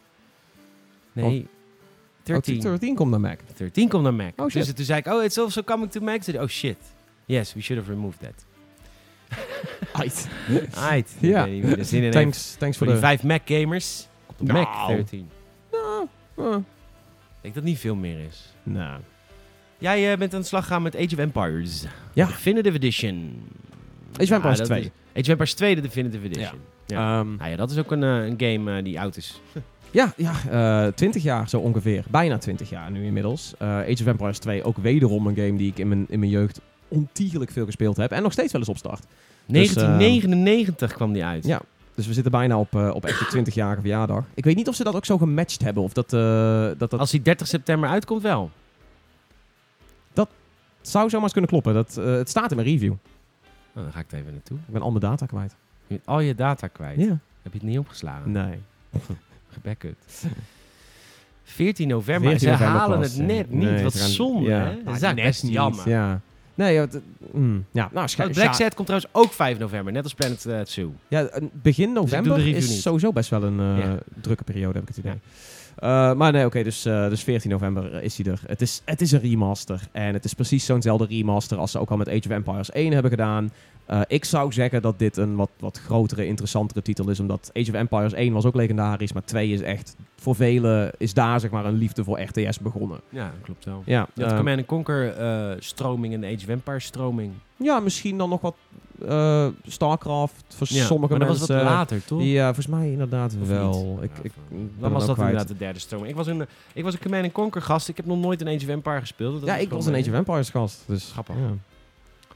Nee. 1.13 1.47
13. 2.23 2.55
Oh, 2.55 2.61
13 2.61 2.95
komt 2.95 3.11
naar 3.11 3.19
Mac. 3.19 3.39
13 3.57 3.89
komt 3.89 4.03
naar 4.03 4.13
Mac. 4.13 4.31
Oh, 4.35 4.49
shit. 4.49 4.65
Dus 4.65 4.73
toen 4.73 4.85
zei 4.85 4.99
ik, 4.99 5.07
oh, 5.07 5.23
it's 5.23 5.37
also 5.37 5.63
coming 5.63 5.91
to 5.91 6.01
Mac. 6.01 6.23
Zei 6.23 6.39
oh 6.39 6.47
shit. 6.47 6.77
Yes, 7.25 7.53
we 7.53 7.61
should 7.61 7.83
have 7.85 7.95
removed 7.95 8.19
that. 8.19 8.45
Aight. 10.01 10.27
Aight. 10.75 11.15
Ja. 11.19 11.45
Heeft. 11.45 12.11
Thanks, 12.11 12.55
thanks 12.55 12.77
Voor 12.77 12.87
de... 12.87 12.97
vijf 12.97 13.23
Mac 13.23 13.41
gamers. 13.45 14.07
Komt 14.25 14.39
op 14.39 14.47
Nou. 14.47 14.59
Mac 14.65 14.87
13. 14.87 15.29
Nou, 15.71 16.07
eh, 16.35 16.55
Ik 16.55 16.63
denk 17.41 17.55
dat 17.55 17.63
niet 17.63 17.79
veel 17.79 17.95
meer 17.95 18.19
is. 18.19 18.53
nou. 18.63 18.99
Jij 19.77 20.11
eh, 20.11 20.17
bent 20.17 20.33
aan 20.33 20.39
de 20.39 20.45
slag 20.45 20.63
gegaan 20.63 20.81
met 20.81 20.95
Age 20.95 21.05
of 21.13 21.17
Empires. 21.17 21.85
Ja. 22.13 22.25
Definitive 22.25 22.75
Edition. 22.75 23.33
Age 24.13 24.23
of 24.23 24.29
Empires 24.29 24.57
dat 24.57 24.67
2. 24.67 24.79
is- 24.79 24.85
Age 25.13 25.21
of 25.21 25.27
Empires 25.27 25.53
2, 25.53 25.75
de 25.75 25.81
Definitive 25.81 26.25
Edition. 26.25 26.57
Ja. 26.85 27.19
Ehm, 27.19 27.35
Nou 27.35 27.49
ja, 27.49 27.55
dat 27.55 27.71
is 27.71 27.77
ook 27.77 27.91
een, 27.91 28.03
eh, 28.03 28.25
een 28.25 28.35
game 28.37 28.77
eh, 28.77 28.83
die 28.83 28.99
oud 28.99 29.17
is. 29.17 29.41
ja, 29.91 30.13
ja 30.17 30.33
eh 30.85 30.93
20 30.93 31.23
jaar 31.23 31.49
zo 31.49 31.59
ongeveer. 31.59 32.03
Bijna 32.09 32.37
20 32.37 32.69
jaar 32.69 32.91
nu 32.91 33.05
inmiddels. 33.05 33.53
Age 33.59 33.91
of 34.01 34.05
Empires 34.05 34.37
2, 34.39 34.63
ook 34.63 34.77
wederom 34.77 35.27
een 35.27 35.35
game 35.35 35.57
die 35.57 35.67
ik 35.71 35.77
in 35.77 35.87
mijn, 35.87 36.05
in 36.09 36.19
mijn 36.19 36.31
jeugd 36.31 36.61
ontiegelijk 36.87 37.51
veel 37.51 37.65
gespeeld 37.65 37.97
heb. 37.97 38.11
En 38.11 38.23
nog 38.23 38.31
steeds 38.31 38.51
wel 38.51 38.61
eens 38.61 38.69
opstart. 38.69 39.05
1999 39.45 40.93
kwam 40.93 41.13
die 41.13 41.23
uit. 41.23 41.45
Ja. 41.45 41.61
Dus 41.95 42.07
we 42.07 42.13
zitten 42.13 42.31
bijna 42.31 42.59
op, 42.59 42.75
op 42.75 43.05
echt 43.05 43.19
de 43.19 43.25
20-jarige 43.43 43.81
verjaardag. 43.81 44.23
Ik 44.33 44.43
weet 44.43 44.55
niet 44.55 44.67
of 44.67 44.75
ze 44.75 44.83
dat 44.83 44.95
ook 44.95 45.05
zo 45.05 45.17
gematcht 45.17 45.63
hebben. 45.63 45.83
Of 45.83 45.93
dat, 45.93 46.09
dat, 46.79 46.89
dat 46.89 46.99
Als 46.99 47.11
die 47.11 47.21
30 47.21 47.47
september 47.47 47.89
uitkomt, 47.89 48.21
wel. 48.21 48.51
Zou 50.89 51.09
zomaar 51.09 51.23
eens 51.23 51.31
kunnen 51.31 51.49
kloppen. 51.49 51.73
Dat, 51.73 51.97
eh, 51.97 52.05
het 52.05 52.29
staat 52.29 52.49
in 52.51 52.55
mijn 52.57 52.69
review. 52.69 52.91
Oh, 53.73 53.83
dan 53.83 53.91
ga 53.91 53.99
ik 53.99 54.11
er 54.11 54.17
even 54.19 54.31
naartoe. 54.31 54.57
Ik 54.57 54.73
ben 54.73 54.81
al 54.81 54.89
mijn 54.89 55.01
data 55.01 55.25
kwijt. 55.25 55.51
Je 55.87 55.93
bent 55.95 56.05
al 56.07 56.19
je 56.19 56.35
data 56.35 56.67
kwijt. 56.67 56.99
Ja. 56.99 57.17
Heb 57.41 57.53
je 57.53 57.59
het 57.59 57.67
niet 57.67 57.77
opgeslagen? 57.79 58.31
Nee. 58.31 58.59
Gebacked. 59.53 59.95
14 61.43 61.87
november. 61.87 62.29
14 62.29 62.39
Ze 62.47 62.53
november 62.53 62.79
halen 62.79 62.99
pas, 62.99 63.11
het 63.13 63.25
net 63.25 63.51
niet. 63.51 63.61
Nee, 63.69 63.83
Wat 63.83 63.93
ze 63.93 63.99
gaan- 63.99 64.09
zonde, 64.09 64.49
ja. 64.49 64.57
hè? 64.59 64.65
Dat 64.65 64.75
is 64.79 64.85
eigenlijk 64.85 65.15
net 65.15 65.25
best 65.25 65.43
niet, 65.43 65.51
jammer. 65.51 65.89
Ja. 65.89 66.21
Nee, 66.55 66.73
ja, 66.73 66.81
het- 66.81 66.99
mm, 67.31 67.65
ja. 67.71 67.89
nou, 67.93 68.09
Black 68.31 68.53
Set 68.53 68.73
komt 68.73 68.87
trouwens 68.87 69.11
ook 69.11 69.33
5 69.33 69.57
november, 69.59 69.93
net 69.93 70.03
als 70.03 70.13
Planet 70.13 70.45
eh, 70.45 70.59
Zoo. 70.63 70.93
Ja, 71.07 71.29
begin 71.51 71.85
doe 71.85 71.93
november 71.93 72.47
is 72.47 72.69
niet. 72.69 72.79
sowieso 72.81 73.11
best 73.11 73.29
wel 73.29 73.43
een 73.43 73.59
eh, 73.81 73.93
drukke 74.21 74.43
periode, 74.43 74.73
heb 74.73 74.81
ik 74.89 74.95
het 74.95 74.97
idee. 75.05 75.19
Eh, 75.77 76.13
maar 76.13 76.31
nee, 76.31 76.45
oké, 76.45 76.63
dus, 76.63 76.85
eh, 76.85 77.09
dus 77.09 77.23
14 77.23 77.51
november 77.51 78.03
is 78.03 78.17
hij 78.17 78.31
er. 78.31 78.39
Het 78.45 78.61
is, 78.61 78.81
het 78.85 79.01
is 79.01 79.11
een 79.11 79.19
remaster. 79.19 79.81
En 79.91 80.13
het 80.13 80.25
is 80.25 80.33
precies 80.33 80.65
zo'nzelfde 80.65 81.05
remaster 81.05 81.57
als 81.57 81.71
ze 81.71 81.79
ook 81.79 81.89
al 81.89 81.97
met 81.97 82.07
Age 82.07 82.17
of 82.25 82.29
Empires 82.29 82.71
1 82.71 82.91
hebben 82.91 83.11
gedaan. 83.11 83.51
Eh, 83.87 84.01
ik 84.07 84.25
zou 84.25 84.53
zeggen 84.53 84.81
dat 84.81 84.99
dit 84.99 85.17
een 85.17 85.35
wat, 85.35 85.49
wat 85.59 85.79
grotere, 85.79 86.25
interessantere 86.25 86.81
titel 86.81 87.09
is. 87.09 87.19
Omdat 87.19 87.51
Age 87.53 87.69
of 87.71 87.77
Empires 87.77 88.13
1 88.13 88.33
was 88.33 88.45
ook 88.45 88.55
legendarisch. 88.55 89.13
Maar 89.13 89.23
2 89.23 89.51
is 89.51 89.61
echt, 89.61 89.95
voor 90.15 90.35
velen 90.35 90.91
is 90.97 91.13
daar 91.13 91.39
zeg 91.39 91.51
maar 91.51 91.65
een 91.65 91.77
liefde 91.77 92.03
voor 92.03 92.21
RTS 92.21 92.59
begonnen. 92.59 92.99
Ja, 93.09 93.33
klopt 93.41 93.65
wel. 93.65 93.81
Ja, 93.85 94.07
Je 94.13 94.21
had 94.21 94.31
eh, 94.31 94.37
Command 94.37 94.65
Conquer 94.65 95.13
eh, 95.17 95.55
stroming 95.59 96.13
en 96.13 96.21
de 96.21 96.27
Age 96.27 96.43
of 96.43 96.47
Empires 96.47 96.85
stroming. 96.85 97.33
ja 97.55 97.79
misschien 97.79 98.17
dan 98.17 98.29
nog 98.29 98.41
wat 98.41 98.55
eh, 99.07 99.47
StarCraft 99.67 100.43
voor 100.47 100.67
Ja, 100.69 100.85
sommige 100.85 101.11
maar 101.17 101.27
dat 101.27 101.37
mensen. 101.37 101.55
was 101.55 101.63
wat 101.63 101.73
later, 101.73 102.05
toch? 102.05 102.21
Ja, 102.23 102.45
volgens 102.45 102.67
mij 102.67 102.91
inderdaad 102.91 103.35
Of 103.41 103.47
wel. 103.47 103.99
Ik, 104.01 104.09
Ja, 104.15 104.23
ik, 104.23 104.31
Dan 104.79 104.91
was 104.91 105.05
dat 105.05 105.15
kwijt. 105.15 105.29
inderdaad 105.31 105.57
de 105.57 105.63
derde 105.63 105.79
stroming. 105.79 106.09
Ik 106.09 106.15
was 106.15 106.27
een, 106.27 106.45
ik 106.73 106.83
was 106.83 106.93
een 106.93 106.99
Command 106.99 107.31
Conquer 107.31 107.61
gast. 107.61 107.87
Ik 107.87 107.97
heb 107.97 108.05
nog 108.05 108.17
nooit 108.17 108.41
een 108.41 108.47
Age 108.47 108.57
of 108.65 108.67
Empires 108.67 108.99
gespeeld. 109.01 109.39
Dat 109.39 109.49
Ja, 109.49 109.55
ik 109.57 109.69
was 109.69 109.85
een 109.85 109.95
Age 109.95 110.09
of 110.09 110.15
Empires 110.15 110.49
gast. 110.49 110.83
Dus, 110.85 111.09
Grappig. 111.11 111.35
Ja, 111.35 111.41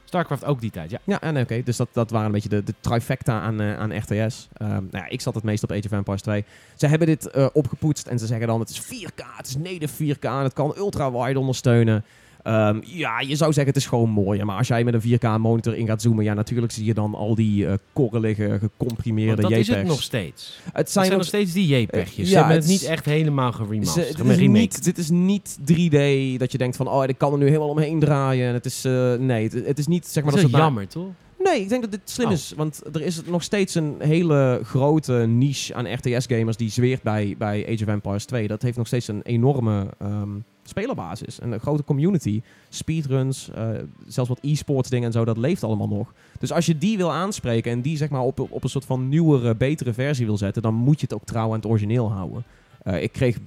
Starcraft 0.04 0.44
ook 0.44 0.60
die 0.60 0.70
tijd, 0.70 0.90
ja. 0.90 0.98
ja 1.04 1.20
en 1.20 1.38
oké. 1.38 1.62
dus 1.62 1.76
dat, 1.76 1.88
dat 1.92 2.10
waren 2.10 2.26
een 2.26 2.32
beetje 2.32 2.48
de, 2.48 2.62
de 2.64 2.74
trifecta 2.80 3.40
aan, 3.40 3.60
eh, 3.60 3.78
aan 3.78 3.96
RTS. 3.96 4.48
Ehm, 4.56 4.70
nou 4.70 4.86
ja, 4.90 5.08
ik 5.08 5.20
zat 5.20 5.34
het 5.34 5.44
meest 5.44 5.62
op 5.62 5.70
Age 5.72 5.84
of 5.84 5.92
Empires 5.92 6.22
2. 6.22 6.44
Ze 6.76 6.86
hebben 6.86 7.06
dit 7.06 7.30
eh, 7.30 7.46
opgepoetst 7.52 8.06
en 8.06 8.18
ze 8.18 8.26
zeggen 8.26 8.46
dan 8.46 8.60
het 8.60 8.68
is 8.70 8.80
4K, 8.80 9.22
het 9.36 9.46
is 9.46 9.56
native 9.56 10.14
4K 10.14 10.18
en 10.24 10.32
het 10.42 10.52
kan 10.52 10.74
ultra-wide 10.76 11.38
ondersteunen. 11.38 12.04
Ehm, 12.42 12.80
ja, 12.84 13.20
je 13.20 13.36
zou 13.36 13.52
zeggen 13.52 13.72
het 13.72 13.82
is 13.82 13.88
gewoon 13.88 14.10
mooi. 14.10 14.44
Maar 14.44 14.56
als 14.56 14.68
jij 14.68 14.84
met 14.84 14.94
een 14.94 15.00
4K 15.00 15.38
monitor 15.38 15.76
in 15.76 15.86
gaat 15.86 16.02
zoomen, 16.02 16.24
ja, 16.24 16.34
natuurlijk 16.34 16.72
zie 16.72 16.84
je 16.84 16.94
dan 16.94 17.14
al 17.14 17.34
die 17.34 17.66
eh 17.66 17.72
korrelige, 17.92 18.58
gecomprimeerde 18.60 19.42
Want 19.42 19.54
dat 19.54 19.60
is 19.60 19.66
het 19.66 19.76
JPEGs. 19.76 19.88
nog 19.90 20.02
steeds. 20.02 20.58
Het 20.64 20.72
Het 20.76 20.90
zijn 20.90 21.08
nog 21.08 21.16
nog 21.16 21.26
steeds 21.26 21.52
die 21.52 21.80
JPEGjes. 21.80 22.16
Eh, 22.18 22.24
Ze 22.24 22.30
ja, 22.30 22.38
hebben 22.38 22.56
het 22.56 22.66
niet 22.66 22.82
echt 22.84 23.04
helemaal 23.04 23.52
Ze- 23.52 23.58
geremasterd. 23.58 24.16
dit, 24.16 24.26
is 24.28 24.38
niet, 24.48 24.84
dit 24.84 24.98
is 24.98 25.10
niet 25.10 25.58
3D 25.64 26.38
dat 26.38 26.52
je 26.52 26.58
denkt 26.58 26.76
van, 26.76 26.88
oh, 26.88 27.04
ik 27.06 27.18
kan 27.18 27.32
er 27.32 27.38
nu 27.38 27.46
helemaal 27.46 27.68
omheen 27.68 27.98
draaien. 28.00 28.48
En 28.48 28.54
het 28.54 28.64
is, 28.66 28.84
eh, 28.84 29.14
nee, 29.14 29.44
het, 29.44 29.66
het 29.66 29.78
is 29.78 29.86
niet 29.86 30.06
zeg 30.06 30.22
maar 30.22 30.32
dat 30.32 30.40
dat, 30.42 30.50
is 30.50 30.56
ze 30.56 30.62
jammer, 30.62 30.88
toch? 30.88 31.06
Nee, 31.38 31.60
ik 31.60 31.68
denk 31.68 31.82
dat 31.82 31.90
dit 31.90 32.00
slim 32.04 32.26
Oh. 32.26 32.32
is. 32.32 32.52
Want 32.56 32.82
er 32.92 33.00
is 33.02 33.22
nog 33.24 33.42
steeds 33.42 33.74
een 33.74 33.94
hele 33.98 34.60
grote 34.64 35.12
niche 35.12 35.74
aan 35.74 35.92
RTS-gamers 35.94 36.56
die 36.56 36.70
zweert 36.70 37.02
bij, 37.02 37.34
bij 37.38 37.64
Age 37.72 37.82
of 37.84 37.88
Empires 37.90 38.24
2. 38.24 38.48
Dat 38.48 38.62
heeft 38.62 38.76
nog 38.76 38.86
steeds 38.86 39.08
een 39.08 39.22
enorme 39.22 39.86
ehm, 39.98 40.28
spelerbasis. 40.72 41.40
En 41.40 41.52
een 41.52 41.60
grote 41.60 41.84
community. 41.84 42.42
Speedruns, 42.68 43.50
eh, 43.50 43.68
zelfs 44.06 44.28
wat 44.28 44.38
e-sports 44.42 44.90
dingen 44.90 45.06
en 45.06 45.12
zo, 45.12 45.24
dat 45.24 45.36
leeft 45.36 45.64
allemaal 45.64 45.88
nog. 45.88 46.12
Dus 46.38 46.52
als 46.52 46.66
je 46.66 46.78
die 46.78 46.96
wil 46.96 47.12
aanspreken 47.12 47.72
en 47.72 47.80
die 47.80 47.96
zeg 47.96 48.08
maar 48.08 48.20
op, 48.20 48.40
op 48.40 48.62
een 48.64 48.70
soort 48.70 48.84
van 48.84 49.08
nieuwere, 49.08 49.54
betere 49.54 49.92
versie 49.92 50.26
wil 50.26 50.36
zetten, 50.36 50.62
dan 50.62 50.74
moet 50.74 51.00
je 51.00 51.06
het 51.06 51.14
ook 51.14 51.24
trouw 51.24 51.48
aan 51.48 51.56
het 51.56 51.66
origineel 51.66 52.12
houden. 52.12 52.44
Eh, 52.82 53.02
ik, 53.02 53.12
kreeg, 53.12 53.38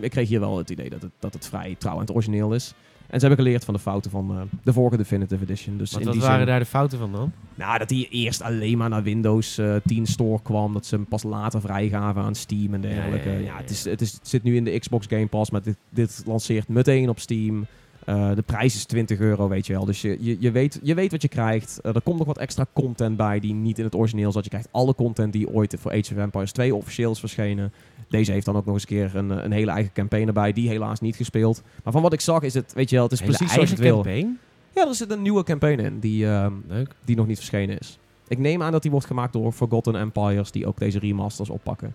ik 0.00 0.10
kreeg 0.10 0.28
hier 0.28 0.40
wel 0.40 0.58
het 0.58 0.70
idee 0.70 0.90
dat 0.90 1.02
het, 1.02 1.12
dat 1.18 1.32
het 1.32 1.46
vrij 1.46 1.74
trouw 1.78 1.94
aan 1.94 2.00
het 2.00 2.14
origineel 2.14 2.54
is. 2.54 2.74
En 3.12 3.20
ze 3.20 3.26
hebben 3.26 3.44
geleerd 3.44 3.64
van 3.64 3.74
de 3.74 3.80
fouten 3.80 4.10
van 4.10 4.30
eh, 4.30 4.42
de 4.62 4.72
vorige 4.72 4.96
Definitive 4.96 5.42
Edition. 5.42 5.76
Dus 5.78 5.92
wat 5.92 6.04
waren 6.04 6.36
zin- 6.36 6.46
daar 6.46 6.58
de 6.58 6.64
fouten 6.64 6.98
van 6.98 7.12
dan? 7.12 7.32
nou, 7.54 7.78
dat 7.78 7.88
die 7.88 8.08
eerst 8.08 8.42
alleen 8.42 8.78
maar 8.78 8.88
naar 8.88 9.02
Windows 9.02 9.58
eh 9.58 9.74
10 9.86 10.06
Store 10.06 10.42
kwam. 10.42 10.72
Dat 10.72 10.86
ze 10.86 10.94
hem 10.94 11.06
pas 11.06 11.22
later 11.22 11.60
vrijgaven 11.60 12.22
aan 12.22 12.34
Steam 12.34 12.74
en 12.74 12.80
dergelijke. 12.80 13.28
Ja, 13.28 13.34
Ja, 13.34 13.40
ja, 13.40 13.46
ja, 13.46 13.52
ja. 13.54 13.60
het, 13.60 13.70
is, 13.70 13.84
het, 13.84 14.00
is, 14.00 14.12
het 14.12 14.28
zit 14.28 14.42
nu 14.42 14.56
in 14.56 14.64
de 14.64 14.78
Xbox 14.78 15.06
Game 15.08 15.26
Pass, 15.26 15.50
maar 15.50 15.62
dit, 15.62 15.76
dit 15.90 16.22
lanceert 16.26 16.68
meteen 16.68 17.08
op 17.08 17.18
Steam. 17.18 17.66
Eh, 18.04 18.34
de 18.34 18.42
prijs 18.42 18.74
is 18.74 18.84
20 18.84 19.18
euro, 19.18 19.48
weet 19.48 19.66
je 19.66 19.72
wel. 19.72 19.84
Dus 19.84 20.00
je, 20.00 20.16
je, 20.20 20.36
je, 20.40 20.50
weet, 20.50 20.80
je 20.82 20.94
weet 20.94 21.10
wat 21.10 21.22
je 21.22 21.28
krijgt. 21.28 21.80
Eh, 21.80 21.94
er 21.94 22.00
komt 22.02 22.18
nog 22.18 22.26
wat 22.26 22.38
extra 22.38 22.66
content 22.72 23.16
bij 23.16 23.40
die 23.40 23.54
niet 23.54 23.78
in 23.78 23.84
het 23.84 23.94
origineel 23.94 24.32
zat. 24.32 24.44
Je 24.44 24.50
krijgt 24.50 24.68
alle 24.70 24.94
content 24.94 25.32
die 25.32 25.48
ooit 25.48 25.76
voor 25.78 25.90
Age 25.90 26.14
of 26.14 26.20
Empires 26.20 26.52
2 26.52 26.74
officieel 26.74 27.10
is 27.10 27.20
verschenen. 27.20 27.72
Deze 28.08 28.32
heeft 28.32 28.46
dan 28.46 28.56
ook 28.56 28.64
nog 28.64 28.74
eens 28.74 28.82
een 28.82 28.88
keer 28.88 29.16
een, 29.16 29.30
een 29.44 29.52
hele 29.52 29.70
eigen 29.70 29.92
campaign 29.92 30.26
erbij. 30.26 30.52
Die 30.52 30.68
helaas 30.68 31.00
niet 31.00 31.16
gespeeld. 31.16 31.62
Maar 31.84 31.92
van 31.92 32.02
wat 32.02 32.12
ik 32.12 32.20
zag 32.20 32.42
is 32.42 32.54
het, 32.54 32.72
weet 32.72 32.90
je 32.90 32.96
wel, 32.96 33.04
het 33.04 33.12
is 33.12 33.20
Hele 33.20 33.32
precies 33.32 33.54
zoals 33.54 33.68
je 33.68 33.74
het 33.74 33.84
wil. 33.84 33.94
campaign? 33.94 34.38
Ja, 34.74 34.88
er 34.88 34.94
zit 34.94 35.10
een 35.10 35.22
nieuwe 35.22 35.42
campaign 35.42 35.80
in 35.80 35.98
die, 35.98 36.26
ehm, 36.26 36.52
Leuk. 36.68 36.94
die 37.04 37.16
nog 37.16 37.26
niet 37.26 37.36
verschenen 37.36 37.78
is. 37.78 37.98
Ik 38.28 38.38
neem 38.38 38.62
aan 38.62 38.72
dat 38.72 38.82
die 38.82 38.90
wordt 38.90 39.06
gemaakt 39.06 39.32
door 39.32 39.52
Forgotten 39.52 39.96
Empires, 39.96 40.50
die 40.50 40.66
ook 40.66 40.78
deze 40.78 40.98
remasters 40.98 41.50
oppakken. 41.50 41.94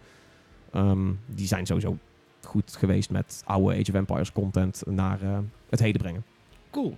Ehm, 0.72 1.08
die 1.26 1.48
zijn 1.48 1.66
sowieso 1.66 1.98
goed 2.58 2.76
geweest 2.76 3.10
met 3.10 3.42
oude 3.46 3.74
Age 3.74 3.92
of 3.92 3.94
Empires 3.94 4.32
content 4.32 4.84
naar 4.86 5.22
eh, 5.22 5.38
het 5.70 5.80
heden 5.80 6.02
brengen. 6.02 6.24
Cool. 6.72 6.98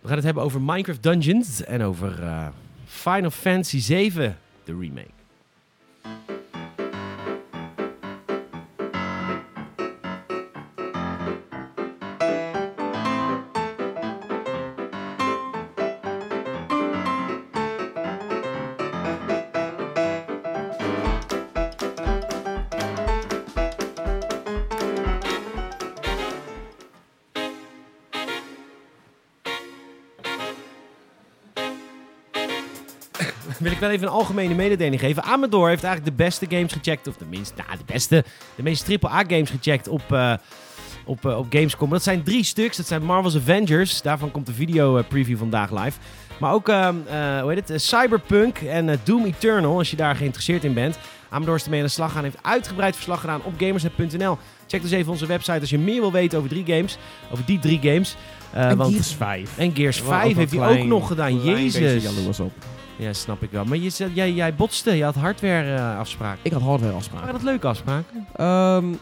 We 0.00 0.08
gaan 0.08 0.16
het 0.16 0.24
hebben 0.24 0.42
over 0.42 0.60
Minecraft 0.60 1.02
Dungeons 1.02 1.64
en 1.64 1.82
over 1.82 2.22
eh, 2.22 2.46
Final 2.84 3.30
Fantasy 3.30 3.78
7, 3.78 4.36
de 4.64 4.76
remake. 4.78 5.10
Wil 33.62 33.72
ik 33.72 33.78
wel 33.78 33.90
even 33.90 34.06
een 34.06 34.12
algemene 34.12 34.54
mededeling 34.54 35.00
geven. 35.00 35.22
Amador 35.22 35.68
heeft 35.68 35.84
eigenlijk 35.84 36.16
de 36.16 36.24
beste 36.24 36.46
games 36.48 36.72
gecheckt. 36.72 37.06
Of 37.08 37.16
tenminste, 37.16 37.54
nou, 37.66 37.78
de 37.78 37.92
beste. 37.92 38.24
De 38.54 38.62
meest 38.62 38.88
AAA 39.02 39.24
games 39.28 39.50
gecheckt 39.50 39.88
op, 39.88 40.12
eh, 40.12 40.32
op, 41.04 41.26
eh, 41.26 41.38
op 41.38 41.46
Gamescom. 41.50 41.90
Dat 41.90 42.02
zijn 42.02 42.22
drie 42.22 42.44
stuks. 42.44 42.76
Dat 42.76 42.86
zijn 42.86 43.04
Marvel's 43.04 43.36
Avengers. 43.36 44.02
Daarvan 44.02 44.30
komt 44.30 44.46
de 44.46 44.52
video 44.52 44.96
eh, 44.96 45.04
preview 45.08 45.38
vandaag 45.38 45.70
live. 45.70 45.98
Maar 46.38 46.52
ook, 46.52 46.68
ehm, 46.68 46.96
eh, 47.06 47.40
hoe 47.40 47.52
heet 47.52 47.68
het? 47.68 47.82
Cyberpunk 47.82 48.58
en 48.58 49.00
Doom 49.04 49.24
Eternal. 49.24 49.78
Als 49.78 49.90
je 49.90 49.96
daar 49.96 50.16
geïnteresseerd 50.16 50.64
in 50.64 50.74
bent. 50.74 50.98
Amador 51.28 51.54
is 51.54 51.64
ermee 51.64 51.80
aan 51.80 51.86
de 51.86 51.92
slag 51.92 52.12
gaan. 52.12 52.22
Heeft 52.22 52.38
uitgebreid 52.42 52.94
verslag 52.94 53.20
gedaan 53.20 53.40
op 53.44 53.52
gamersnet.nl. 53.58 54.38
Check 54.66 54.82
dus 54.82 54.90
even 54.90 55.12
onze 55.12 55.26
website 55.26 55.60
als 55.60 55.70
je 55.70 55.78
meer 55.78 56.00
wil 56.00 56.12
weten 56.12 56.38
over 56.38 56.50
drie 56.50 56.64
games. 56.66 56.98
Over 57.30 57.44
die 57.44 57.58
drie 57.58 57.78
games. 57.82 58.16
Eh, 58.52 58.72
want- 58.72 59.06
5. 59.06 59.58
en 59.58 59.74
Gears 59.74 60.02
Wel 60.02 60.06
ook 60.06 60.14
5 60.14 60.30
een 60.30 60.38
heeft 60.38 60.52
hij 60.52 60.80
ook 60.80 60.86
nog 60.86 61.06
gedaan. 61.06 61.42
Jezus. 61.42 62.40
op. 62.40 62.52
Ja, 62.96 63.12
snap 63.12 63.42
ik 63.42 63.50
wel. 63.50 63.64
Maar 63.64 63.78
je, 63.78 64.10
jij, 64.14 64.32
jij 64.32 64.54
botste. 64.54 64.96
Je 64.96 65.04
had 65.04 65.14
hardware 65.14 65.74
eh, 65.74 65.98
afspraken. 65.98 66.40
Ik 66.42 66.52
had 66.52 66.62
hardware 66.62 66.92
afspraken. 66.94 67.26
Waren 67.26 67.40
dat 67.40 67.50
leuke 67.50 67.66
afspraken? 67.66 68.26
Ehm, 68.36 68.94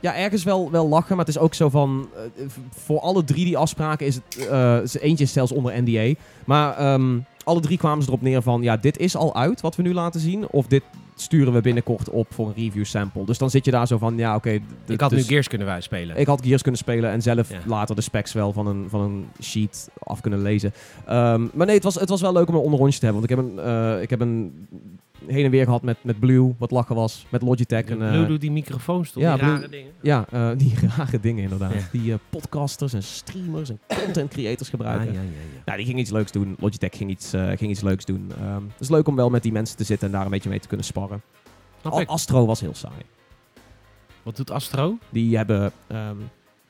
ja, 0.00 0.16
ergens 0.16 0.44
wel, 0.44 0.70
wel 0.70 0.88
lachen, 0.88 1.16
maar 1.16 1.24
het 1.24 1.34
is 1.34 1.40
ook 1.40 1.54
zo 1.54 1.68
van... 1.68 2.08
eh, 2.16 2.44
voor 2.70 3.00
alle 3.00 3.24
drie 3.24 3.44
die 3.44 3.58
afspraken 3.58 4.06
is 4.06 4.14
het... 4.14 4.48
is 4.82 4.98
eentje 4.98 5.24
is 5.24 5.32
zelfs 5.32 5.52
onder 5.52 5.82
NDA. 5.82 6.20
Maar 6.44 6.76
ehm, 6.76 7.18
alle 7.44 7.60
drie 7.60 7.78
kwamen 7.78 8.02
ze 8.02 8.08
erop 8.08 8.22
neer 8.22 8.42
van... 8.42 8.62
Ja, 8.62 8.76
dit 8.76 8.98
is 8.98 9.16
al 9.16 9.34
uit 9.34 9.60
wat 9.60 9.76
we 9.76 9.82
nu 9.82 9.94
laten 9.94 10.20
zien. 10.20 10.48
Of 10.48 10.66
dit 10.66 10.82
sturen 11.14 11.52
we 11.52 11.60
binnenkort 11.60 12.10
op 12.10 12.26
voor 12.30 12.46
een 12.46 12.54
review 12.56 12.84
sample. 12.84 13.24
Dus 13.24 13.38
dan 13.38 13.50
zit 13.50 13.64
je 13.64 13.70
daar 13.70 13.86
zo 13.86 13.98
van... 13.98 14.16
Ja, 14.16 14.34
oké. 14.34 14.58
Ik 14.86 15.00
had 15.00 15.10
dus- 15.10 15.18
nu 15.20 15.24
Gears 15.26 15.48
kunnen 15.48 15.66
wij 15.66 15.80
spelen. 15.80 16.16
Ik 16.16 16.26
had 16.26 16.44
Gears 16.44 16.62
kunnen 16.62 16.80
spelen 16.80 17.10
en 17.10 17.22
zelf 17.22 17.50
Ja. 17.50 17.58
later 17.66 17.94
de 17.94 18.00
specs 18.00 18.32
wel 18.32 18.52
van 18.52 18.66
een, 18.66 18.86
van 18.88 19.00
een 19.00 19.26
sheet 19.42 19.88
af 19.98 20.20
kunnen 20.20 20.42
lezen. 20.42 20.72
Ehm, 21.06 21.46
maar 21.52 21.66
nee, 21.66 21.74
het 21.74 21.84
was, 21.84 21.94
het 21.94 22.08
was 22.08 22.20
wel 22.20 22.32
leuk 22.32 22.48
om 22.48 22.54
een 22.54 22.60
onderrondje 22.60 22.98
te 22.98 23.04
hebben. 23.06 23.22
Want 23.28 23.32
ik 23.32 23.38
heb 23.38 23.56
een, 23.66 23.72
eh, 23.96 24.02
ik 24.02 24.10
heb 24.10 24.20
een 24.20 24.66
heen 25.26 25.44
en 25.44 25.50
weer 25.50 25.64
gehad 25.64 25.82
met, 25.82 25.96
met 26.02 26.18
Blue, 26.18 26.54
wat 26.58 26.70
lachen 26.70 26.94
was. 26.94 27.26
Met 27.28 27.42
Logitech. 27.42 27.84
En, 27.84 28.02
eh, 28.02 28.10
Blue 28.10 28.26
doet 28.26 28.40
die 28.40 28.50
microfoons 28.50 29.10
toch? 29.10 29.22
ja, 29.22 29.32
die 29.34 29.42
Blue- 29.42 29.54
rare 29.54 29.68
dingen. 29.68 29.92
ja, 30.02 30.26
eh, 30.30 30.50
die 30.62 30.74
rare 30.96 31.20
dingen 31.20 31.42
inderdaad. 31.42 31.72
Die 31.92 32.12
eh, 32.12 32.18
podcasters 32.30 32.92
en 32.92 33.02
streamers 33.02 33.70
en 33.70 33.78
content 34.04 34.30
creators 34.30 34.68
Ah, 34.68 34.74
gebruiken. 34.74 35.12
ja, 35.14 35.20
ja, 35.20 35.26
ja. 35.26 35.62
Nou, 35.64 35.76
die 35.78 35.86
ging 35.86 35.98
iets 35.98 36.10
leuks 36.10 36.32
doen. 36.32 36.56
Logitech 36.58 36.96
ging 36.96 37.10
iets, 37.10 37.32
eh, 37.32 37.46
ging 37.48 37.70
iets 37.70 37.80
leuks 37.80 38.04
doen. 38.04 38.32
Ehm, 38.40 38.62
het 38.72 38.80
is 38.80 38.88
leuk 38.88 39.08
om 39.08 39.16
wel 39.16 39.30
met 39.30 39.42
die 39.42 39.52
mensen 39.52 39.76
te 39.76 39.84
zitten 39.84 40.06
en 40.06 40.12
daar 40.14 40.24
een 40.24 40.30
beetje 40.30 40.48
mee 40.48 40.60
te 40.60 40.68
kunnen 40.68 40.86
sparren. 40.86 41.22
Al-. 41.82 42.04
Astro 42.06 42.46
was 42.46 42.60
heel 42.60 42.74
saai. 42.74 42.94
Wat 44.22 44.36
doet 44.36 44.50
Astro? 44.50 44.98
Die 45.10 45.36
hebben 45.36 45.72
ehm, 45.86 46.16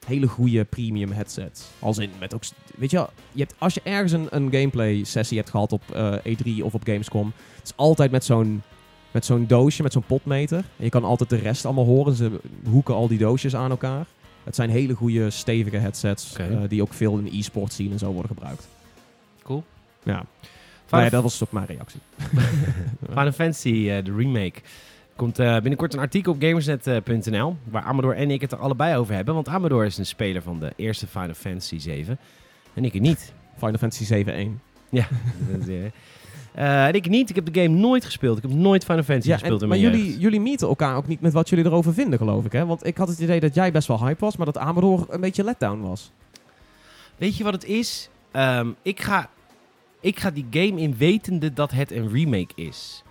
hele 0.07 0.27
goede 0.27 0.65
premium 0.65 1.13
headsets. 1.13 1.65
Als 1.79 1.99
in 1.99 2.11
met 2.19 2.35
ook. 2.35 2.43
Weet 2.77 2.91
je, 2.91 2.97
wel, 2.97 3.11
je 3.33 3.41
hebt, 3.41 3.55
als 3.59 3.75
je 3.75 3.81
ergens 3.85 4.13
een, 4.13 4.27
een 4.31 4.53
gameplay 4.53 5.05
sessie 5.05 5.39
hebt 5.39 5.51
gehad 5.51 5.73
op 5.73 5.83
eh, 5.91 6.15
E3 6.17 6.63
of 6.63 6.75
op 6.75 6.85
Gamescom. 6.85 7.33
Het 7.57 7.65
is 7.65 7.73
altijd 7.77 8.11
met 8.11 8.25
zo'n. 8.25 8.63
Met 9.11 9.25
zo'n 9.25 9.47
doosje, 9.47 9.83
met 9.83 9.93
zo'n 9.93 10.07
potmeter. 10.07 10.59
En 10.59 10.85
je 10.85 10.89
kan 10.89 11.05
altijd 11.05 11.31
de 11.31 11.37
rest 11.37 11.65
allemaal 11.65 11.85
horen. 11.85 12.15
Ze 12.15 12.41
hoeken 12.69 12.95
al 12.95 13.09
die 13.09 13.19
doosjes 13.19 13.57
aan 13.57 13.71
elkaar. 13.71 14.07
Het 14.45 14.55
zijn 14.55 14.71
hele 14.71 14.95
goede, 14.95 15.31
stevige 15.31 15.77
headsets. 15.77 16.37
Eh, 16.37 16.47
die 16.69 16.83
ook 16.83 16.93
veel 16.93 17.19
in 17.19 17.39
e-sport 17.39 17.73
zien 17.73 17.93
en 17.93 17.99
zo 17.99 18.13
worden 18.13 18.31
gebruikt. 18.37 18.69
Cool. 19.43 19.65
Ja, 20.03 20.25
maar 20.91 21.05
ja, 21.05 21.11
dat 21.11 21.23
was 21.23 21.43
ook 21.43 21.53
mijn 21.53 21.67
reactie. 21.67 22.01
Final 23.09 23.33
Fantasy, 23.33 23.89
eh, 23.91 24.05
de 24.05 24.15
remake. 24.17 24.61
Komt 25.17 25.39
eh, 25.39 25.53
binnenkort 25.53 25.95
een 25.95 26.01
artikel 26.01 26.33
op 26.33 26.43
gamersnet.nl. 26.43 27.57
Waar 27.65 27.83
Amador 27.83 28.15
en 28.15 28.31
ik 28.31 28.41
het 28.41 28.53
er 28.53 28.59
allebei 28.59 28.97
over 28.97 29.15
hebben. 29.15 29.35
Want 29.35 29.49
Amador 29.49 29.85
is 29.85 29.99
een 29.99 30.07
speler 30.07 30.43
van 30.43 30.61
de 30.61 30.73
eerste 30.77 31.07
Final 31.07 31.35
Fantasy 31.35 31.79
7. 31.79 32.19
En 32.75 32.85
ik 32.85 33.01
niet. 33.01 33.33
Final 33.57 33.79
Fantasy 33.79 34.25
7-1. 34.25 34.29
Ja. 34.89 35.07
eh, 36.55 36.87
en 36.87 36.95
ik 36.95 37.09
niet. 37.09 37.31
Ik 37.31 37.35
heb 37.35 37.53
de 37.53 37.61
game 37.61 37.79
nooit 37.79 38.05
gespeeld. 38.05 38.37
Ik 38.37 38.43
heb 38.43 38.53
nooit 38.53 38.85
Final 38.85 39.03
Fantasy 39.03 39.29
Ja, 39.29 39.35
gespeeld 39.39 39.63
en, 39.63 39.63
in 39.63 39.69
maar 39.69 39.81
mijn 39.81 39.93
jullie, 39.93 40.09
jeugd. 40.09 40.21
jullie 40.21 40.41
meeten 40.41 40.69
elkaar 40.69 40.97
ook 40.97 41.07
niet 41.07 41.21
met 41.21 41.33
wat 41.33 41.49
jullie 41.49 41.65
erover 41.65 41.95
vinden, 41.95 42.19
geloof 42.19 42.45
ik. 42.45 42.53
Hè? 42.53 42.67
Want 42.67 42.87
ik 42.87 42.97
had 42.97 43.09
het 43.09 43.19
idee 43.19 43.41
dat 43.41 43.55
jij 43.55 43.73
best 43.73 43.89
wel 43.89 44.05
hype 44.05 44.21
was, 44.21 44.37
maar 44.37 44.47
dat 44.47 44.59
Amador 44.59 45.07
een 45.09 45.21
beetje 45.21 45.45
letdown 45.45 45.81
was. 45.81 46.13
Weet 47.17 47.37
je 47.37 47.45
wat 47.45 47.53
het 47.53 47.65
is? 47.65 48.09
Ehm, 48.31 48.69
ik, 48.83 49.01
ga, 49.01 49.31
ik 50.01 50.19
ga 50.19 50.31
die 50.31 50.47
game 50.51 50.81
in 50.81 50.97
wetende 50.97 51.53
dat 51.53 51.71
het 51.71 51.91
een 51.91 52.13
remake 52.13 52.53
is. 52.55 53.04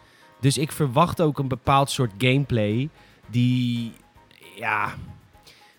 Dus 0.44 0.58
ik 0.58 0.72
verwacht 0.72 1.22
ook 1.22 1.40
een 1.40 1.48
bepaald 1.48 1.90
soort 1.90 2.12
gameplay 2.18 2.90
die, 3.28 3.92
ja... 4.56 4.94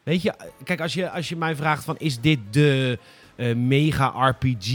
Weet 0.02 0.22
je, 0.22 0.34
kijk, 0.64 0.80
als 0.80 0.94
je, 0.94 1.10
als 1.10 1.28
je 1.28 1.36
mij 1.36 1.56
vraagt 1.56 1.84
van, 1.84 1.96
is 1.98 2.20
dit 2.20 2.38
de 2.50 2.98
eh, 3.36 3.54
mega 3.54 4.28
RPG 4.28 4.66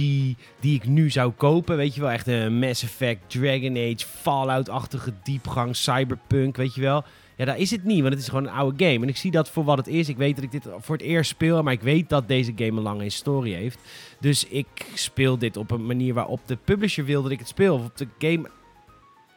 die 0.60 0.76
ik 0.76 0.88
nu 0.88 1.10
zou 1.10 1.32
kopen? 1.32 1.78
Weet 1.78 1.96
je 1.96 2.02
wel, 2.02 2.10
echt 2.10 2.28
een 2.28 2.60
Mass 2.60 2.84
Effect, 2.84 3.30
Dragon 3.30 3.78
Age, 3.78 4.06
Fallout-achtige 4.22 5.14
diepgang, 5.24 5.76
Cyberpunk, 5.76 6.58
weet 6.58 6.76
je 6.76 6.82
wel? 6.82 7.04
Ja, 7.36 7.46
daar 7.46 7.58
is 7.58 7.72
het 7.72 7.84
niet, 7.84 8.02
want 8.02 8.14
het 8.14 8.22
is 8.22 8.30
gewoon 8.30 8.44
een 8.44 8.54
oude 8.54 8.86
game. 8.86 9.02
En 9.04 9.10
ik 9.10 9.18
zie 9.18 9.32
dat 9.32 9.50
voor 9.50 9.64
wat 9.64 9.78
het 9.78 9.88
is. 9.88 10.10
Ik 10.10 10.18
weet 10.18 10.36
dat 10.36 10.44
ik 10.44 10.52
dit 10.52 10.68
voor 10.80 10.96
het 10.96 11.06
eerst 11.06 11.30
speel, 11.30 11.64
maar 11.64 11.74
ik 11.74 11.82
weet 11.82 12.10
dat 12.10 12.28
deze 12.28 12.54
game 12.56 12.78
een 12.78 12.82
lange 12.82 13.04
historie 13.04 13.56
heeft. 13.56 13.80
Dus 14.20 14.48
ik 14.48 14.68
speel 14.94 15.38
dit 15.38 15.58
op 15.58 15.72
een 15.72 15.86
manier 15.86 16.14
waarop 16.14 16.40
de 16.46 16.58
publisher 16.64 17.06
wil 17.06 17.22
dat 17.22 17.32
ik 17.32 17.40
het 17.40 17.48
speel. 17.48 17.76
Of 17.76 17.86
op 17.86 17.98
de 17.98 18.08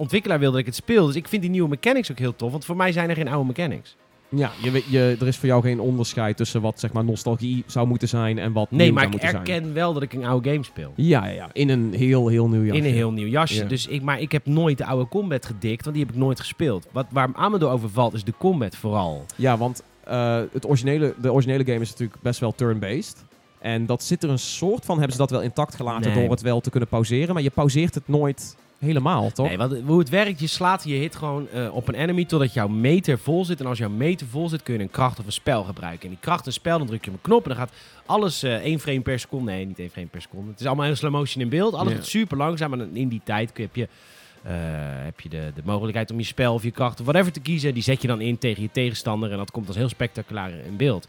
gameontwikkelaar 0.03 0.39
wil 0.39 0.51
dat 0.51 0.61
ik 0.61 0.67
het 0.67 0.75
speel. 0.75 1.07
Dus 1.07 1.15
ik 1.17 1.29
vind 1.29 1.43
die 1.43 1.51
nieuwe 1.51 1.69
mechanics 1.69 2.11
ook 2.11 2.19
heel 2.19 2.37
tof, 2.37 2.51
want 2.51 2.65
voor 2.65 2.77
mij 2.77 2.93
zijn 2.93 3.09
er 3.11 3.17
geen 3.17 3.29
oude 3.29 3.47
mechanics. 3.47 3.97
Ja, 4.29 4.51
je, 4.63 4.71
weet- 4.71 4.85
je, 4.91 5.17
er 5.21 5.27
is 5.27 5.37
voor 5.37 5.49
jou 5.49 5.63
geen 5.63 5.81
onderscheid 5.81 6.37
tussen 6.37 6.61
wat 6.61 6.81
zeg 6.81 6.93
maar 6.93 7.05
nostalgie 7.05 7.63
zou 7.67 7.87
moeten 7.87 8.09
zijn 8.09 8.39
en 8.39 8.53
wat 8.53 8.71
Nee, 8.71 8.93
maar 8.93 9.03
ik 9.05 9.11
moeten 9.11 9.29
zijn. 9.29 9.47
erken 9.47 9.75
wel 9.75 9.93
dat 9.93 10.03
ik 10.03 10.13
een 10.13 10.25
oude 10.25 10.51
game 10.51 10.65
speel. 10.65 10.93
Ja, 10.97 11.27
ja, 11.27 11.33
ja, 11.33 11.49
in 11.53 11.69
een 11.69 11.95
heel, 11.95 12.29
heel 12.29 12.49
nieuw 12.49 12.63
jasje. 12.65 12.77
In 12.79 12.85
een 12.85 12.95
heel 12.95 13.13
nieuw 13.13 13.27
jasje. 13.27 13.63
Ja. 13.63 13.69
Dus 13.69 13.87
ik, 13.87 14.03
maar 14.03 14.21
ik 14.21 14.33
heb 14.33 14.47
nooit 14.47 14.79
de 14.79 14.87
oude 14.87 15.09
combat 15.09 15.47
gedikt, 15.47 15.85
want 15.85 15.97
die 15.97 16.05
heb 16.05 16.15
ik 16.15 16.21
nooit 16.21 16.41
gespeeld. 16.41 16.87
Wat, 16.93 17.07
waar 17.11 17.29
Amador 17.35 17.71
over 17.71 17.91
valt, 17.91 18.15
is 18.15 18.25
de 18.25 18.33
combat 18.39 18.77
vooral. 18.77 19.25
Ja, 19.37 19.57
want 19.57 19.83
eh, 20.05 20.41
het 20.53 20.67
originele, 20.67 21.15
de 21.21 21.33
originele 21.33 21.65
game 21.65 21.81
is 21.81 21.91
natuurlijk 21.91 22.23
best 22.23 22.41
wel 22.41 22.53
turn-based. 22.55 23.25
En 23.59 23.87
dat 23.87 24.03
zit 24.03 24.23
er 24.23 24.31
een 24.31 24.39
soort 24.39 24.85
van, 24.85 24.95
hebben 24.97 25.13
ze 25.13 25.19
dat 25.19 25.31
wel 25.31 25.43
intact 25.43 25.75
gelaten 25.75 26.11
Nee. 26.13 26.21
door 26.21 26.31
het 26.31 26.41
wel 26.43 26.61
te 26.61 26.71
kunnen 26.71 26.89
pauzeren. 26.89 27.35
Maar 27.35 27.43
je 27.43 27.51
pauzeert 27.51 27.95
het 27.95 28.09
nooit 28.09 28.57
helemaal, 28.83 29.31
toch? 29.31 29.49
Nee, 29.49 29.57
wat, 29.57 29.77
hoe 29.87 29.99
het 29.99 30.09
werkt, 30.09 30.41
je 30.41 30.47
slaat 30.47 30.85
je 30.85 30.95
hit 30.95 31.17
gewoon 31.17 31.49
eh, 31.49 31.75
op 31.75 31.89
een 31.89 31.95
enemy 31.95 32.25
totdat 32.25 32.53
jouw 32.55 32.69
meter 32.69 33.19
vol 33.19 33.45
zit. 33.45 33.61
En 33.61 33.67
als 33.67 33.79
jouw 33.79 33.89
meter 33.89 34.27
vol 34.27 34.49
zit, 34.49 34.63
kun 34.63 34.75
je 34.75 34.81
een 34.81 34.91
kracht 34.91 35.19
of 35.19 35.27
een 35.27 35.33
spel 35.33 35.65
gebruiken. 35.65 36.03
En 36.03 36.09
die 36.09 36.19
kracht 36.21 36.47
en 36.47 36.53
spel, 36.53 36.79
dan 36.79 36.87
druk 36.87 37.05
je 37.05 37.11
op 37.11 37.17
een 37.17 37.23
knop 37.23 37.43
en 37.43 37.49
dan 37.49 37.59
gaat 37.59 37.73
alles 38.07 38.43
eh 38.43 38.55
één 38.55 38.81
frame 38.81 39.01
per 39.01 39.19
seconde. 39.19 39.51
Nee, 39.53 39.65
niet 39.67 39.79
één 39.79 39.91
frame 39.91 40.07
per 40.07 40.23
seconde. 40.23 40.51
Het 40.51 40.61
is 40.61 40.67
allemaal 40.67 40.87
in 40.87 40.97
slow 40.97 41.13
motion 41.13 41.43
in 41.43 41.49
beeld. 41.49 41.75
Alles 41.75 41.91
Ja. 41.93 41.99
gaat 41.99 42.07
super 42.07 42.37
langzaam. 42.37 42.73
En 42.73 42.97
in 42.97 43.09
die 43.09 43.21
tijd 43.25 43.51
heb 43.59 43.77
je, 43.77 43.89
eh, 44.43 44.53
heb 45.05 45.21
je 45.21 45.29
de, 45.29 45.53
de 45.55 45.63
mogelijkheid 45.65 46.11
om 46.11 46.19
je 46.19 46.25
spel 46.25 46.55
of 46.55 46.63
je 46.63 46.71
kracht 46.71 47.01
of 47.01 47.07
whatever 47.07 47.33
te 47.33 47.41
kiezen. 47.41 47.75
Die 47.75 47.83
zet 47.83 48.03
je 48.03 48.09
dan 48.09 48.21
in 48.21 48.39
tegen 48.39 48.63
je 48.63 48.71
tegenstander. 48.73 49.31
En 49.31 49.37
dat 49.37 49.51
komt 49.51 49.67
als 49.67 49.77
heel 49.77 49.89
spectaculair 49.89 50.65
in 50.67 50.77
beeld. 50.77 51.09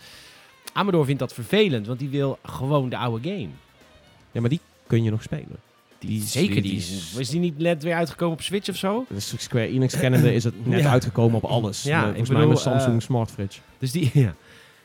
Amador 0.74 1.06
vindt 1.06 1.20
dat 1.20 1.34
vervelend, 1.34 1.88
want 1.88 2.00
die 2.00 2.10
wil 2.10 2.38
gewoon 2.44 2.90
de 2.90 2.98
oude 2.98 3.30
game. 3.30 3.48
Ja, 4.32 4.42
maar 4.42 4.50
die 4.50 4.60
kun 4.88 5.04
je 5.04 5.12
nog 5.12 5.24
spelen. 5.24 5.58
Die 6.06 6.22
Zeker, 6.22 6.62
die 6.62 6.76
is, 6.76 7.14
is- 7.18 7.30
die 7.30 7.40
niet 7.40 7.58
net 7.58 7.84
weer 7.84 7.94
uitgekomen 7.96 8.34
op 8.34 8.42
Switch 8.42 8.70
of 8.70 8.76
zo? 8.76 9.06
Dus 9.10 9.34
Square 9.38 9.68
Enix 9.68 9.98
kennende 10.00 10.34
is 10.34 10.44
het 10.44 10.66
net 10.68 10.80
Ja. 10.82 10.90
uitgekomen 10.92 11.36
op 11.36 11.44
alles. 11.44 11.84
Ja, 11.84 11.96
Eh, 12.02 12.02
ik 12.02 12.08
volgens 12.08 12.30
mij 12.30 12.40
bedoel, 12.40 12.58
Samsung 12.58 12.96
eh, 12.96 13.06
Smart 13.06 13.32
Fridge. 13.32 13.60
Dus 13.80 13.92
die, 13.92 14.10
ja, 14.24 14.36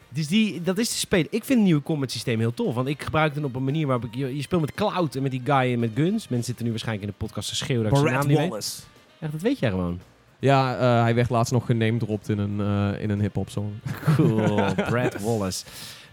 Dus 0.08 0.26
die, 0.26 0.62
dat 0.62 0.78
is 0.78 0.88
te 0.88 0.96
spelen. 0.98 1.26
Ik 1.30 1.44
vind 1.44 1.48
het 1.58 1.58
nieuwe 1.68 1.82
combat 1.82 2.10
systeem 2.10 2.38
heel 2.38 2.54
tof. 2.54 2.74
Want 2.74 2.88
ik 2.88 3.02
gebruik 3.02 3.34
het 3.34 3.44
op 3.44 3.56
een 3.56 3.64
manier 3.64 3.86
waarop 3.86 4.04
ik... 4.04 4.14
Je, 4.14 4.36
je 4.36 4.42
speelt 4.42 4.60
met 4.60 4.74
Cloud 4.74 5.14
en 5.14 5.22
met 5.22 5.30
die 5.30 5.42
guy 5.44 5.74
met 5.74 5.90
guns. 5.94 6.28
Mensen 6.28 6.44
zitten 6.46 6.64
nu 6.64 6.70
waarschijnlijk 6.70 7.08
in 7.08 7.14
de 7.18 7.24
podcast 7.26 7.48
te 7.48 7.54
schreeuwen 7.56 7.88
dat 7.90 7.98
ik 7.98 8.04
naam 8.04 8.06
Barrett 8.12 8.28
niet 8.28 8.38
weet. 8.38 8.48
Wallace. 8.48 8.80
Echt, 9.20 9.32
dat 9.32 9.40
weet 9.42 9.58
jij 9.58 9.70
gewoon. 9.70 10.00
Ja, 10.38 10.74
eh, 10.78 11.02
hij 11.02 11.14
werd 11.14 11.30
laatst 11.30 11.52
nog 11.52 11.66
genamedropt 11.66 12.28
in 12.28 12.38
een, 12.38 12.60
in 13.00 13.10
een 13.10 13.20
hip-hop 13.20 13.50
song. 13.50 13.72
Cool, 14.04 14.44
Brad 14.90 15.20
Wallace. 15.20 15.64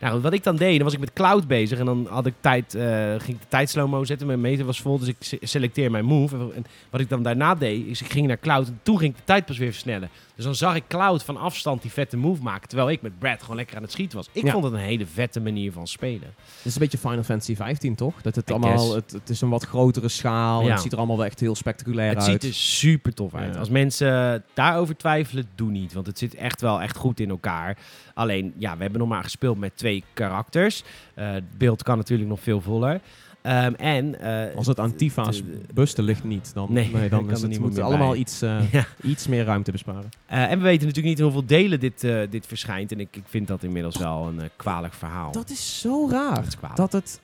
Nou, 0.05 0.21
wat 0.21 0.33
ik 0.33 0.43
dan 0.43 0.55
deed, 0.55 0.75
dan 0.75 0.83
was 0.83 0.93
ik 0.93 0.99
met 0.99 1.13
Cloud 1.13 1.47
bezig 1.47 1.79
en 1.79 1.85
dan 1.85 2.07
had 2.09 2.25
ik 2.25 2.33
tijd, 2.39 2.75
eh, 2.75 2.83
ging 3.09 3.27
ik 3.35 3.39
de 3.41 3.47
tijd 3.47 3.69
slow-mo 3.69 4.03
zetten. 4.03 4.27
Mijn 4.27 4.41
meter 4.41 4.65
was 4.65 4.81
vol, 4.81 4.99
dus 4.99 5.07
ik 5.07 5.15
se- 5.19 5.37
selecteer 5.41 5.91
mijn 5.91 6.05
move. 6.05 6.35
En 6.55 6.65
wat 6.89 7.01
ik 7.01 7.09
dan 7.09 7.23
daarna 7.23 7.55
deed, 7.55 7.85
is 7.87 8.01
ik 8.01 8.11
ging 8.11 8.27
naar 8.27 8.39
Cloud 8.39 8.67
en 8.67 8.79
toen 8.83 8.97
ging 8.97 9.11
ik 9.11 9.17
de 9.17 9.23
tijd 9.25 9.45
pas 9.45 9.57
weer 9.57 9.71
versnellen. 9.71 10.09
Dus 10.35 10.45
dan 10.45 10.55
zag 10.55 10.75
ik 10.75 10.83
Cloud 10.87 11.23
van 11.23 11.37
afstand 11.37 11.81
die 11.81 11.91
vette 11.91 12.17
move 12.17 12.41
maken, 12.41 12.67
terwijl 12.67 12.89
ik 12.89 13.01
met 13.01 13.19
Brad 13.19 13.41
gewoon 13.41 13.55
lekker 13.55 13.75
aan 13.75 13.81
het 13.81 13.91
schieten 13.91 14.17
was. 14.17 14.29
Ik 14.31 14.43
Ja. 14.43 14.51
vond 14.51 14.63
het 14.63 14.73
een 14.73 14.79
hele 14.79 15.05
vette 15.05 15.39
manier 15.41 15.71
van 15.71 15.87
spelen. 15.87 16.33
Het 16.37 16.65
is 16.65 16.73
een 16.73 16.79
beetje 16.81 16.97
Final 16.97 17.23
Fantasy 17.23 17.55
15, 17.55 17.95
toch? 17.95 18.21
Dat 18.21 18.35
het 18.35 18.49
I 18.49 18.53
allemaal, 18.53 18.95
het, 18.95 19.11
het 19.11 19.29
is 19.29 19.41
een 19.41 19.49
wat 19.49 19.63
grotere 19.63 20.07
schaal. 20.09 20.63
Ja. 20.63 20.71
Het 20.71 20.81
ziet 20.81 20.91
er 20.91 20.97
allemaal 20.97 21.17
wel 21.17 21.25
echt 21.25 21.39
heel 21.39 21.55
spectaculair 21.55 22.09
Het 22.09 22.17
uit. 22.17 22.25
ziet 22.41 22.43
er 22.43 22.53
super 22.53 23.13
tof 23.13 23.35
uit. 23.35 23.53
Ja. 23.53 23.59
Als 23.59 23.69
mensen 23.69 24.43
daarover 24.53 24.97
twijfelen, 24.97 25.45
doe 25.55 25.71
niet. 25.71 25.93
Want 25.93 26.07
het 26.07 26.17
zit 26.17 26.35
echt 26.35 26.61
wel 26.61 26.81
echt 26.81 26.97
goed 26.97 27.19
in 27.19 27.29
elkaar. 27.29 27.77
Alleen, 28.13 28.53
ja, 28.57 28.75
we 28.75 28.81
hebben 28.81 28.99
nog 28.99 29.09
maar 29.09 29.23
gespeeld 29.23 29.57
met 29.57 29.77
twee 29.77 30.03
karakters. 30.13 30.83
Eh, 31.13 31.31
het 31.31 31.57
beeld 31.57 31.83
kan 31.83 31.97
natuurlijk 31.97 32.29
nog 32.29 32.39
veel 32.39 32.61
voller. 32.61 32.99
Ehm, 33.45 33.73
en... 33.73 34.19
eh, 34.19 34.55
Als 34.57 34.67
het 34.67 34.79
aan 34.79 34.95
Tifa's 34.95 35.41
busten 35.73 36.03
ligt 36.03 36.23
niet, 36.23 36.51
dan, 36.53 36.67
Nee, 36.73 36.91
nee, 36.93 37.09
dan 37.09 37.29
is 37.31 37.41
het, 37.41 37.59
moet 37.59 37.73
meer 37.73 37.83
allemaal 37.83 38.15
iets, 38.15 38.41
eh, 38.41 38.71
Ja. 38.73 38.85
iets 39.03 39.27
meer 39.27 39.43
ruimte 39.45 39.71
besparen. 39.71 40.09
Eh, 40.25 40.51
en 40.51 40.57
we 40.57 40.63
weten 40.63 40.87
natuurlijk 40.87 41.05
niet 41.07 41.17
in 41.17 41.23
hoeveel 41.23 41.45
delen 41.45 41.79
dit, 41.79 42.01
dit 42.29 42.47
verschijnt. 42.47 42.91
En 42.91 42.99
ik, 42.99 43.15
ik 43.15 43.23
vind 43.25 43.47
dat 43.47 43.63
inmiddels 43.63 43.97
wel 43.97 44.27
een 44.27 44.49
kwalijk 44.55 44.93
verhaal. 44.93 45.31
Dat 45.31 45.49
is 45.49 45.79
zo 45.79 46.07
raar. 46.09 46.43
Dat. 46.61 46.75
Dat 46.77 46.91
het, 46.91 47.19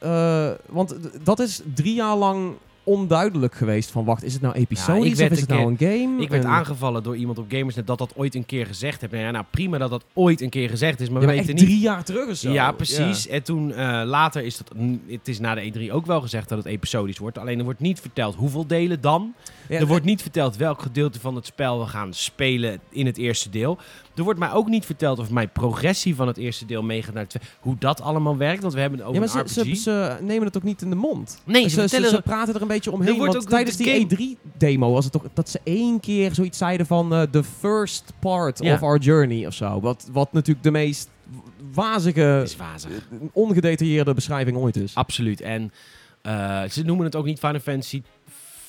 want 0.70 0.96
dat 1.24 1.40
is 1.40 1.62
drie 1.74 1.94
jaar 1.94 2.16
lang 2.16 2.54
onduidelijk 2.84 3.56
geweest 3.56 3.92
van 3.92 4.06
wacht, 4.06 4.24
is 4.24 4.34
het 4.34 4.42
nou 4.42 4.54
episodisch 4.56 5.22
of 5.22 5.30
is 5.30 5.40
het 5.40 5.50
nou 5.50 5.72
een 5.72 5.78
game? 5.78 6.22
Ik 6.22 6.30
werd 6.30 6.44
En- 6.44 6.50
aangevallen 6.50 7.04
door 7.04 7.16
iemand 7.16 7.38
op 7.38 7.46
Gamersnet 7.50 7.88
dat 7.88 7.98
dat 7.98 8.14
ooit 8.16 8.36
een 8.36 8.46
keer 8.46 8.66
gezegd 8.66 9.02
heeft. 9.02 9.14
Nou, 9.14 9.26
ja, 9.26 9.32
nou 9.32 9.46
prima 9.50 9.78
dat 9.78 9.90
dat 9.90 10.06
ooit 10.14 10.42
een 10.42 10.50
keer 10.50 10.70
gezegd 10.70 11.00
is, 11.00 11.10
maar 11.10 11.22
Ja, 11.22 11.28
we 11.28 11.34
maar 11.34 11.44
weten 11.46 11.56
niet... 11.56 11.66
drie 11.66 11.80
jaar 11.80 12.04
terug 12.04 12.30
of 12.30 12.36
zo. 12.36 12.52
Ja, 12.52 12.72
precies. 12.72 13.28
En 13.28 13.44
toen 13.44 13.74
eh, 13.74 14.02
later 14.06 14.44
is 14.44 14.58
dat... 14.58 14.72
Het 15.08 15.28
is 15.28 15.40
na 15.40 15.56
de 15.56 15.72
E3 15.90 15.92
ook 15.94 16.06
wel 16.06 16.22
gezegd 16.22 16.50
dat 16.50 16.58
het 16.58 16.68
episodisch 16.68 17.18
wordt. 17.18 17.38
Alleen 17.38 17.58
er 17.58 17.64
wordt 17.64 17.80
niet 17.80 18.00
verteld 18.00 18.36
hoeveel 18.36 18.68
delen 18.68 19.02
dan. 19.02 19.34
Er 19.68 19.88
wordt 19.88 20.06
niet 20.06 20.22
verteld 20.22 20.58
welk 20.58 20.82
gedeelte 20.82 21.20
van 21.20 21.36
het 21.36 21.46
spel 21.46 21.80
we 21.80 21.86
gaan 21.86 22.14
spelen 22.14 22.80
in 22.90 23.06
het 23.06 23.18
eerste 23.18 23.50
deel. 23.50 23.78
Er 24.16 24.24
wordt 24.24 24.40
mij 24.40 24.52
ook 24.52 24.68
niet 24.70 24.86
verteld 24.86 25.20
of 25.20 25.30
mijn 25.30 25.50
progressie 25.50 26.16
van 26.16 26.28
het 26.28 26.38
eerste 26.38 26.66
deel 26.66 26.84
meegaat 26.84 27.14
naar 27.14 27.24
het 27.24 27.30
tweede. 27.32 27.50
Hoe 27.60 27.76
dat 27.80 28.02
allemaal 28.02 28.38
werkt, 28.38 28.62
want 28.62 28.74
we 28.74 28.80
hebben 28.80 29.00
het 29.00 29.08
Ja, 29.08 29.14
over 29.20 29.34
maar 29.34 29.44
een 29.44 29.50
ze, 29.50 29.62
RPG. 29.62 29.76
ze, 29.76 29.82
ze 29.82 30.24
nemen 30.24 30.46
het 30.46 30.58
ook 30.58 30.64
niet 30.64 30.82
in 30.82 30.90
de 30.90 30.96
mond. 30.96 31.42
Nee, 31.44 31.68
ze 31.70 31.88
ze, 31.88 32.22
praten 32.24 32.54
er 32.56 32.62
een 32.62 32.68
beetje 32.68 32.92
omheen. 32.92 33.18
Wordt 33.18 33.34
want 33.34 33.44
ook 33.46 33.50
tijdens 33.52 33.78
de 33.78 34.06
die 34.08 34.38
E3-demo 34.38 34.92
was 34.92 35.04
het 35.04 35.14
toch 35.14 35.24
dat 35.34 35.50
ze 35.50 35.60
één 35.64 36.00
keer 36.00 36.34
zoiets 36.34 36.58
zeiden 36.58 36.86
van 36.86 37.14
eh, 37.14 37.22
the 37.22 37.44
first 37.44 38.14
part 38.20 38.64
Ja. 38.64 38.74
of 38.74 38.82
our 38.84 38.98
journey 38.98 39.48
of 39.48 39.54
zo. 39.54 39.80
Wat, 39.82 40.10
wat 40.12 40.34
natuurlijk 40.34 40.64
de 40.64 40.72
meest 40.72 41.10
wazige, 41.74 42.42
is 42.44 42.56
wazig. 42.56 43.08
ongedetailleerde 43.32 44.14
beschrijving 44.14 44.58
ooit 44.58 44.76
is. 44.76 44.96
Absoluut. 44.96 45.42
En 45.42 45.72
eh, 46.22 46.64
ze 46.64 46.84
noemen 46.84 47.06
het 47.06 47.16
ook 47.16 47.26
niet 47.26 47.40
Final 47.40 47.60
Fantasy 47.60 48.02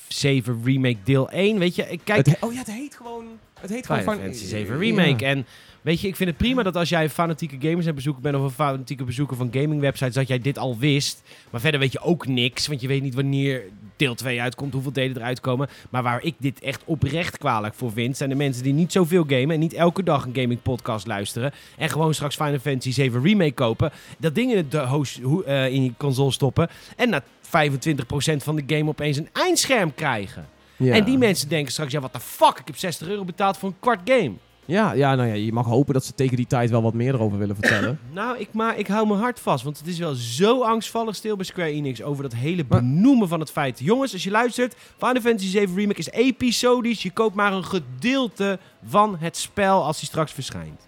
7 0.07 0.61
Remake 0.63 0.97
deel 1.03 1.29
1. 1.29 1.59
Weet 1.59 1.75
je, 1.75 1.99
kijk... 2.03 2.25
Het 2.25 2.37
oh 2.39 2.53
ja, 2.53 2.59
het 2.59 2.71
heet 2.71 2.95
gewoon... 2.95 3.25
Het 3.63 3.71
heet 3.71 3.85
Final 3.85 4.03
gewoon 4.03 4.19
Fantasy 4.19 4.45
7 4.45 4.77
Remake. 4.77 5.25
Ja. 5.25 5.29
En 5.29 5.45
weet 5.81 6.01
je, 6.01 6.07
ik 6.07 6.15
vind 6.15 6.29
het 6.29 6.37
prima 6.37 6.63
dat 6.63 6.75
als 6.75 6.89
jij 6.89 7.03
een 7.03 7.09
fanatieke 7.09 7.55
gamers 7.59 7.85
en 7.85 7.95
bezoeker 7.95 8.21
bent 8.21 8.35
of 8.35 8.41
een 8.41 8.49
fanatieke 8.49 9.03
bezoeker 9.03 9.37
van 9.37 9.49
gaming 9.51 9.81
websites, 9.81 10.13
dat 10.13 10.27
jij 10.27 10.39
dit 10.39 10.57
al 10.57 10.77
wist. 10.77 11.21
Maar 11.49 11.61
verder 11.61 11.79
weet 11.79 11.91
je 11.91 11.99
ook 11.99 12.27
niks, 12.27 12.67
want 12.67 12.81
je 12.81 12.87
weet 12.87 13.01
niet 13.01 13.13
wanneer 13.13 13.63
deel 13.95 14.15
2 14.15 14.41
uitkomt, 14.41 14.73
hoeveel 14.73 14.93
delen 14.93 15.17
eruit 15.17 15.39
komen. 15.39 15.69
Maar 15.89 16.03
waar 16.03 16.23
ik 16.23 16.35
dit 16.37 16.59
echt 16.59 16.81
oprecht 16.85 17.37
kwalijk 17.37 17.73
voor 17.73 17.91
vind, 17.91 18.17
zijn 18.17 18.29
de 18.29 18.35
mensen 18.35 18.63
die 18.63 18.73
niet 18.73 18.91
zoveel 18.91 19.23
gamen 19.27 19.51
en 19.51 19.59
niet 19.59 19.73
elke 19.73 20.03
dag 20.03 20.25
een 20.25 20.35
gaming 20.35 20.61
podcast 20.61 21.07
luisteren 21.07 21.51
en 21.77 21.89
gewoon 21.89 22.13
straks 22.13 22.35
Final 22.35 22.59
Fantasy 22.59 22.91
7 22.91 23.23
Remake 23.23 23.53
kopen, 23.53 23.91
dat 24.17 24.35
ding 24.35 24.53
in, 24.53 24.65
de 24.69 24.79
host, 24.79 25.19
eh, 25.45 25.67
in 25.67 25.83
je 25.83 25.93
console 25.97 26.31
stoppen 26.31 26.69
en 26.95 27.09
na 27.09 27.23
25% 27.43 28.43
van 28.43 28.55
de 28.55 28.63
game 28.67 28.89
opeens 28.89 29.17
een 29.17 29.29
eindscherm 29.33 29.93
krijgen. 29.93 30.52
Ja. 30.77 30.93
En 30.93 31.03
die 31.03 31.17
mensen 31.17 31.49
denken 31.49 31.71
straks, 31.71 31.91
ja, 31.91 31.99
wat 31.99 32.13
de 32.13 32.19
fuck, 32.19 32.59
ik 32.59 32.67
heb 32.67 32.77
60 32.77 33.07
euro 33.07 33.23
betaald 33.23 33.57
voor 33.57 33.69
een 33.69 33.75
kwart 33.79 33.99
game. 34.05 34.31
Ja, 34.65 34.91
ja, 34.93 35.15
nou 35.15 35.27
ja, 35.27 35.33
je 35.33 35.53
mag 35.53 35.65
hopen 35.65 35.93
dat 35.93 36.05
ze 36.05 36.13
tegen 36.13 36.35
die 36.37 36.47
tijd 36.47 36.69
wel 36.69 36.81
wat 36.81 36.93
meer 36.93 37.13
erover 37.13 37.37
willen 37.37 37.55
vertellen. 37.55 37.99
Nou, 38.13 38.37
ik, 38.39 38.53
maar 38.53 38.77
ik 38.77 38.87
hou 38.87 39.07
mijn 39.07 39.19
hart 39.19 39.39
vast, 39.39 39.63
want 39.63 39.77
het 39.77 39.87
is 39.87 39.99
wel 39.99 40.13
zo 40.13 40.61
angstvallig 40.61 41.15
stil 41.15 41.35
bij 41.35 41.45
Square 41.45 41.69
Enix 41.69 42.01
over 42.01 42.23
dat 42.23 42.33
hele 42.33 42.63
Maar- 42.69 42.79
benoemen 42.79 43.27
van 43.27 43.39
het 43.39 43.51
feit. 43.51 43.79
Jongens, 43.79 44.13
als 44.13 44.23
je 44.23 44.31
luistert, 44.31 44.75
Final 44.97 45.21
Fantasy 45.21 45.49
7 45.49 45.75
Remake 45.75 45.99
is 45.99 46.09
episodisch. 46.09 47.03
Je 47.03 47.11
koopt 47.11 47.35
maar 47.35 47.53
een 47.53 47.65
gedeelte 47.65 48.59
van 48.85 49.17
het 49.19 49.37
spel 49.37 49.83
als 49.83 49.97
die 49.99 50.07
straks 50.07 50.31
verschijnt. 50.31 50.87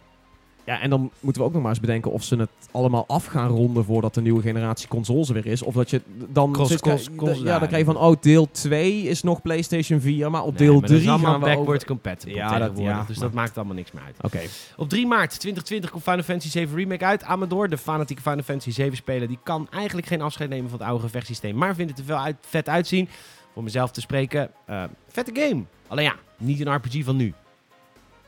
Ja, 0.65 0.81
en 0.81 0.89
dan 0.89 1.11
moeten 1.19 1.41
we 1.41 1.47
ook 1.47 1.53
nog 1.53 1.61
maar 1.61 1.71
eens 1.71 1.79
bedenken 1.79 2.11
of 2.11 2.23
ze 2.23 2.35
het 2.35 2.49
allemaal 2.71 3.03
af 3.07 3.25
gaan 3.25 3.47
ronden 3.49 3.85
voordat 3.85 4.13
de 4.13 4.21
nieuwe 4.21 4.41
generatie 4.41 4.87
consoles 4.87 5.27
er 5.27 5.33
weer 5.33 5.45
is. 5.45 5.61
Of 5.63 5.73
dat 5.73 5.89
je 5.89 6.01
dan... 6.29 6.51
Cross- 6.51 6.69
zit- 6.69 6.81
cross- 6.81 7.09
ja, 7.37 7.59
dan 7.59 7.67
krijg 7.67 7.85
je 7.85 7.91
van, 7.93 7.97
oh, 7.97 8.15
deel 8.21 8.51
2 8.51 9.01
is 9.01 9.23
nog 9.23 9.41
PlayStation 9.41 9.99
4, 9.99 10.31
maar 10.31 10.43
op 10.43 10.49
Nee, 10.49 10.57
deel 10.57 10.71
maar 10.73 10.81
dat 10.81 10.89
is 10.91 10.97
3 10.97 11.09
allemaal 11.11 11.31
gaan 11.31 11.39
we 11.39 11.45
backward 11.45 11.69
over... 11.75 11.85
compatible 11.87 12.35
Ja, 12.35 12.59
dat- 12.59 12.77
ja, 12.77 13.03
dus 13.07 13.15
maar- 13.17 13.25
dat 13.25 13.33
maakt 13.35 13.55
allemaal 13.57 13.75
niks 13.75 13.91
meer 13.91 14.03
uit. 14.03 14.15
Oké. 14.21 14.39
Op 14.77 14.89
3 14.89 15.07
maart 15.07 15.29
2020 15.29 15.89
komt 15.91 16.03
Final 16.03 16.23
Fantasy 16.23 16.49
7 16.49 16.75
Remake 16.77 17.05
uit. 17.05 17.23
Amador, 17.23 17.69
de 17.69 17.77
fanatieke 17.77 18.21
Final 18.21 18.43
Fantasy 18.43 18.71
7 18.71 18.95
speler, 18.97 19.27
die 19.27 19.39
kan 19.43 19.67
eigenlijk 19.71 20.07
geen 20.07 20.21
afscheid 20.21 20.49
nemen 20.49 20.69
van 20.69 20.79
het 20.79 20.87
oude 20.87 21.03
gevechtsysteem. 21.03 21.55
Maar 21.55 21.75
vindt 21.75 21.91
het 21.91 21.99
er 21.99 22.05
wel 22.05 22.17
uit, 22.19 22.35
vet 22.41 22.69
uitzien. 22.69 23.09
Voor 23.53 23.63
mezelf 23.63 23.91
te 23.91 24.01
spreken, 24.01 24.49
eh, 24.65 24.83
vette 25.07 25.31
game. 25.33 25.63
Alleen 25.87 26.03
ja, 26.05 26.15
niet 26.37 26.59
een 26.65 26.75
RPG 26.75 27.03
van 27.03 27.15
nu. 27.15 27.33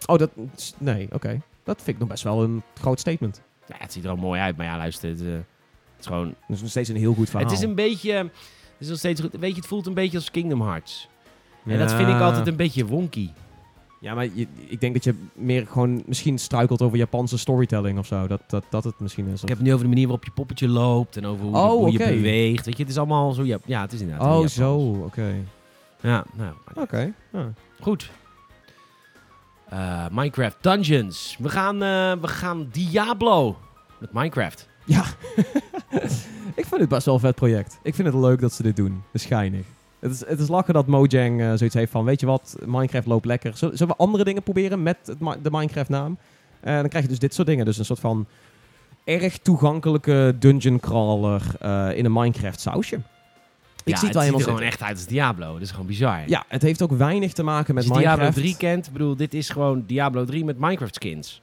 Oh, 0.06 0.18
dat... 0.18 0.30
Nee, 0.78 1.08
oké. 1.12 1.42
Dat 1.68 1.78
vind 1.78 1.88
ik 1.88 2.00
nog 2.00 2.08
best 2.08 2.24
wel 2.24 2.44
een 2.44 2.62
groot 2.74 3.00
statement. 3.00 3.42
Ja, 3.68 3.76
het 3.78 3.94
ziet 3.94 4.04
er 4.04 4.10
al 4.10 4.16
mooi 4.16 4.42
uit, 4.42 4.58
maar 4.58 4.66
ja, 4.66 4.78
luister, 4.78 5.10
het, 5.10 5.22
eh, 5.22 5.28
het 5.28 6.00
is 6.00 6.06
gewoon... 6.06 6.26
Dat 6.28 6.56
is 6.56 6.62
nog 6.62 6.70
steeds 6.70 6.90
een 6.90 6.96
heel 6.96 7.14
goed 7.14 7.30
verhaal. 7.30 7.50
Het 7.50 7.58
is 7.58 7.64
een 7.64 7.76
beetje... 7.76 8.12
Het 8.12 8.86
is 8.86 8.88
nog 8.88 8.98
steeds 8.98 9.22
goed. 9.22 9.36
Weet 9.40 9.50
je, 9.50 9.56
het 9.56 9.66
voelt 9.68 9.86
een 9.86 9.94
beetje 9.94 10.18
als 10.18 10.32
Kingdom 10.32 10.62
Hearts. 10.62 11.08
En 11.66 11.80
dat 11.80 11.94
vind 11.94 12.10
ik 12.10 12.20
altijd 12.20 12.48
een 12.48 12.56
beetje 12.56 12.86
wonky. 12.86 13.30
Ja, 14.00 14.14
maar 14.14 14.24
je, 14.34 14.48
ik 14.68 14.80
denk 14.80 14.94
dat 14.94 15.04
je 15.04 15.14
meer 15.34 15.68
gewoon 15.68 16.04
misschien 16.06 16.38
struikelt 16.38 16.82
over 16.82 16.98
Japanse 16.98 17.38
storytelling 17.38 18.00
of 18.00 18.06
zo. 18.06 18.28
Dat, 18.28 18.42
dat, 18.48 18.64
dat 18.70 18.84
het 18.84 19.00
misschien 19.00 19.28
is. 19.28 19.42
Ik 19.42 19.48
heb 19.48 19.58
het 19.58 19.68
nu 19.68 19.74
over 19.74 19.84
de 19.84 19.90
manier 19.90 20.08
waarop 20.08 20.26
je 20.26 20.32
poppetje 20.32 20.68
loopt 20.68 21.18
en 21.18 21.26
over 21.26 21.46
hoe, 21.46 21.56
Oh, 21.56 21.70
hoe 21.70 21.92
je 21.92 21.98
beweegt. 21.98 22.66
Weet 22.66 22.78
je, 22.78 22.84
het 22.84 22.92
is 22.92 22.98
allemaal 22.98 23.32
zo... 23.32 23.44
Ja, 23.44 23.58
ja 23.66 23.82
het 23.82 23.94
is 23.94 24.02
inderdaad 24.02 24.42
Oh, 24.42 24.48
zo. 24.48 24.76
Oké. 25.06 25.36
Ja, 26.02 26.26
nou, 26.34 26.54
Oké. 26.76 27.14
ja. 27.34 27.54
goed. 27.80 28.12
Eh, 29.70 30.06
Minecraft 30.12 30.58
Dungeons. 30.62 31.38
We 31.40 31.50
gaan, 31.50 31.76
eh, 31.84 32.22
we 32.22 32.28
gaan 32.28 32.68
Diablo 32.72 33.58
met 34.00 34.14
Minecraft. 34.14 34.68
Ja. 34.86 35.04
ik 36.56 36.66
vind 36.66 36.80
het 36.80 36.90
best 36.90 37.06
wel 37.06 37.14
een 37.14 37.20
vet 37.20 37.36
project. 37.36 37.80
Ik 37.84 37.96
vind 37.96 38.08
het 38.08 38.18
leuk 38.18 38.40
dat 38.42 38.54
ze 38.54 38.64
dit 38.64 38.76
doen. 38.76 39.04
Het 39.12 39.22
is. 39.22 39.30
Het 40.00 40.12
is, 40.12 40.26
het 40.26 40.40
is 40.40 40.48
lachen 40.48 40.74
dat 40.74 40.88
Mojang 40.88 41.42
eh, 41.42 41.54
zoiets 41.56 41.76
heeft 41.76 41.92
van, 41.92 42.06
weet 42.06 42.20
je 42.20 42.26
wat, 42.26 42.56
Minecraft 42.66 43.08
loopt 43.08 43.26
lekker. 43.26 43.58
Zullen, 43.58 43.88
we 43.88 43.96
andere 43.96 44.24
dingen 44.24 44.44
proberen 44.44 44.84
met 44.84 44.98
de 45.42 45.50
Minecraft 45.52 45.90
naam? 45.90 46.18
En 46.60 46.80
dan 46.80 46.90
krijg 46.90 47.04
je 47.04 47.10
dus 47.10 47.20
dit 47.20 47.34
soort 47.34 47.48
dingen. 47.48 47.66
Dus 47.66 47.78
een 47.78 47.86
soort 47.86 48.00
van 48.00 48.28
erg 49.04 49.38
toegankelijke 49.38 50.36
dungeon 50.40 50.80
crawler 50.80 51.42
in 51.96 52.06
een 52.06 52.14
Minecraft 52.14 52.60
sausje. 52.60 53.00
Ik 53.88 53.94
ja, 53.94 54.00
zie 54.00 54.08
het 54.08 54.16
wel 54.18 54.24
ziet 54.26 54.34
helemaal 54.34 54.40
er 54.40 54.44
gewoon 54.46 54.62
echt 54.72 54.82
uit 54.82 54.96
als 54.96 55.06
Diablo. 55.06 55.54
Dat 55.54 55.62
is 55.62 55.72
gewoon 55.72 55.86
bizar. 55.86 56.24
Ja, 56.30 56.46
het 56.48 56.62
heeft 56.62 56.82
ook 56.82 56.92
weinig 56.92 57.34
te 57.34 57.44
maken 57.44 57.74
met 57.76 57.84
Als 57.90 57.94
je 57.94 58.00
Minecraft. 58.00 58.36
Diablo 58.36 58.42
3 58.42 58.58
kent, 58.58 58.86
ik 58.88 58.92
bedoel, 58.94 59.16
dit 59.16 59.34
is 59.34 59.50
gewoon 59.50 59.84
Diablo 59.88 60.26
3 60.26 60.46
met 60.46 60.58
Minecraft 60.60 60.96
skins. 60.96 61.42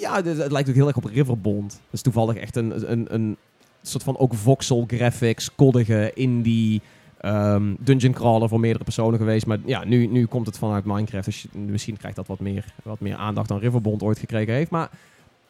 Ja, 0.00 0.14
het, 0.14 0.26
het 0.38 0.52
lijkt 0.52 0.68
ook 0.68 0.74
heel 0.74 0.86
erg 0.86 0.96
op 0.96 1.04
Riverbond. 1.04 1.70
Dat 1.70 1.80
is 1.90 2.02
toevallig 2.02 2.36
echt 2.36 2.56
een, 2.56 2.92
een, 2.92 3.14
een 3.14 3.36
soort 3.82 4.02
van 4.02 4.18
ook 4.18 4.34
voxel 4.34 4.84
graphics, 4.86 5.54
koddige 5.54 6.10
indie 6.14 6.80
ehm, 7.20 7.74
dungeon 7.78 8.12
crawler 8.12 8.48
voor 8.48 8.60
meerdere 8.60 8.84
personen 8.84 9.18
geweest. 9.18 9.46
Maar 9.46 9.58
ja, 9.64 9.84
nu, 9.84 10.06
nu 10.06 10.26
komt 10.26 10.46
het 10.46 10.58
vanuit 10.58 10.84
Minecraft. 10.84 11.24
Dus 11.24 11.42
je- 11.42 11.58
misschien 11.58 11.96
krijgt 11.96 12.16
dat 12.16 12.26
wat 12.26 12.40
meer, 12.40 12.64
wat 12.82 13.00
meer 13.00 13.16
aandacht 13.16 13.48
dan 13.48 13.58
Riverbond 13.58 14.02
ooit 14.02 14.18
gekregen 14.18 14.54
heeft. 14.54 14.70
Maar 14.70 14.88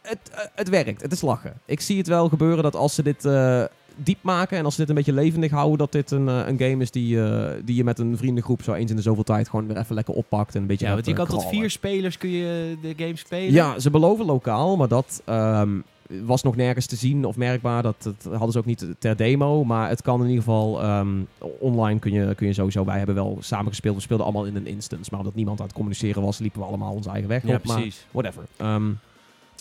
het, 0.03 0.19
eh, 0.33 0.39
het 0.55 0.69
werkt. 0.69 1.03
Het 1.03 1.13
is 1.13 1.21
lachen. 1.21 1.53
Ik 1.65 1.81
zie 1.81 1.99
het 1.99 2.07
wel 2.07 2.29
gebeuren 2.29 2.63
dat 2.63 2.77
als 2.77 2.95
ze 2.95 3.03
dit 3.03 3.25
eh, 3.25 3.65
diep 4.03 4.19
maken 4.23 4.59
en 4.59 4.65
als 4.65 4.75
ze 4.75 4.81
dit 4.81 4.89
een 4.89 4.95
beetje 4.97 5.13
levendig 5.13 5.51
houden, 5.51 5.79
dat 5.79 5.93
dit 5.93 6.11
een, 6.11 6.29
eh, 6.29 6.47
een 6.47 6.59
game 6.59 6.83
is 6.83 6.91
die, 6.91 7.23
eh, 7.23 7.51
die 7.65 7.77
je 7.77 7.85
met 7.85 7.99
een 7.99 8.17
vriendengroep 8.17 8.63
zo 8.63 8.73
eens 8.73 8.91
in 8.91 8.97
de 8.97 9.03
zoveel 9.03 9.25
tijd 9.25 9.49
gewoon 9.49 9.67
weer 9.67 9.77
even 9.77 9.95
lekker 9.95 10.15
oppakt. 10.15 10.55
En 10.55 10.61
een 10.61 10.67
beetje 10.67 10.87
Ja, 10.87 10.93
want 10.93 11.07
je 11.07 11.15
gaat, 11.15 11.29
kan 11.29 11.37
eh, 11.37 11.43
tot 11.43 11.51
vier 11.51 11.71
spelers 11.71 12.19
kun 12.19 12.31
je 12.31 12.77
de 12.83 12.95
game 12.97 13.17
spelen. 13.17 13.53
Ja, 13.53 13.79
ze 13.79 13.91
beloven 13.91 14.25
lokaal, 14.27 14.77
maar 14.77 14.89
dat 14.89 15.23
ehm, 15.25 15.71
was 16.25 16.43
nog 16.43 16.57
nergens 16.57 16.87
te 16.87 16.97
zien 16.97 17.25
of 17.25 17.37
merkbaar. 17.37 17.83
Dat, 17.83 17.95
dat 18.03 18.29
hadden 18.31 18.53
ze 18.53 18.59
ook 18.59 18.65
niet 18.65 18.87
ter 18.99 19.17
demo. 19.17 19.65
Maar 19.65 19.89
het 19.89 20.03
kan 20.03 20.21
in 20.21 20.29
ieder 20.29 20.43
geval 20.45 20.83
ehm, 20.83 21.09
online 21.59 21.99
kun 21.99 22.13
je, 22.13 22.35
kun 22.35 22.47
je 22.47 22.53
sowieso. 22.53 22.85
Wij 22.85 22.97
hebben 22.99 23.15
wel 23.15 23.37
samen 23.41 23.69
gespeeld. 23.69 23.95
We 23.95 24.01
speelden 24.01 24.27
allemaal 24.27 24.45
in 24.45 24.57
een 24.57 24.67
instance. 24.67 25.09
Maar 25.11 25.21
omdat 25.21 25.35
niemand 25.35 25.61
aan 25.61 25.67
het 25.67 25.75
communiceren 25.75 26.23
was, 26.23 26.39
liepen 26.39 26.61
we 26.61 26.67
allemaal 26.67 26.93
onze 26.93 27.11
eigen 27.11 27.29
weg 27.29 27.47
Ja, 27.47 27.55
op. 27.55 27.65
Maar 27.65 27.77
precies. 27.77 28.07
whatever. 28.11 28.43
Ehm, 28.57 28.91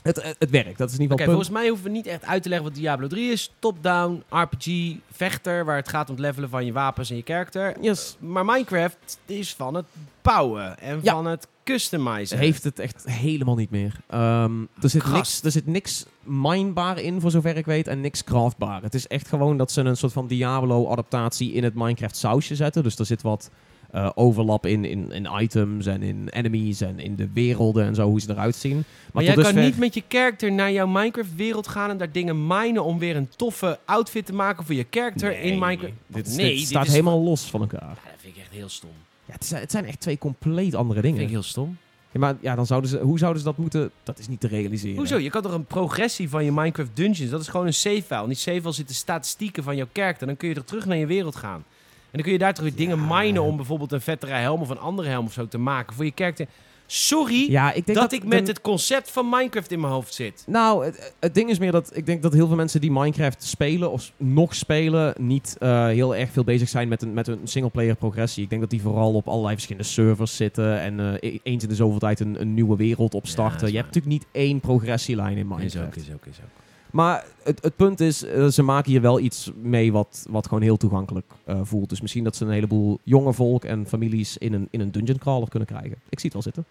Het, 0.04 0.24
het, 0.24 0.36
het 0.40 0.50
werkt, 0.50 0.78
dat 0.78 0.90
is 0.90 0.96
in 0.96 1.02
ieder 1.02 1.26
volgens 1.26 1.50
mij 1.50 1.68
hoeven 1.68 1.86
we 1.86 1.92
niet 1.92 2.06
echt 2.08 2.26
uit 2.26 2.44
te 2.44 2.50
leggen 2.50 2.68
wat 2.68 2.76
Diablo 2.78 3.08
3 3.08 3.32
is. 3.32 3.52
Top-down, 3.60 4.24
RPG, 4.30 4.96
vechter, 5.12 5.66
waar 5.66 5.76
het 5.76 5.90
gaat 5.90 6.10
om 6.10 6.16
het 6.16 6.24
levelen 6.24 6.50
van 6.50 6.66
je 6.66 6.72
wapens 6.72 7.10
en 7.10 7.16
je 7.16 7.24
karakter. 7.24 7.76
Yes. 7.82 8.16
Maar 8.20 8.46
Minecraft 8.46 9.18
is 9.26 9.54
van 9.54 9.74
het 9.74 9.86
bouwen 10.22 10.80
en 10.80 11.00
Ja. 11.04 11.14
van 11.14 11.26
het 11.26 11.48
customizen. 11.64 12.38
Heeft 12.38 12.64
het 12.64 12.80
echt 12.80 13.06
helemaal 13.06 13.56
niet 13.56 13.70
meer. 13.70 13.96
Ehm, 14.08 14.62
er, 14.82 14.90
zit 14.90 15.12
niks, 15.12 15.44
er 15.44 15.52
zit 15.52 15.66
niks 15.68 16.06
minebaar 16.24 17.00
in, 17.00 17.22
voor 17.22 17.32
zover 17.32 17.58
ik 17.58 17.66
weet, 17.66 17.88
en 17.88 18.02
niks 18.02 18.24
craftbaar. 18.24 18.82
Het 18.82 18.94
is 18.94 19.08
echt 19.08 19.28
gewoon 19.28 19.58
dat 19.58 19.72
ze 19.72 19.82
een 19.82 19.98
soort 19.98 20.14
van 20.14 20.28
Diablo-adaptatie 20.28 21.52
in 21.54 21.64
het 21.64 21.74
Minecraft-sausje 21.74 22.56
zetten. 22.56 22.84
Dus 22.84 23.00
er 23.00 23.06
zit 23.06 23.22
wat 23.22 23.50
eh, 23.92 24.10
overlap 24.16 24.66
in, 24.66 24.86
in, 24.86 25.12
in 25.12 25.28
items 25.40 25.86
en 25.86 26.02
in 26.02 26.28
enemies 26.30 26.82
en 26.82 27.00
in 27.00 27.16
de 27.16 27.30
werelden 27.34 27.86
en 27.86 27.96
zo, 27.96 28.08
hoe 28.08 28.22
ze 28.22 28.30
eruit 28.32 28.56
zien. 28.56 28.76
Maar, 28.76 28.86
Maar 29.12 29.24
jij 29.24 29.36
kan 29.36 29.56
niet 29.56 29.78
met 29.78 29.94
je 29.94 30.04
character 30.08 30.52
naar 30.52 30.72
jouw 30.72 30.88
Minecraft-wereld 30.88 31.68
gaan 31.68 31.90
en 31.90 31.98
daar 31.98 32.12
dingen 32.12 32.48
minen 32.48 32.84
om 32.84 33.00
weer 33.00 33.16
een 33.16 33.30
toffe 33.36 33.80
outfit 33.86 34.26
te 34.26 34.34
maken 34.34 34.66
voor 34.66 34.76
je 34.76 34.86
character 34.90 35.30
Nee, 35.30 35.42
in 35.42 35.60
Minecraft. 35.60 35.94
Dit, 36.08 36.36
nee, 36.36 36.56
dit 36.58 36.68
staat 36.68 36.88
helemaal 36.88 37.22
los 37.22 37.42
van 37.50 37.62
elkaar. 37.62 37.82
Ja, 37.82 37.88
dat 38.12 38.14
vind 38.22 38.36
ik 38.36 38.42
echt 38.42 38.52
heel 38.52 38.70
stom. 38.70 38.90
Ja, 39.26 39.34
het, 39.34 39.44
is- 39.44 39.50
het 39.52 39.72
zijn 39.72 39.86
echt 39.86 40.00
twee 40.00 40.18
compleet 40.18 40.76
andere 40.76 40.94
Dat 40.94 41.02
dingen. 41.04 41.18
vind 41.18 41.30
ik 41.30 41.36
heel 41.36 41.44
stom. 41.50 41.78
Ja, 42.12 42.20
maar 42.20 42.36
ja, 42.42 42.56
dan 42.56 42.66
zouden 42.66 42.90
ze, 42.90 42.98
hoe 43.00 43.18
zouden 43.20 43.42
ze 43.42 43.48
dat 43.48 43.58
moeten... 43.58 43.92
Dat 44.04 44.20
is 44.20 44.28
niet 44.28 44.40
te 44.40 44.48
realiseren. 44.48 44.98
Hoezo? 44.98 45.18
Je 45.18 45.30
kan 45.30 45.42
toch 45.42 45.54
een 45.54 45.66
progressie 45.66 46.30
van 46.30 46.46
je 46.46 46.52
Minecraft 46.52 46.90
Dungeons, 46.94 47.32
dat 47.32 47.42
is 47.42 47.48
gewoon 47.48 47.66
een 47.66 47.74
save 47.74 48.04
file. 48.04 48.22
In 48.22 48.28
die 48.28 48.38
save 48.38 48.60
file 48.62 48.72
zitten 48.72 48.96
statistieken 48.96 49.64
van 49.64 49.76
jouw 49.76 49.88
character. 49.94 50.28
Dan 50.28 50.38
kun 50.38 50.50
je 50.50 50.56
er 50.56 50.64
terug 50.66 50.86
naar 50.86 50.98
je 50.98 51.06
wereld 51.06 51.36
gaan. 51.36 51.64
En 52.12 52.14
dan 52.14 52.22
kun 52.22 52.32
je 52.32 52.38
daar 52.38 52.54
terug 52.54 52.76
weer 52.76 52.88
dingen 52.88 53.08
minen 53.08 53.44
om 53.44 53.56
bijvoorbeeld 53.56 53.92
een 53.92 54.02
vettere 54.02 54.34
helm 54.34 54.62
of 54.62 54.70
een 54.70 54.80
andere 54.80 55.08
helm 55.10 55.26
of 55.26 55.34
zo 55.34 55.48
te 55.48 55.58
maken 55.58 55.96
voor 55.96 56.06
je 56.06 56.12
character. 56.16 56.48
Sorry 56.90 57.52
Ja, 57.52 57.74
ik 57.74 57.86
denk 57.86 57.98
dat, 57.98 58.10
dat, 58.10 58.20
ik 58.20 58.28
met 58.28 58.46
de- 58.46 58.52
het 58.52 58.62
concept 58.62 59.12
van 59.12 59.30
Minecraft 59.30 59.72
in 59.72 59.80
mijn 59.80 59.94
hoofd 59.94 60.14
zit. 60.14 60.44
Nou, 60.48 60.86
het, 60.86 61.14
het 61.20 61.34
ding 61.34 61.50
is 61.50 61.60
meer 61.60 61.72
dat 61.72 61.92
ik 61.96 62.06
denk 62.06 62.22
dat 62.22 62.34
heel 62.34 62.48
veel 62.48 62.56
mensen 62.56 62.82
die 62.82 62.92
Minecraft 62.92 63.44
spelen 63.44 63.92
of 63.92 64.12
nog 64.18 64.56
spelen, 64.56 65.14
niet 65.20 65.56
eh, 65.60 65.86
heel 65.86 66.16
erg 66.16 66.32
veel 66.32 66.44
bezig 66.44 66.70
zijn 66.70 66.88
met 66.88 67.02
een, 67.02 67.14
met 67.14 67.28
een 67.28 67.40
singleplayer 67.44 67.96
progressie. 67.96 68.44
Ik 68.44 68.50
denk 68.50 68.62
dat 68.62 68.70
die 68.70 68.82
vooral 68.82 69.14
op 69.14 69.28
allerlei 69.28 69.54
verschillende 69.54 69.88
servers 69.88 70.36
zitten 70.36 70.80
en 70.80 71.00
eh, 71.00 71.30
e- 71.34 71.40
eens 71.44 71.64
in 71.64 71.70
de 71.70 71.76
zoveel 71.76 72.00
tijd 72.00 72.20
een, 72.20 72.42
een 72.42 72.54
nieuwe 72.54 72.76
wereld 72.78 73.14
opstarten. 73.14 73.68
je 73.68 73.76
hebt 73.78 73.88
natuurlijk 73.96 74.14
niet 74.14 74.26
één 74.32 74.60
progressielijn 74.60 75.38
in 75.38 75.50
Is 75.52 75.58
Minecraft. 75.58 75.86
ook, 75.88 75.96
is 75.96 76.14
ook, 76.14 76.26
is 76.26 76.38
ook. 76.44 76.66
Maar 76.92 77.26
het, 77.44 77.62
het 77.62 77.76
punt 77.76 78.00
is, 78.00 78.24
eh, 78.24 78.48
ze 78.48 78.64
maken 78.64 78.92
hier 78.92 79.02
wel 79.02 79.20
iets 79.20 79.52
mee 79.62 79.92
wat, 79.92 80.26
wat 80.30 80.48
gewoon 80.48 80.64
heel 80.64 80.78
toegankelijk 80.78 81.32
eh, 81.44 81.60
voelt. 81.64 81.90
Dus 81.90 82.02
misschien 82.02 82.24
dat 82.24 82.36
ze 82.36 82.46
een 82.46 82.52
heleboel 82.52 83.00
jonge 83.04 83.34
volk 83.34 83.64
en 83.64 83.88
families 83.88 84.38
in 84.38 84.54
een, 84.54 84.68
in 84.72 84.80
een 84.80 84.92
dungeon 84.92 85.18
crawler 85.18 85.50
kunnen 85.50 85.68
krijgen. 85.68 85.98
Ik 86.10 86.20
zie 86.20 86.32
het 86.32 86.34
wel 86.34 86.42
zitten. 86.42 86.66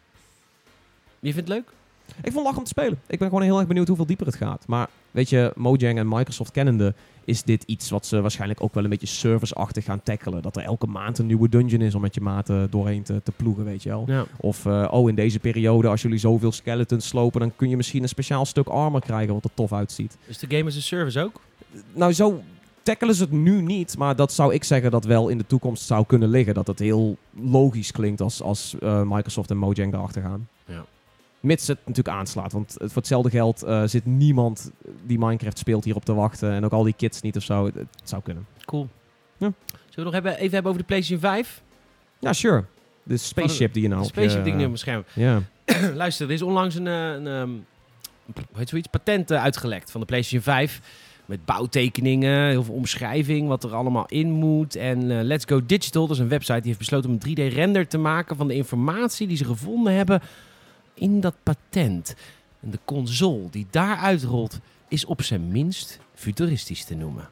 Je 1.20 1.32
vindt 1.32 1.48
het 1.48 1.58
leuk? 1.58 1.70
Ik 2.22 2.32
vond 2.32 2.44
lach 2.44 2.56
om 2.56 2.62
te 2.62 2.68
spelen. 2.68 2.98
Ik 3.06 3.18
ben 3.18 3.28
gewoon 3.28 3.42
heel 3.42 3.58
erg 3.58 3.66
benieuwd 3.66 3.86
hoeveel 3.86 4.06
dieper 4.06 4.26
het 4.26 4.34
gaat. 4.34 4.66
Maar 4.66 4.88
weet 5.10 5.28
je, 5.28 5.52
Mojang 5.54 5.98
en 5.98 6.08
Microsoft 6.08 6.50
kennende 6.50 6.94
is 7.26 7.42
dit 7.42 7.62
iets 7.62 7.90
wat 7.90 8.06
ze 8.06 8.20
waarschijnlijk 8.20 8.62
ook 8.62 8.74
wel 8.74 8.84
een 8.84 8.90
beetje 8.90 9.06
serviceachtig 9.06 9.84
gaan 9.84 10.02
tackelen. 10.02 10.42
Dat 10.42 10.56
er 10.56 10.62
elke 10.62 10.86
maand 10.86 11.18
een 11.18 11.26
nieuwe 11.26 11.48
dungeon 11.48 11.80
is 11.80 11.94
om 11.94 12.00
met 12.00 12.14
je 12.14 12.20
maten 12.20 12.70
doorheen 12.70 13.02
te, 13.02 13.20
te 13.22 13.32
ploegen, 13.32 13.64
weet 13.64 13.82
je 13.82 13.88
wel. 13.88 14.04
Ja. 14.06 14.24
Of, 14.36 14.66
eh, 14.66 14.88
oh, 14.90 15.08
in 15.08 15.14
deze 15.14 15.38
periode, 15.38 15.88
als 15.88 16.02
jullie 16.02 16.18
zoveel 16.18 16.52
skeletons 16.52 17.08
slopen, 17.08 17.40
dan 17.40 17.52
kun 17.56 17.68
je 17.68 17.76
misschien 17.76 18.02
een 18.02 18.08
speciaal 18.08 18.44
stuk 18.44 18.68
armor 18.68 19.00
krijgen 19.00 19.34
wat 19.34 19.44
er 19.44 19.50
tof 19.54 19.72
uitziet. 19.72 20.16
Is 20.26 20.38
de 20.38 20.46
game 20.56 20.64
as 20.64 20.76
a 20.76 20.80
service 20.80 21.20
ook? 21.20 21.40
Nou, 21.92 22.12
zo 22.12 22.42
tackelen 22.82 23.14
ze 23.14 23.22
het 23.22 23.32
nu 23.32 23.62
niet, 23.62 23.98
maar 23.98 24.16
dat 24.16 24.32
zou 24.32 24.54
ik 24.54 24.64
zeggen 24.64 24.90
dat 24.90 25.04
wel 25.04 25.28
in 25.28 25.38
de 25.38 25.46
toekomst 25.46 25.86
zou 25.86 26.06
kunnen 26.06 26.28
liggen. 26.28 26.54
Dat 26.54 26.66
het 26.66 26.78
heel 26.78 27.16
logisch 27.30 27.92
klinkt 27.92 28.20
als, 28.20 28.42
als 28.42 28.74
eh, 28.80 29.02
Microsoft 29.02 29.50
en 29.50 29.56
Mojang 29.56 29.94
erachter 29.94 30.22
gaan. 30.22 30.48
Ja. 30.66 30.84
Mits 31.46 31.66
het 31.66 31.78
natuurlijk 31.86 32.16
aanslaat. 32.16 32.52
Want 32.52 32.70
het- 32.78 32.92
voor 32.92 33.02
hetzelfde 33.02 33.30
geld 33.30 33.62
eh, 33.62 33.82
zit 33.84 34.06
niemand 34.06 34.70
die 35.06 35.18
Minecraft 35.18 35.58
speelt 35.58 35.84
hierop 35.84 36.04
te 36.04 36.14
wachten. 36.14 36.52
En 36.52 36.64
ook 36.64 36.72
al 36.72 36.82
die 36.82 36.94
kids 36.96 37.20
niet 37.20 37.36
of 37.36 37.42
zo. 37.42 37.64
Het, 37.64 37.74
het 37.74 37.88
zou 38.04 38.22
kunnen. 38.22 38.46
Cool. 38.64 38.88
Ja. 39.36 39.52
Zullen 39.72 39.94
we 39.94 40.02
nog 40.02 40.12
hebben, 40.12 40.32
even 40.36 40.52
hebben 40.52 40.70
over 40.70 40.80
de 40.82 40.86
PlayStation 40.86 41.20
5? 41.20 41.62
Ja, 42.18 42.32
sure. 42.32 42.64
De 43.02 43.16
spaceship 43.16 43.72
die 43.72 43.82
je 43.82 43.88
nou 43.88 44.00
De 44.00 44.06
op 44.06 44.12
spaceship 44.12 44.42
die 44.44 44.52
ik 44.52 44.58
nu 44.58 44.64
op 44.64 44.68
mijn 44.70 44.78
scherm 44.78 45.04
Ja. 45.12 45.42
Luister, 45.94 46.26
er 46.26 46.32
is 46.32 46.42
onlangs 46.42 46.74
een, 46.74 46.86
eh, 46.86 47.10
een, 47.12 47.26
ehm, 47.26 47.48
hoe 48.34 48.44
heet 48.58 48.68
zoiets, 48.68 48.88
patent 48.88 49.30
eh, 49.30 49.42
uitgelekt 49.42 49.90
van 49.90 50.00
de 50.00 50.06
PlayStation 50.06 50.42
5. 50.42 50.80
Met 51.26 51.44
bouwtekeningen, 51.44 52.48
heel 52.48 52.62
veel 52.64 52.74
omschrijving, 52.74 53.48
wat 53.48 53.64
er 53.64 53.74
allemaal 53.74 54.06
in 54.06 54.30
moet. 54.30 54.76
En 54.76 55.22
Let's 55.22 55.44
Go 55.44 55.66
Digital, 55.66 56.06
dat 56.06 56.16
is 56.16 56.22
een 56.22 56.28
website, 56.28 56.54
die 56.58 56.66
heeft 56.66 56.78
besloten 56.78 57.10
om 57.10 57.18
een 57.20 57.28
3D-render 57.50 57.86
te 57.88 57.98
maken 57.98 58.36
van 58.36 58.48
de 58.48 58.54
informatie 58.54 59.26
die 59.26 59.36
ze 59.36 59.44
gevonden 59.44 59.92
hebben 59.94 60.20
in 60.96 61.20
dat 61.20 61.34
patent. 61.42 62.14
En 62.62 62.70
de 62.70 62.78
console 62.84 63.50
die 63.50 63.66
daaruit 63.70 64.22
rolt, 64.22 64.58
is 64.88 65.04
op 65.04 65.22
zijn 65.22 65.48
minst 65.48 65.98
futuristisch 66.14 66.84
te 66.84 66.94
noemen. 66.94 67.28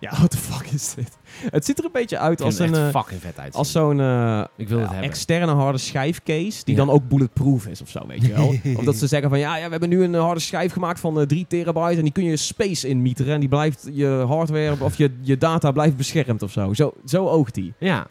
Ja, 0.00 0.10
what 0.10 0.30
the 0.30 0.36
fuck 0.36 0.66
is 0.72 0.94
dit? 0.94 1.16
Het 1.50 1.64
ziet 1.64 1.78
er 1.78 1.84
een 1.84 1.90
beetje 1.92 2.18
uit 2.18 2.40
als 2.40 2.58
een... 2.58 2.74
eh, 2.74 2.88
fucking 2.88 3.20
vet 3.20 3.38
uit. 3.38 3.54
als 3.54 3.72
zo'n 3.72 4.00
eh, 4.00 4.44
Ik 4.56 4.68
wil 4.68 4.78
hebben. 4.78 5.00
externe 5.02 5.52
harde 5.52 5.78
schijfcase 5.78 6.64
die 6.64 6.74
Ja. 6.76 6.84
dan 6.84 6.90
ook 6.94 7.08
bulletproof 7.08 7.66
is 7.66 7.80
of 7.82 7.88
zo, 7.88 8.06
weet 8.06 8.22
je 8.26 8.32
wel. 8.32 8.54
of 8.78 8.84
dat 8.84 8.96
ze 8.96 9.06
zeggen 9.06 9.28
van 9.30 9.38
ja, 9.38 9.56
ja, 9.56 9.64
we 9.64 9.70
hebben 9.70 9.88
nu 9.88 10.02
een 10.04 10.14
eh, 10.14 10.20
harde 10.20 10.40
schijf 10.40 10.72
gemaakt 10.72 11.00
van 11.00 11.20
eh 11.20 11.26
3 11.26 11.46
terabyte 11.48 11.96
en 11.96 12.02
die 12.02 12.12
kun 12.12 12.24
je 12.24 12.36
space 12.36 12.88
in 12.88 13.02
mieteren 13.02 13.34
en 13.34 13.40
die 13.40 13.48
blijft 13.48 13.88
je 13.92 14.06
hardware 14.28 14.84
of 14.84 14.96
je, 14.96 15.10
je 15.20 15.38
data 15.38 15.70
blijft 15.72 15.96
beschermd 15.96 16.42
of 16.42 16.52
zo. 16.52 16.74
Zo, 16.74 16.92
zo 17.04 17.26
oogt 17.28 17.54
die. 17.54 17.72
Ja. 17.78 18.06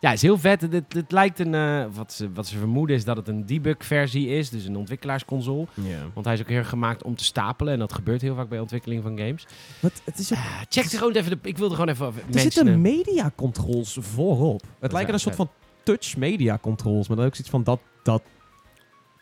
Ja, 0.00 0.12
is 0.12 0.22
heel 0.22 0.38
vet. 0.38 0.60
Het, 0.60 0.72
het, 0.88 1.12
lijkt 1.12 1.38
een... 1.38 1.54
eh, 1.54 1.84
wat, 1.92 2.12
ze, 2.12 2.32
wat 2.32 2.46
ze 2.46 2.58
vermoeden 2.58 2.96
is 2.96 3.04
dat 3.04 3.16
het 3.16 3.28
een 3.28 3.46
debug-versie 3.46 4.28
is. 4.28 4.50
Dus 4.50 4.64
een 4.64 4.76
ontwikkelaarsconsole. 4.76 5.66
Want 6.14 6.26
hij 6.26 6.34
is 6.34 6.40
ook 6.40 6.48
heel 6.48 6.58
erg 6.58 6.68
gemaakt 6.68 7.02
om 7.02 7.16
te 7.16 7.24
stapelen. 7.24 7.72
En 7.72 7.78
dat 7.78 7.92
gebeurt 7.92 8.20
heel 8.20 8.34
vaak 8.34 8.48
bij 8.48 8.60
ontwikkeling 8.60 9.02
van 9.02 9.18
games. 9.18 9.46
Wat, 9.80 10.02
het 10.04 10.18
is 10.18 10.32
ook, 10.32 10.38
Ah, 10.38 10.60
check 10.68 10.84
er 10.84 10.98
gewoon 10.98 11.12
even... 11.12 11.30
De, 11.30 11.38
ik 11.48 11.58
wilde 11.58 11.74
gewoon 11.74 11.90
even 11.90 12.06
er 12.06 12.12
mensen... 12.14 12.52
zitten 12.52 12.80
media 12.80 13.32
controls 13.36 13.96
voorop. 14.00 14.62
Het 14.62 14.90
is 14.90 14.92
lijken 14.92 15.14
een 15.14 15.20
soort 15.20 15.34
van 15.36 15.50
touch 15.82 16.16
media 16.16 16.58
controls, 16.58 17.08
maar 17.08 17.16
dan 17.16 17.26
ook 17.26 17.34
zoiets 17.34 17.50
van 17.50 17.64
dat, 17.64 17.80
dat 18.02 18.22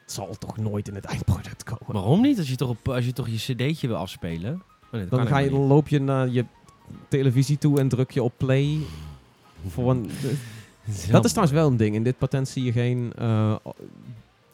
zal 0.07 0.35
toch 0.39 0.57
nooit 0.57 0.89
in 0.89 0.95
het 0.95 1.05
eindproduct 1.05 1.63
komen. 1.65 1.95
Waarom 1.95 2.21
niet? 2.21 2.39
Als 2.39 2.49
je 2.49 2.57
toch, 2.57 2.69
op, 2.69 2.89
als 2.89 3.05
je, 3.05 3.13
toch 3.13 3.29
je 3.29 3.37
cd'tje 3.37 3.87
wil 3.87 3.97
afspelen. 3.97 4.63
Oh, 4.85 4.93
nee, 4.93 5.07
Dan, 5.07 5.27
ga 5.27 5.39
je, 5.39 5.51
dan 5.51 5.61
loop 5.61 5.89
je 5.89 6.01
naar 6.01 6.29
je 6.29 6.45
televisie 7.09 7.59
toe 7.59 7.79
en 7.79 7.89
druk 7.89 8.11
je 8.11 8.23
op 8.23 8.33
play. 8.37 8.79
Voor 9.69 9.91
een, 9.91 10.11
dat 11.11 11.25
is 11.25 11.31
trouwens 11.31 11.59
wel 11.59 11.67
een 11.71 11.77
ding. 11.77 11.95
In 11.95 12.03
dit 12.03 12.19
patent 12.19 12.49
zie 12.49 12.65
je 12.65 12.73
geen, 12.73 13.13
eh, 13.19 13.55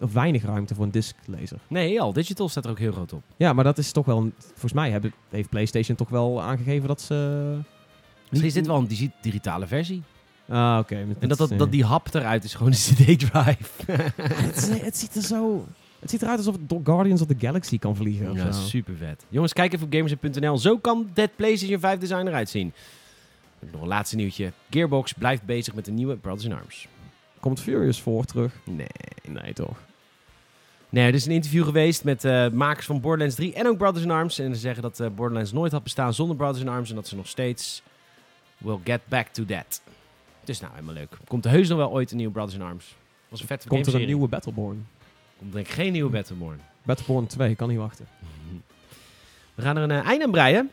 of 0.00 0.12
weinig 0.12 0.44
ruimte 0.44 0.74
voor 0.74 0.84
een 0.84 0.90
disklezer. 0.90 1.58
Nee, 1.68 2.00
al 2.00 2.12
digital 2.12 2.48
staat 2.48 2.64
er 2.64 2.70
ook 2.70 2.78
heel 2.78 2.92
groot 2.92 3.12
op. 3.12 3.22
Ja, 3.36 3.52
maar 3.52 3.64
dat 3.64 3.78
is 3.78 3.92
toch 3.92 4.06
wel, 4.06 4.18
een- 4.18 4.32
volgens 4.48 4.72
mij 4.72 4.90
hebben, 4.90 5.12
heeft 5.30 5.48
PlayStation 5.48 5.96
toch 5.96 6.08
wel 6.08 6.42
aangegeven 6.42 6.88
dat 6.88 7.00
ze... 7.00 7.14
Misschien 8.28 8.48
is 8.48 8.54
dit 8.54 8.66
wel 8.66 8.76
een 8.78 8.86
digi- 8.88 9.12
digitale 9.20 9.66
versie. 9.66 10.02
Ah, 10.48 10.78
oké. 10.80 10.94
En 11.18 11.28
dat, 11.28 11.38
dat, 11.38 11.50
eh, 11.50 11.58
dat 11.58 11.70
die 11.70 11.84
hap 11.84 12.14
eruit 12.14 12.44
is 12.44 12.54
gewoon 12.54 12.72
een 12.72 12.78
cd-drive. 12.78 13.92
het, 14.84 14.96
ziet 14.96 15.14
er 15.14 15.22
zo... 15.22 15.66
Het 15.98 16.10
ziet 16.10 16.22
eruit 16.22 16.38
alsof 16.38 16.56
het 16.68 16.80
Guardians 16.84 17.20
of 17.20 17.26
the 17.26 17.34
Galaxy 17.38 17.78
kan 17.78 17.96
vliegen. 17.96 18.32
Ja, 18.34 18.52
super 18.52 18.96
vet. 18.96 19.24
Jongens, 19.28 19.52
kijk 19.52 19.72
even 19.72 19.86
op 19.86 19.92
gamers.nl. 19.94 20.58
Zo 20.58 20.78
kan 20.78 21.10
Dead 21.14 21.30
PlayStation 21.36 21.80
5 21.80 21.98
design 21.98 22.26
eruit 22.26 22.48
zien. 22.50 22.72
Nog 23.70 23.80
een 23.80 23.88
laatste 23.88 24.16
nieuwtje. 24.16 24.52
Gearbox 24.70 25.12
blijft 25.12 25.42
bezig 25.42 25.74
met 25.74 25.84
de 25.84 25.92
nieuwe 25.92 26.16
Brothers 26.16 26.44
in 26.44 26.52
Arms. 26.52 26.88
Komt 27.40 27.60
Furious 27.60 28.00
voor 28.00 28.24
terug? 28.24 28.54
Nee. 28.64 28.86
Nee, 29.22 29.52
toch? 29.52 29.76
Nee, 30.88 31.06
er 31.06 31.14
is 31.14 31.26
een 31.26 31.32
interview 31.32 31.64
geweest 31.64 32.04
met 32.04 32.24
eh, 32.24 32.48
makers 32.48 32.86
van 32.86 33.00
Borderlands 33.00 33.34
3 33.34 33.54
en 33.54 33.66
ook 33.66 33.76
Brothers 33.76 34.04
in 34.04 34.10
Arms. 34.10 34.38
En 34.38 34.54
ze 34.54 34.60
zeggen 34.60 34.82
dat 34.82 35.00
eh, 35.00 35.08
Borderlands 35.14 35.52
nooit 35.52 35.72
had 35.72 35.82
bestaan 35.82 36.14
zonder 36.14 36.36
Brothers 36.36 36.60
in 36.60 36.68
Arms. 36.68 36.88
En 36.88 36.94
dat 36.94 37.08
ze 37.08 37.16
nog 37.16 37.28
steeds 37.28 37.82
will 38.58 38.78
get 38.84 39.00
back 39.08 39.26
to 39.26 39.44
that. 39.44 39.82
Dus 40.44 40.60
nou, 40.60 40.72
helemaal 40.72 40.94
leuk. 40.94 41.16
Komt 41.28 41.44
er 41.44 41.50
heus 41.50 41.68
nog 41.68 41.78
wel 41.78 41.90
ooit 41.90 42.10
een 42.10 42.16
nieuwe 42.16 42.32
Brothers 42.32 42.54
in 42.54 42.62
Arms. 42.62 42.96
Was 43.28 43.40
een 43.40 43.46
vet 43.46 43.66
Komt 43.66 43.86
er 43.86 43.94
een 43.94 44.06
nieuwe 44.06 44.28
Battleborn? 44.28 44.86
Komt 45.38 45.52
denk 45.52 45.66
ik 45.66 45.72
geen 45.72 45.92
nieuwe 45.92 46.10
Battleborn. 46.10 46.60
Battleborn 46.82 47.26
2, 47.26 47.54
kan 47.54 47.68
niet 47.68 47.78
wachten. 47.78 48.06
We 49.54 49.62
gaan 49.62 49.76
er 49.76 49.82
een 49.82 49.90
eh, 49.90 50.06
einde 50.06 50.24
aan 50.24 50.30
breien. 50.30 50.70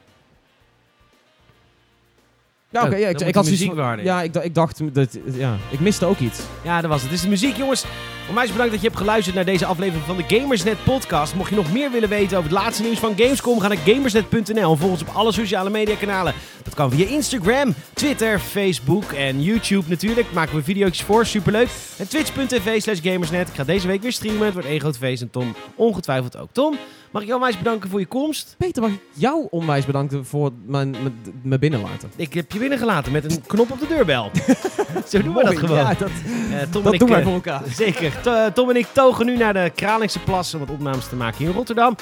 Ja, 2.72 2.86
oké. 2.86 2.96
Ja, 2.96 3.08
ik, 3.08 3.20
ik 3.20 3.36
had 3.36 3.46
muziek 3.46 3.74
van-. 3.76 4.04
Ja, 4.04 4.22
ik, 4.22 4.36
ik 4.36 4.56
dacht... 4.56 4.94
Dat, 4.94 5.18
ja, 5.34 5.58
ik 5.70 5.80
miste 5.80 6.06
ook 6.06 6.20
iets. 6.20 6.40
Ja, 6.64 6.82
dat 6.82 6.90
was 6.90 7.02
het. 7.02 7.10
Dit 7.10 7.20
is 7.20 7.24
de 7.24 7.30
muziek, 7.30 7.58
jongens. 7.58 7.86
Onwijs 8.30 8.52
bedankt 8.52 8.72
dat 8.72 8.82
je 8.82 8.88
hebt 8.88 9.00
geluisterd 9.00 9.36
naar 9.36 9.46
deze 9.46 9.66
aflevering 9.66 10.06
van 10.06 10.18
de 10.18 10.24
Gamersnet 10.28 10.84
podcast. 10.84 11.36
Mocht 11.36 11.50
je 11.50 11.56
nog 11.56 11.72
meer 11.72 11.92
willen 11.92 12.10
weten 12.10 12.38
over 12.38 12.50
het 12.50 12.60
laatste 12.60 12.84
nieuws 12.84 13.00
van 13.00 13.14
Gamescom, 13.18 13.60
ga 13.60 13.68
naar 13.68 13.78
gamersnet.nl 13.78 14.72
en 14.72 14.78
volg 14.78 14.92
ons 14.92 15.02
op 15.02 15.08
alle 15.14 15.32
sociale 15.32 15.70
media 15.70 15.96
kanalen. 15.96 16.34
Dat 16.64 16.74
kan 16.74 16.92
via 16.92 17.08
Instagram, 17.08 17.74
Twitter, 17.94 18.40
Facebook 18.40 19.12
en 19.12 19.44
YouTube 19.44 19.90
natuurlijk. 19.90 20.32
Maken 20.32 20.56
we 20.56 20.64
video's 20.64 21.04
voor, 21.04 21.26
superleuk. 21.26 21.68
En 21.98 22.08
twitch.tv 22.08 22.82
slash 22.82 23.00
gamersnet. 23.04 23.48
Ik 23.48 23.56
ga 23.56 23.64
deze 23.64 23.88
week 23.88 24.02
weer 24.02 24.12
streamen. 24.12 24.46
Het 24.46 24.54
wordt 24.54 24.68
één 24.68 24.80
groot 24.80 24.98
feest 24.98 25.22
en 25.22 25.30
Tom 25.30 25.56
ongetwijfeld 25.76 26.38
ook. 26.38 26.50
Tom, 26.52 26.78
mag 27.12 27.22
ik 27.22 27.28
jou 27.28 27.40
onwijs 27.40 27.58
bedanken 27.58 27.90
voor 27.90 28.00
je 28.00 28.06
komst? 28.06 28.56
Peter, 28.58 28.82
mag 28.82 28.92
ik 28.92 29.00
jou 29.14 29.48
onwijs 29.50 29.86
bedanken 29.86 30.26
voor 30.26 30.52
mijn, 30.66 30.90
mijn, 30.92 31.22
mijn 31.44 31.60
binnenlaten? 31.60 32.12
Ik 32.16 32.34
heb 32.34 32.52
je 32.52 32.60
binnengelaten 32.60 33.12
met 33.12 33.32
een 33.32 33.42
knop 33.48 33.72
op 33.72 33.80
de 33.80 33.88
deurbel. 33.88 34.32
Zo 35.10 35.22
doen 35.22 35.34
we 35.34 35.44
dat 35.44 35.58
gewoon. 35.58 35.78
Ja, 35.78 35.94
dat, 35.94 36.10
Eh, 36.52 36.62
Tom 36.72 36.86
en 36.86 36.94
ik, 36.94 37.00
doen 37.00 37.10
wij 37.10 37.18
eh, 37.20 37.24
voor 37.26 37.34
elkaar. 37.34 37.62
Zeker. 37.76 38.22
To- 38.22 38.34
eh, 38.34 38.46
Tom 38.52 38.70
en 38.70 38.76
ik 38.76 38.88
togen 38.92 39.26
nu 39.26 39.38
naar 39.38 39.54
de 39.54 39.72
Kralingse 39.76 40.20
Plas 40.20 40.54
om 40.54 40.60
wat 40.60 40.70
opnames 40.70 41.08
te 41.10 41.16
maken 41.16 41.38
hier 41.38 41.48
in 41.48 41.54
Rotterdam. 41.54 41.96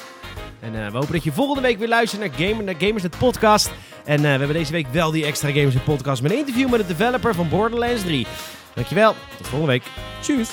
En 0.60 0.72
we 0.72 0.98
hopen 0.98 1.12
dat 1.12 1.24
je 1.24 1.32
volgende 1.32 1.62
week 1.62 1.78
weer 1.80 1.88
luistert 1.88 2.22
naar, 2.22 2.48
Gamer, 2.48 2.64
naar 2.64 2.76
Gamersnet 2.78 3.18
Podcast. 3.18 3.72
En 4.06 4.22
we 4.22 4.28
hebben 4.28 4.54
deze 4.54 4.72
week 4.72 4.88
wel 4.92 5.12
die 5.12 5.26
extra 5.26 5.50
Gamersnet 5.52 5.84
Podcast 5.84 6.22
met 6.22 6.32
een 6.32 6.38
interview 6.38 6.70
met 6.70 6.80
de 6.80 6.96
developer 6.96 7.36
van 7.36 7.50
Borderlands 7.50 8.02
3. 8.02 8.28
Dankjewel. 8.74 9.16
Tot 9.38 9.48
volgende 9.48 9.72
week. 9.74 9.84
Tjus. 10.22 10.50